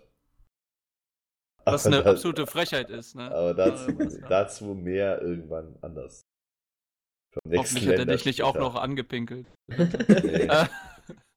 was 1.66 1.86
Aber 1.86 1.95
eine 1.97 2.04
das- 2.06 2.14
absolute 2.16 2.47
Frechheit 2.47 2.89
ist. 2.89 3.16
Ne? 3.16 3.30
Aber 3.30 3.54
dazu, 3.54 3.91
dazu 4.30 4.66
mehr 4.74 5.22
irgendwann 5.22 5.76
anders. 5.82 6.22
Vom 7.34 7.41
nächsten 7.51 7.76
Hoffentlich 7.76 7.88
hat 7.89 8.08
er 8.08 8.14
dich 8.16 8.26
nicht 8.26 8.41
auch 8.43 8.56
noch 8.56 8.76
angepinkelt. 8.76 9.47
Nee, 9.68 9.76
Äh, 10.47 10.66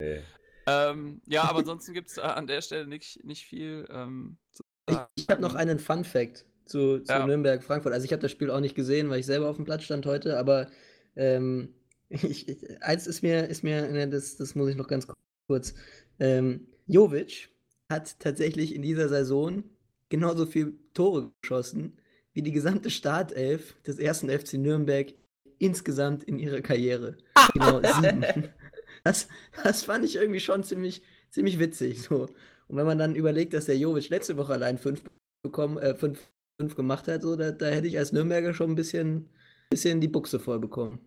nee. 0.00 0.22
Ähm, 0.66 1.20
ja, 1.26 1.44
aber 1.44 1.58
ansonsten 1.60 1.94
gibt 1.94 2.10
es 2.10 2.18
an 2.18 2.46
der 2.46 2.60
Stelle 2.62 2.86
nicht, 2.86 3.24
nicht 3.24 3.46
viel. 3.46 3.86
Ähm, 3.90 4.38
zu 4.52 4.62
Ich, 4.88 4.94
sagen. 4.94 5.10
ich 5.16 5.28
habe 5.28 5.42
noch 5.42 5.54
einen 5.54 5.78
Fun 5.78 6.04
Fact 6.04 6.44
zu, 6.66 7.00
zu 7.00 7.12
Ja. 7.12 7.26
Nürnberg-Frankfurt. 7.26 7.92
Also 7.92 8.04
ich 8.04 8.12
habe 8.12 8.22
das 8.22 8.32
Spiel 8.32 8.50
auch 8.50 8.60
nicht 8.60 8.74
gesehen, 8.74 9.08
weil 9.08 9.20
ich 9.20 9.26
selber 9.26 9.48
auf 9.48 9.56
dem 9.56 9.64
Platz 9.64 9.84
stand 9.84 10.06
heute, 10.06 10.38
aber 10.38 10.70
ähm, 11.14 11.74
ich, 12.08 12.48
ich, 12.48 12.82
eins 12.82 13.06
ist 13.06 13.22
mir, 13.22 13.46
ist 13.48 13.62
mir, 13.62 13.88
ne, 13.88 14.08
das, 14.08 14.36
das 14.36 14.54
muss 14.54 14.68
ich 14.70 14.76
noch 14.76 14.88
ganz 14.88 15.06
kurz. 15.48 15.74
Ähm, 16.18 16.66
Jovic 16.86 17.50
hat 17.90 18.18
tatsächlich 18.20 18.74
in 18.74 18.82
dieser 18.82 19.08
Saison 19.08 19.64
genauso 20.08 20.46
viel 20.46 20.78
Tore 20.94 21.32
geschossen 21.40 22.00
wie 22.32 22.42
die 22.42 22.52
gesamte 22.52 22.90
Startelf 22.90 23.80
des 23.82 23.98
ersten 23.98 24.28
FC 24.28 24.54
Nürnberg 24.54 25.14
insgesamt 25.58 26.24
in 26.24 26.38
ihrer 26.38 26.60
Karriere. 26.60 27.16
Genau, 27.54 27.80
sieben. 27.80 28.24
Das, 29.06 29.28
das 29.62 29.84
fand 29.84 30.04
ich 30.04 30.16
irgendwie 30.16 30.40
schon 30.40 30.64
ziemlich, 30.64 31.00
ziemlich 31.30 31.58
witzig. 31.60 32.02
So. 32.02 32.22
Und 32.68 32.76
wenn 32.76 32.86
man 32.86 32.98
dann 32.98 33.14
überlegt, 33.14 33.54
dass 33.54 33.66
der 33.66 33.78
Jovic 33.78 34.08
letzte 34.08 34.36
Woche 34.36 34.54
allein 34.54 34.78
fünf 34.78 35.02
bekommen, 35.44 35.78
äh, 35.78 35.94
fünf, 35.94 36.28
fünf 36.60 36.74
gemacht 36.74 37.06
hat, 37.06 37.22
so, 37.22 37.36
da, 37.36 37.52
da 37.52 37.66
hätte 37.66 37.86
ich 37.86 37.96
als 37.96 38.12
Nürnberger 38.12 38.52
schon 38.52 38.70
ein 38.70 38.74
bisschen, 38.74 39.28
bisschen 39.70 40.00
die 40.00 40.08
Buchse 40.08 40.40
voll 40.40 40.58
bekommen. 40.58 40.98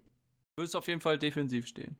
Du 0.55 0.63
wirst 0.63 0.77
auf 0.77 0.87
jeden 0.87 1.01
Fall 1.01 1.19
defensiv 1.19 1.67
stehen. 1.67 1.97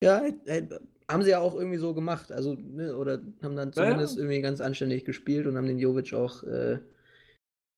Ja, 0.00 0.24
äh, 0.44 0.68
haben 1.10 1.24
sie 1.24 1.30
ja 1.30 1.40
auch 1.40 1.56
irgendwie 1.56 1.78
so 1.78 1.94
gemacht. 1.94 2.30
Also, 2.30 2.54
ne, 2.54 2.96
oder 2.96 3.20
haben 3.42 3.56
dann 3.56 3.72
Ja, 3.72 3.82
ja. 3.82 3.90
zumindest 3.90 4.16
irgendwie 4.16 4.40
ganz 4.40 4.60
anständig 4.60 5.04
gespielt 5.04 5.46
und 5.48 5.56
haben 5.56 5.66
den 5.66 5.78
Jovic 5.80 6.14
auch 6.14 6.44
äh, 6.44 6.78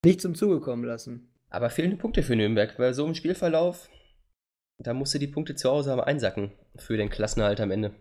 nicht 0.05 0.21
zum 0.21 0.35
Zuge 0.35 0.61
kommen 0.61 0.85
lassen. 0.85 1.33
Aber 1.49 1.71
fehlende 1.71 1.97
Punkte 1.97 2.23
für 2.23 2.37
Nürnberg, 2.37 2.79
weil 2.79 2.93
so 2.93 3.07
im 3.07 3.15
Spielverlauf, 3.15 3.89
da 4.79 4.95
musst 4.95 5.15
du 5.15 5.19
die 5.19 5.27
Punkte 5.27 5.55
zu 5.55 5.71
Hause 5.71 5.93
aber 5.93 6.07
einsacken 6.07 6.53
für 6.77 6.97
den 6.97 7.09
Klassenerhalt 7.11 7.61
am 7.61 7.71
Ende. 7.71 7.95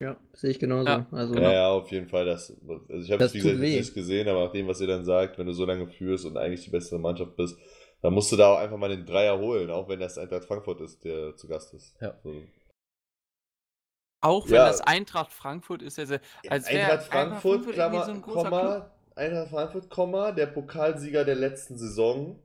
Ja, 0.00 0.16
sehe 0.32 0.50
ich 0.50 0.60
genauso. 0.60 0.88
Ja. 0.88 1.06
Also, 1.10 1.34
Ja, 1.34 1.52
ja, 1.52 1.68
auf 1.70 1.90
jeden 1.90 2.08
Fall. 2.08 2.24
Das, 2.24 2.50
also 2.50 3.02
ich 3.04 3.10
habe 3.10 3.18
Das 3.18 3.30
es 3.30 3.34
wie 3.34 3.40
gesagt 3.40 3.60
nicht 3.60 3.94
gesehen, 3.94 4.28
aber 4.28 4.44
nach 4.44 4.52
dem, 4.52 4.68
was 4.68 4.80
ihr 4.80 4.86
dann 4.86 5.04
sagt, 5.04 5.38
wenn 5.38 5.46
du 5.46 5.52
so 5.52 5.64
lange 5.64 5.88
führst 5.88 6.24
und 6.24 6.36
eigentlich 6.36 6.64
die 6.64 6.70
bessere 6.70 7.00
Mannschaft 7.00 7.34
bist, 7.36 7.58
dann 8.00 8.14
musst 8.14 8.30
du 8.30 8.36
da 8.36 8.54
auch 8.54 8.58
einfach 8.58 8.76
mal 8.76 8.88
den 8.90 9.04
Dreier 9.04 9.38
holen, 9.38 9.70
auch 9.70 9.88
wenn 9.88 9.98
das 9.98 10.16
Eintracht 10.18 10.44
Frankfurt 10.44 10.80
ist, 10.82 11.04
der 11.04 11.34
zu 11.34 11.48
Gast 11.48 11.74
ist. 11.74 11.96
Ja. 12.00 12.16
So. 12.22 12.32
Auch 14.20 14.46
wenn 14.46 14.54
Ja. 14.56 14.68
das 14.68 14.80
Eintracht 14.80 15.32
Frankfurt 15.32 15.82
ist, 15.82 15.98
also, 15.98 16.16
als 16.48 16.66
Eintracht 16.68 17.04
Frankfurt, 17.04 17.52
irgendwie 17.54 17.72
Klammer, 17.72 18.04
so 18.04 18.12
Club. 18.12 18.24
Komma, 18.24 18.90
Eintracht 19.16 19.50
Frankfurt, 19.50 19.90
Komma, 19.90 20.32
der 20.32 20.46
Pokalsieger 20.46 21.24
der 21.24 21.36
letzten 21.36 21.76
Saison 21.76 22.40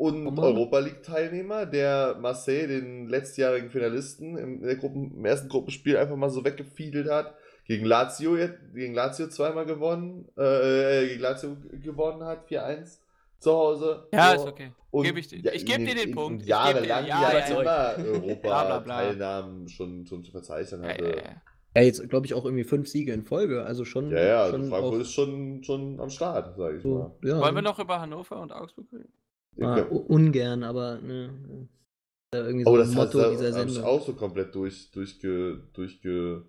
und 0.00 0.24
Komma. 0.24 0.42
Europa 0.42 0.78
League-Teilnehmer, 0.78 1.66
der 1.66 2.16
Marseille, 2.20 2.66
den 2.66 3.08
letztjährigen 3.08 3.70
Finalisten, 3.70 4.36
im, 4.38 4.54
in 4.60 4.66
der 4.66 4.76
Gruppen, 4.76 5.12
im 5.14 5.24
ersten 5.26 5.48
Gruppenspiel 5.48 5.96
einfach 5.98 6.16
mal 6.16 6.30
so 6.30 6.42
weggefiedelt 6.44 7.10
hat. 7.10 7.34
Gegen 7.66 7.84
Lazio, 7.84 8.34
jetzt- 8.36 8.58
gegen 8.74 8.94
Lazio 8.94 9.28
zweimal 9.28 9.66
gewonnen, 9.66 10.26
äh, 10.36 11.06
gegen 11.06 11.20
Lazio 11.20 11.56
gewonnen 11.84 12.24
hat, 12.24 12.48
4-1 12.48 12.98
zu 13.38 13.52
Hause. 13.52 14.08
Ja, 14.12 14.30
So. 14.36 14.44
ist 14.44 14.48
okay. 14.52 14.72
Und 14.90 15.04
Geb 15.04 15.16
ich 15.18 15.30
ja, 15.30 15.52
Ich 15.52 15.64
geb 15.66 15.78
in 15.78 15.84
dir 15.86 15.94
den 15.94 16.12
Punkt. 16.14 16.44
Jahrelang 16.46 17.04
geb 17.04 17.14
dir- 17.14 17.20
ja, 17.20 17.38
ja, 17.38 17.94
immer. 17.94 18.04
Europa-Teilnahmen 18.12 19.68
schon, 19.68 20.06
schon 20.06 20.24
zu 20.24 20.32
verzeichnen 20.32 20.82
Ja, 20.82 20.88
hatte. 20.88 21.04
ja, 21.04 21.16
ja. 21.16 21.42
ja, 21.76 21.82
jetzt 21.82 22.08
glaube 22.08 22.26
ich 22.26 22.34
auch 22.34 22.44
irgendwie 22.44 22.64
fünf 22.64 22.88
Siege 22.88 23.12
in 23.12 23.22
Folge. 23.22 23.64
Also 23.64 23.84
schon. 23.84 24.10
Ja, 24.10 24.20
ja, 24.20 24.42
also 24.42 24.56
schon 24.56 24.68
Frankfurt 24.68 24.94
auch 24.94 24.98
ist 24.98 25.12
schon, 25.12 25.62
schon 25.62 26.00
am 26.00 26.10
Start, 26.10 26.56
sage 26.56 26.78
ich 26.78 26.84
mal. 26.84 27.12
so, 27.22 27.28
ja, 27.28 27.38
Wollen 27.40 27.54
wir 27.54 27.62
noch 27.62 27.78
über 27.78 28.00
Hannover 28.00 28.40
und 28.40 28.50
Augsburg 28.52 28.86
reden? 28.92 29.12
Ah, 29.60 29.78
Ja. 29.78 29.84
ungern, 29.84 30.62
aber 30.62 30.98
ne, 31.00 31.68
da 32.32 32.38
irgendwie 32.44 32.64
so 32.64 32.70
Oh, 32.70 32.74
ein 32.74 32.78
das 32.80 32.90
Motto 32.94 33.20
hat 33.20 33.32
dieser 33.32 33.52
Sendung. 33.52 33.84
auch 33.84 34.04
so 34.06 34.12
komplett 34.14 34.54
durch, 34.54 34.90
durchge, 34.92 35.62
durchge. 35.72 36.44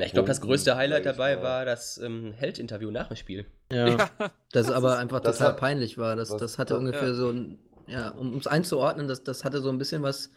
Ja, 0.00 0.06
ich 0.06 0.12
glaube, 0.12 0.28
das 0.28 0.40
größte 0.40 0.76
Highlight 0.76 1.06
dabei 1.06 1.42
war 1.42 1.64
das 1.64 1.98
ähm, 1.98 2.32
Held-Interview 2.32 2.90
nach 2.90 3.08
dem 3.08 3.16
Spiel. 3.16 3.46
Ja, 3.72 3.96
das, 3.96 4.30
Das 4.52 4.70
aber 4.70 4.92
ist- 4.94 4.98
einfach 5.00 5.20
das 5.20 5.38
total 5.38 5.52
hat- 5.52 5.60
peinlich 5.60 5.98
war. 5.98 6.16
Das, 6.16 6.30
was- 6.30 6.40
das 6.40 6.58
hatte 6.58 6.74
das- 6.74 6.80
ungefähr 6.80 7.08
ja. 7.08 7.14
so 7.14 7.30
ein, 7.30 7.58
ja, 7.86 8.10
um 8.10 8.36
es 8.36 8.46
einzuordnen, 8.46 9.08
das, 9.08 9.22
das 9.24 9.44
hatte 9.44 9.60
so 9.60 9.68
ein 9.70 9.78
bisschen 9.78 10.02
was 10.02 10.30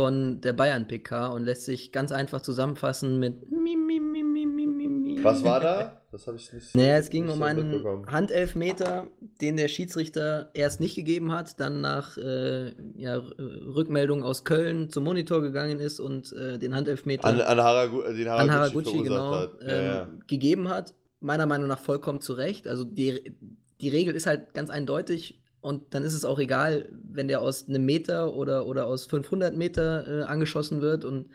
von 0.00 0.40
der 0.40 0.52
Bayern-PK 0.52 1.28
und 1.28 1.44
lässt 1.44 1.64
sich 1.64 1.90
ganz 1.92 2.12
einfach 2.12 2.40
zusammenfassen 2.42 3.18
mit 3.18 3.50
mi, 3.50 3.74
mi, 3.76 3.98
mi, 4.00 4.22
mi, 4.22 4.46
mi, 4.46 4.66
mi, 4.66 4.88
mi. 4.88 5.24
Was 5.24 5.42
war 5.44 5.60
da? 5.60 5.97
Das 6.10 6.26
habe 6.26 6.38
ich 6.38 6.50
nicht. 6.52 6.74
Naja, 6.74 6.96
es 6.96 7.10
ging 7.10 7.28
um 7.28 7.38
so 7.38 7.44
einen. 7.44 8.06
Handelfmeter, 8.06 9.08
den 9.42 9.58
der 9.58 9.68
Schiedsrichter 9.68 10.50
erst 10.54 10.80
nicht 10.80 10.94
gegeben 10.94 11.32
hat, 11.32 11.60
dann 11.60 11.82
nach 11.82 12.16
äh, 12.16 12.72
ja, 12.96 13.16
Rückmeldung 13.16 14.22
aus 14.22 14.44
Köln 14.44 14.88
zum 14.88 15.04
Monitor 15.04 15.42
gegangen 15.42 15.80
ist 15.80 16.00
und 16.00 16.32
äh, 16.32 16.58
den 16.58 16.74
Handelfmeter 16.74 17.26
An, 17.26 17.40
an 17.40 17.60
Haragu 17.60 18.02
den 18.02 18.26
an 18.26 18.50
Haraguchi, 18.50 18.86
Haraguchi 18.86 19.02
genau 19.02 19.34
hat. 19.34 19.52
ähm, 19.60 19.68
Ja, 19.68 19.82
ja. 19.82 20.08
gegeben 20.26 20.68
hat. 20.68 20.94
Meiner 21.20 21.46
Meinung 21.46 21.68
nach 21.68 21.80
vollkommen 21.80 22.20
zu 22.20 22.32
Recht. 22.32 22.68
Also 22.68 22.84
die, 22.84 23.34
die 23.80 23.88
Regel 23.88 24.14
ist 24.14 24.26
halt 24.26 24.54
ganz 24.54 24.70
eindeutig 24.70 25.42
und 25.60 25.92
dann 25.92 26.04
ist 26.04 26.14
es 26.14 26.24
auch 26.24 26.38
egal, 26.38 26.88
wenn 26.92 27.28
der 27.28 27.42
aus 27.42 27.68
einem 27.68 27.84
Meter 27.84 28.34
oder, 28.34 28.66
oder 28.66 28.86
aus 28.86 29.04
500 29.06 29.54
Meter 29.56 30.06
äh, 30.06 30.22
angeschossen 30.22 30.80
wird 30.80 31.04
und 31.04 31.28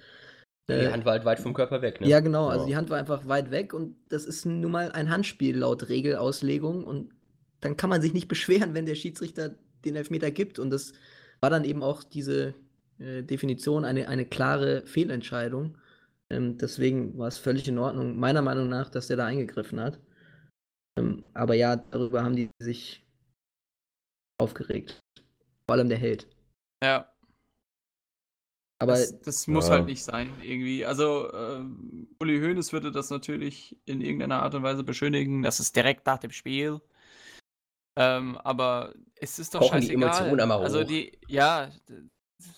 Die 0.70 0.74
äh, 0.76 0.92
Hand 0.92 1.04
war 1.06 1.14
halt 1.14 1.26
weit 1.26 1.40
vom 1.40 1.54
Körper 1.54 1.82
weg, 1.82 2.00
ne? 2.00 2.08
ja, 2.08 2.20
genau. 2.22 2.48
Also 2.48 2.64
Ja. 2.64 2.70
die 2.70 2.76
Hand 2.78 2.90
war 2.90 2.98
einfach 2.98 3.28
weit 3.28 3.52
weg 3.52 3.74
und 3.74 3.96
das 4.10 4.26
ist 4.26 4.46
nun 4.46 4.72
mal 4.72 4.92
ein 4.92 5.10
Handspiel 5.10 5.58
laut 5.58 5.90
Regelauslegung 5.90 6.84
und 6.86 7.14
dann 7.60 7.76
kann 7.76 7.90
man 7.90 8.02
sich 8.02 8.14
nicht 8.14 8.28
beschweren, 8.30 8.74
wenn 8.74 8.86
der 8.86 8.96
Schiedsrichter 8.96 9.56
den 9.84 9.96
Elfmeter 9.96 10.32
gibt 10.32 10.60
und 10.60 10.70
das 10.70 10.94
war 11.42 11.50
dann 11.50 11.66
eben 11.66 11.84
auch 11.84 12.04
diese 12.04 12.54
äh, 13.00 13.24
Definition 13.24 13.84
eine, 13.84 14.08
eine 14.08 14.26
klare 14.26 14.86
Fehlentscheidung. 14.86 15.78
Ähm, 16.30 16.58
deswegen 16.58 17.18
war 17.18 17.28
es 17.28 17.38
völlig 17.38 17.68
in 17.68 17.78
Ordnung, 17.78 18.18
meiner 18.18 18.42
Meinung 18.42 18.70
nach, 18.70 18.90
dass 18.90 19.08
der 19.08 19.18
da 19.18 19.26
eingegriffen 19.26 19.82
hat. 19.82 20.00
Ähm, 20.98 21.26
aber 21.34 21.56
ja, 21.56 21.76
darüber 21.76 22.24
haben 22.24 22.38
die 22.38 22.50
sich 22.60 23.06
aufgeregt. 24.40 25.02
Vor 25.68 25.76
allem 25.76 25.90
der 25.90 25.98
Held. 25.98 26.28
Ja, 26.82 27.13
Aber 28.84 28.94
das, 28.94 29.20
das 29.22 29.48
muss 29.48 29.68
Ja. 29.68 29.76
halt 29.76 29.86
nicht 29.86 30.04
sein, 30.04 30.30
irgendwie. 30.44 30.86
Also, 30.86 31.32
ähm, 31.34 32.08
Uli 32.20 32.40
Hoeneß 32.40 32.72
würde 32.74 32.92
das 32.92 33.10
natürlich 33.10 33.76
in 33.86 34.02
irgendeiner 34.02 34.42
Art 34.44 34.56
und 34.56 34.64
Weise 34.64 34.84
beschönigen. 34.84 35.42
Das 35.42 35.60
ist 35.60 35.76
direkt 35.76 36.06
nach 36.06 36.20
dem 36.20 36.32
Spiel. 36.32 36.80
Ähm, 37.96 38.38
aber 38.38 38.94
es 39.16 39.38
ist 39.40 39.54
doch 39.54 39.60
Kochen 39.60 39.82
die 39.82 39.88
scheißegal. 39.88 40.10
Emotionen 40.10 40.40
einmal 40.40 40.62
Also, 40.64 40.82
hoch. 40.82 40.88
die, 40.88 41.12
ja, 41.28 41.70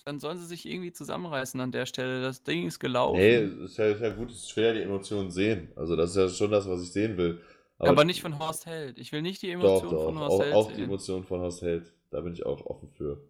dann 0.04 0.18
sollen 0.18 0.38
sie 0.38 0.46
sich 0.46 0.66
irgendwie 0.66 0.92
zusammenreißen 0.92 1.60
an 1.60 1.72
der 1.72 1.86
Stelle. 1.86 2.22
Das 2.22 2.42
Ding 2.42 2.66
ist 2.66 2.78
gelaufen. 2.78 3.18
Nee, 3.18 3.64
ist 3.64 3.76
ja, 3.76 3.86
ist 3.86 4.00
ja 4.00 4.10
gut, 4.10 4.30
ich 4.30 4.56
will 4.56 4.64
ja 4.64 4.72
die 4.72 4.82
Emotionen 4.82 5.30
sehen. 5.30 5.72
Also, 5.76 5.94
das 5.96 6.10
ist 6.10 6.16
ja 6.16 6.28
schon 6.28 6.50
das, 6.50 6.68
was 6.68 6.82
ich 6.82 6.92
sehen 6.92 7.16
will. 7.16 7.40
aber, 7.78 8.04
nicht 8.04 8.22
von 8.22 8.38
Horst 8.38 8.66
Held. 8.66 8.98
Ich 8.98 9.12
will 9.12 9.22
nicht 9.22 9.42
die 9.42 9.50
Emotionen 9.50 9.92
doch. 9.92 10.04
von 10.04 10.18
Horst 10.18 10.36
Auch, 10.36 10.42
Held 10.42 10.54
auch 10.54 10.68
die 10.68 10.74
sehen. 10.76 10.84
Emotionen 10.84 11.24
von 11.24 11.40
Horst 11.40 11.62
Held. 11.62 11.92
Da 12.10 12.20
bin 12.20 12.32
ich 12.32 12.46
auch 12.46 12.64
offen 12.64 12.88
für. 12.88 13.20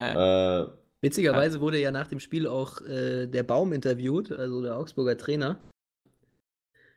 Ja. 0.00 0.62
Äh, 0.62 0.68
Witzigerweise 1.00 1.60
wurde 1.60 1.80
ja 1.80 1.90
nach 1.90 2.08
dem 2.08 2.18
Spiel 2.18 2.46
auch 2.46 2.80
äh, 2.82 3.26
der 3.26 3.44
Baum 3.44 3.72
interviewt, 3.72 4.32
also 4.32 4.62
der 4.62 4.76
Augsburger 4.76 5.16
Trainer. 5.16 5.60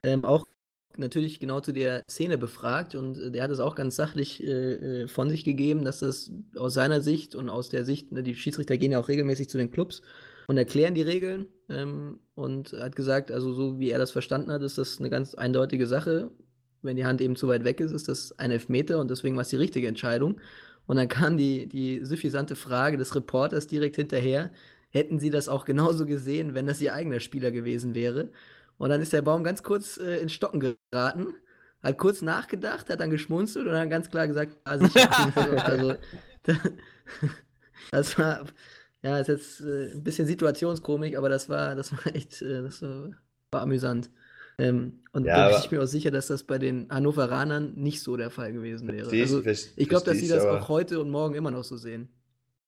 Ähm, 0.04 0.26
auch 0.26 0.46
natürlich 0.98 1.40
genau 1.40 1.60
zu 1.60 1.72
der 1.72 2.04
Szene 2.10 2.38
befragt 2.38 2.96
und 2.96 3.18
äh, 3.18 3.32
der 3.32 3.44
hat 3.44 3.52
es 3.52 3.60
auch 3.60 3.76
ganz 3.76 3.96
sachlich 3.96 4.44
äh, 4.44 5.04
äh, 5.04 5.08
von 5.08 5.30
sich 5.30 5.44
gegeben, 5.44 5.86
dass 5.86 6.00
das 6.00 6.32
aus 6.58 6.74
seiner 6.74 7.02
Sicht 7.02 7.36
und 7.36 7.50
aus 7.50 7.70
der 7.70 7.86
Sicht, 7.86 8.12
ne, 8.12 8.24
die 8.24 8.36
Schiedsrichter 8.36 8.78
gehen 8.78 8.92
ja 8.92 9.00
auch 9.00 9.08
regelmäßig 9.08 9.50
zu 9.50 9.58
den 9.58 9.72
Clubs 9.72 10.02
und 10.48 10.58
erklären 10.58 10.96
die 10.96 11.02
Regeln 11.02 11.48
ähm, 11.70 12.20
und 12.36 12.74
hat 12.74 12.96
gesagt, 12.96 13.32
also 13.32 13.54
so 13.54 13.80
wie 13.80 13.92
er 13.92 14.00
das 14.00 14.12
verstanden 14.12 14.52
hat, 14.52 14.64
ist 14.64 14.78
das 14.78 15.00
eine 15.00 15.10
ganz 15.10 15.36
eindeutige 15.36 15.88
Sache. 15.88 16.32
Wenn 16.82 16.98
die 16.98 17.06
Hand 17.06 17.22
eben 17.22 17.36
zu 17.36 17.48
weit 17.48 17.64
weg 17.64 17.80
ist, 17.80 17.92
ist 17.92 18.08
das 18.08 18.38
ein 18.40 18.50
Elfmeter 18.50 19.00
und 19.00 19.12
deswegen 19.12 19.36
war 19.36 19.44
es 19.44 19.50
die 19.50 19.58
richtige 19.58 19.88
Entscheidung. 19.88 20.42
Und 20.92 20.98
dann 20.98 21.08
kam 21.08 21.38
die, 21.38 21.70
die 21.70 22.04
suffisante 22.04 22.58
Frage 22.58 22.98
des 22.98 23.16
Reporters 23.16 23.66
direkt 23.66 23.96
hinterher, 23.96 24.52
hätten 24.90 25.22
sie 25.22 25.30
das 25.30 25.48
auch 25.48 25.64
genauso 25.64 26.06
gesehen, 26.06 26.54
wenn 26.54 26.66
das 26.66 26.82
ihr 26.82 26.94
eigener 26.94 27.22
Spieler 27.22 27.50
gewesen 27.50 27.96
wäre? 27.96 28.30
Und 28.78 28.90
dann 28.90 29.00
ist 29.00 29.14
der 29.14 29.22
Baum 29.22 29.46
ganz 29.46 29.64
kurz 29.64 29.96
äh, 29.96 30.18
ins 30.18 30.34
Stocken 30.34 30.60
geraten, 30.92 31.28
hat 31.82 31.98
kurz 31.98 32.22
nachgedacht, 32.22 32.90
hat 32.90 33.00
dann 33.00 33.10
geschmunzelt 33.10 33.68
und 33.68 33.72
dann 33.72 33.90
ganz 33.90 34.10
klar 34.10 34.28
gesagt, 34.28 34.58
also, 34.66 34.86
da, 36.44 36.58
das 37.92 38.20
war, 38.20 38.44
ja, 39.02 39.18
ist 39.18 39.30
jetzt 39.30 39.62
äh, 39.62 39.94
ein 39.94 40.04
bisschen 40.04 40.28
Situationskomik, 40.28 41.16
aber 41.16 41.30
das 41.30 41.48
war, 41.48 41.74
das 41.74 41.94
war 41.94 42.14
echt, 42.14 42.42
äh, 42.42 42.64
das 42.64 42.82
war, 42.82 43.12
war 43.52 43.62
amüsant. 43.62 44.10
Ähm, 44.58 45.00
und 45.14 45.26
Ja, 45.26 45.50
da 45.50 45.56
bin 45.56 45.66
ich 45.66 45.72
mir 45.72 45.82
auch 45.82 45.88
sicher, 45.88 46.12
dass 46.12 46.28
das 46.28 46.44
bei 46.44 46.58
den 46.58 46.88
Hannoveranern 46.90 47.74
nicht 47.76 48.02
so 48.02 48.16
der 48.18 48.30
Fall 48.30 48.54
gewesen 48.54 48.88
wäre. 48.88 49.10
verstehe 49.10 49.24
ich, 49.24 49.32
Also, 49.34 49.72
ich 49.76 49.90
glaube, 49.90 50.06
dass 50.06 50.18
sie 50.18 50.28
das 50.28 50.46
aber- 50.46 50.62
auch 50.62 50.70
heute 50.70 51.00
und 51.00 51.10
morgen 51.10 51.36
immer 51.36 51.52
noch 51.52 51.64
so 51.64 51.78
sehen. 51.78 52.10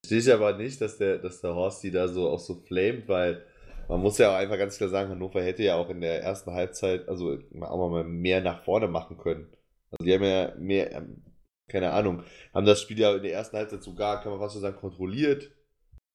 Verstehe 0.04 0.20
ich 0.20 0.34
aber 0.34 0.58
nicht, 0.58 0.82
dass 0.82 0.98
der, 0.98 1.18
dass 1.20 1.42
der 1.42 1.56
Horst 1.56 1.84
die 1.84 1.92
da 1.92 2.08
so 2.08 2.28
auch 2.30 2.40
so 2.40 2.56
flamet, 2.56 3.08
weil 3.08 3.44
man 3.88 4.02
muss 4.02 4.18
ja 4.18 4.32
auch 4.32 4.36
einfach 4.38 4.58
ganz 4.58 4.78
klar 4.78 4.90
sagen, 4.90 5.10
Hannover 5.10 5.42
hätte 5.42 5.64
ja 5.64 5.76
auch 5.76 5.90
in 5.90 6.02
der 6.02 6.22
ersten 6.24 6.52
Halbzeit, 6.52 7.08
also 7.08 7.38
auch 7.62 7.90
mal 7.90 8.04
mehr 8.04 8.42
nach 8.42 8.64
vorne 8.64 8.88
machen 8.88 9.18
können. 9.18 9.48
Also 9.92 10.04
die 10.06 10.14
haben 10.14 10.24
ja 10.24 10.54
mehr, 10.58 10.92
ähm, 10.94 11.22
keine 11.68 11.92
Ahnung, 11.92 12.24
haben 12.54 12.66
das 12.66 12.82
Spiel 12.82 13.00
ja 13.00 13.16
in 13.16 13.24
der 13.24 13.34
ersten 13.34 13.56
Halbzeit 13.58 13.84
sogar, 13.84 14.22
kann 14.22 14.32
man 14.32 14.40
fast 14.42 14.54
schon 14.54 14.62
sagen, 14.62 14.78
kontrolliert. 14.78 15.52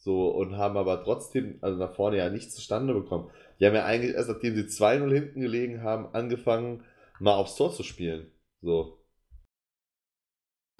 So, 0.00 0.28
und 0.30 0.56
haben 0.56 0.76
aber 0.76 1.02
trotzdem, 1.02 1.58
also 1.60 1.76
nach 1.78 1.92
vorne 1.94 2.18
ja 2.18 2.30
nichts 2.30 2.54
zustande 2.54 2.94
bekommen. 2.94 3.30
Die 3.58 3.66
haben 3.66 3.74
ja 3.74 3.84
eigentlich 3.84 4.14
erst, 4.14 4.28
nachdem 4.30 4.54
sie 4.54 4.62
2-0 4.68 5.12
hinten 5.12 5.40
gelegen 5.40 5.82
haben, 5.82 6.14
angefangen, 6.14 6.84
mal 7.18 7.34
aufs 7.34 7.56
Tor 7.56 7.72
zu 7.72 7.82
spielen. 7.82 8.30
So. 8.62 8.98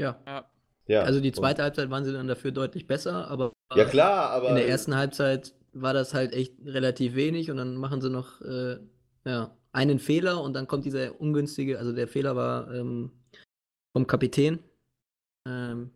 Ja. 0.01 0.23
Ja. 0.87 1.03
Also 1.03 1.21
die 1.21 1.29
und- 1.31 1.37
zweite 1.37 1.63
Halbzeit 1.63 1.91
waren 1.91 2.05
sie 2.05 2.13
dann 2.13 2.29
dafür 2.29 2.53
deutlich 2.53 2.87
besser, 2.87 3.29
aber 3.29 3.53
Ja, 3.75 3.85
klar, 3.85 4.31
aber. 4.31 4.51
in 4.51 4.55
der 4.55 4.69
ersten 4.69 4.95
Halbzeit 4.97 5.53
war 5.73 5.93
das 5.93 6.15
halt 6.15 6.33
echt 6.33 6.55
relativ 6.65 7.15
wenig 7.15 7.51
und 7.51 7.57
dann 7.59 7.77
machen 7.77 8.01
sie 8.01 8.11
noch 8.11 8.41
äh, 8.41 8.79
ja, 9.27 9.55
einen 9.73 9.99
Fehler 9.99 10.41
und 10.43 10.55
dann 10.55 10.67
kommt 10.67 10.85
dieser 10.87 11.21
ungünstige, 11.21 11.79
also 11.79 11.93
der 11.93 12.09
Fehler 12.09 12.37
war 12.37 12.73
ähm, 12.73 13.11
vom 13.93 14.07
Kapitän 14.07 14.61
ähm, 15.47 15.91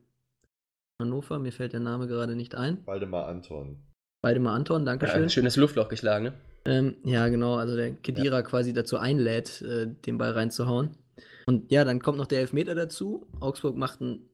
Hannover, 1.02 1.38
mir 1.38 1.52
fällt 1.52 1.72
der 1.72 1.80
Name 1.80 2.06
gerade 2.06 2.34
nicht 2.34 2.54
ein. 2.54 2.78
Waldemar 2.86 3.28
Anton. 3.28 3.76
Beide 4.22 4.40
mal 4.40 4.54
Anton, 4.54 4.84
Dankeschön. 4.84 5.22
Ja, 5.22 5.28
schönes 5.28 5.56
Luftloch 5.56 5.88
geschlagen, 5.88 6.24
ne? 6.26 6.32
Ähm, 6.64 6.94
ja, 7.04 7.28
genau, 7.28 7.56
also 7.56 7.74
der 7.74 7.92
Kedira 7.92 8.42
quasi 8.42 8.72
dazu 8.72 8.96
einlädt, 8.96 9.62
äh, 9.62 9.88
den 10.06 10.16
Ball 10.16 10.30
reinzuhauen. 10.30 10.96
Und 11.46 11.72
ja, 11.72 11.84
dann 11.84 12.00
kommt 12.00 12.18
noch 12.18 12.26
der 12.26 12.38
Elfmeter 12.40 12.76
dazu. 12.76 13.26
Augsburg 13.40 13.76
macht 13.76 14.00
ein, 14.00 14.28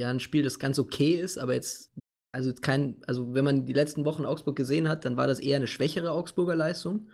ja, 0.00 0.08
ein 0.08 0.18
Spiel, 0.18 0.42
das 0.42 0.58
ganz 0.58 0.78
okay 0.78 1.12
ist, 1.16 1.36
aber 1.38 1.52
jetzt, 1.52 1.92
also 2.32 2.48
jetzt 2.48 2.62
kein, 2.62 2.96
also 3.06 3.34
wenn 3.34 3.44
man 3.44 3.66
die 3.66 3.74
letzten 3.74 4.06
Wochen 4.06 4.24
Augsburg 4.24 4.56
gesehen 4.56 4.88
hat, 4.88 5.04
dann 5.04 5.18
war 5.18 5.26
das 5.26 5.40
eher 5.40 5.56
eine 5.56 5.66
schwächere 5.66 6.12
Augsburger 6.12 6.56
Leistung. 6.56 7.08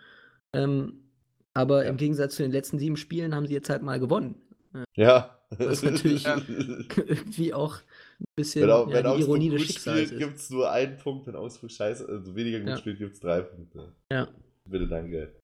Ähm, 0.53 1.03
aber 1.53 1.83
Ja. 1.83 1.89
im 1.89 1.97
Gegensatz 1.97 2.35
zu 2.35 2.43
den 2.43 2.53
letzten 2.53 2.79
sieben 2.79 2.95
Spielen 2.95 3.35
haben 3.35 3.45
sie 3.45 3.53
jetzt 3.55 3.69
halt 3.69 3.81
mal 3.83 3.99
gewonnen. 3.99 4.35
Ja. 4.95 5.35
Das 5.49 5.67
ist 5.67 5.83
natürlich 5.83 6.23
Ja. 6.23 6.37
Irgendwie 6.47 7.53
auch 7.53 7.79
ein 8.19 8.25
bisschen 8.35 8.61
Wenn, 8.63 8.71
Au- 8.71 8.87
ja, 8.87 8.93
wenn 8.93 9.03
die 9.03 9.09
Augsburg 9.09 9.27
Ironie 9.27 9.49
gut 9.49 9.59
des 9.59 9.67
Schicksals 9.67 10.07
spielt, 10.07 10.19
gibt 10.19 10.37
es 10.37 10.49
nur 10.49 10.71
einen 10.71 10.97
Punkt. 10.97 11.27
Wenn 11.27 11.35
Augsburg 11.35 11.71
scheiße, 11.71 12.07
also 12.07 12.35
weniger 12.35 12.59
gut 12.59 12.69
Ja. 12.69 12.77
spielt, 12.77 12.97
gibt 12.99 13.13
es 13.13 13.19
drei 13.19 13.41
Punkte. 13.41 13.93
Ja. 14.11 14.27
Bitte, 14.65 14.87
danke. 14.87 15.35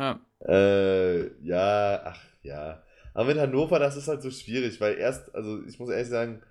Ja. 0.00 0.20
Äh, 0.46 1.44
ja, 1.44 2.00
ach 2.04 2.20
ja. 2.42 2.82
Aber 3.14 3.26
mit 3.26 3.38
Hannover, 3.38 3.78
das 3.78 3.96
ist 3.96 4.08
halt 4.08 4.22
so 4.22 4.30
schwierig, 4.30 4.80
weil 4.80 4.94
erst, 4.98 5.32
also 5.34 5.62
ich 5.64 5.78
muss 5.78 5.88
ehrlich 5.90 6.08
sagen, 6.08 6.42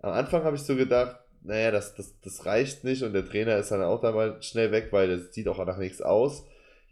am 0.00 0.12
Anfang 0.12 0.44
habe 0.44 0.56
ich 0.56 0.62
so 0.62 0.76
gedacht, 0.76 1.18
naja, 1.42 1.70
das, 1.70 1.94
das, 1.94 2.20
das 2.20 2.44
reicht 2.44 2.84
nicht 2.84 3.02
und 3.02 3.14
der 3.14 3.24
Trainer 3.24 3.56
ist 3.56 3.70
dann 3.70 3.82
auch 3.82 4.00
da 4.02 4.12
mal 4.12 4.42
schnell 4.42 4.70
weg, 4.72 4.88
weil 4.92 5.08
das 5.08 5.32
sieht 5.34 5.48
auch 5.48 5.64
nach 5.64 5.78
nichts 5.78 6.02
aus. 6.02 6.44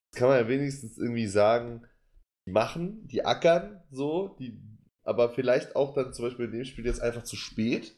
Jetzt 0.06 0.18
kann 0.18 0.28
man 0.28 0.38
ja 0.38 0.48
wenigstens 0.48 0.96
irgendwie 0.96 1.26
sagen, 1.26 1.86
die 2.46 2.52
machen, 2.52 3.06
die 3.08 3.26
ackern 3.26 3.82
so, 3.90 4.28
die, 4.38 4.58
aber 5.04 5.28
vielleicht 5.28 5.76
auch 5.76 5.92
dann 5.92 6.14
zum 6.14 6.24
Beispiel 6.24 6.46
in 6.46 6.52
dem 6.52 6.64
Spiel 6.64 6.86
jetzt 6.86 7.00
einfach 7.02 7.24
zu 7.24 7.36
spät. 7.36 7.94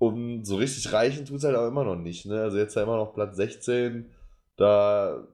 Und 0.00 0.46
so 0.46 0.56
richtig 0.56 0.90
reichen 0.94 1.26
tut 1.26 1.36
es 1.36 1.44
halt 1.44 1.56
auch 1.56 1.68
immer 1.68 1.84
noch 1.84 1.94
nicht. 1.94 2.24
Ne? 2.24 2.40
Also 2.40 2.56
jetzt 2.56 2.74
ja 2.74 2.84
immer 2.84 2.96
noch 2.96 3.12
Platz 3.12 3.36
16, 3.36 4.10
da 4.56 5.28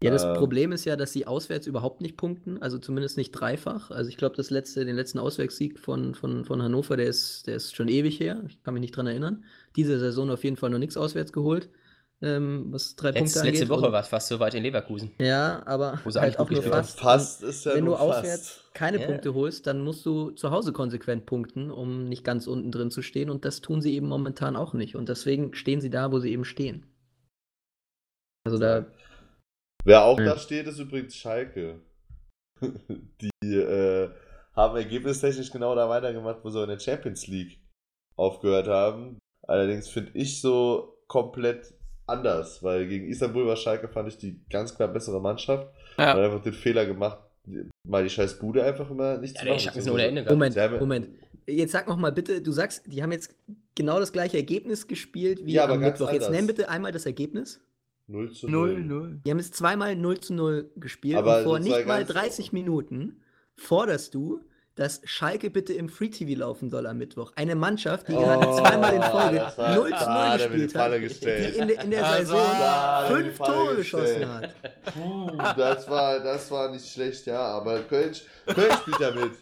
Ja, 0.00 0.10
das 0.12 0.22
Ähm. 0.22 0.34
Problem 0.34 0.70
ist 0.70 0.84
ja, 0.84 0.94
dass 0.94 1.12
sie 1.12 1.26
auswärts 1.26 1.66
überhaupt 1.66 2.00
nicht 2.02 2.16
punkten, 2.16 2.62
also 2.62 2.78
zumindest 2.78 3.16
nicht 3.16 3.32
dreifach. 3.32 3.90
Also 3.90 4.10
ich 4.10 4.16
glaube, 4.16 4.36
das 4.36 4.50
letzte, 4.50 4.84
den 4.84 4.94
letzten 4.94 5.18
Auswärtssieg 5.18 5.80
von, 5.80 6.14
von, 6.14 6.44
von 6.44 6.62
Hannover, 6.62 6.96
der 6.96 7.06
ist, 7.06 7.48
der 7.48 7.56
ist 7.56 7.74
schon 7.74 7.88
ewig 7.88 8.20
her. 8.20 8.44
Ich 8.46 8.62
kann 8.62 8.74
mich 8.74 8.82
nicht 8.82 8.96
dran 8.96 9.08
erinnern. 9.08 9.44
Diese 9.74 9.98
Saison 9.98 10.30
auf 10.30 10.44
jeden 10.44 10.56
Fall 10.56 10.70
noch 10.70 10.78
nichts 10.78 10.96
auswärts 10.96 11.32
geholt, 11.32 11.70
ähm, 12.22 12.72
was 12.72 12.96
drei 12.96 13.08
Letz, 13.10 13.18
Punkte 13.18 13.40
angeht. 13.40 13.54
letzte 13.54 13.68
Woche 13.68 13.92
war 13.92 14.00
es 14.00 14.08
fast 14.08 14.28
so 14.28 14.38
weit 14.40 14.54
in 14.54 14.62
Leverkusen. 14.62 15.10
Ja, 15.18 15.62
aber 15.66 16.00
Wo 16.04 16.10
sie 16.10 16.20
halt 16.20 16.38
eigentlich 16.38 16.58
auch 16.58 16.64
nur 16.64 16.72
fast. 16.72 16.98
fast 17.00 17.42
ist 17.42 17.64
ja 17.66 17.74
Wenn 17.74 17.84
du 17.86 17.96
auswärts 17.96 18.64
keine 18.72 19.00
Ja. 19.00 19.06
Punkte 19.06 19.34
holst, 19.34 19.66
dann 19.66 19.82
musst 19.82 20.04
du 20.06 20.30
zu 20.30 20.50
Hause 20.50 20.72
konsequent 20.72 21.26
punkten, 21.26 21.70
um 21.70 22.08
nicht 22.08 22.24
ganz 22.24 22.46
unten 22.46 22.72
drin 22.72 22.90
zu 22.90 23.02
stehen. 23.02 23.30
Und 23.30 23.44
das 23.44 23.60
tun 23.60 23.80
sie 23.82 23.94
eben 23.94 24.08
momentan 24.08 24.56
auch 24.56 24.72
nicht. 24.74 24.96
Und 24.96 25.08
deswegen 25.08 25.54
stehen 25.54 25.80
sie 25.80 25.90
da, 25.90 26.10
wo 26.12 26.18
sie 26.18 26.32
eben 26.32 26.44
stehen. 26.44 26.86
Also 28.46 28.58
da, 28.58 28.86
Wer 29.84 30.04
auch 30.04 30.18
Ja. 30.18 30.26
da 30.26 30.38
steht, 30.38 30.66
ist 30.66 30.78
übrigens 30.78 31.14
Schalke. 31.16 31.80
Die 32.62 33.30
äh, 33.56 34.10
haben 34.54 34.76
ergebnistechnisch 34.76 35.50
genau 35.50 35.74
da 35.74 35.88
weitergemacht, 35.88 36.38
wo 36.42 36.48
sie 36.50 36.62
in 36.62 36.68
der 36.68 36.78
Champions 36.78 37.26
League 37.26 37.60
aufgehört 38.16 38.68
haben. 38.68 39.18
Allerdings 39.46 39.88
finde 39.88 40.12
ich 40.14 40.40
so 40.40 40.96
komplett 41.06 41.73
anders, 42.06 42.62
weil 42.62 42.86
gegen 42.86 43.08
Istanbul 43.08 43.46
war 43.46 43.56
Schalke, 43.56 43.88
fand 43.88 44.08
ich 44.08 44.18
die 44.18 44.40
ganz 44.50 44.74
klar 44.74 44.88
bessere 44.88 45.20
Mannschaft. 45.20 45.68
Ja. 45.98 46.14
Und 46.14 46.20
einfach 46.22 46.42
den 46.42 46.52
Fehler 46.52 46.86
gemacht, 46.86 47.18
mal 47.86 48.02
die 48.02 48.10
scheiß 48.10 48.38
Bude 48.38 48.64
einfach 48.64 48.90
immer 48.90 49.18
nicht 49.18 49.34
Ja, 49.36 49.40
zu 49.42 49.46
machen. 49.48 49.60
Schatten 49.60 49.78
ist 49.78 49.90
ohne 49.90 50.06
Ende. 50.06 50.24
Moment, 50.28 50.56
haben- 50.56 50.78
Moment. 50.78 51.08
Jetzt 51.46 51.72
sag 51.72 51.86
noch 51.88 51.98
mal 51.98 52.10
bitte, 52.12 52.40
du 52.40 52.52
sagst, 52.52 52.84
die 52.86 53.02
haben 53.02 53.12
jetzt 53.12 53.34
genau 53.74 53.98
das 54.00 54.12
gleiche 54.12 54.38
Ergebnis 54.38 54.86
gespielt 54.86 55.44
wie 55.44 55.52
Ja, 55.52 55.64
aber 55.64 55.74
am 55.74 55.80
ganz 55.80 56.00
Mittwoch. 56.00 56.12
Jetzt 56.12 56.30
nenn 56.30 56.46
bitte 56.46 56.68
einmal 56.70 56.90
das 56.92 57.04
Ergebnis. 57.06 57.60
0 58.06 58.30
zu 58.32 58.48
0. 58.48 58.76
0-0. 58.80 59.20
Die 59.24 59.30
haben 59.30 59.38
jetzt 59.38 59.54
zweimal 59.54 59.94
0 59.96 60.20
zu 60.20 60.34
0 60.34 60.70
gespielt 60.76 61.16
Aber 61.16 61.38
und 61.38 61.44
vor 61.44 61.58
nicht 61.58 61.70
mal 61.86 62.04
ganz- 62.04 62.08
30 62.08 62.52
Minuten 62.52 63.20
forderst 63.56 64.14
du, 64.14 64.40
dass 64.76 65.00
Schalke 65.04 65.50
bitte 65.50 65.72
im 65.72 65.88
Free 65.88 66.08
TV 66.08 66.38
laufen 66.38 66.68
soll 66.70 66.86
am 66.86 66.98
Mittwoch. 66.98 67.32
Eine 67.36 67.54
Mannschaft, 67.54 68.08
die 68.08 68.12
gerade 68.12 68.48
Oh, 68.48 68.58
zweimal 68.58 68.94
in 68.94 69.02
Folge 69.02 69.36
das 69.38 69.56
war- 69.58 69.74
0 69.74 69.84
zu 69.84 69.90
da 69.90 69.98
0 69.98 70.08
hat 70.08 70.40
er 70.40 70.48
mir 70.48 70.54
die 70.56 70.62
gespielt 70.62 70.72
Falle 70.72 70.94
hat, 70.94 71.54
die 71.54 71.58
in, 71.58 71.68
der- 71.68 71.80
in 71.84 71.90
der 71.92 72.04
Also, 72.06 72.36
Saison 72.36 73.06
fünf 73.08 73.38
Tore 73.38 73.76
geschossen 73.76 74.34
hat. 74.34 74.54
Puh, 74.92 75.30
das 75.56 75.88
war, 75.88 76.20
das 76.20 76.50
war 76.50 76.70
nicht 76.70 76.88
schlecht, 76.92 77.26
ja, 77.26 77.40
aber 77.40 77.80
Köln, 77.82 78.12
Köln 78.46 78.72
spielt 78.82 79.00
ja 79.00 79.10
mit. 79.12 79.32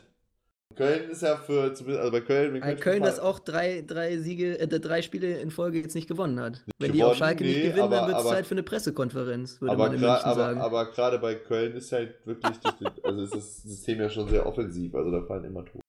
Köln 0.74 1.10
ist 1.10 1.22
ja 1.22 1.36
für, 1.36 1.74
zumindest, 1.74 2.00
also 2.00 2.12
bei 2.12 2.20
Köln, 2.20 2.60
Weil 2.62 2.76
Köln 2.76 3.02
das 3.02 3.18
auch 3.18 3.38
drei, 3.38 3.84
drei 3.86 4.16
Siege, 4.18 4.58
äh, 4.58 4.66
drei 4.66 5.02
Spiele 5.02 5.38
in 5.40 5.50
Folge 5.50 5.80
jetzt 5.80 5.94
nicht 5.94 6.08
gewonnen 6.08 6.40
hat. 6.40 6.62
Wenn 6.78 6.92
die 6.92 7.02
auf 7.02 7.12
gewonnen, 7.12 7.18
Schalke 7.18 7.44
nicht 7.44 7.56
nee, 7.56 7.62
gewinnen, 7.68 7.90
dann 7.90 8.00
aber- 8.00 8.08
wird 8.08 8.18
es 8.18 8.28
Zeit 8.28 8.46
für 8.46 8.54
eine 8.54 8.62
Pressekonferenz, 8.62 9.60
würde 9.60 9.72
aber 9.72 9.84
man 9.84 9.94
in 9.94 10.00
München 10.00 10.24
aber, 10.24 10.34
sagen. 10.34 10.60
aber 10.60 10.90
gerade 10.90 11.18
bei 11.18 11.34
Köln 11.34 11.74
ist 11.74 11.92
halt 11.92 12.14
wirklich, 12.24 12.56
also 13.02 13.22
ist 13.22 13.34
das 13.34 13.62
System 13.62 14.00
ja 14.00 14.08
schon 14.08 14.28
sehr 14.28 14.46
offensiv, 14.46 14.94
also 14.94 15.10
da 15.10 15.22
fallen 15.22 15.44
immer 15.44 15.64
Tore. 15.64 15.81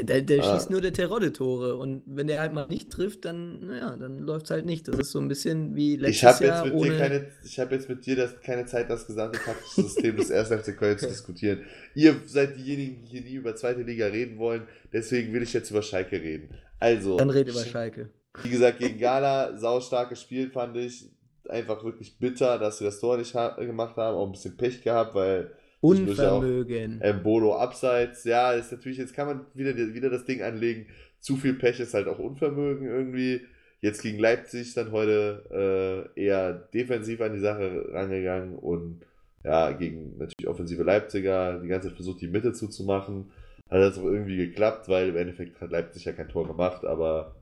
Der, 0.00 0.22
der 0.22 0.44
Ah. 0.44 0.54
schießt 0.54 0.70
nur 0.70 0.80
der 0.80 0.92
Terodde 0.92 1.32
Tore 1.32 1.74
und 1.74 2.02
wenn 2.06 2.28
der 2.28 2.40
halt 2.40 2.52
mal 2.52 2.68
nicht 2.68 2.88
trifft, 2.90 3.24
dann, 3.24 3.66
naja, 3.66 3.96
dann 3.96 4.18
läuft 4.20 4.44
es 4.44 4.50
halt 4.52 4.64
nicht. 4.64 4.86
Das 4.86 4.96
ist 4.96 5.10
so 5.10 5.18
ein 5.18 5.26
bisschen 5.26 5.74
wie 5.74 5.96
letztes 5.96 6.16
Ich 6.18 6.24
habe 6.24 6.44
Jahr 6.46 6.64
jetzt 6.64 6.72
mit 6.72 6.80
ohne. 6.80 6.90
dir 6.92 6.98
keine, 6.98 7.26
ich 7.44 7.58
habe 7.58 7.74
jetzt 7.74 7.88
mit 7.88 8.06
dir 8.06 8.14
das, 8.14 8.40
keine 8.40 8.64
Zeit, 8.66 8.88
das 8.88 9.08
gesamte 9.08 9.40
taktische 9.40 9.82
System 9.82 10.16
des 10.16 10.30
1. 10.30 10.50
FC 10.50 10.76
Köln 10.78 10.96
zu 10.98 11.08
diskutieren. 11.08 11.62
Ihr 11.96 12.14
seid 12.26 12.56
diejenigen, 12.56 13.02
die 13.02 13.08
hier 13.08 13.22
nie 13.22 13.34
über 13.34 13.56
zweite 13.56 13.82
Liga 13.82 14.06
reden 14.06 14.38
wollen, 14.38 14.68
deswegen 14.92 15.32
will 15.32 15.42
ich 15.42 15.52
jetzt 15.52 15.70
über 15.72 15.82
Schalke 15.82 16.20
reden. 16.22 16.50
Also, 16.78 17.16
dann 17.16 17.30
red 17.30 17.48
über 17.48 17.64
Schalke. 17.64 18.10
Wie 18.44 18.50
gesagt, 18.50 18.78
gegen 18.78 19.00
Gala, 19.00 19.56
saustarkes 19.58 20.20
Spiel 20.22 20.48
fand 20.50 20.76
ich. 20.76 21.10
Einfach 21.48 21.82
wirklich 21.82 22.18
bitter, 22.18 22.58
dass 22.58 22.78
sie 22.78 22.84
das 22.84 23.00
Tor 23.00 23.16
nicht 23.16 23.34
ha 23.34 23.56
gemacht 23.56 23.96
haben. 23.96 24.16
Auch 24.16 24.26
ein 24.26 24.32
bisschen 24.32 24.56
Pech 24.56 24.82
gehabt, 24.82 25.14
weil 25.14 25.50
zwischendurch 25.80 26.18
ja 26.18 26.30
auch, 26.32 26.36
Unvermögen. 26.42 27.22
Bolo 27.22 27.56
abseits. 27.56 28.24
Ja, 28.24 28.52
ist 28.52 28.72
natürlich, 28.72 28.98
jetzt 28.98 29.14
kann 29.14 29.26
man 29.26 29.46
wieder, 29.54 29.76
wieder 29.76 30.10
das 30.10 30.24
Ding 30.24 30.42
anlegen. 30.42 30.86
Zu 31.20 31.36
viel 31.36 31.54
Pech 31.54 31.80
ist 31.80 31.94
halt 31.94 32.08
auch 32.08 32.18
Unvermögen 32.18 32.86
irgendwie. 32.86 33.40
Jetzt 33.80 34.02
gegen 34.02 34.18
Leipzig 34.18 34.74
dann 34.74 34.90
heute 34.92 36.10
äh, 36.16 36.20
eher 36.20 36.52
defensiv 36.52 37.20
an 37.20 37.32
die 37.34 37.38
Sache 37.40 37.86
rangegangen 37.92 38.56
und 38.56 39.02
ja, 39.44 39.70
gegen 39.70 40.18
natürlich 40.18 40.48
offensive 40.48 40.82
Leipziger 40.82 41.60
die 41.60 41.68
ganze 41.68 41.88
Zeit 41.88 41.96
versucht, 41.96 42.20
die 42.20 42.26
Mitte 42.28 42.52
zuzumachen. 42.52 43.30
Hat 43.70 43.80
das 43.80 43.98
auch 43.98 44.04
irgendwie 44.04 44.36
geklappt, 44.36 44.88
weil 44.88 45.10
im 45.10 45.16
Endeffekt 45.16 45.60
hat 45.60 45.70
Leipzig 45.70 46.04
ja 46.06 46.12
kein 46.12 46.28
Tor 46.28 46.46
gemacht, 46.48 46.84
aber 46.84 47.36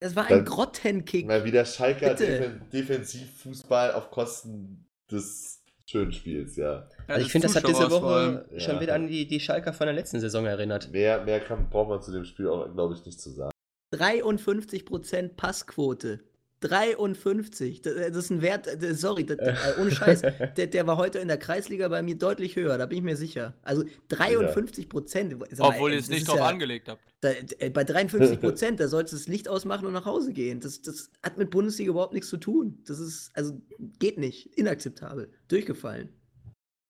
Das 0.00 0.16
war 0.16 0.26
dann- 0.26 0.38
ein 0.40 0.44
Grottenkick. 0.44 1.26
Mal 1.26 1.44
wieder 1.44 1.64
Schalker. 1.64 2.14
Defen 2.14 2.62
Defensivfußball 2.72 3.92
auf 3.92 4.10
Kosten 4.10 4.86
des 5.10 5.55
schönen 5.88 6.12
Spiels, 6.12 6.56
ja. 6.56 6.88
Also 7.06 7.24
ich 7.24 7.32
finde, 7.32 7.46
das 7.46 7.56
hat 7.56 7.66
diese 7.66 7.90
Woche 7.90 8.46
Ja. 8.50 8.60
schon 8.60 8.80
wieder 8.80 8.94
an 8.94 9.06
die, 9.06 9.26
die 9.26 9.40
Schalker 9.40 9.72
von 9.72 9.86
der 9.86 9.94
letzten 9.94 10.20
Saison 10.20 10.44
erinnert. 10.46 10.90
Mehr, 10.90 11.24
mehr 11.24 11.40
kann, 11.40 11.70
braucht 11.70 11.88
man 11.88 12.02
zu 12.02 12.12
dem 12.12 12.24
Spiel 12.24 12.48
auch, 12.48 12.72
glaube 12.72 12.94
ich, 12.94 13.04
nicht 13.04 13.20
zu 13.20 13.30
sagen. 13.30 13.52
53% 13.94 15.36
Passquote. 15.36 16.20
53. 16.60 17.82
Das, 17.82 17.94
das 17.94 18.16
ist 18.16 18.30
ein 18.30 18.42
Wert, 18.42 18.66
äh, 18.66 18.94
sorry, 18.94 19.24
das, 19.24 19.38
äh, 19.38 19.80
ohne 19.80 19.90
Scheiß. 19.90 20.22
Der, 20.56 20.66
der 20.66 20.86
war 20.86 20.96
heute 20.96 21.18
in 21.18 21.28
der 21.28 21.36
Kreisliga 21.36 21.88
bei 21.88 22.02
mir 22.02 22.16
deutlich 22.16 22.56
höher, 22.56 22.78
da 22.78 22.86
bin 22.86 22.98
ich 22.98 23.04
mir 23.04 23.16
sicher. 23.16 23.54
Also 23.62 23.84
53 24.08 24.88
Prozent. 24.88 25.36
Obwohl 25.58 25.92
ihr 25.92 25.98
es 25.98 26.08
nicht 26.08 26.28
drauf 26.28 26.40
angelegt 26.40 26.88
habt. 26.88 27.00
Da, 27.20 27.30
äh, 27.58 27.70
bei 27.70 27.84
53 27.84 28.40
Prozent, 28.40 28.80
da 28.80 28.88
sollst 28.88 29.12
du 29.12 29.16
das 29.16 29.28
Licht 29.28 29.48
ausmachen 29.48 29.86
und 29.86 29.92
nach 29.92 30.04
Hause 30.04 30.32
gehen. 30.32 30.60
Das, 30.60 30.82
das 30.82 31.10
hat 31.22 31.38
mit 31.38 31.50
Bundesliga 31.50 31.90
überhaupt 31.90 32.14
nichts 32.14 32.28
zu 32.28 32.36
tun. 32.36 32.82
Das 32.86 32.98
ist, 32.98 33.30
also, 33.34 33.60
geht 33.98 34.18
nicht. 34.18 34.56
Inakzeptabel. 34.56 35.32
Durchgefallen. 35.48 36.08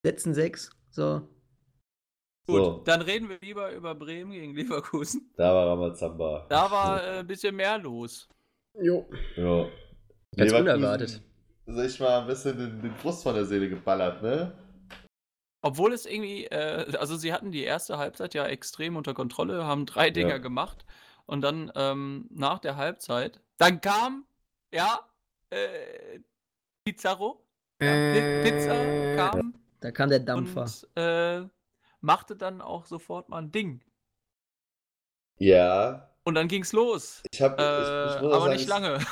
Letzten 0.05 0.34
sechs. 0.34 0.70
So. 0.90 1.28
Gut, 2.47 2.56
So. 2.56 2.82
dann 2.84 3.02
reden 3.02 3.28
wir 3.28 3.38
lieber 3.40 3.72
über 3.72 3.94
Bremen 3.94 4.30
gegen 4.30 4.55
Leverkusen. 4.55 5.32
Da 5.36 5.52
war 5.52 5.66
Ramazamba. 5.68 6.47
Da 6.48 6.70
war 6.70 7.02
äh, 7.02 7.18
ein 7.18 7.26
bisschen 7.26 7.56
mehr 7.56 7.78
los. 7.78 8.28
Jo. 8.80 9.06
Ja. 9.36 9.64
Ganz 10.36 10.52
Leverkusen, 10.52 10.60
unerwartet. 10.76 11.22
Sich 11.66 12.00
mal 12.00 12.20
ein 12.20 12.26
bisschen 12.26 12.56
den, 12.58 12.82
den 12.82 12.94
Frust 12.94 13.22
von 13.22 13.34
der 13.34 13.44
Seele 13.44 13.68
geballert, 13.68 14.22
ne? 14.22 14.52
Obwohl 15.62 15.92
es 15.92 16.06
irgendwie, 16.06 16.44
äh, 16.46 16.96
also 16.98 17.16
sie 17.16 17.32
hatten 17.32 17.50
die 17.50 17.64
erste 17.64 17.98
Halbzeit 17.98 18.34
ja 18.34 18.46
extrem 18.46 18.96
unter 18.96 19.14
Kontrolle, 19.14 19.64
haben 19.64 19.86
drei 19.86 20.10
Dinger 20.10 20.28
Ja. 20.36 20.38
gemacht 20.38 20.84
und 21.24 21.40
dann 21.40 21.72
ähm, 21.74 22.28
nach 22.30 22.58
der 22.60 22.76
Halbzeit, 22.76 23.40
dann 23.56 23.80
kam, 23.80 24.26
ja, 24.72 25.00
äh, 25.50 26.20
Pizarro, 26.84 27.44
ja, 27.82 27.88
Pi- 28.12 28.42
Pizza 28.50 29.16
kam 29.16 29.54
Da 29.80 29.90
kam 29.90 30.08
der 30.10 30.20
Dampfer. 30.20 30.62
und 30.62 30.88
äh, 30.96 31.48
machte 32.00 32.36
dann 32.36 32.60
auch 32.60 32.84
sofort 32.86 33.28
mal 33.28 33.38
ein 33.38 33.50
Ding. 33.50 33.82
Ja, 35.38 36.08
Und 36.26 36.34
dann 36.34 36.48
ging's 36.48 36.72
los. 36.72 37.22
ich 37.30 37.40
habe. 37.40 37.56
Äh, 37.56 38.06
ich, 38.10 38.16
ich 38.16 38.22
aber 38.26 38.38
sagen, 38.40 38.52
nicht 38.52 38.62
ich- 38.62 38.68
lange. 38.68 38.98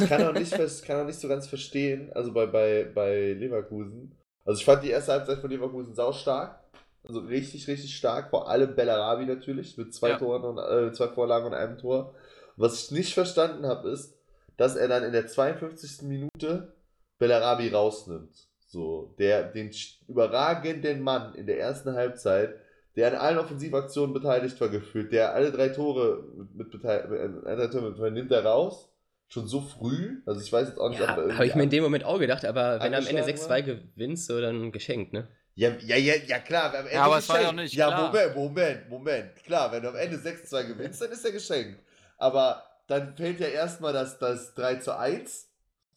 Ich 0.00 0.08
kann 0.08 0.24
auch 0.26 0.32
nicht, 0.32 0.84
kann 0.86 1.00
auch 1.02 1.04
nicht 1.06 1.20
so 1.20 1.28
ganz 1.28 1.46
verstehen, 1.46 2.10
also 2.14 2.32
bei, 2.32 2.46
bei, 2.46 2.90
bei 2.92 3.32
Leverkusen. 3.34 4.16
Also 4.44 4.58
ich 4.58 4.64
fand 4.64 4.82
die 4.82 4.88
erste 4.90 5.12
Halbzeit 5.12 5.38
von 5.38 5.50
Leverkusen 5.50 5.94
sau 5.94 6.12
stark. 6.12 6.58
Also 7.06 7.20
richtig, 7.20 7.68
richtig 7.68 7.94
stark. 7.94 8.30
Vor 8.30 8.48
allem 8.48 8.74
Bellarabi 8.74 9.26
natürlich, 9.26 9.76
mit 9.76 9.92
zwei 9.94 10.10
Ja. 10.10 10.18
Toren 10.18 10.42
und 10.42 10.58
äh, 10.58 10.92
zwei 10.92 11.08
Vorlagen 11.08 11.46
und 11.46 11.54
einem 11.54 11.76
Tor. 11.78 12.14
Was 12.56 12.82
ich 12.82 12.90
nicht 12.92 13.14
verstanden 13.14 13.66
habe, 13.66 13.90
ist, 13.90 14.14
dass 14.56 14.74
er 14.74 14.88
dann 14.88 15.04
in 15.04 15.12
der 15.12 15.26
52. 15.26 16.02
Minute 16.02 16.72
Bellarabi 17.18 17.68
rausnimmt. 17.68 18.48
So, 18.66 19.14
der 19.18 19.44
den 19.44 19.70
überragenden 20.08 21.02
Mann 21.02 21.34
in 21.34 21.46
der 21.46 21.60
ersten 21.60 21.94
Halbzeit, 21.94 22.54
der 22.96 23.12
an 23.12 23.18
allen 23.18 23.38
Offensivaktionen 23.38 24.12
beteiligt 24.12 24.60
war, 24.60 24.68
gefühlt, 24.68 25.12
der 25.12 25.34
alle 25.34 25.52
drei 25.52 25.68
Tore 25.68 26.24
mit, 26.36 26.54
mit 26.54 26.70
beteiligt, 26.70 27.06
alle 27.44 27.56
drei 27.56 27.66
Tore 27.68 27.90
mit, 27.90 28.12
nimmt 28.14 28.32
er 28.32 28.44
raus. 28.44 28.88
Schon 29.28 29.46
so 29.46 29.60
früh. 29.60 30.22
Also 30.26 30.40
ich 30.40 30.52
weiß 30.52 30.68
jetzt 30.68 30.78
auch 30.78 30.88
nicht, 30.88 31.00
Ja, 31.00 31.04
ob 31.04 31.10
er 31.10 31.16
irgendwie 31.18 31.34
habe 31.36 31.46
ich 31.46 31.54
mir 31.54 31.62
in 31.62 31.70
dem 31.70 31.84
Moment 31.84 32.04
auch 32.04 32.18
gedacht, 32.18 32.44
aber 32.44 32.80
wenn 32.80 32.90
du 32.92 32.98
am 32.98 33.06
Ende 33.06 33.22
angeschlagen 33.22 33.70
6-2 33.70 33.80
gewinnst, 33.94 34.26
so 34.26 34.40
dann 34.40 34.72
geschenkt, 34.72 35.12
ne? 35.12 35.28
Ja, 35.54 35.70
ja, 35.80 35.96
ja, 35.96 36.14
ja, 36.26 36.38
klar. 36.40 36.70
Am 36.74 36.80
Ende 36.80 36.94
Ja, 36.94 37.04
aber 37.04 37.18
es 37.18 37.28
war 37.28 37.40
ja 37.40 37.52
nicht 37.52 37.74
Ja, 37.74 37.88
klar. 37.88 38.12
Moment, 38.12 38.34
Moment, 38.34 38.88
Moment. 38.88 39.36
Klar, 39.44 39.70
wenn 39.70 39.82
du 39.82 39.90
am 39.90 39.96
Ende 39.96 40.16
6-2 40.16 40.64
gewinnst, 40.64 41.00
dann 41.00 41.10
ist 41.12 41.24
er 41.24 41.32
geschenkt. 41.32 41.80
Aber 42.18 42.64
dann 42.88 43.14
fällt 43.16 43.38
ja 43.38 43.46
erstmal 43.46 43.92
das, 43.92 44.18
das 44.18 44.54
3 44.54 44.76
zu 44.76 44.96
1 44.96 45.50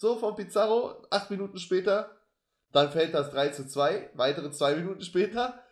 so 0.03 0.17
von 0.17 0.35
Pizarro, 0.35 1.01
acht 1.09 1.31
Minuten 1.31 1.57
später. 1.57 2.11
Dann 2.73 2.91
fällt 2.91 3.13
das 3.13 3.31
3 3.31 3.49
zu 3.49 3.65
2, 3.65 4.09
weitere 4.15 4.51
zwei 4.51 4.75
Minuten 4.75 5.01
später. 5.01 5.62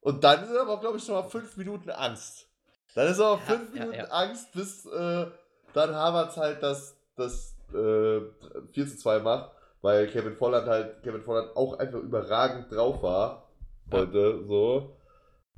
Und 0.00 0.22
dann 0.24 0.44
ist 0.44 0.56
aber, 0.56 0.80
glaube 0.80 0.98
ich, 0.98 1.04
schon 1.04 1.14
mal 1.14 1.28
fünf 1.28 1.56
Minuten 1.56 1.90
Angst. 1.90 2.46
Dann 2.94 3.08
ist 3.08 3.20
aber 3.20 3.38
fünf 3.38 3.74
ja, 3.74 3.80
Minuten 3.80 3.98
ja. 3.98 4.04
Angst, 4.06 4.52
bis 4.52 4.86
äh, 4.86 5.26
dann 5.74 5.94
Havertz 5.94 6.36
halt 6.36 6.62
das, 6.62 6.96
das 7.16 7.54
äh, 7.72 8.20
4 8.72 8.86
zu 8.86 8.96
2 8.96 9.18
macht, 9.20 9.50
weil 9.82 10.06
Kevin 10.08 10.34
Volland 10.34 10.66
halt, 10.66 11.02
Kevin 11.02 11.22
Volland 11.22 11.54
auch 11.56 11.78
einfach 11.78 11.98
überragend 11.98 12.72
drauf 12.72 13.02
war 13.02 13.50
Ja. 13.92 13.98
heute, 13.98 14.44
so. 14.46 14.96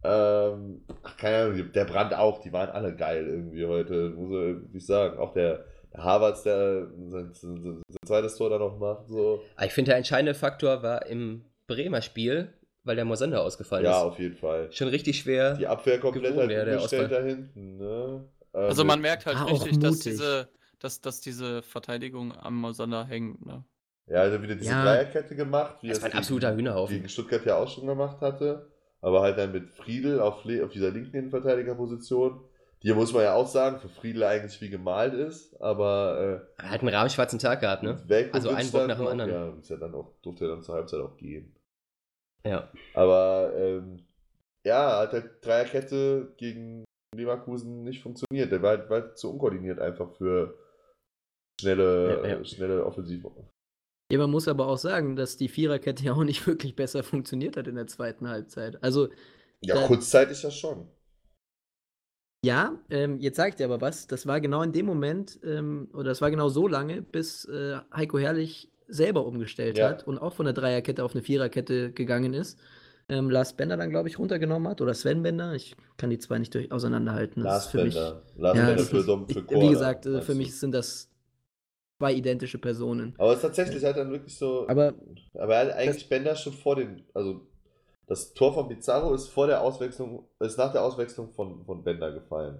Ähm, 0.02 0.82
ach, 1.02 1.16
keine 1.16 1.44
Ahnung, 1.44 1.72
der 1.72 1.84
Brand 1.84 2.14
auch, 2.14 2.40
die 2.40 2.52
waren 2.52 2.70
alle 2.70 2.96
geil 2.96 3.26
irgendwie 3.26 3.66
heute, 3.66 4.10
muss 4.10 4.62
ich 4.72 4.86
sagen. 4.86 5.18
Auch 5.18 5.32
der, 5.34 5.64
Havertz, 5.94 6.42
der 6.42 6.86
sein, 7.08 7.32
sein, 7.34 7.62
sein 7.62 7.82
zweites 8.06 8.36
Tor 8.36 8.50
da 8.50 8.58
noch 8.58 8.78
macht, 8.78 9.08
so. 9.08 9.42
Aber 9.56 9.66
ich 9.66 9.72
finde, 9.72 9.90
der 9.90 9.98
entscheidende 9.98 10.34
Faktor 10.34 10.82
war 10.82 11.06
im 11.06 11.44
Bremer 11.66 12.02
Spiel, 12.02 12.52
weil 12.90 12.96
der 12.96 13.04
Mosander 13.04 13.40
ausgefallen 13.42 13.84
Ja, 13.84 13.98
ist. 13.98 14.04
auf 14.04 14.18
jeden 14.18 14.34
Fall. 14.34 14.72
Schon 14.72 14.88
richtig 14.88 15.20
schwer. 15.20 15.54
Die 15.54 15.68
Abwehr 15.68 16.00
komplett 16.00 16.36
halt 16.36 16.50
ja, 16.50 16.64
der 16.64 16.74
umgestellt 16.78 17.12
da 17.12 17.20
hinten, 17.22 17.76
ne? 17.76 18.24
Äh, 18.52 18.58
Also 18.58 18.84
man 18.84 19.00
merkt 19.00 19.26
halt 19.26 19.36
Ah, 19.36 19.44
auch 19.44 19.64
richtig, 19.64 19.78
dass 19.78 20.00
diese, 20.00 20.48
dass, 20.80 21.00
dass 21.00 21.20
diese 21.20 21.62
Verteidigung 21.62 22.36
am 22.36 22.56
Mosander 22.56 23.04
hängt. 23.04 23.46
Ne? 23.46 23.62
Ja, 24.08 24.22
also 24.22 24.42
wieder 24.42 24.56
diese 24.56 24.70
Ja. 24.72 24.82
Dreierkette 24.82 25.36
gemacht, 25.36 25.76
wie 25.82 25.88
Das 25.90 25.98
er 25.98 26.02
war 26.02 26.08
es 26.08 26.14
ein 26.14 26.18
absoluter 26.18 26.56
Hühnerhaufen. 26.56 26.96
gegen 26.96 27.08
Stuttgart 27.08 27.46
ja 27.46 27.58
auch 27.58 27.68
schon 27.68 27.86
gemacht 27.86 28.20
hatte. 28.20 28.66
Aber 29.00 29.22
halt 29.22 29.38
dann 29.38 29.52
mit 29.52 29.70
Friedel 29.70 30.18
auf, 30.20 30.38
auf 30.44 30.72
dieser 30.72 30.90
linken 30.90 31.16
Innenverteidigerposition, 31.16 32.40
die 32.82 32.92
muss 32.92 33.12
man 33.12 33.22
ja 33.22 33.34
auch 33.34 33.46
sagen, 33.46 33.78
für 33.78 33.88
Friedel 33.88 34.24
eigentlich 34.24 34.60
wie 34.60 34.68
gemalt 34.68 35.14
ist, 35.14 35.54
aber 35.60 36.42
Er 36.58 36.70
hat 36.70 36.80
einen 36.80 36.88
rahmenschwarzen 36.88 37.38
Tag 37.38 37.60
gehabt, 37.60 37.84
äh, 37.84 37.86
ne? 37.86 38.30
Also 38.32 38.50
ein 38.50 38.68
Bock 38.72 38.88
nach 38.88 38.96
dem 38.98 39.06
anderen. 39.06 39.30
Ja, 39.30 39.48
ist 39.60 39.70
ja 39.70 39.76
dann 39.76 39.94
auch, 39.94 40.12
durfte 40.22 40.44
ja 40.46 40.50
dann 40.50 40.62
zur 40.64 40.74
Halbzeit 40.74 41.00
auch 41.00 41.16
gehen. 41.16 41.54
Ja. 42.46 42.70
Aber 42.94 43.52
ähm, 43.56 44.06
ja, 44.66 45.00
hat 45.00 45.12
halt 45.12 45.44
Dreierkette 45.44 46.34
gegen 46.36 46.84
Leverkusen 47.14 47.82
nicht 47.82 48.02
funktioniert. 48.02 48.52
Der 48.52 48.62
war 48.62 48.78
halt, 48.78 48.90
war 48.90 49.02
halt 49.02 49.18
zu 49.18 49.30
unkoordiniert 49.32 49.78
einfach 49.78 50.12
für 50.16 50.58
schnelle, 51.60 52.20
Ja, 52.22 52.28
ja. 52.36 52.44
schnelle 52.44 52.84
Offensive. 52.84 53.30
Ja, 54.12 54.18
man 54.18 54.30
muss 54.30 54.48
aber 54.48 54.66
auch 54.66 54.78
sagen, 54.78 55.16
dass 55.16 55.36
die 55.36 55.48
Viererkette 55.48 56.04
ja 56.04 56.12
auch 56.12 56.24
nicht 56.24 56.46
wirklich 56.46 56.74
besser 56.76 57.02
funktioniert 57.02 57.56
hat 57.56 57.66
in 57.68 57.76
der 57.76 57.86
zweiten 57.86 58.28
Halbzeit. 58.28 58.82
Also, 58.82 59.08
Ja, 59.62 59.84
Äh, 59.84 59.86
kurzzeitig 59.86 60.42
ja 60.42 60.50
schon. 60.50 60.88
ja, 62.44 62.78
ähm, 62.88 63.18
jetzt 63.20 63.36
sag 63.36 63.50
ich 63.50 63.54
dir 63.56 63.66
aber 63.66 63.80
was. 63.80 64.06
Das 64.06 64.26
war 64.26 64.40
genau 64.40 64.62
in 64.62 64.72
dem 64.72 64.86
Moment, 64.86 65.38
ähm, 65.44 65.90
oder 65.92 66.04
das 66.10 66.20
war 66.22 66.30
genau 66.30 66.48
so 66.48 66.66
lange, 66.66 67.02
bis 67.02 67.44
äh, 67.44 67.78
Heiko 67.94 68.18
Herrlich 68.18 68.70
selber 68.90 69.24
umgestellt 69.26 69.78
Ja. 69.78 69.88
hat 69.90 70.06
und 70.06 70.18
auch 70.18 70.34
von 70.34 70.44
der 70.46 70.52
Dreierkette 70.54 71.04
auf 71.04 71.14
eine 71.14 71.22
Viererkette 71.22 71.92
gegangen 71.92 72.34
ist. 72.34 72.58
Ähm, 73.08 73.28
Lars 73.28 73.54
Bender 73.54 73.76
dann, 73.76 73.90
glaube 73.90 74.08
ich, 74.08 74.18
runtergenommen 74.18 74.68
hat. 74.68 74.80
Oder 74.80 74.94
Sven 74.94 75.22
Bender. 75.22 75.54
Ich 75.54 75.74
kann 75.96 76.10
die 76.10 76.18
zwei 76.18 76.38
nicht 76.38 76.54
durch 76.54 76.70
auseinanderhalten. 76.70 77.42
Das 77.42 77.52
Lars 77.52 77.66
für 77.66 77.84
mich, 77.84 77.94
Bender. 77.94 78.22
Lars 78.36 78.56
Ja, 78.58 78.66
Bender 78.66 78.76
das 78.82 78.88
für, 78.88 79.02
Dom, 79.04 79.28
für 79.28 79.38
ich, 79.40 79.46
Korda, 79.46 79.66
wie 79.66 79.70
gesagt, 79.70 80.04
meinst 80.06 80.26
für 80.26 80.34
mich 80.34 80.58
sind 80.58 80.72
das 80.72 81.10
zwei 81.98 82.12
identische 82.14 82.58
Personen. 82.58 83.14
Aber 83.18 83.30
es 83.30 83.36
ist 83.36 83.42
tatsächlich 83.42 83.84
halt 83.84 83.96
dann 83.96 84.10
wirklich 84.12 84.36
so. 84.36 84.66
Aber 84.68 84.94
Aber 85.34 85.54
er 85.56 85.66
hat 85.66 85.72
eigentlich 85.76 86.08
Bender 86.08 86.36
schon 86.36 86.52
vor 86.52 86.76
den. 86.76 87.02
Also, 87.14 87.46
das 88.06 88.32
Tor 88.32 88.54
von 88.54 88.68
Pizarro 88.68 89.12
ist 89.14 89.28
vor 89.28 89.46
der 89.46 89.60
Auswechslung, 89.60 90.24
ist 90.40 90.58
nach 90.58 90.72
der 90.72 90.82
Auswechslung 90.82 91.30
von, 91.30 91.64
von 91.64 91.82
Bender 91.82 92.12
gefallen. 92.12 92.58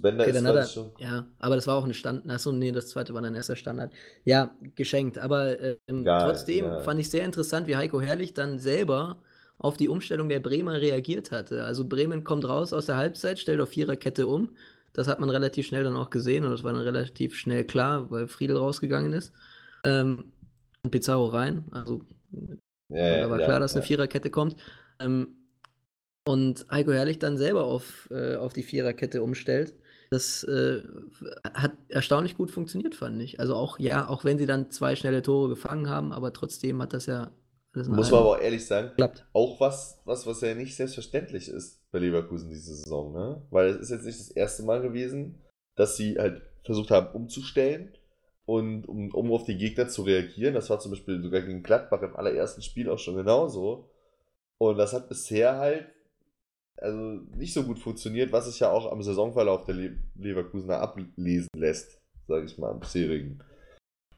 Bender 0.00 0.24
Okay, 0.24 0.36
ist 0.36 0.44
dann 0.44 0.66
schon. 0.66 0.92
ja, 0.98 1.26
aber 1.38 1.54
das 1.54 1.66
war 1.66 1.76
auch 1.76 1.84
ein 1.84 1.94
Stand. 1.94 2.28
Achso, 2.28 2.52
nee, 2.52 2.72
das 2.72 2.88
zweite 2.88 3.14
war 3.14 3.22
dann 3.22 3.34
erster 3.34 3.56
Standard. 3.56 3.92
Ja, 4.24 4.54
geschenkt. 4.74 5.18
Aber 5.18 5.58
ähm, 5.60 6.04
Geil, 6.04 6.20
trotzdem 6.24 6.64
ja. 6.66 6.80
fand 6.80 7.00
ich 7.00 7.10
sehr 7.10 7.24
interessant, 7.24 7.66
wie 7.68 7.76
Heiko 7.76 8.00
Herrlich 8.00 8.34
dann 8.34 8.58
selber 8.58 9.22
auf 9.58 9.76
die 9.76 9.88
Umstellung 9.88 10.28
der 10.28 10.40
Bremer 10.40 10.80
reagiert 10.80 11.30
hatte. 11.30 11.64
Also 11.64 11.86
Bremen 11.86 12.24
kommt 12.24 12.46
raus 12.46 12.72
aus 12.72 12.86
der 12.86 12.96
Halbzeit, 12.96 13.38
stellt 13.38 13.60
auf 13.60 13.70
Viererkette 13.70 14.26
um. 14.26 14.50
Das 14.92 15.08
hat 15.08 15.20
man 15.20 15.30
relativ 15.30 15.66
schnell 15.66 15.84
dann 15.84 15.96
auch 15.96 16.10
gesehen 16.10 16.44
und 16.44 16.50
das 16.50 16.64
war 16.64 16.72
dann 16.72 16.82
relativ 16.82 17.36
schnell 17.36 17.64
klar, 17.64 18.10
weil 18.10 18.28
Friedel 18.28 18.56
rausgegangen 18.56 19.12
ist. 19.12 19.32
Ähm, 19.84 20.32
und 20.82 20.90
Pizarro 20.90 21.26
rein. 21.26 21.64
Also 21.70 22.02
Ja, 22.88 23.20
da 23.20 23.30
war 23.30 23.40
ja, 23.40 23.46
klar, 23.46 23.60
dass 23.60 23.74
eine 23.74 23.82
Viererkette 23.84 24.30
kommt. 24.30 24.56
Ähm, 25.00 25.36
und 26.26 26.66
Heiko 26.70 26.92
Herrlich 26.92 27.18
dann 27.18 27.38
selber 27.38 27.64
auf, 27.64 28.08
äh, 28.10 28.36
auf 28.36 28.52
die 28.52 28.62
Viererkette 28.62 29.22
umstellt. 29.22 29.74
Das 30.10 30.44
äh, 30.44 30.82
hat 31.54 31.72
erstaunlich 31.88 32.36
gut 32.36 32.50
funktioniert, 32.50 32.94
fand 32.94 33.20
ich. 33.22 33.40
Also 33.40 33.54
auch, 33.54 33.78
ja, 33.78 34.08
auch 34.08 34.24
wenn 34.24 34.38
sie 34.38 34.46
dann 34.46 34.70
zwei 34.70 34.96
schnelle 34.96 35.22
Tore 35.22 35.48
gefangen 35.48 35.88
haben, 35.88 36.12
aber 36.12 36.32
trotzdem 36.32 36.80
hat 36.82 36.92
das 36.92 37.06
ja 37.06 37.30
alles 37.74 37.88
in 37.88 37.94
Muss 37.94 38.10
man 38.10 38.20
aber 38.20 38.30
auch 38.30 38.40
ehrlich 38.40 38.64
sagen, 38.66 38.88
geklappt. 38.88 39.26
auch 39.32 39.60
was, 39.60 40.00
was, 40.04 40.26
was 40.26 40.40
ja 40.40 40.54
nicht 40.54 40.76
selbstverständlich 40.76 41.48
ist 41.48 41.80
bei 41.90 41.98
Leverkusen 41.98 42.48
diese 42.50 42.74
Saison, 42.76 43.12
ne? 43.12 43.42
Weil 43.50 43.70
es 43.70 43.76
ist 43.78 43.90
jetzt 43.90 44.04
nicht 44.06 44.20
das 44.20 44.30
erste 44.30 44.62
Mal 44.62 44.80
gewesen, 44.80 45.42
dass 45.74 45.96
sie 45.96 46.16
halt 46.18 46.42
versucht 46.62 46.90
haben 46.90 47.14
umzustellen 47.14 47.92
und 48.46 48.86
um, 48.88 49.12
um 49.12 49.32
auf 49.32 49.44
die 49.44 49.56
Gegner 49.56 49.88
zu 49.88 50.02
reagieren. 50.02 50.54
Das 50.54 50.70
war 50.70 50.78
zum 50.78 50.92
Beispiel 50.92 51.22
sogar 51.22 51.42
gegen 51.42 51.62
Gladbach 51.62 52.02
im 52.02 52.16
allerersten 52.16 52.62
Spiel 52.62 52.88
auch 52.88 52.98
schon 52.98 53.16
genauso. 53.16 53.90
Und 54.58 54.78
das 54.78 54.92
hat 54.92 55.08
bisher 55.08 55.56
halt 55.56 55.86
also 56.76 56.98
nicht 57.36 57.54
so 57.54 57.62
gut 57.62 57.78
funktioniert, 57.78 58.32
was 58.32 58.46
sich 58.46 58.60
ja 58.60 58.70
auch 58.70 58.90
am 58.90 59.02
Saisonverlauf 59.02 59.64
der 59.64 59.74
Le 59.74 59.96
Leverkusener 60.16 60.80
ablesen 60.80 61.48
lässt, 61.56 62.00
sage 62.26 62.46
ich 62.46 62.58
mal, 62.58 62.70
am 62.70 62.80
bisherigen. 62.80 63.42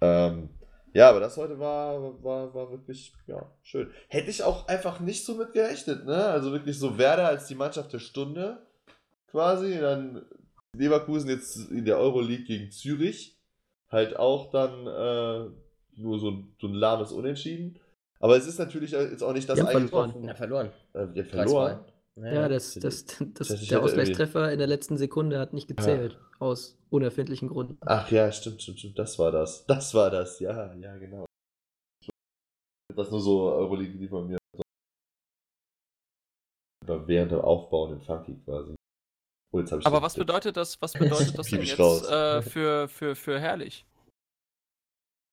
Ähm, 0.00 0.50
ja, 0.92 1.10
aber 1.10 1.20
das 1.20 1.36
heute 1.36 1.58
war, 1.58 2.22
war, 2.22 2.54
war 2.54 2.70
wirklich 2.70 3.12
ja, 3.26 3.50
schön. 3.62 3.90
Hätte 4.08 4.30
ich 4.30 4.42
auch 4.42 4.66
einfach 4.68 5.00
nicht 5.00 5.24
so 5.26 5.34
mit 5.34 5.52
gerechnet, 5.52 6.06
ne? 6.06 6.24
Also 6.26 6.52
wirklich 6.52 6.78
so 6.78 6.96
Werder 6.96 7.28
als 7.28 7.46
die 7.46 7.54
Mannschaft 7.54 7.92
der 7.92 7.98
Stunde 7.98 8.66
quasi, 9.30 9.78
dann 9.78 10.24
Leverkusen 10.74 11.28
jetzt 11.28 11.70
in 11.70 11.84
der 11.84 11.98
Euroleague 11.98 12.46
gegen 12.46 12.70
Zürich, 12.70 13.38
halt 13.90 14.16
auch 14.16 14.50
dann 14.50 14.86
äh, 14.86 15.50
nur 16.00 16.18
so 16.18 16.30
ein, 16.30 16.54
so 16.60 16.68
ein 16.68 16.74
lahmes 16.74 17.12
Unentschieden. 17.12 17.78
Aber 18.18 18.36
es 18.36 18.46
ist 18.46 18.58
natürlich 18.58 18.92
jetzt 18.92 19.22
auch 19.22 19.32
nicht 19.32 19.48
das 19.48 19.56
Die 19.56 19.66
haben 19.66 19.88
verloren. 19.88 20.14
Na, 20.22 20.34
verloren. 20.34 20.70
Äh, 20.94 21.08
wir 21.12 21.26
3-2. 21.26 21.78
Ja, 22.18 22.48
das, 22.48 22.74
das, 22.74 23.04
das, 23.34 23.50
ich 23.50 23.68
der 23.68 23.82
Ausgleichstreffer 23.82 24.50
in 24.50 24.58
der 24.58 24.66
letzten 24.66 24.96
Sekunde 24.96 25.38
hat 25.38 25.52
nicht 25.52 25.68
gezählt. 25.68 26.18
Aus 26.38 26.78
unerfindlichen 26.90 27.48
Gründen. 27.48 27.76
Ach 27.82 28.10
ja, 28.10 28.32
stimmt, 28.32 28.62
stimmt, 28.62 28.78
stimmt. 28.78 28.98
Das 28.98 29.18
war 29.18 29.30
das. 29.32 29.66
Das 29.66 29.92
war 29.94 30.10
das. 30.10 30.40
Ja, 30.40 30.72
ja, 30.74 30.96
genau. 30.96 31.26
Das 32.94 33.10
nur 33.10 33.20
so 33.20 33.42
Euroleague, 33.52 33.98
die 33.98 34.08
von 34.08 34.26
mir. 34.28 34.38
Oder 36.84 37.06
während 37.06 37.32
dem 37.32 37.40
Aufbauen 37.40 37.94
in 37.94 38.00
Funky 38.00 38.36
quasi. 38.44 38.74
Oh, 39.52 39.60
jetzt 39.60 39.72
hab 39.72 39.80
ich 39.80 39.86
Aber 39.86 39.98
den- 39.98 40.02
was 40.04 40.14
bedeutet 40.14 40.56
das, 40.56 40.80
was 40.80 40.92
bedeutet 40.92 41.36
das 41.38 41.48
denn 41.48 41.62
jetzt 41.62 41.78
äh, 42.10 42.42
für, 42.50 42.88
für, 42.88 43.14
für 43.16 43.38
Herrlich? 43.40 43.84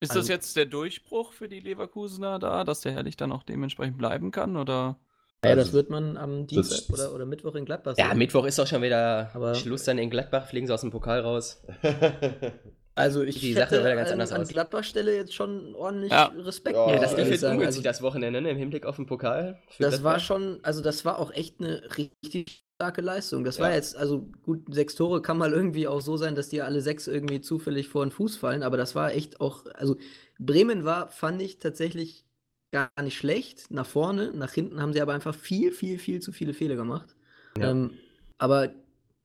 Ist 0.01 0.11
das 0.11 0.17
Also- 0.17 0.33
jetzt 0.33 0.55
der 0.57 0.65
Durchbruch 0.65 1.31
für 1.31 1.47
die 1.47 1.59
Leverkusener 1.61 2.39
da, 2.39 2.63
dass 2.63 2.81
der 2.81 2.91
Herrlich 2.91 3.15
dann 3.15 3.31
auch 3.31 3.43
dementsprechend 3.43 3.97
bleiben 3.97 4.31
kann? 4.31 4.57
Oder? 4.57 4.97
Ja, 5.43 5.55
das 5.55 5.65
Also, 5.67 5.73
wird 5.73 5.89
man 5.89 6.17
am 6.17 6.47
Dienstag 6.47 6.89
oder, 6.93 7.13
oder 7.13 7.25
Mittwoch 7.25 7.55
in 7.55 7.65
Gladbach 7.65 7.95
Ja, 7.97 8.09
sehen. 8.09 8.17
Mittwoch 8.17 8.45
ist 8.45 8.57
doch 8.59 8.67
schon 8.67 8.81
wieder 8.81 9.29
Aber- 9.33 9.55
Schluss 9.55 9.83
dann 9.83 9.97
in 9.97 10.09
Gladbach, 10.09 10.47
fliegen 10.47 10.67
sie 10.67 10.73
aus 10.73 10.81
dem 10.81 10.91
Pokal 10.91 11.19
raus. 11.21 11.61
Also 12.95 13.23
ich 13.23 13.39
Die 13.39 13.53
Sache 13.53 13.71
hätte 13.77 13.83
wäre 13.85 13.95
ganz 13.95 14.09
an, 14.09 14.13
anders 14.13 14.31
an 14.31 14.41
aus. 14.41 14.49
Gladbach 14.49 14.83
Stelle 14.83 15.15
jetzt 15.15 15.33
schon 15.33 15.73
ordentlich 15.73 16.11
Ja. 16.11 16.25
Respekt. 16.25 16.75
Ja, 16.75 16.91
Ja, 16.93 16.99
das 17.01 17.15
gefällt 17.15 17.39
sagen. 17.39 17.65
Also, 17.65 17.81
das 17.81 18.03
Wochenende 18.03 18.39
ne, 18.39 18.51
im 18.51 18.57
Hinblick 18.57 18.85
auf 18.85 18.97
den 18.97 19.07
Pokal. 19.07 19.59
für 19.69 19.81
das 19.81 20.03
war 20.03 20.13
Gladbach. 20.17 20.19
schon, 20.23 20.59
also 20.61 20.83
das 20.83 21.03
war 21.03 21.17
auch 21.17 21.31
echt 21.31 21.59
eine 21.59 21.81
richtig 21.97 22.63
starke 22.75 23.01
Leistung. 23.01 23.43
Das 23.45 23.57
Ja. 23.57 23.63
war 23.63 23.73
jetzt, 23.73 23.97
also 23.97 24.29
gut, 24.43 24.71
sechs 24.71 24.93
Tore 24.93 25.23
kann 25.23 25.39
mal 25.39 25.51
irgendwie 25.53 25.87
auch 25.87 26.01
so 26.01 26.17
sein, 26.17 26.35
dass 26.35 26.49
die 26.49 26.61
alle 26.61 26.81
sechs 26.81 27.07
irgendwie 27.07 27.41
zufällig 27.41 27.87
vor 27.87 28.05
den 28.05 28.11
Fuß 28.11 28.37
fallen, 28.37 28.61
aber 28.61 28.77
das 28.77 28.93
war 28.93 29.11
echt 29.11 29.41
auch, 29.41 29.65
also 29.73 29.95
Bremen 30.37 30.85
war, 30.85 31.09
fand 31.09 31.41
ich 31.41 31.57
tatsächlich 31.57 32.25
gar 32.73 32.91
nicht 33.01 33.17
schlecht. 33.17 33.71
Nach 33.71 33.85
vorne, 33.85 34.31
nach 34.33 34.51
hinten 34.51 34.81
haben 34.81 34.91
sie 34.91 35.01
aber 35.01 35.13
einfach 35.13 35.33
viel, 35.33 35.71
viel, 35.71 35.97
viel 35.97 36.21
zu 36.21 36.31
viele 36.33 36.53
Fehler 36.53 36.75
gemacht. 36.75 37.15
Ja. 37.57 37.71
Ähm, 37.71 37.91
aber 38.37 38.73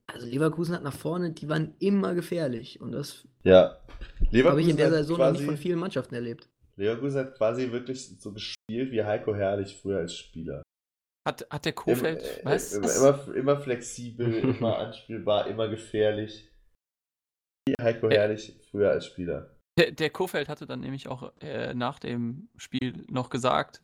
also 0.06 0.26
Leverkusen 0.26 0.74
hat 0.74 0.82
nach 0.84 0.94
vorne, 0.94 1.32
die 1.32 1.48
waren 1.48 1.74
immer 1.80 2.14
gefährlich 2.14 2.80
und 2.80 2.92
das 2.92 3.26
Ja. 3.42 3.78
habe 4.44 4.60
ich 4.60 4.68
in 4.68 4.76
der 4.76 4.90
Saison 4.90 5.18
noch 5.18 5.26
nicht 5.32 5.40
quasi- 5.40 5.44
von 5.46 5.56
vielen 5.56 5.78
Mannschaften 5.80 6.14
erlebt. 6.14 6.48
Leverkusen 6.76 7.18
hat 7.20 7.34
quasi 7.36 7.72
wirklich 7.72 8.20
so 8.20 8.32
gespielt 8.32 8.92
wie 8.92 9.02
Heiko 9.02 9.34
Herrlich 9.34 9.76
früher 9.76 9.98
als 9.98 10.14
Spieler. 10.16 10.62
Hat, 11.26 11.46
hat 11.50 11.64
der 11.64 11.72
Kofeld, 11.72 12.22
äh, 12.22 12.44
was? 12.44 12.72
immer, 12.72 12.94
immer, 12.94 13.34
immer 13.34 13.56
flexibel, 13.60 14.32
immer 14.62 14.78
anspielbar, 14.78 15.46
immer 15.48 15.68
gefährlich. 15.68 16.48
Wie 17.66 17.74
Heiko. 17.82 18.08
Herrlich 18.08 18.54
früher 18.70 18.90
als 18.90 19.06
Spieler. 19.06 19.57
Der, 19.78 19.92
der 19.92 20.10
Kofeld 20.10 20.48
hatte 20.48 20.66
dann 20.66 20.80
nämlich 20.80 21.06
auch 21.08 21.32
äh, 21.40 21.72
nach 21.72 22.00
dem 22.00 22.48
Spiel 22.56 23.04
noch 23.08 23.30
gesagt, 23.30 23.80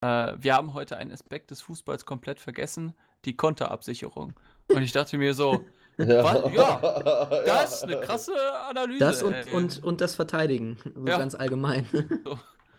äh, 0.00 0.32
wir 0.38 0.54
haben 0.54 0.74
heute 0.74 0.96
einen 0.96 1.12
Aspekt 1.12 1.52
des 1.52 1.62
Fußballs 1.62 2.04
komplett 2.04 2.40
vergessen, 2.40 2.94
die 3.24 3.36
Konterabsicherung. 3.36 4.34
Und 4.68 4.82
ich 4.82 4.90
dachte 4.92 5.16
mir 5.18 5.34
so, 5.34 5.64
Was? 5.98 6.52
Ja, 6.52 7.42
das 7.46 7.76
ist 7.76 7.82
eine 7.84 8.00
krasse 8.00 8.34
Analyse. 8.68 8.98
Das 8.98 9.22
und, 9.22 9.32
ey. 9.32 9.52
und, 9.54 9.82
und 9.82 10.00
das 10.00 10.14
Verteidigen, 10.14 10.76
so 10.94 11.06
Ja. 11.06 11.16
ganz 11.16 11.34
allgemein. 11.34 11.86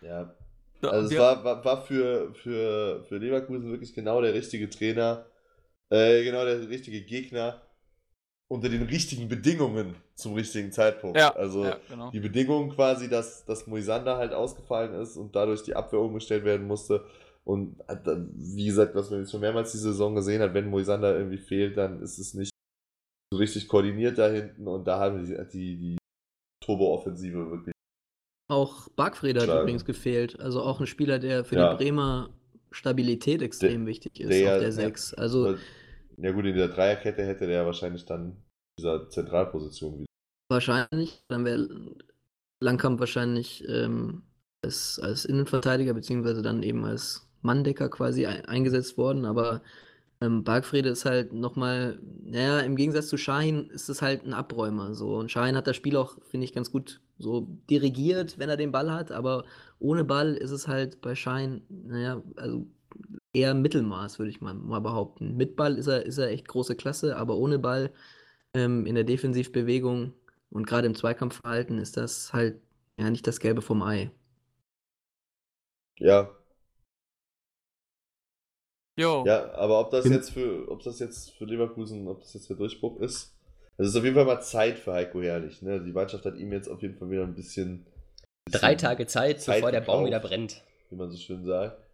Ja, 0.02 0.35
So, 0.81 0.89
also 0.89 1.15
es 1.15 1.19
war, 1.19 1.44
war, 1.44 1.65
war 1.65 1.81
für, 1.81 2.34
für, 2.35 3.03
für 3.06 3.18
Leverkusen 3.18 3.72
wirklich 3.72 3.95
genau 3.95 4.22
der 4.22 4.34
richtige 4.35 4.69
Trainer, 4.69 5.26
äh, 5.89 6.23
genau 6.23 6.45
der 6.45 6.69
richtige 6.69 7.02
Gegner 7.02 7.61
unter 8.49 8.69
den 8.69 8.84
richtigen 8.84 9.28
Bedingungen 9.28 9.95
zum 10.15 10.34
richtigen 10.34 10.72
Zeitpunkt. 10.72 11.18
ja, 11.18 11.36
also 11.36 11.65
ja, 11.65 11.78
genau. 11.90 12.11
die 12.11 12.19
Bedingungen 12.19 12.69
quasi, 12.69 13.10
dass, 13.10 13.44
dass 13.45 13.68
Moisander 13.68 14.18
halt 14.18 14.34
ausgefallen 14.34 14.94
ist 15.02 15.18
und 15.18 15.36
dadurch 15.36 15.64
die 15.64 15.76
Abwehr 15.76 15.99
umgestellt 15.99 16.45
werden 16.45 16.65
musste. 16.65 17.06
Und 17.44 17.80
äh, 17.88 17.95
wie 18.36 18.65
gesagt, 18.65 18.95
was 18.95 19.10
man 19.10 19.19
jetzt 19.22 19.32
schon 19.32 19.41
mehrmals 19.41 19.72
die 19.74 19.78
Saison 19.78 20.15
gesehen 20.15 20.41
hat, 20.41 20.53
wenn 20.53 20.69
Moisander 20.69 21.18
irgendwie 21.18 21.38
fehlt, 21.38 21.78
dann 21.78 22.02
ist 22.02 22.18
es 22.19 22.34
nicht 22.34 22.52
so 23.32 23.38
richtig 23.38 23.68
koordiniert 23.68 24.18
da 24.18 24.30
hinten 24.30 24.68
und 24.68 24.86
da 24.88 24.99
haben 24.99 25.26
die, 25.26 25.36
die, 25.52 25.78
die 25.78 25.98
Turbo-Offensive 26.64 27.52
wirklich. 27.52 27.74
Auch 28.49 28.88
Bargfrede 28.95 29.41
hat 29.41 29.61
übrigens 29.61 29.84
gefehlt. 29.84 30.40
Also 30.40 30.61
auch 30.61 30.80
ein 30.80 30.88
Spieler, 30.88 31.19
der 31.19 31.44
für 31.44 31.56
Ja. 31.56 31.74
die 31.74 31.84
Bremer 31.84 32.30
Stabilität 32.72 33.41
extrem 33.41 33.86
wichtig 33.86 34.19
ist 34.22 34.30
der- 34.30 34.53
auf 34.53 34.60
der 34.60 34.69
ja. 34.69 34.72
6. 34.72 35.14
Also 35.15 35.57
Ja 36.22 36.31
gut, 36.31 36.45
in 36.45 36.56
der 36.56 36.69
Dreierkette 36.69 37.26
hätte 37.26 37.48
der 37.48 37.65
wahrscheinlich 37.65 38.06
dann 38.06 38.44
dieser 38.80 39.10
Zentralposition 39.10 39.99
wieder. 39.99 40.07
wahrscheinlich, 40.49 41.23
dann 41.27 41.45
wäre 41.45 41.68
Langkamp 42.60 42.99
wahrscheinlich 42.99 43.68
ähm, 43.68 44.23
als, 44.64 44.99
als 44.99 45.26
Innenverteidiger, 45.26 45.94
beziehungsweise 45.94 46.41
dann 46.41 46.64
eben 46.64 46.84
als 46.85 47.27
Manndecker 47.41 47.89
quasi 47.89 48.26
ein, 48.26 48.45
eingesetzt 48.45 48.98
worden, 48.98 49.26
aber 49.26 49.61
ähm, 50.22 50.44
Bargfrede 50.44 50.89
ist 50.89 51.06
halt 51.06 51.34
nochmal, 51.34 51.99
naja, 52.23 52.60
im 52.61 52.76
Gegensatz 52.76 53.07
zu 53.07 53.18
Shahin 53.18 53.69
ist 53.69 53.89
es 53.89 54.02
halt 54.02 54.26
ein 54.26 54.34
Abräumer. 54.34 54.95
So. 54.95 55.15
Und 55.18 55.31
Shahin 55.31 55.56
hat 55.56 55.68
das 55.68 55.76
Spiel 55.76 55.95
auch, 55.95 56.18
finde 56.23 56.45
ich, 56.45 56.53
ganz 56.53 56.72
gut 56.72 57.02
so 57.19 57.48
dirigiert, 57.69 58.39
wenn 58.39 58.49
er 58.49 58.57
den 58.57 58.72
Ball 58.72 58.91
hat, 58.91 59.11
aber 59.11 59.45
ohne 59.80 60.03
Ball 60.03 60.34
ist 60.35 60.52
es 60.52 60.68
halt 60.68 61.02
bei 61.02 61.15
Shahin, 61.15 61.61
naja, 61.69 62.22
also 62.35 62.68
eher 63.38 63.54
Mittelmaß, 63.54 64.20
würde 64.20 64.30
ich 64.32 64.42
mal, 64.42 64.54
mal 64.54 64.80
behaupten. 64.82 65.38
Mit 65.38 65.56
Ball 65.56 65.78
ist 65.78 65.88
er, 65.88 66.06
ist 66.06 66.18
er 66.18 66.30
echt 66.30 66.48
große 66.48 66.76
Klasse, 66.76 67.18
aber 67.18 67.38
ohne 67.38 67.60
Ball 67.60 67.92
ähm, 68.56 68.86
in 68.86 68.96
der 68.96 69.04
Defensivbewegung 69.06 70.14
und 70.52 70.68
gerade 70.68 70.88
im 70.88 70.96
Zweikampfverhalten 70.96 71.80
ist 71.80 71.98
das 71.98 72.34
halt 72.34 72.62
ja 73.00 73.10
nicht 73.12 73.28
das 73.28 73.40
Gelbe 73.40 73.62
vom 73.62 73.84
Ei. 73.84 74.12
Ja, 76.00 76.30
Jo, 79.00 79.24
ja, 79.26 79.54
aber 79.54 79.80
ob 79.80 79.92
das 79.92 80.04
Bin- 80.06 80.14
jetzt 80.14 80.32
für, 80.32 80.70
ob 80.72 80.82
das 80.84 81.00
jetzt 81.00 81.32
für 81.38 81.46
Leverkusen, 81.46 82.08
ob 82.08 82.22
das 82.22 82.34
jetzt 82.34 82.50
der 82.50 82.58
Durchbruch 82.58 83.00
ist, 83.00 83.34
das 83.78 83.90
ist 83.90 83.96
auf 83.96 84.04
jeden 84.04 84.16
Fall 84.16 84.26
mal 84.26 84.42
Zeit 84.42 84.80
für 84.80 84.94
Heiko 84.94 85.22
Herrlich. 85.22 85.62
Ne? 85.62 85.84
Die 85.84 85.92
Mannschaft 85.92 86.26
hat 86.26 86.36
ihm 86.38 86.52
jetzt 86.52 86.68
auf 86.68 86.82
jeden 86.82 86.96
Fall 86.98 87.10
wieder 87.12 87.24
ein 87.24 87.36
bisschen, 87.36 87.86
bisschen 88.46 88.60
Drei 88.62 88.76
Tage 88.76 89.06
Zeit, 89.06 89.42
Zeit 89.42 89.58
bevor 89.58 89.72
der 89.72 89.82
Baum 89.82 90.06
wieder 90.06 90.20
brennt. 90.20 90.64
wie 90.90 90.96
man 90.96 91.12
so 91.12 91.18
schön 91.18 91.46
sagt. 91.46 91.87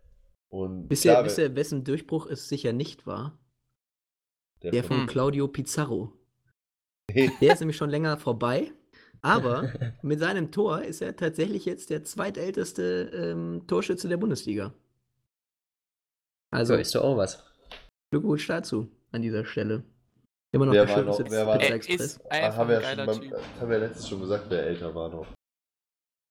Und 0.53 0.91
ihr, 0.91 0.97
klar, 0.97 1.37
ihr, 1.39 1.55
wessen 1.55 1.83
Durchbruch 1.83 2.27
es 2.27 2.47
sicher 2.47 2.73
nicht 2.73 3.07
war? 3.07 3.35
Der 4.61 4.83
von 4.83 4.97
Hm. 5.01 5.07
Claudio 5.07 5.47
Pizarro. 5.47 6.13
Der 7.09 7.53
ist 7.53 7.59
nämlich 7.59 7.75
schon 7.75 7.89
länger 7.89 8.17
vorbei, 8.17 8.71
aber 9.21 9.73
mit 10.03 10.19
seinem 10.19 10.51
Tor 10.51 10.83
ist 10.83 11.01
er 11.01 11.15
tatsächlich 11.15 11.65
jetzt 11.65 11.89
der 11.89 12.03
zweitälteste 12.03 13.09
ähm, 13.13 13.65
Torschütze 13.67 14.07
der 14.07 14.17
Bundesliga. 14.17 14.73
Also 16.51 16.75
So 16.75 16.79
ist 16.79 16.93
doch 16.93 17.03
auch 17.03 17.17
was. 17.17 17.43
Glückwunsch 18.11 18.45
dazu 18.45 18.91
an 19.11 19.23
dieser 19.23 19.45
Stelle. 19.45 19.83
Immer 20.53 20.67
noch 20.67 20.73
Wer 20.73 20.85
der 20.85 20.95
war 20.97 21.03
noch- 21.03 21.17
Schütze 21.17 21.31
wer 21.31 21.47
war 21.47 21.57
Pizza 21.57 21.73
Express. 21.75 22.01
ist 22.01 22.31
einfach 22.31 22.57
haben 22.57 22.69
wir, 22.69 22.77
ein 22.87 22.97
ja 22.99 23.05
schon 23.11 23.21
beim, 23.31 23.33
äh, 23.33 23.43
haben 23.59 23.69
wir 23.69 23.77
ja 23.79 23.85
letztes 23.87 24.07
schon 24.07 24.19
gesagt, 24.21 24.45
wer 24.49 24.63
älter 24.67 24.93
war 24.93 25.09
noch. 25.09 25.27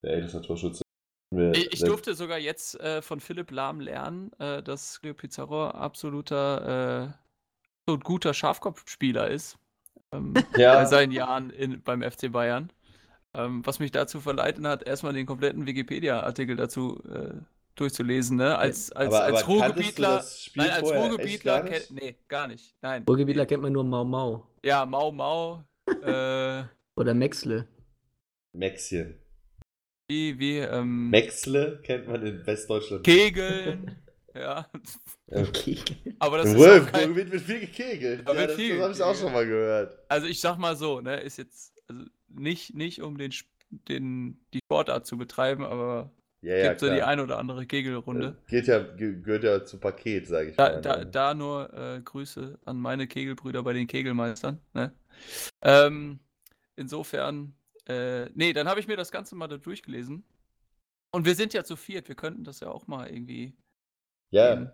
Der 0.05 0.13
älteste 0.13 0.41
Torschütze. 0.43 0.83
Ich, 1.55 1.73
ich 1.73 1.85
durfte 1.85 2.15
sogar 2.15 2.39
jetzt 2.39 2.79
äh, 2.81 3.03
von 3.03 3.21
Philipp 3.21 3.51
Lahm 3.51 3.81
lernen, 3.81 4.33
äh, 4.39 4.63
dass 4.63 5.01
Leo 5.03 5.15
Pizarro 5.15 5.69
absoluter 5.69 7.09
äh, 7.09 7.13
so 7.87 7.99
guter 7.99 8.35
Schafkopfspieler 8.35 9.29
ist. 9.31 9.59
Ähm, 10.13 10.47
bei 10.71 10.85
Ja, 10.85 10.87
seinen 10.87 11.13
Jahren 11.13 11.51
in, 11.51 11.83
beim 11.83 12.03
FC 12.03 12.31
Bayern. 12.33 12.73
Ähm, 13.35 13.67
was 13.67 13.81
mich 13.81 13.93
dazu 13.93 14.21
verleiten 14.21 14.67
hat, 14.67 14.85
erstmal 14.85 15.13
den 15.15 15.27
kompletten 15.27 15.67
Wikipedia-Artikel 15.67 16.57
dazu 16.57 17.03
äh, 17.05 17.35
durchzulesen, 17.77 18.37
ne? 18.39 18.59
Als, 18.59 18.93
als, 18.93 19.09
aber, 19.09 19.25
als 19.25 19.43
aber 19.43 19.53
Ruhrgebietler. 19.55 20.25
Nein, 20.55 20.71
als 20.71 20.95
Ruhrgebietler 20.95 21.63
kennt. 21.63 21.91
Nee, 21.93 22.17
gar 22.29 22.49
nicht. 22.49 22.77
Nein. 22.83 23.05
Ruhrgebietler 23.09 23.47
kennt 23.47 23.63
man 23.63 23.73
nur 23.73 23.85
Mau 23.85 24.05
Mau 24.05 24.47
Ja, 24.65 24.87
Mau 24.87 25.13
Mau. 25.13 25.65
äh, 26.01 26.65
oder 26.97 27.15
Maxle. 27.15 27.67
Maxchen. 28.55 29.22
Wie, 30.09 30.39
wie, 30.39 30.59
ähm, 30.59 31.11
Maxle 31.11 31.81
kennt 31.83 32.07
man 32.09 32.25
in 32.27 32.47
Westdeutschland. 32.47 33.05
Kegeln. 33.05 33.97
ja. 34.35 34.67
Ja. 35.29 35.47
Aber 36.19 36.39
das 36.39 36.49
ist 36.49 36.57
auch 36.57 36.59
Ruhr- 36.61 36.87
kein, 36.87 37.15
wird 37.17 37.31
viel 37.41 37.61
gekegelt. 37.61 38.29
Ja, 38.29 38.35
das, 38.35 38.57
das 38.57 38.81
habe 38.81 38.93
ich 38.93 39.03
auch 39.03 39.15
schon 39.15 39.33
mal 39.33 39.47
gehört. 39.47 39.99
Also 40.09 40.27
ich 40.27 40.41
sag 40.41 40.59
mal 40.59 40.77
so, 40.77 41.01
ne, 41.01 41.21
ist 41.21 41.39
jetzt 41.39 41.73
also 41.89 42.05
nicht, 42.29 42.75
nicht 42.75 43.01
um 43.03 43.17
den, 43.17 43.33
den, 43.89 44.45
die 44.53 44.61
Sportart 44.65 45.07
zu 45.07 45.17
betreiben, 45.17 45.65
aber 45.65 46.11
Ja, 46.43 46.57
ja, 46.57 46.69
gibt 46.69 46.81
so 46.81 46.87
die 46.91 46.97
klar. 46.97 47.09
ein 47.09 47.21
oder 47.21 47.39
andere 47.39 47.65
Kegelrunde. 47.67 48.37
Äh, 48.47 48.51
Geht 48.51 48.67
ja, 48.67 48.81
ge- 48.81 49.21
gehört 49.23 49.45
ja 49.45 49.65
zum 49.65 49.81
Paket, 49.81 50.27
sage 50.27 50.51
ich 50.51 50.57
Da, 50.57 50.71
mal. 50.73 50.83
da, 50.83 50.97
ne? 50.99 51.07
da 51.07 51.35
nur 51.35 51.73
äh, 51.73 52.01
Grüße 52.03 52.59
an 52.67 52.79
meine 52.79 53.07
Kegelbrüder 53.07 53.63
bei 53.63 53.73
den 53.73 53.87
Kegelmeistern. 53.87 54.61
Ne? 54.75 54.93
Ähm, 55.63 56.19
insofern, 56.77 57.55
äh, 57.93 58.31
nee, 58.35 58.53
dann 58.53 58.69
habe 58.69 58.81
ich 58.81 58.89
mir 58.89 58.97
das 58.97 59.11
Ganze 59.11 59.35
mal 59.35 59.49
da 59.49 59.57
durchgelesen. 59.57 60.25
Und 61.15 61.27
wir 61.27 61.35
sind 61.35 61.53
ja 61.53 61.65
zu 61.65 61.77
viert, 61.77 62.09
wir 62.09 62.15
könnten 62.15 62.45
das 62.45 62.61
ja 62.61 62.69
auch 62.71 62.87
mal 62.87 63.09
irgendwie. 63.09 63.55
ja, 64.31 64.73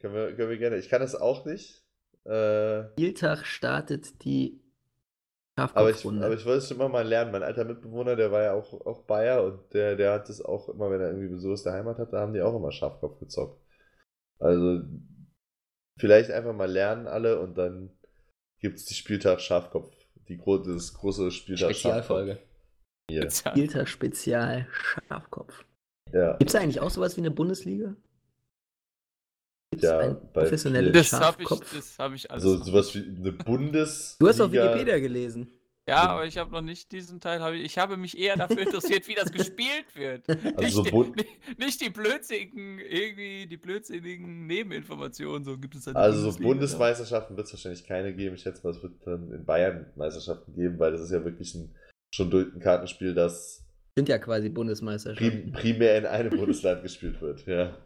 können 0.00 0.14
wir, 0.14 0.36
können 0.36 0.50
wir 0.50 0.58
gerne. 0.58 0.76
Ich 0.76 0.88
kann 0.88 1.00
das 1.00 1.14
auch 1.14 1.44
nicht. 1.44 1.82
Äh, 2.24 2.88
Spieltag 2.92 3.44
startet 3.46 4.24
die 4.24 4.64
aber, 5.56 5.90
ich, 5.90 5.96
Schafkopfrunde. 5.96 6.24
aber 6.24 6.34
ich 6.34 6.44
wollte 6.44 6.58
es 6.58 6.68
schon 6.68 6.76
immer 6.78 6.88
mal 6.88 7.06
lernen. 7.06 7.32
Mein 7.32 7.42
alter 7.42 7.64
Mitbewohner, 7.64 8.16
der 8.16 8.32
war 8.32 8.42
ja 8.42 8.52
auch, 8.54 8.72
auch 8.86 9.02
Bayer 9.02 9.44
und 9.44 9.72
der, 9.72 9.96
der 9.96 10.12
hat 10.12 10.28
das 10.28 10.40
auch 10.40 10.68
immer, 10.68 10.90
wenn 10.90 11.00
er 11.00 11.08
irgendwie 11.08 11.28
Besuch 11.28 11.52
aus 11.52 11.62
der 11.62 11.74
Heimat 11.74 11.98
hat, 11.98 12.12
da 12.12 12.20
haben 12.20 12.32
die 12.32 12.42
auch 12.42 12.56
immer 12.56 12.72
Schafkopf 12.72 13.18
gezockt. 13.20 13.62
Also 14.38 14.82
vielleicht 15.98 16.30
einfach 16.30 16.54
mal 16.54 16.70
lernen 16.70 17.06
alle 17.06 17.40
und 17.40 17.56
dann 17.56 17.96
gibt 18.58 18.78
es 18.78 18.84
die 18.86 18.94
Spieltag 18.94 19.40
Schafkopf. 19.40 19.94
Die 20.28 20.36
gro 20.36 20.58
das 20.58 20.94
große 20.94 21.30
Spieltag 21.30 21.70
Spezialfolge. 21.74 22.38
Hier. 23.10 23.30
Spieltag 23.30 23.88
Spezial 23.88 24.66
Schafkopf. 24.72 25.64
Ja. 26.12 26.36
Gibt 26.36 26.50
es 26.50 26.54
eigentlich 26.54 26.80
auch 26.80 26.90
sowas 26.90 27.16
wie 27.16 27.20
eine 27.20 27.30
Bundesliga? 27.30 27.94
Gibt 29.70 29.84
es 29.84 29.90
Ja, 29.90 29.98
ein 29.98 30.32
professionelles 30.32 31.10
Das 31.10 31.20
habe 31.20 31.42
ich, 31.42 31.48
das 31.48 31.98
hab 31.98 32.12
ich 32.12 32.30
alles. 32.30 32.44
Also 32.44 32.62
sowas 32.62 32.94
wie 32.94 33.00
eine 33.00 33.32
Bundes. 33.32 34.16
du 34.18 34.28
hast 34.28 34.40
auf 34.40 34.52
Wikipedia 34.52 34.98
gelesen. 34.98 35.50
Ja, 35.86 36.08
aber 36.08 36.24
ich 36.24 36.38
habe 36.38 36.50
noch 36.50 36.62
nicht 36.62 36.92
diesen 36.92 37.20
Teil. 37.20 37.40
Hab 37.40 37.52
ich, 37.52 37.62
ich 37.62 37.76
habe 37.76 37.98
mich 37.98 38.16
eher 38.16 38.36
dafür 38.36 38.62
interessiert, 38.62 39.06
wie 39.06 39.14
das 39.14 39.30
gespielt 39.30 39.94
wird. 39.94 40.26
Also 40.56 40.82
nicht, 40.82 40.90
so 40.92 41.02
nicht, 41.04 41.58
nicht 41.58 41.80
die 41.82 41.90
blödsinnigen, 41.90 42.78
irgendwie 42.78 43.46
die 43.46 43.56
blödsinnigen 43.58 44.46
Nebeninformationen. 44.46 45.44
So 45.44 45.58
gibt 45.58 45.74
es 45.74 45.86
halt 45.86 45.96
Also 45.96 46.30
so 46.30 46.38
Bundesmeisterschaften 46.38 47.36
wird 47.36 47.46
es 47.46 47.52
wahrscheinlich 47.52 47.84
keine 47.86 48.14
geben. 48.14 48.34
Ich 48.36 48.42
schätze 48.42 48.62
mal, 48.66 48.70
es 48.70 48.82
wird 48.82 49.06
dann 49.06 49.30
in 49.30 49.44
Bayern 49.44 49.92
Meisterschaften 49.96 50.54
geben, 50.54 50.78
weil 50.78 50.92
das 50.92 51.02
ist 51.02 51.10
ja 51.10 51.22
wirklich 51.22 51.54
ein, 51.54 51.74
schon 52.14 52.30
durch 52.30 52.54
ein 52.54 52.60
Kartenspiel, 52.60 53.12
das 53.14 53.66
Sind 53.94 54.08
ja 54.08 54.18
quasi 54.18 54.46
prim, 54.48 54.54
Bundesmeisterschaften. 54.54 55.52
primär 55.52 55.98
in 55.98 56.06
einem 56.06 56.30
Bundesland 56.30 56.82
gespielt 56.82 57.20
wird. 57.20 57.46
Ja. 57.46 57.76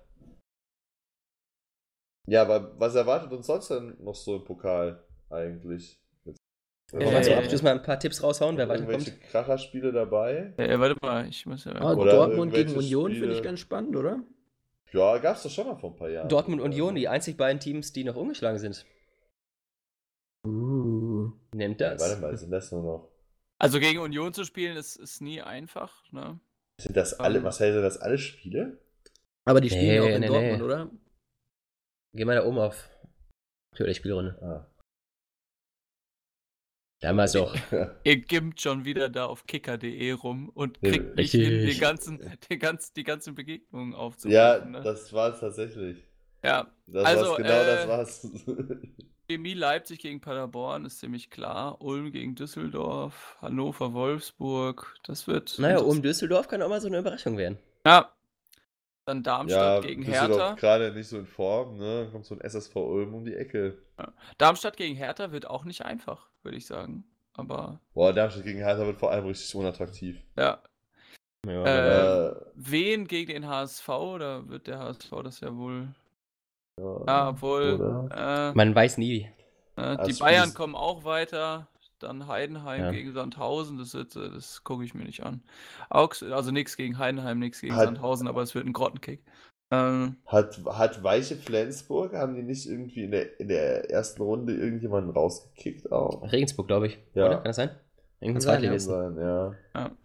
Ja, 2.28 2.42
aber 2.42 2.78
was 2.78 2.94
erwartet 2.94 3.32
uns 3.32 3.46
sonst 3.46 3.70
denn 3.70 3.96
noch 4.00 4.14
so 4.14 4.36
im 4.36 4.44
Pokal 4.44 5.04
eigentlich? 5.30 5.98
Jetzt, 6.90 7.04
Wollen 7.04 7.14
wir 7.14 7.22
zum 7.22 7.32
Äh, 7.32 7.36
Abschluss 7.36 7.62
mal 7.62 7.72
ein 7.72 7.82
paar 7.82 7.98
Tipps 8.00 8.22
raushauen, 8.22 8.56
wer 8.56 8.68
weiterkommt? 8.68 9.20
Kracherspiele 9.30 9.92
dabei? 9.92 10.54
Äh, 10.56 10.78
warte 10.78 10.96
mal, 11.02 11.28
ich 11.28 11.44
muss 11.44 11.64
ja. 11.64 11.72
Ah, 11.72 11.94
Dortmund 11.94 12.54
gegen 12.54 12.74
Union 12.74 13.12
finde 13.12 13.34
ich 13.34 13.42
ganz 13.42 13.60
spannend, 13.60 13.94
oder? 13.94 14.22
Ja, 14.92 15.18
gab's 15.18 15.42
doch 15.42 15.50
schon 15.50 15.66
mal 15.66 15.76
vor 15.76 15.90
ein 15.90 15.96
paar 15.96 16.08
Jahren. 16.08 16.28
Dortmund 16.30 16.62
und 16.62 16.70
Union, 16.70 16.94
die 16.94 17.08
einzig 17.08 17.36
beiden 17.36 17.60
Teams, 17.60 17.92
die 17.92 18.04
noch 18.04 18.16
ungeschlagen 18.16 18.58
sind. 18.58 18.86
Uh. 20.46 21.30
Nimmt 21.54 21.80
Ja, 21.80 21.90
das. 21.90 22.00
warte 22.00 22.20
mal, 22.22 22.36
sind 22.38 22.50
das 22.50 22.72
nur 22.72 22.82
noch. 22.82 23.08
Also 23.60 23.80
gegen 23.80 23.98
Union 23.98 24.32
zu 24.32 24.44
spielen 24.44 24.76
ist, 24.78 24.96
ist 24.96 25.20
nie 25.20 25.42
einfach, 25.42 26.10
ne? 26.12 26.40
Sind 26.80 26.96
das 26.96 27.18
alle, 27.20 27.38
Ähm. 27.38 27.44
was 27.44 27.60
heißt 27.60 27.76
das 27.76 27.98
alle 27.98 28.16
Spiele? 28.16 28.78
Aber 29.44 29.60
die 29.60 29.68
spielen 29.68 29.94
ja 29.94 30.02
auch 30.02 30.06
Nee, 30.06 30.14
in 30.14 30.20
nee, 30.20 30.26
Dortmund, 30.28 30.58
nee. 30.58 30.62
oder? 30.64 30.90
Geh 32.14 32.24
mal 32.24 32.36
da 32.36 32.46
oben 32.46 32.58
auf 32.58 32.88
aktuelle 33.72 33.94
Spielrunde. 33.94 34.38
Ah. 34.40 34.67
Damals 37.00 37.32
doch. 37.32 37.54
Ihr 38.04 38.16
gimmt 38.16 38.60
schon 38.60 38.84
wieder 38.84 39.08
da 39.08 39.26
auf 39.26 39.46
kicker.de 39.46 40.10
rum 40.12 40.48
und 40.48 40.78
Ja, 40.82 40.90
kriegt 40.90 41.16
nicht 41.16 41.30
hin, 41.30 41.66
die 41.66 41.78
ganzen, 41.78 42.20
die, 42.50 42.58
ganz, 42.58 42.92
die 42.92 43.04
ganzen 43.04 43.34
Begegnungen 43.36 43.92
ja, 43.92 43.98
aufzurufen. 43.98 44.70
ne? 44.72 44.80
das 44.82 45.12
war's 45.12 45.38
tatsächlich. 45.40 45.98
ja. 46.44 46.66
Das 46.86 47.04
Also, 47.04 47.26
war's, 47.26 47.36
genau 47.36 47.48
äh, 47.50 47.66
das 47.66 47.88
war's. 47.88 48.28
Chemie 49.30 49.54
Leipzig 49.54 49.98
gegen 50.00 50.20
Paderborn 50.20 50.86
ist 50.86 50.98
ziemlich 51.00 51.30
klar. 51.30 51.80
Ulm 51.82 52.10
gegen 52.12 52.34
Düsseldorf, 52.34 53.36
Hannover, 53.42 53.92
Wolfsburg. 53.92 54.96
Das 55.04 55.26
wird. 55.28 55.56
Naja, 55.58 55.78
um 55.80 56.00
Düsseldorf 56.02 56.48
kann 56.48 56.62
auch 56.62 56.68
mal 56.70 56.80
so 56.80 56.88
eine 56.88 56.98
Überraschung 56.98 57.36
werden. 57.36 57.58
Ja. 57.86 58.10
Dann 59.04 59.18
ja, 59.18 59.22
Darmstadt 59.22 59.82
gegen 59.82 60.02
Düsseldorf 60.04 60.38
Hertha. 60.40 60.54
gerade 60.54 60.92
nicht 60.92 61.08
so 61.08 61.18
in 61.18 61.26
Form, 61.26 61.76
ne? 61.78 62.04
Dann 62.04 62.12
kommt 62.12 62.26
so 62.26 62.34
ein 62.34 62.40
SSV 62.40 62.74
Ulm 62.76 63.14
um 63.14 63.24
die 63.24 63.34
Ecke. 63.34 63.78
Darmstadt 64.38 64.76
gegen 64.76 64.96
Hertha 64.96 65.30
wird 65.32 65.46
auch 65.46 65.64
nicht 65.64 65.82
einfach, 65.84 66.28
würde 66.48 66.56
ich 66.56 66.66
sagen. 66.66 67.04
Aber 67.34 67.78
Boah, 67.94 68.12
Darmstadt 68.12 68.44
gegen 68.44 68.58
Hertha 68.60 68.84
wird 68.86 68.98
vor 68.98 69.10
allem 69.12 69.26
richtig 69.26 69.54
unattraktiv. 69.54 70.20
ja. 70.36 70.58
Ja, 71.46 71.64
Äh, 71.64 72.28
Äh, 72.30 72.34
Wen 72.56 73.06
gegen 73.06 73.32
den 73.32 73.46
HSV? 73.46 73.86
Da 74.18 74.48
wird 74.48 74.66
der 74.66 74.80
HSV 74.80 75.22
das 75.22 75.40
ja 75.40 75.54
wohl. 75.56 75.88
ja, 76.80 77.00
Ja, 77.06 77.28
obwohl. 77.28 77.74
Oder? 77.74 78.50
Äh, 78.50 78.56
man 78.56 78.74
weiß 78.74 78.98
nie. 78.98 79.30
äh, 79.76 79.96
die 80.06 80.14
Bayern 80.14 80.52
kommen 80.54 80.74
auch 80.74 81.04
weiter. 81.04 81.68
Dann 82.00 82.26
Heidenheim 82.26 82.80
Ja. 82.80 82.90
gegen 82.90 83.12
Sandhausen. 83.12 83.78
Das, 83.78 83.94
wird, 83.94 84.16
äh, 84.16 84.30
das 84.30 84.64
gucke 84.64 84.84
ich 84.84 84.94
mir 84.94 85.04
nicht 85.04 85.22
an. 85.22 85.42
Augs 85.90 86.22
also 86.22 86.50
nichts 86.50 86.76
gegen 86.76 86.98
Heidenheim, 86.98 87.38
nichts 87.38 87.60
gegen 87.60 87.74
Sandhausen, 87.76 88.26
aber 88.26 88.42
es 88.42 88.54
wird 88.54 88.66
ein 88.66 88.72
Grottenkick. 88.72 89.22
Ähm, 89.70 90.16
Hat, 90.26 90.58
hat 90.64 91.02
Weiche 91.02 91.36
Flensburg, 91.36 92.14
haben 92.14 92.34
die 92.34 92.42
nicht 92.42 92.66
irgendwie 92.66 93.04
in 93.04 93.10
der, 93.10 93.38
in 93.38 93.48
der 93.48 93.90
ersten 93.90 94.22
Runde 94.22 94.54
irgendjemanden 94.54 95.12
rausgekickt 95.12 95.92
auch? 95.92 96.22
Regensburg, 96.32 96.66
glaube 96.68 96.86
ich. 96.86 96.98
Ja. 97.14 97.26
Oder? 97.26 97.34
Kann 97.36 97.44
das 97.44 97.56
sein? 97.56 97.70
Irgendein 98.20 98.24
ja. 98.28 98.32
Kann 98.32 98.40
Zweitligisten. 98.40 98.94
sein, 98.94 99.16
ja. 99.18 99.54
Ja. 99.74 99.96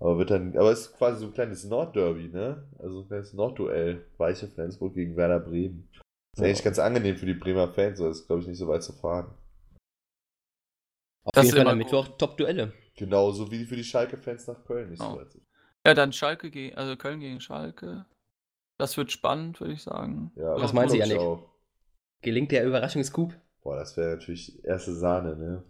Aber 0.00 0.18
wird 0.18 0.30
dann, 0.30 0.56
aber 0.56 0.70
es 0.70 0.82
ist 0.82 0.96
quasi 0.96 1.20
so 1.20 1.26
ein 1.26 1.34
kleines 1.34 1.64
Nordderby, 1.64 2.28
ne? 2.28 2.68
Also 2.78 3.00
ein 3.00 3.08
kleines 3.08 3.32
Nordduell. 3.32 4.06
Weiche 4.16 4.46
Flensburg 4.46 4.94
gegen 4.94 5.16
Werder 5.16 5.40
Bremen. 5.40 5.88
Ist 6.36 6.44
eigentlich 6.44 6.62
ganz 6.62 6.78
angenehm 6.78 7.16
für 7.16 7.26
die 7.26 7.34
Bremer 7.34 7.66
Fans, 7.68 7.98
so 7.98 8.08
ist 8.08 8.26
glaube 8.26 8.42
ich 8.42 8.46
nicht 8.48 8.58
so 8.58 8.68
weit 8.68 8.84
zu 8.84 8.92
fahren. 8.92 9.34
Auf 11.24 11.32
Das 11.32 11.46
jeden 11.46 11.56
ist 11.56 11.62
Fall 11.62 11.72
am 11.72 11.78
Mittwoch 11.78 12.08
Top-Duelle. 12.16 12.72
Genauso 12.96 13.50
wie 13.50 13.64
für 13.64 13.74
die 13.76 13.82
Schalke-Fans 13.84 14.46
nach 14.46 14.64
Köln 14.64 14.90
nicht 14.90 15.02
Oh. 15.02 15.10
so 15.12 15.16
weit 15.18 15.30
zu 15.32 15.40
ja, 15.86 15.94
dann 15.94 16.12
Schalke 16.12 16.50
gegen, 16.50 16.76
also 16.76 16.96
Köln 16.96 17.18
gegen 17.20 17.40
Schalke. 17.40 18.04
Das 18.78 18.96
wird 18.96 19.10
spannend, 19.12 19.60
würde 19.60 19.74
ich 19.74 19.82
sagen. 19.82 20.32
Ja, 20.36 20.54
Was 20.60 20.72
meinen 20.72 20.88
Sie, 20.88 20.96
glaub 20.98 21.06
ich 21.08 21.12
Yannick? 21.14 21.26
auch. 21.28 21.50
Gelingt 22.22 22.52
der 22.52 22.64
Überraschungscoup? 22.66 23.34
Boah, 23.62 23.76
das 23.76 23.96
wäre 23.96 24.16
natürlich 24.16 24.64
erste 24.64 24.94
Sahne, 24.94 25.36
ne? 25.36 25.64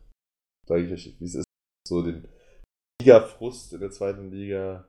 Sag 0.67 0.79
ich 0.81 0.93
euch, 0.93 1.17
wie 1.19 1.25
es 1.25 1.35
ist. 1.37 1.45
So 1.87 2.03
den 2.03 2.29
Liga-Frust 3.01 3.73
in 3.73 3.81
der 3.81 3.91
zweiten 3.91 4.31
Liga. 4.31 4.89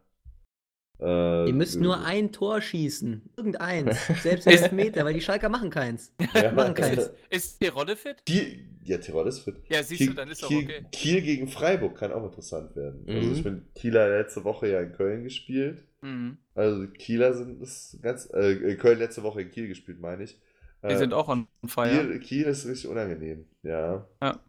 Äh, 1.01 1.47
Ihr 1.47 1.53
müsst 1.53 1.79
nur 1.79 2.03
ein 2.03 2.31
Tor 2.31 2.59
schießen. 2.61 3.21
Irgendeins. 3.37 3.97
Selbst 4.23 4.47
Elfmeter, 4.47 5.05
weil 5.05 5.13
die 5.13 5.21
Schalker 5.21 5.47
machen 5.49 5.69
keins. 5.69 6.13
Ja. 6.33 6.51
Machen 6.51 6.73
keins. 6.73 7.09
Ist 7.29 7.59
Tirode 7.59 7.95
fit? 7.95 8.17
Kiel, 8.25 8.65
ja, 8.83 8.97
Tirol 8.97 9.27
ist 9.27 9.39
fit. 9.39 9.55
Ja, 9.69 9.81
siehst 9.81 9.99
Kiel, 9.99 10.07
du, 10.09 10.13
dann 10.15 10.29
ist 10.29 10.43
doch 10.43 10.49
Kiel, 10.49 10.63
okay. 10.65 10.85
Kiel 10.91 11.21
gegen 11.21 11.47
Freiburg 11.47 11.95
kann 11.97 12.11
auch 12.11 12.25
interessant 12.25 12.75
werden. 12.75 13.05
Also 13.07 13.27
Mhm. 13.27 13.33
ich 13.33 13.43
bin 13.43 13.65
Kieler 13.75 14.09
letzte 14.17 14.43
Woche 14.43 14.67
ja 14.67 14.81
in 14.81 14.91
Köln 14.91 15.23
gespielt. 15.23 15.85
Mhm. 16.01 16.37
Also 16.53 16.85
die 16.85 16.91
Kieler 16.97 17.33
sind 17.33 17.61
das 17.61 17.97
ganz. 18.01 18.29
Äh, 18.33 18.75
Köln 18.75 18.99
letzte 18.99 19.23
Woche 19.23 19.41
in 19.41 19.51
Kiel 19.51 19.67
gespielt, 19.69 20.01
meine 20.01 20.23
ich. 20.23 20.37
Die 20.83 20.87
Äh, 20.87 20.97
sind 20.97 21.13
auch 21.13 21.27
on 21.29 21.47
fire. 21.65 21.89
Kiel, 21.89 22.19
Kiel 22.19 22.43
ist 22.45 22.65
richtig 22.67 22.89
unangenehm, 22.89 23.45
ja. 23.63 24.05
Ja. 24.21 24.39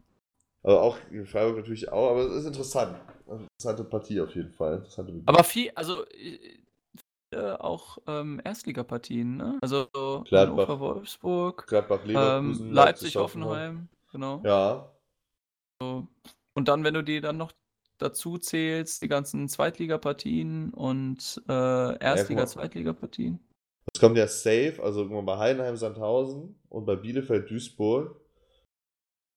Aber 0.63 0.83
auch 0.83 0.99
in 1.11 1.27
Freiburg 1.27 1.57
natürlich 1.59 1.91
auch, 1.91 2.11
aber 2.11 2.27
es 2.27 2.33
ist 2.43 2.47
interessant. 2.47 2.97
Interessante 3.31 3.85
Partie 3.85 4.21
auf 4.21 4.35
jeden 4.35 4.51
Fall. 4.51 4.85
Aber 5.27 5.45
viel, 5.45 5.71
also 5.75 6.05
äh, 7.33 7.53
auch 7.53 7.99
ähm, 8.07 8.41
Erstligapartien, 8.45 9.37
ne? 9.37 9.59
Also 9.63 9.87
Gladbach. 9.93 10.69
Hannover, 10.69 10.81
Wolfsburg, 10.81 11.67
Gladbach, 11.67 12.05
Leverkusen, 12.05 12.69
ähm, 12.69 12.75
Leipzig, 12.75 13.17
Hoffenheim, 13.17 13.89
genau. 14.11 14.43
Ja, 14.45 14.91
Und 15.81 16.69
dann, 16.69 16.85
wenn 16.85 16.95
du 16.95 17.03
die 17.03 17.21
dann 17.21 17.37
noch 17.37 17.53
dazu 17.99 18.39
zählst, 18.39 19.03
die 19.03 19.09
ganzen 19.09 19.49
Zweitligapartien 19.49 20.73
und 20.75 21.41
äh, 21.49 21.99
Erstliga. 21.99 22.47
Zweitligapartien. 22.47 23.39
es 23.95 24.01
kommt 24.01 24.17
ja 24.17 24.27
safe, 24.27 24.77
also 24.83 25.09
bei 25.23 25.39
Heidenheim, 25.39 25.77
Sandhausen 25.77 26.59
und 26.69 26.85
bei 26.85 26.97
Bielefeld, 26.97 27.51
Duisburg 27.51 28.21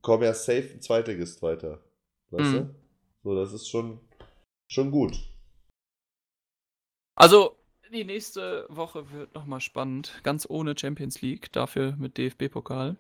kommen 0.01 0.23
ja 0.23 0.33
safe 0.33 0.69
ein 0.73 0.81
Zweitligist 0.81 1.41
weiter. 1.41 1.79
Weißt 2.31 2.53
Mhm. 2.53 2.57
du? 2.57 2.82
So, 3.23 3.35
das 3.35 3.53
ist 3.53 3.69
schon, 3.69 3.99
schon 4.69 4.91
gut. 4.91 5.17
Also, 7.15 7.57
die 7.91 8.03
nächste 8.03 8.65
Woche 8.69 9.11
wird 9.11 9.33
nochmal 9.35 9.61
spannend. 9.61 10.19
Ganz 10.23 10.45
ohne 10.49 10.77
Champions 10.77 11.21
League, 11.21 11.51
dafür 11.51 11.95
mit 11.97 12.17
DFB-Pokal. 12.17 12.97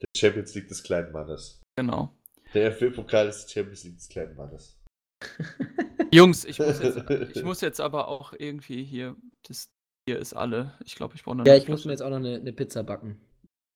Der 0.00 0.08
Champions 0.16 0.54
League 0.54 0.68
des 0.68 0.82
kleinen 0.82 1.12
Mannes. 1.12 1.60
Genau. 1.76 2.14
Der 2.52 2.68
FB-Pokal 2.70 3.26
ist 3.28 3.46
die 3.46 3.52
Champions 3.54 3.84
League 3.84 3.96
des 3.96 4.08
kleinen 4.08 4.36
Mannes. 4.36 4.80
Jungs, 6.12 6.44
ich 6.44 6.58
muss, 6.58 6.80
jetzt, 6.80 7.10
ich 7.36 7.42
muss 7.42 7.60
jetzt 7.60 7.80
aber 7.80 8.08
auch 8.08 8.32
irgendwie 8.38 8.84
hier, 8.84 9.16
das 9.48 9.70
hier 10.08 10.18
ist 10.18 10.34
alle. 10.34 10.78
Ich 10.84 10.94
glaube, 10.94 11.14
ich 11.16 11.24
brauche 11.24 11.36
noch 11.36 11.46
Ja, 11.46 11.56
ich 11.56 11.68
muss 11.68 11.84
mir 11.84 11.92
jetzt 11.92 12.02
auch 12.02 12.10
noch 12.10 12.16
eine, 12.18 12.36
eine 12.36 12.52
Pizza 12.52 12.84
backen. 12.84 13.20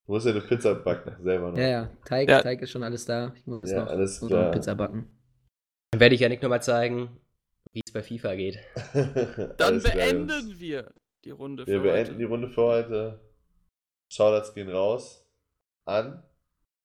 Du 0.07 0.13
musst 0.13 0.27
ja 0.27 0.33
eine 0.33 0.43
Pizza 0.43 0.75
backen, 0.75 1.21
selber 1.25 1.51
noch. 1.51 1.59
Ja, 1.59 1.69
ja. 1.69 1.87
Teig, 2.05 2.29
Ja. 2.29 2.43
Teig 2.43 2.61
ist 2.63 2.71
schon 2.71 2.83
alles 2.83 3.05
da. 3.05 3.33
Ich 3.35 3.47
muss 3.47 3.69
Ja, 3.71 3.81
noch, 3.85 3.89
alles 3.91 4.21
muss 4.21 4.31
noch 4.31 4.37
klar. 4.37 4.43
eine 4.45 4.53
Pizza 4.53 4.75
backen. 4.75 5.18
Dann 5.91 6.01
werde 6.01 6.15
ich 6.15 6.21
Janik 6.21 6.43
nochmal 6.43 6.63
zeigen, 6.63 7.19
wie 7.73 7.81
es 7.85 7.93
bei 7.93 8.03
FIFA 8.03 8.35
geht. 8.35 8.59
Dann 9.59 9.83
beenden 9.83 10.29
Jungs. 10.29 10.61
wir 10.61 10.93
die 11.25 11.31
Runde 11.31 11.67
Wir 11.67 11.77
für 11.77 11.83
beenden 11.83 12.09
heute. 12.11 12.19
die 12.19 12.25
Runde 12.25 12.49
für 12.51 12.63
heute. 12.63 13.21
Shoutouts 14.11 14.55
gehen 14.55 14.69
raus 14.71 15.27
an. 15.87 16.23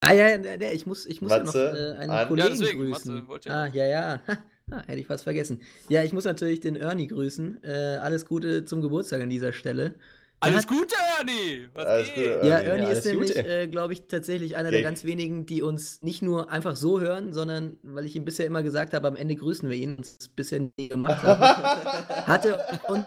Ah 0.02 0.14
ja, 0.14 0.28
ja, 0.30 0.56
ja, 0.56 0.72
ich 0.72 0.86
muss, 0.86 1.06
ich 1.06 1.22
muss 1.22 1.32
ja 1.32 1.40
noch 1.40 1.46
Matze, 1.46 1.96
äh, 1.98 2.02
einen 2.02 2.12
an- 2.12 2.28
Kollegen 2.28 2.48
Ja, 2.50 2.56
deswegen, 2.56 2.80
grüßen. 2.92 3.24
Matze, 3.26 3.50
ja 3.50 3.56
ah, 3.64 3.68
ja, 3.68 3.86
ja. 3.86 4.22
Ah, 4.72 4.82
hätte 4.88 5.00
ich 5.02 5.08
fast 5.08 5.26
vergessen. 5.26 5.62
Ja, 5.90 6.04
ich 6.06 6.14
muss 6.14 6.24
natürlich 6.24 6.62
den 6.62 6.78
Ernie 6.78 7.08
grüßen. 7.08 7.62
Äh, 7.66 7.98
alles 8.02 8.26
Gute 8.26 8.64
zum 8.64 8.82
Geburtstag 8.82 9.22
an 9.22 9.30
dieser 9.30 9.52
Stelle. 9.52 9.96
Der 10.44 10.52
Alles 10.54 10.68
Gute, 10.68 10.96
Ernie! 11.20 11.68
Was 11.74 11.86
Alles 11.86 12.14
geht? 12.14 12.34
Gute, 12.36 12.48
Ja, 12.48 12.58
Ernie. 12.60 12.84
Ja, 12.84 12.90
ist 12.90 13.06
nämlich, 13.06 13.36
äh, 13.38 13.68
glaube 13.68 13.94
ich, 13.94 14.08
tatsächlich 14.08 14.56
einer 14.58 14.72
der 14.72 14.80
Gag. 14.80 14.86
ganz 14.90 15.04
wenigen, 15.06 15.46
die 15.46 15.62
uns 15.62 16.02
nicht 16.02 16.22
nur 16.22 16.52
einfach 16.52 16.76
so 16.76 17.00
hören, 17.00 17.32
sondern, 17.34 17.78
weil 17.84 18.06
ich 18.06 18.16
ihm 18.16 18.26
bisher 18.26 18.46
immer 18.46 18.62
gesagt 18.64 18.94
habe, 18.94 19.08
am 19.08 19.16
Ende 19.16 19.36
grüßen 19.36 19.70
wir 19.70 19.78
ihn, 19.78 19.96
uns 19.98 20.30
bisher 20.36 20.60
nie 20.78 20.90
gemacht 20.90 21.24
haben, 21.24 21.42
hatte 22.28 22.60
und 22.88 23.06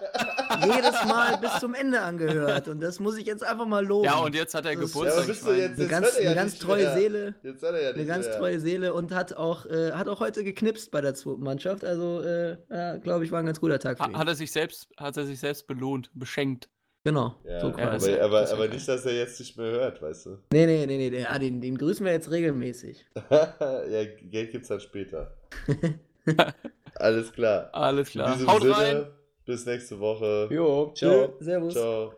jedes 0.64 1.04
Mal 1.04 1.36
bis 1.38 1.58
zum 1.60 1.74
Ende 1.74 2.00
angehört. 2.00 2.68
Und 2.68 2.80
das 2.80 3.00
muss 3.00 3.18
ich 3.18 3.26
jetzt 3.26 3.44
einfach 3.44 3.66
mal 3.66 3.84
loben. 3.84 4.04
Ja, 4.06 4.16
und 4.18 4.34
jetzt 4.34 4.54
hat 4.54 4.64
er 4.64 4.74
Das 4.74 4.84
ist- 4.84 4.94
Ja, 4.94 5.00
Geburtstag. 5.02 5.28
ich 5.28 5.42
mein. 5.42 5.56
jetzt, 5.58 5.72
eine 5.74 5.82
jetzt 5.82 5.90
ganz, 5.90 6.18
ja 6.18 6.26
eine 6.26 6.34
ganz 6.34 6.58
treue 6.58 6.82
mehr. 6.84 6.94
Seele. 6.96 7.34
Jetzt 7.42 7.62
hat 7.62 7.74
er 7.74 7.82
ja 7.82 7.88
nicht 7.88 7.96
Eine 7.98 8.06
ganz 8.06 8.26
mehr. 8.26 8.38
treue 8.38 8.60
Seele 8.60 8.94
und 8.94 9.12
hat 9.12 9.34
auch, 9.36 9.66
äh, 9.66 9.92
hat 9.92 10.08
auch 10.08 10.20
heute 10.20 10.42
geknipst 10.44 10.90
bei 10.90 11.00
der 11.00 11.14
zweiten 11.14 11.42
Mannschaft. 11.42 11.84
Also, 11.84 12.22
äh, 12.22 12.56
ja, 12.70 12.96
glaube 12.96 13.24
ich, 13.24 13.32
war 13.32 13.40
ein 13.40 13.46
ganz 13.46 13.60
guter 13.60 13.78
Tag 13.78 13.98
für 13.98 14.08
ihn. 14.10 14.16
Hat 14.18 14.28
er 14.28 14.34
sich 14.34 14.50
selbst, 14.52 14.88
hat 14.96 15.16
er 15.16 15.26
sich 15.26 15.38
selbst 15.40 15.66
belohnt, 15.66 16.10
beschenkt. 16.14 16.68
Genau. 17.06 17.34
Ja, 17.44 17.60
so 17.60 17.68
aber, 17.68 17.76
quasi. 17.76 18.12
aber, 18.14 18.42
ist 18.42 18.50
ja 18.50 18.56
aber 18.56 18.68
nicht, 18.68 18.88
dass 18.88 19.06
er 19.06 19.14
jetzt 19.14 19.38
nicht 19.38 19.56
mehr 19.56 19.70
hört, 19.70 20.02
weißt 20.02 20.26
du? 20.26 20.38
Nee, 20.52 20.66
nee, 20.66 20.86
nee, 20.86 21.10
nee. 21.10 21.20
Ja, 21.20 21.38
den, 21.38 21.60
den 21.60 21.78
grüßen 21.78 22.04
wir 22.04 22.12
jetzt 22.12 22.30
regelmäßig. 22.30 23.06
ja, 23.30 24.04
Geld 24.22 24.50
gibt's 24.50 24.68
dann 24.68 24.80
später. 24.80 25.32
Alles 26.96 27.32
klar. 27.32 27.70
Alles 27.72 28.08
In 28.08 28.20
klar. 28.20 28.32
diesem 28.34 28.48
Haut 28.48 28.62
Sinne, 28.62 28.76
rein! 28.76 29.06
bis 29.44 29.66
nächste 29.66 29.98
Woche. 30.00 30.48
Jo, 30.50 30.92
ciao. 30.94 31.34
Servus. 31.40 31.74
Ciao. 31.74 32.12